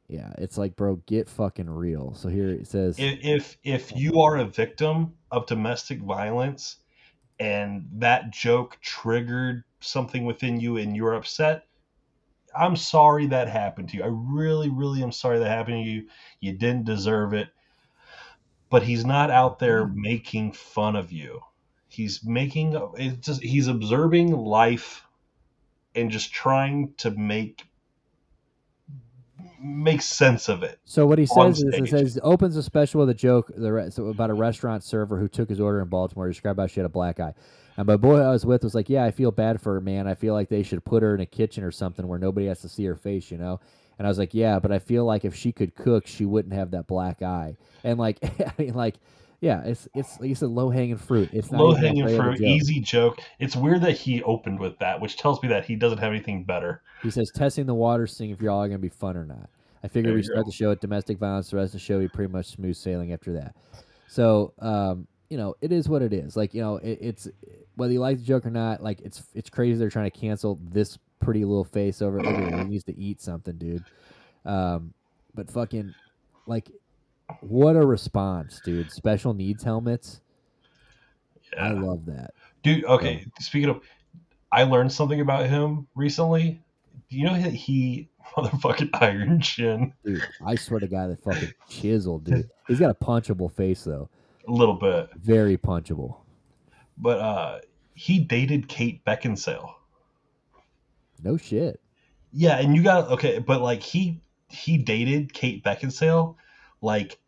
Yeah, 0.07 0.31
it's 0.37 0.57
like, 0.57 0.75
bro, 0.75 0.97
get 1.07 1.27
fucking 1.27 1.69
real. 1.69 2.13
So 2.13 2.29
here 2.29 2.49
it 2.49 2.67
says, 2.67 2.99
if 2.99 3.17
if 3.23 3.57
if 3.63 3.95
you 3.95 4.21
are 4.21 4.37
a 4.37 4.45
victim 4.45 5.13
of 5.31 5.47
domestic 5.47 5.99
violence 5.99 6.77
and 7.39 7.87
that 7.91 8.31
joke 8.31 8.77
triggered 8.81 9.63
something 9.79 10.25
within 10.25 10.59
you 10.59 10.77
and 10.77 10.95
you're 10.95 11.13
upset 11.13 11.65
i'm 12.57 12.75
sorry 12.75 13.27
that 13.27 13.49
happened 13.49 13.89
to 13.89 13.97
you. 13.97 14.03
I 14.03 14.09
really 14.09 14.69
really 14.69 15.03
am 15.03 15.11
sorry 15.11 15.39
that 15.39 15.49
happened 15.49 15.83
to 15.83 15.89
you. 15.89 16.07
You 16.39 16.53
didn't 16.53 16.85
deserve 16.85 17.33
it. 17.33 17.49
But 18.69 18.83
he's 18.83 19.05
not 19.05 19.29
out 19.29 19.59
there 19.59 19.85
mm-hmm. 19.85 20.01
making 20.01 20.51
fun 20.53 20.95
of 20.95 21.11
you. 21.11 21.41
He's 21.87 22.23
making 22.23 22.75
it's 22.97 23.25
just 23.25 23.43
he's 23.43 23.67
observing 23.67 24.31
life 24.31 25.05
and 25.95 26.11
just 26.11 26.33
trying 26.33 26.93
to 26.97 27.11
make 27.11 27.63
make 29.61 30.01
sense 30.01 30.49
of 30.49 30.63
it 30.63 30.79
So 30.85 31.05
what 31.05 31.17
he 31.19 31.25
says 31.25 31.59
is, 31.59 31.63
it 31.75 31.87
stage. 31.87 31.89
says 31.89 32.19
opens 32.23 32.55
a 32.55 32.63
special 32.63 32.99
with 33.01 33.09
a 33.09 33.13
joke 33.13 33.51
the 33.55 33.71
re- 33.71 33.89
so 33.89 34.07
about 34.07 34.29
a 34.29 34.33
restaurant 34.33 34.83
server 34.83 35.17
who 35.19 35.27
took 35.27 35.49
his 35.49 35.59
order 35.59 35.81
in 35.81 35.87
Baltimore. 35.87 36.27
He 36.27 36.33
described 36.33 36.59
how 36.59 36.67
she 36.67 36.79
had 36.79 36.85
a 36.85 36.89
black 36.89 37.19
eye, 37.19 37.33
and 37.77 37.87
my 37.87 37.97
boy 37.97 38.19
I 38.19 38.29
was 38.29 38.45
with 38.45 38.63
was 38.63 38.75
like, 38.75 38.89
"Yeah, 38.89 39.03
I 39.05 39.11
feel 39.11 39.31
bad 39.31 39.61
for 39.61 39.73
her, 39.75 39.81
man. 39.81 40.07
I 40.07 40.15
feel 40.15 40.33
like 40.33 40.49
they 40.49 40.63
should 40.63 40.83
put 40.85 41.03
her 41.03 41.15
in 41.15 41.21
a 41.21 41.25
kitchen 41.25 41.63
or 41.63 41.71
something 41.71 42.07
where 42.07 42.19
nobody 42.19 42.47
has 42.47 42.61
to 42.61 42.69
see 42.69 42.85
her 42.85 42.95
face, 42.95 43.31
you 43.31 43.37
know." 43.37 43.59
And 43.97 44.05
I 44.05 44.09
was 44.09 44.17
like, 44.19 44.33
"Yeah, 44.33 44.59
but 44.59 44.71
I 44.71 44.79
feel 44.79 45.05
like 45.05 45.25
if 45.25 45.35
she 45.35 45.51
could 45.51 45.75
cook, 45.75 46.05
she 46.07 46.25
wouldn't 46.25 46.53
have 46.53 46.71
that 46.71 46.87
black 46.87 47.21
eye." 47.21 47.55
And 47.83 47.97
like, 47.99 48.17
I 48.39 48.51
mean, 48.57 48.73
like, 48.73 48.95
yeah, 49.41 49.61
it's 49.63 49.87
it's 49.93 50.19
like 50.19 50.29
you 50.29 50.35
said, 50.35 50.49
low 50.49 50.69
hanging 50.69 50.97
fruit. 50.97 51.29
It's 51.33 51.51
low 51.51 51.73
hanging 51.73 52.03
great 52.03 52.15
of 52.15 52.19
a 52.19 52.23
fruit, 52.23 52.37
joke. 52.37 52.47
easy 52.47 52.79
joke. 52.79 53.19
It's 53.39 53.55
weird 53.55 53.81
that 53.81 53.93
he 53.93 54.23
opened 54.23 54.59
with 54.59 54.77
that, 54.79 54.99
which 54.99 55.17
tells 55.17 55.41
me 55.43 55.49
that 55.49 55.65
he 55.65 55.75
doesn't 55.75 55.99
have 55.99 56.11
anything 56.11 56.43
better. 56.43 56.81
He 57.03 57.11
says, 57.11 57.31
testing 57.33 57.65
the 57.65 57.73
water, 57.73 58.07
seeing 58.07 58.31
if 58.31 58.41
y'all 58.41 58.63
are 58.63 58.69
to 58.69 58.77
be 58.77 58.89
fun 58.89 59.17
or 59.17 59.25
not. 59.25 59.49
I 59.83 59.87
figured 59.87 60.15
we 60.15 60.23
start 60.23 60.39
go. 60.39 60.43
the 60.45 60.51
show 60.51 60.71
at 60.71 60.81
domestic 60.81 61.19
violence. 61.19 61.51
The 61.51 61.57
rest 61.57 61.67
of 61.67 61.73
the 61.73 61.79
show, 61.79 61.99
we 61.99 62.07
pretty 62.07 62.31
much 62.31 62.47
smooth 62.47 62.75
sailing 62.75 63.13
after 63.13 63.33
that. 63.33 63.55
So, 64.07 64.53
um, 64.59 65.07
you 65.29 65.37
know, 65.37 65.53
it 65.61 65.71
is 65.71 65.87
what 65.87 66.01
it 66.01 66.11
is. 66.11 66.35
Like, 66.35 66.55
you 66.55 66.61
know, 66.61 66.77
it, 66.77 66.97
it's 67.01 67.27
whether 67.75 67.93
you 67.93 67.99
like 67.99 68.17
the 68.17 68.23
joke 68.23 68.47
or 68.47 68.49
not. 68.49 68.81
Like, 68.81 69.01
it's 69.01 69.23
it's 69.35 69.49
crazy 69.49 69.77
they're 69.77 69.91
trying 69.91 70.09
to 70.09 70.17
cancel 70.17 70.59
this 70.71 70.97
pretty 71.19 71.45
little 71.45 71.63
face 71.63 72.01
over. 72.01 72.19
He 72.19 72.63
needs 72.63 72.83
to 72.85 72.97
eat 72.97 73.21
something, 73.21 73.57
dude. 73.57 73.83
Um, 74.43 74.93
but 75.35 75.51
fucking, 75.51 75.93
like, 76.47 76.71
what 77.41 77.75
a 77.75 77.85
response, 77.85 78.61
dude. 78.63 78.91
Special 78.91 79.33
needs 79.33 79.63
helmets. 79.63 80.21
Yeah. 81.53 81.65
I 81.67 81.71
love 81.71 82.05
that. 82.05 82.33
Dude, 82.63 82.85
okay, 82.85 83.25
speaking 83.39 83.69
of 83.69 83.81
I 84.51 84.63
learned 84.63 84.91
something 84.91 85.21
about 85.21 85.47
him 85.47 85.87
recently. 85.95 86.61
Do 87.09 87.17
you 87.17 87.25
know 87.25 87.39
that 87.39 87.53
he 87.53 88.09
motherfucking 88.37 88.89
Iron 89.01 89.39
Chin 89.41 89.93
Dude, 90.03 90.27
I 90.45 90.55
swear 90.55 90.79
to 90.79 90.87
God, 90.87 91.11
that 91.11 91.23
fucking 91.23 91.53
chiseled, 91.69 92.23
dude. 92.23 92.49
He's 92.67 92.79
got 92.79 92.89
a 92.89 92.95
punchable 92.95 93.51
face 93.51 93.83
though. 93.83 94.09
a 94.47 94.51
little 94.51 94.75
bit. 94.75 95.09
Very 95.15 95.57
punchable. 95.57 96.17
But 96.97 97.19
uh 97.19 97.59
he 97.93 98.19
dated 98.19 98.67
Kate 98.67 99.03
Beckinsale. 99.05 99.73
No 101.23 101.37
shit. 101.37 101.79
Yeah, 102.33 102.57
and 102.57 102.75
you 102.75 102.83
got 102.83 103.09
okay, 103.11 103.39
but 103.39 103.61
like 103.61 103.81
he 103.81 104.21
he 104.49 104.77
dated 104.77 105.33
Kate 105.33 105.63
Beckinsale 105.63 106.35
like 106.85 107.19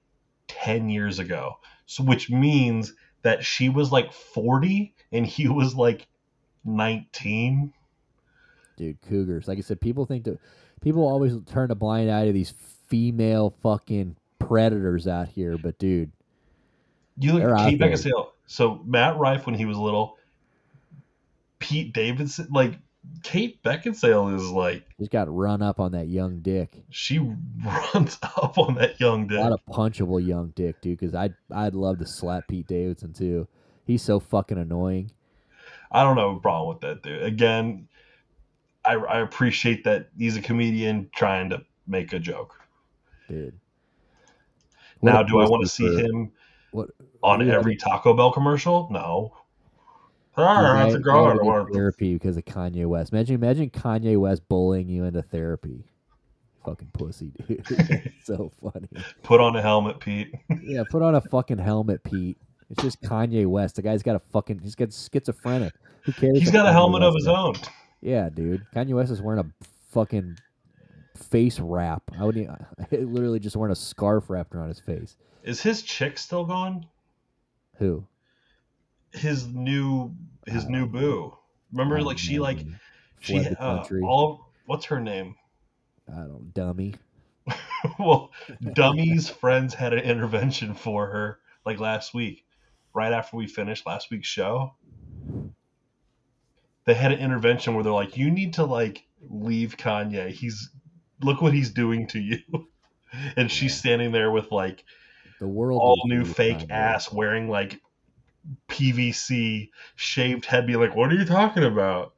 10 0.48 0.90
years 0.90 1.20
ago. 1.20 1.58
So 1.86 2.04
which 2.04 2.30
means 2.30 2.94
that 3.24 3.44
she 3.44 3.68
was 3.68 3.92
like 3.92 4.14
40 4.14 4.94
and 5.12 5.26
he 5.26 5.48
was 5.48 5.76
like 5.76 6.08
19. 6.64 7.74
Dude, 8.78 9.02
cougars. 9.02 9.48
Like 9.48 9.58
I 9.58 9.62
said, 9.62 9.82
people 9.82 10.06
think 10.06 10.26
that 10.26 10.40
people 10.82 11.08
always 11.08 11.34
turn 11.48 11.72
a 11.72 11.76
blind 11.76 12.12
eye 12.12 12.26
to 12.26 12.32
these 12.32 12.54
female 12.88 13.56
fucking 13.64 14.16
predators 14.40 15.08
out 15.08 15.28
here, 15.30 15.58
but 15.58 15.78
dude, 15.80 16.12
You 17.18 17.34
look 17.34 17.44
at 17.44 17.50
out 17.50 17.70
Kate. 17.70 17.80
Beckinsale. 17.80 18.28
So 18.46 18.82
Matt 18.86 19.18
Rife 19.18 19.46
when 19.46 19.56
he 19.56 19.66
was 19.66 19.78
little, 19.78 20.18
Pete 21.60 21.94
Davidson, 21.94 22.48
like 22.52 22.78
Kate 23.24 23.62
Beckinsale 23.64 24.36
is 24.36 24.50
like 24.50 24.86
just 25.00 25.12
got 25.12 25.34
run 25.34 25.62
up 25.62 25.80
on 25.80 25.92
that 25.94 26.08
young 26.08 26.40
dick. 26.40 26.84
she 26.90 27.20
runs 27.20 28.18
up 28.24 28.58
on 28.58 28.76
that 28.76 29.00
young 29.00 29.24
A 29.26 29.28
dick. 29.28 29.40
lot 29.40 29.52
of 29.52 29.66
punchable 29.66 30.26
young 30.26 30.54
dick, 30.56 30.80
dude. 30.82 30.98
Because 31.00 31.14
I'd 31.16 31.34
I'd 31.52 31.74
love 31.74 32.00
to 32.00 32.06
slap 32.06 32.48
Pete 32.48 32.68
Davidson 32.68 33.14
too. 33.14 33.48
He's 33.86 34.02
so 34.02 34.20
fucking 34.20 34.58
annoying. 34.58 35.12
I 35.92 36.04
don't 36.04 36.18
have 36.18 36.30
a 36.36 36.40
problem 36.40 36.70
with 36.70 36.82
that, 36.82 37.02
dude. 37.04 37.24
Again, 37.24 37.88
I, 38.86 38.96
I 38.96 39.20
appreciate 39.22 39.84
that 39.86 40.10
he's 40.18 40.36
a 40.38 40.42
comedian 40.42 41.10
trying 41.16 41.50
to 41.52 41.64
make 41.88 42.12
a 42.14 42.20
joke. 42.20 42.60
dude. 43.30 43.58
What 45.00 45.12
now, 45.14 45.24
do 45.24 45.40
I 45.40 45.48
want 45.48 45.64
to 45.64 45.70
see 45.70 45.96
him 45.96 46.32
What 46.72 46.90
on 47.22 47.48
every 47.50 47.76
Taco 47.76 48.14
Bell 48.14 48.32
commercial? 48.32 48.88
No. 48.92 49.38
Dude, 50.38 50.46
that's 50.46 50.94
a 50.96 51.00
now 51.00 51.26
I 51.26 51.34
get 51.34 51.44
want 51.44 51.68
to- 51.68 51.74
therapy 51.74 52.14
because 52.14 52.38
of 52.38 52.46
Kanye 52.46 52.86
West. 52.86 53.12
Imagine, 53.12 53.36
imagine 53.36 53.70
Kanye 53.70 54.18
West 54.20 54.48
bullying 54.48 54.88
you 54.88 55.04
into 55.06 55.22
therapy. 55.22 55.84
Fucking 56.66 56.90
pussy, 56.94 57.32
dude. 57.48 58.12
so 58.24 58.52
funny. 58.62 58.88
Put 59.24 59.40
on 59.42 59.56
a 59.56 59.62
helmet, 59.62 60.00
Pete. 60.00 60.34
Yeah, 60.62 60.84
put 60.90 61.02
on 61.02 61.16
a 61.16 61.22
fucking 61.22 61.58
helmet, 61.60 62.04
Pete. 62.04 62.38
It's 62.70 62.84
just 62.84 63.02
Kanye 63.02 63.46
West. 63.48 63.78
The 63.78 63.82
guy's 63.82 64.04
got 64.04 64.16
a 64.18 64.20
fucking. 64.32 64.60
He's 64.60 64.76
got 64.76 64.90
schizophrenic. 64.94 65.74
Who 66.04 66.12
cares? 66.12 66.38
He's 66.40 66.52
got 66.52 66.66
a 66.66 66.70
Kanye 66.70 66.74
helmet 66.74 67.04
of 67.04 67.16
his 67.16 67.24
is- 67.24 67.30
own. 67.30 67.56
Yeah, 68.02 68.30
dude. 68.30 68.64
Kanye 68.76 68.94
West 68.94 69.12
is 69.12 69.22
wearing 69.22 69.40
a 69.40 69.66
fucking 69.92 70.38
face 71.16 71.60
wrap. 71.60 72.04
I 72.20 72.26
would 72.26 72.38
I 72.38 72.58
literally 72.96 73.40
just 73.40 73.56
wearing 73.56 73.72
a 73.72 73.76
scarf 73.76 74.30
wrapped 74.30 74.54
around 74.54 74.68
his 74.68 74.80
face. 74.80 75.16
Is 75.44 75.62
his 75.62 75.82
chick 75.82 76.18
still 76.18 76.44
gone? 76.46 76.86
Who? 77.78 78.06
His 79.14 79.48
new 79.48 80.16
his 80.46 80.68
new 80.68 80.86
boo. 80.86 81.38
Remember, 81.72 82.02
like 82.02 82.18
she 82.18 82.40
like 82.40 82.60
she 83.20 83.40
uh, 83.40 83.84
all 84.04 84.52
what's 84.66 84.86
her 84.86 85.00
name? 85.00 85.36
I 86.10 86.22
don't 86.22 86.54
dummy. 86.54 86.96
well, 88.00 88.32
Dummy's 88.62 89.30
friends 89.30 89.74
had 89.74 89.94
an 89.94 90.00
intervention 90.00 90.74
for 90.74 91.08
her 91.08 91.40
like 91.66 91.80
last 91.80 92.14
week, 92.14 92.46
right 92.94 93.12
after 93.12 93.38
we 93.38 93.48
finished 93.48 93.86
last 93.86 94.10
week's 94.12 94.28
show. 94.28 94.74
They 96.86 96.94
had 96.94 97.12
an 97.12 97.20
intervention 97.20 97.74
where 97.74 97.84
they're 97.84 97.94
like, 97.94 98.16
"You 98.18 98.32
need 98.32 98.54
to 98.56 98.66
like 98.66 99.06
leave 99.30 99.76
Kanye. 99.78 100.30
He's 100.30 100.70
look 101.22 101.42
what 101.42 101.54
he's 101.54 101.72
doing 101.72 102.08
to 102.08 102.20
you." 102.20 102.40
And 103.38 103.50
she's 103.50 103.76
standing 103.76 104.12
there 104.12 104.30
with 104.30 104.52
like 104.52 104.84
The 105.40 105.48
world 105.48 105.82
all 105.82 106.02
new 106.06 106.26
fake 106.26 106.58
Kanye. 106.58 106.72
ass 106.72 107.12
wearing 107.12 107.50
like 107.50 107.80
PVC 108.68 109.70
shaved 109.96 110.46
head, 110.46 110.68
being 110.68 110.80
like, 110.80 110.96
"What 110.96 111.12
are 111.12 111.16
you 111.16 111.26
talking 111.26 111.64
about?" 111.64 112.14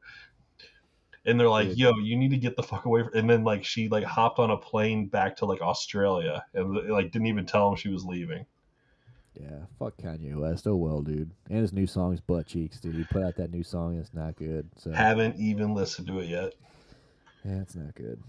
And 1.26 1.40
they're 1.40 1.50
like. 1.50 1.78
"Yo, 1.78 1.92
you 1.98 2.16
need 2.18 2.32
to 2.32 2.38
get 2.38 2.56
the 2.56 2.64
fuck 2.64 2.86
away!" 2.86 3.04
From... 3.04 3.14
And 3.14 3.30
then 3.30 3.44
like 3.44 3.64
she 3.64 3.90
like 3.90 4.04
hopped 4.04 4.40
on 4.40 4.52
a 4.52 4.58
plane 4.58 5.08
back 5.08 5.38
to 5.38 5.46
like 5.46 5.62
Australia 5.62 6.44
and 6.54 6.90
like 6.90 7.12
didn't 7.12 7.28
even 7.28 7.46
tell 7.46 7.70
him 7.70 7.76
she 7.76 7.90
was 7.90 8.06
leaving. 8.06 8.46
Yeah, 9.40 9.66
fuck 9.78 9.96
Kanye 9.98 10.36
West. 10.36 10.68
Oh 10.68 10.76
well, 10.76 11.02
dude. 11.02 11.32
And 11.50 11.60
his 11.60 11.72
new 11.72 11.88
song's 11.88 12.20
butt 12.20 12.48
cheeks, 12.48 12.80
dude. 12.80 12.96
He 12.96 13.04
put 13.06 13.24
out 13.24 13.36
that 13.38 13.52
new 13.52 13.64
song. 13.64 13.94
And 13.94 14.02
It's 14.02 14.14
not 14.14 14.36
good. 14.36 14.70
So 14.76 14.92
Haven't 14.92 15.38
even 15.38 15.74
listened 15.74 16.08
to 16.08 16.20
it 16.20 16.28
yet. 16.28 16.54
yeah, 17.46 17.62
it's 17.62 17.76
not 17.76 17.96
good. 17.96 18.22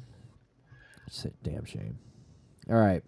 It's 1.07 1.25
a 1.25 1.31
damn 1.43 1.65
shame. 1.65 1.99
All 2.69 2.77
right. 2.77 3.03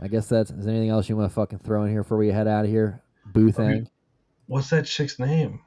I 0.00 0.08
guess 0.08 0.28
that's. 0.28 0.50
Is 0.50 0.64
there 0.64 0.74
anything 0.74 0.90
else 0.90 1.08
you 1.08 1.16
want 1.16 1.30
to 1.30 1.34
fucking 1.34 1.58
throw 1.58 1.84
in 1.84 1.90
here 1.90 2.02
before 2.02 2.18
we 2.18 2.28
head 2.28 2.48
out 2.48 2.64
of 2.64 2.70
here? 2.70 3.02
Boo 3.26 3.48
Okay. 3.48 3.52
thing. 3.52 3.90
What's 4.46 4.70
that 4.70 4.86
chick's 4.86 5.18
name? 5.18 5.60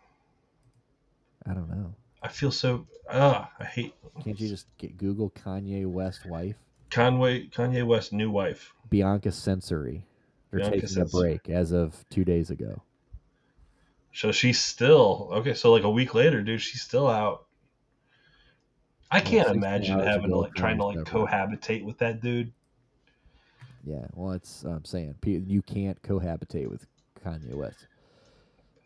I 1.46 1.54
don't 1.54 1.70
know. 1.70 1.94
I 2.22 2.30
feel 2.30 2.52
so. 2.52 2.88
Ah, 3.10 3.52
I 3.60 3.66
hate 3.66 3.94
Can't 4.24 4.40
you 4.40 4.48
just 4.48 4.66
get 4.78 4.98
Google 4.98 5.30
Kanye 5.30 5.86
West 5.86 6.26
wife 6.26 6.56
Conway 6.94 7.48
Kanye 7.48 7.86
West 7.86 8.14
new 8.14 8.30
wife. 8.30 8.74
Bianca 8.90 9.30
Censori? 9.30 10.04
They're 10.52 10.60
Bianca 10.60 10.82
taking 10.82 11.02
a 11.02 11.06
break 11.06 11.50
as 11.50 11.72
of 11.72 12.06
two 12.10 12.24
days 12.24 12.52
ago. 12.52 12.84
So 14.14 14.32
she's 14.32 14.60
still 14.62 15.30
okay. 15.34 15.56
So 15.56 15.72
like 15.72 15.84
a 15.84 15.90
week 15.90 16.14
later, 16.14 16.44
dude, 16.44 16.62
she's 16.62 16.84
still 16.84 17.08
out. 17.08 17.48
I 19.10 19.22
can't 19.22 19.50
imagine 19.50 20.00
having 20.00 20.30
to 20.30 20.38
like 20.38 20.54
trying 20.54 20.78
to 20.78 20.86
like 20.86 21.00
cohabitate 21.00 21.84
with 21.84 21.98
that 21.98 22.22
dude. 22.22 22.54
Yeah, 23.86 24.06
well, 24.14 24.32
it's 24.32 24.64
I'm 24.64 24.86
saying 24.86 25.16
you 25.26 25.62
can't 25.62 26.02
cohabitate 26.02 26.70
with 26.70 26.86
Kanye 27.24 27.54
West. 27.54 27.88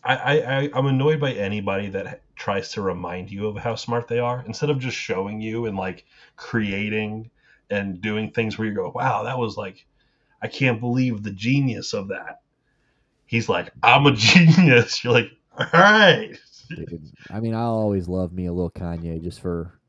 I, 0.03 0.15
I, 0.15 0.33
I 0.33 0.69
I'm 0.73 0.87
annoyed 0.87 1.19
by 1.19 1.33
anybody 1.33 1.89
that 1.89 2.21
tries 2.35 2.71
to 2.73 2.81
remind 2.81 3.31
you 3.31 3.47
of 3.47 3.57
how 3.57 3.75
smart 3.75 4.07
they 4.07 4.19
are 4.19 4.43
instead 4.45 4.69
of 4.69 4.79
just 4.79 4.97
showing 4.97 5.41
you 5.41 5.65
and 5.65 5.77
like 5.77 6.05
creating 6.35 7.29
and 7.69 8.01
doing 8.01 8.31
things 8.31 8.57
where 8.57 8.67
you 8.67 8.73
go, 8.73 8.91
wow, 8.93 9.23
that 9.23 9.37
was 9.37 9.57
like, 9.57 9.85
I 10.41 10.47
can't 10.47 10.79
believe 10.79 11.23
the 11.23 11.31
genius 11.31 11.93
of 11.93 12.07
that. 12.09 12.41
He's 13.25 13.49
like, 13.49 13.71
I'm 13.83 14.05
a 14.05 14.11
genius. 14.15 15.03
You're 15.03 15.13
like, 15.13 15.31
all 15.57 15.67
right. 15.73 16.37
Dude, 16.69 17.11
I 17.29 17.39
mean, 17.39 17.53
I'll 17.53 17.75
always 17.75 18.07
love 18.07 18.31
me 18.33 18.45
a 18.45 18.53
little 18.53 18.71
Kanye 18.71 19.21
just 19.21 19.41
for 19.41 19.79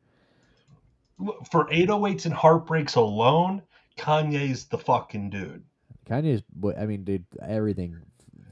For 1.50 1.66
808s 1.66 2.26
and 2.26 2.34
heartbreaks 2.34 2.94
alone, 2.94 3.62
Kanye's 3.98 4.64
the 4.66 4.78
fucking 4.78 5.30
dude. 5.30 5.64
Kanye's. 6.08 6.42
I 6.78 6.86
mean, 6.86 7.04
dude, 7.04 7.24
everything 7.46 7.96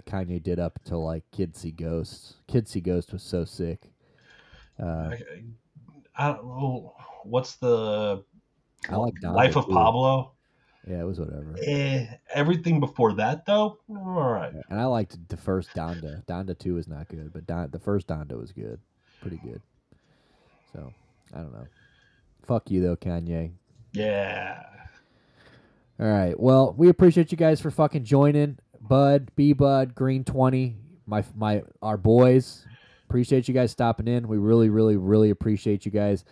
Kanye 0.07 0.43
did 0.43 0.59
up 0.59 0.79
until 0.83 1.05
like 1.05 1.25
Kids 1.33 1.61
See 1.61 1.73
Ghosts. 1.73 2.35
Kids 2.47 2.71
See 2.71 2.81
Ghosts 2.81 3.13
was 3.13 3.23
so 3.23 3.45
sick. 3.45 3.81
Uh, 4.81 5.11
I, 5.11 5.19
I 6.17 6.33
don't 6.33 6.45
know. 6.45 6.95
What's 7.25 7.57
the 7.57 8.23
I 8.89 8.97
like 8.97 9.15
Donda, 9.23 9.35
Life 9.35 9.57
of 9.57 9.67
too. 9.67 9.73
Pablo? 9.73 10.33
yeah, 10.89 11.01
it 11.01 11.05
was 11.05 11.19
whatever. 11.19 11.57
Eh, 11.63 12.07
everything 12.33 12.79
before 12.79 13.15
that, 13.15 13.45
though, 13.47 13.79
all 13.89 14.31
right. 14.31 14.53
And 14.71 14.81
I 14.81 14.85
liked 14.85 15.29
the 15.29 15.37
first 15.37 15.71
Donda. 15.71 16.25
Donda 16.27 16.57
two 16.57 16.75
was 16.75 16.87
not 16.87 17.09
good, 17.09 17.33
but 17.33 17.47
Don, 17.47 17.71
the 17.71 17.81
first 17.81 18.07
Donda 18.07 18.39
was 18.39 18.53
good, 18.53 18.79
pretty 19.21 19.39
good. 19.39 19.61
So 20.73 20.93
I 21.35 21.39
don't 21.39 21.53
know. 21.53 21.67
Fuck 22.45 22.71
you 22.71 22.81
though, 22.81 22.97
Kanye. 22.97 23.51
Yeah. 23.93 24.63
All 25.99 26.07
right. 26.07 26.39
Well, 26.39 26.75
we 26.77 26.89
appreciate 26.89 27.31
you 27.31 27.39
guys 27.39 27.61
for 27.61 27.71
fucking 27.71 28.05
joining. 28.05 28.59
Bud, 28.81 29.31
B 29.35 29.53
Bud, 29.53 29.95
Green 29.95 30.25
Twenty, 30.25 30.77
my 31.07 31.25
my 31.35 31.63
our 31.83 31.97
boys. 31.97 32.67
Appreciate 33.09 33.49
you 33.49 33.55
guys 33.55 33.71
stopping 33.71 34.09
in. 34.09 34.29
We 34.29 34.37
really, 34.37 34.69
really, 34.69 34.97
really 34.97 35.31
appreciate 35.31 35.87
you 35.87 35.93
guys. 35.93 36.25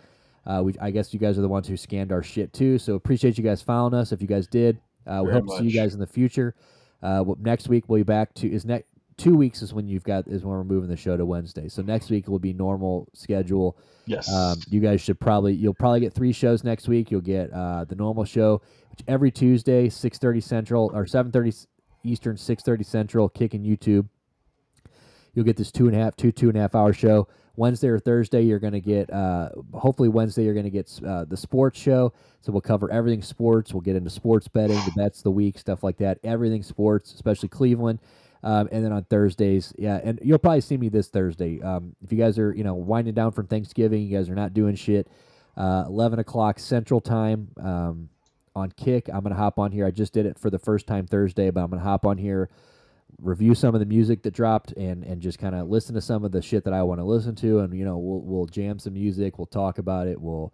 Uh, 0.45 0.61
we 0.63 0.75
I 0.79 0.91
guess 0.91 1.13
you 1.13 1.19
guys 1.19 1.37
are 1.37 1.41
the 1.41 1.47
ones 1.47 1.67
who 1.67 1.77
scanned 1.77 2.11
our 2.11 2.21
shit 2.21 2.53
too. 2.53 2.77
So 2.77 2.95
appreciate 2.95 3.37
you 3.37 3.43
guys 3.43 3.61
following 3.61 3.93
us. 3.93 4.11
If 4.11 4.21
you 4.21 4.27
guys 4.27 4.47
did, 4.47 4.79
uh, 5.07 5.23
we 5.25 5.31
hope 5.31 5.47
to 5.47 5.57
see 5.57 5.65
you 5.65 5.73
guys 5.73 5.93
in 5.93 5.99
the 5.99 6.07
future. 6.07 6.55
Uh, 7.01 7.23
next 7.39 7.67
week 7.67 7.85
we'll 7.87 7.99
be 7.99 8.03
back 8.03 8.33
to 8.35 8.51
is 8.51 8.65
next 8.65 8.87
two 9.17 9.35
weeks 9.35 9.61
is 9.61 9.73
when 9.73 9.87
you've 9.87 10.03
got 10.03 10.27
is 10.27 10.43
when 10.43 10.55
we're 10.55 10.63
moving 10.63 10.89
the 10.89 10.97
show 10.97 11.15
to 11.15 11.25
Wednesday. 11.25 11.67
So 11.69 11.81
next 11.81 12.09
week 12.09 12.27
will 12.27 12.39
be 12.39 12.53
normal 12.53 13.07
schedule. 13.13 13.77
Yes. 14.05 14.31
Um, 14.31 14.59
you 14.69 14.79
guys 14.79 15.01
should 15.01 15.19
probably 15.19 15.53
you'll 15.53 15.73
probably 15.73 16.01
get 16.01 16.13
three 16.13 16.31
shows 16.31 16.63
next 16.63 16.87
week. 16.87 17.11
You'll 17.11 17.21
get 17.21 17.51
uh, 17.51 17.85
the 17.85 17.95
normal 17.95 18.25
show, 18.25 18.61
which 18.89 19.01
every 19.07 19.31
Tuesday, 19.31 19.89
six 19.89 20.17
thirty 20.17 20.41
Central 20.41 20.91
or 20.93 21.05
seven 21.05 21.31
thirty 21.31 21.53
Eastern, 22.03 22.37
six 22.37 22.63
thirty 22.63 22.83
Central, 22.83 23.29
kicking 23.29 23.63
YouTube. 23.63 24.07
You'll 25.33 25.45
get 25.45 25.57
this 25.57 25.71
two 25.71 25.87
and 25.87 25.95
a 25.95 25.99
half, 25.99 26.15
two 26.15 26.31
two 26.31 26.49
and 26.49 26.57
a 26.57 26.61
half 26.61 26.75
hour 26.75 26.93
show. 26.93 27.27
Wednesday 27.57 27.87
or 27.87 27.99
Thursday, 27.99 28.41
you're 28.41 28.59
going 28.59 28.73
to 28.73 28.81
get. 28.81 29.09
Uh, 29.11 29.49
hopefully, 29.73 30.09
Wednesday 30.09 30.43
you're 30.43 30.53
going 30.53 30.65
to 30.65 30.69
get 30.69 30.91
uh, 31.05 31.25
the 31.25 31.37
sports 31.37 31.79
show. 31.79 32.13
So 32.41 32.51
we'll 32.51 32.61
cover 32.61 32.91
everything 32.91 33.21
sports. 33.21 33.73
We'll 33.73 33.81
get 33.81 33.95
into 33.95 34.09
sports 34.09 34.47
betting, 34.47 34.75
the 34.85 34.91
bets, 34.95 35.19
of 35.19 35.23
the 35.23 35.31
week, 35.31 35.57
stuff 35.57 35.81
like 35.81 35.97
that. 35.97 36.19
Everything 36.23 36.63
sports, 36.63 37.13
especially 37.13 37.49
Cleveland. 37.49 37.99
Um, 38.45 38.69
and 38.71 38.85
then 38.85 38.91
on 38.91 39.03
Thursdays, 39.05 39.73
yeah, 39.75 39.99
and 40.03 40.19
you'll 40.23 40.37
probably 40.37 40.61
see 40.61 40.77
me 40.77 40.87
this 40.87 41.07
Thursday. 41.07 41.59
Um, 41.63 41.95
if 42.03 42.11
you 42.11 42.17
guys 42.19 42.37
are, 42.37 42.53
you 42.53 42.63
know, 42.63 42.75
winding 42.75 43.15
down 43.15 43.31
from 43.31 43.47
Thanksgiving, 43.47 44.03
you 44.03 44.15
guys 44.15 44.29
are 44.29 44.35
not 44.35 44.53
doing 44.53 44.75
shit. 44.75 45.07
Uh, 45.57 45.85
Eleven 45.87 46.19
o'clock 46.19 46.59
Central 46.59 47.01
Time 47.01 47.47
um, 47.59 48.09
on 48.55 48.71
Kick. 48.71 49.09
I'm 49.11 49.23
gonna 49.23 49.33
hop 49.33 49.57
on 49.57 49.71
here. 49.71 49.87
I 49.87 49.89
just 49.89 50.13
did 50.13 50.27
it 50.27 50.37
for 50.37 50.51
the 50.51 50.59
first 50.59 50.85
time 50.85 51.07
Thursday, 51.07 51.49
but 51.49 51.61
I'm 51.61 51.71
gonna 51.71 51.81
hop 51.81 52.05
on 52.05 52.19
here, 52.19 52.51
review 53.19 53.55
some 53.55 53.73
of 53.73 53.79
the 53.79 53.87
music 53.87 54.21
that 54.21 54.35
dropped, 54.35 54.73
and 54.73 55.03
and 55.03 55.23
just 55.23 55.39
kind 55.39 55.55
of 55.55 55.67
listen 55.67 55.95
to 55.95 56.01
some 56.01 56.23
of 56.23 56.31
the 56.31 56.43
shit 56.43 56.65
that 56.65 56.73
I 56.73 56.83
want 56.83 56.99
to 56.99 57.03
listen 57.03 57.33
to, 57.37 57.61
and 57.61 57.75
you 57.75 57.83
know, 57.83 57.97
we'll 57.97 58.21
we'll 58.21 58.45
jam 58.45 58.77
some 58.77 58.93
music. 58.93 59.39
We'll 59.39 59.47
talk 59.47 59.79
about 59.79 60.05
it. 60.05 60.21
We'll 60.21 60.53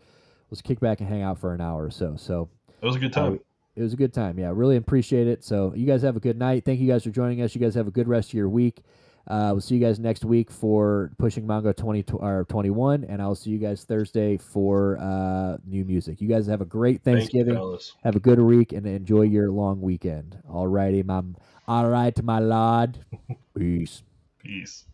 let's 0.50 0.62
kick 0.62 0.80
back 0.80 1.02
and 1.02 1.10
hang 1.10 1.24
out 1.24 1.40
for 1.40 1.54
an 1.54 1.60
hour 1.60 1.84
or 1.84 1.92
so. 1.92 2.16
So 2.16 2.48
it 2.82 2.86
was 2.86 2.96
a 2.96 3.00
good 3.00 3.12
time. 3.12 3.42
It 3.76 3.82
was 3.82 3.94
a 3.94 3.98
good 3.98 4.14
time. 4.14 4.38
Yeah, 4.40 4.52
really 4.54 4.76
appreciate 4.76 5.28
it. 5.28 5.44
So 5.44 5.74
you 5.76 5.86
guys 5.86 6.02
have 6.02 6.16
a 6.16 6.20
good 6.20 6.38
night. 6.38 6.66
Thank 6.66 6.80
you 6.80 6.88
guys 6.88 7.04
for 7.04 7.10
joining 7.10 7.42
us. 7.42 7.56
You 7.56 7.62
guys 7.62 7.76
have 7.76 7.88
a 7.88 7.92
good 7.92 8.08
rest 8.08 8.30
of 8.30 8.34
your 8.34 8.50
week. 8.50 8.82
Uh, 9.28 9.50
we'll 9.52 9.62
see 9.62 9.76
you 9.76 9.82
guys 9.82 10.00
next 10.00 10.26
week 10.26 10.50
for 10.50 11.12
pushing 11.20 11.46
Mongo 11.46 11.76
20 11.76 12.06
or 12.14 12.44
21, 12.50 13.04
and 13.04 13.22
I'll 13.22 13.36
see 13.36 13.52
you 13.52 13.60
guys 13.60 13.84
Thursday 13.84 14.36
for 14.36 14.98
uh, 15.00 15.58
new 15.66 15.86
music. 15.86 16.20
You 16.22 16.28
guys 16.28 16.48
have 16.48 16.60
a 16.60 16.66
great 16.66 17.04
Thank 17.04 17.32
you, 17.34 17.44
Thanksgiving. 17.44 17.78
have 18.04 18.16
a 18.16 18.20
good 18.20 18.40
week 18.40 18.74
and 18.74 18.86
enjoy 18.88 19.22
your 19.22 19.52
long 19.52 19.80
weekend. 19.80 20.40
All 20.50 20.68
righty, 20.68 21.04
mom. 21.04 21.38
All 21.68 21.88
right, 21.88 22.22
my 22.24 22.40
lord. 22.40 23.06
Peace. 23.56 24.02
Peace. 24.40 24.86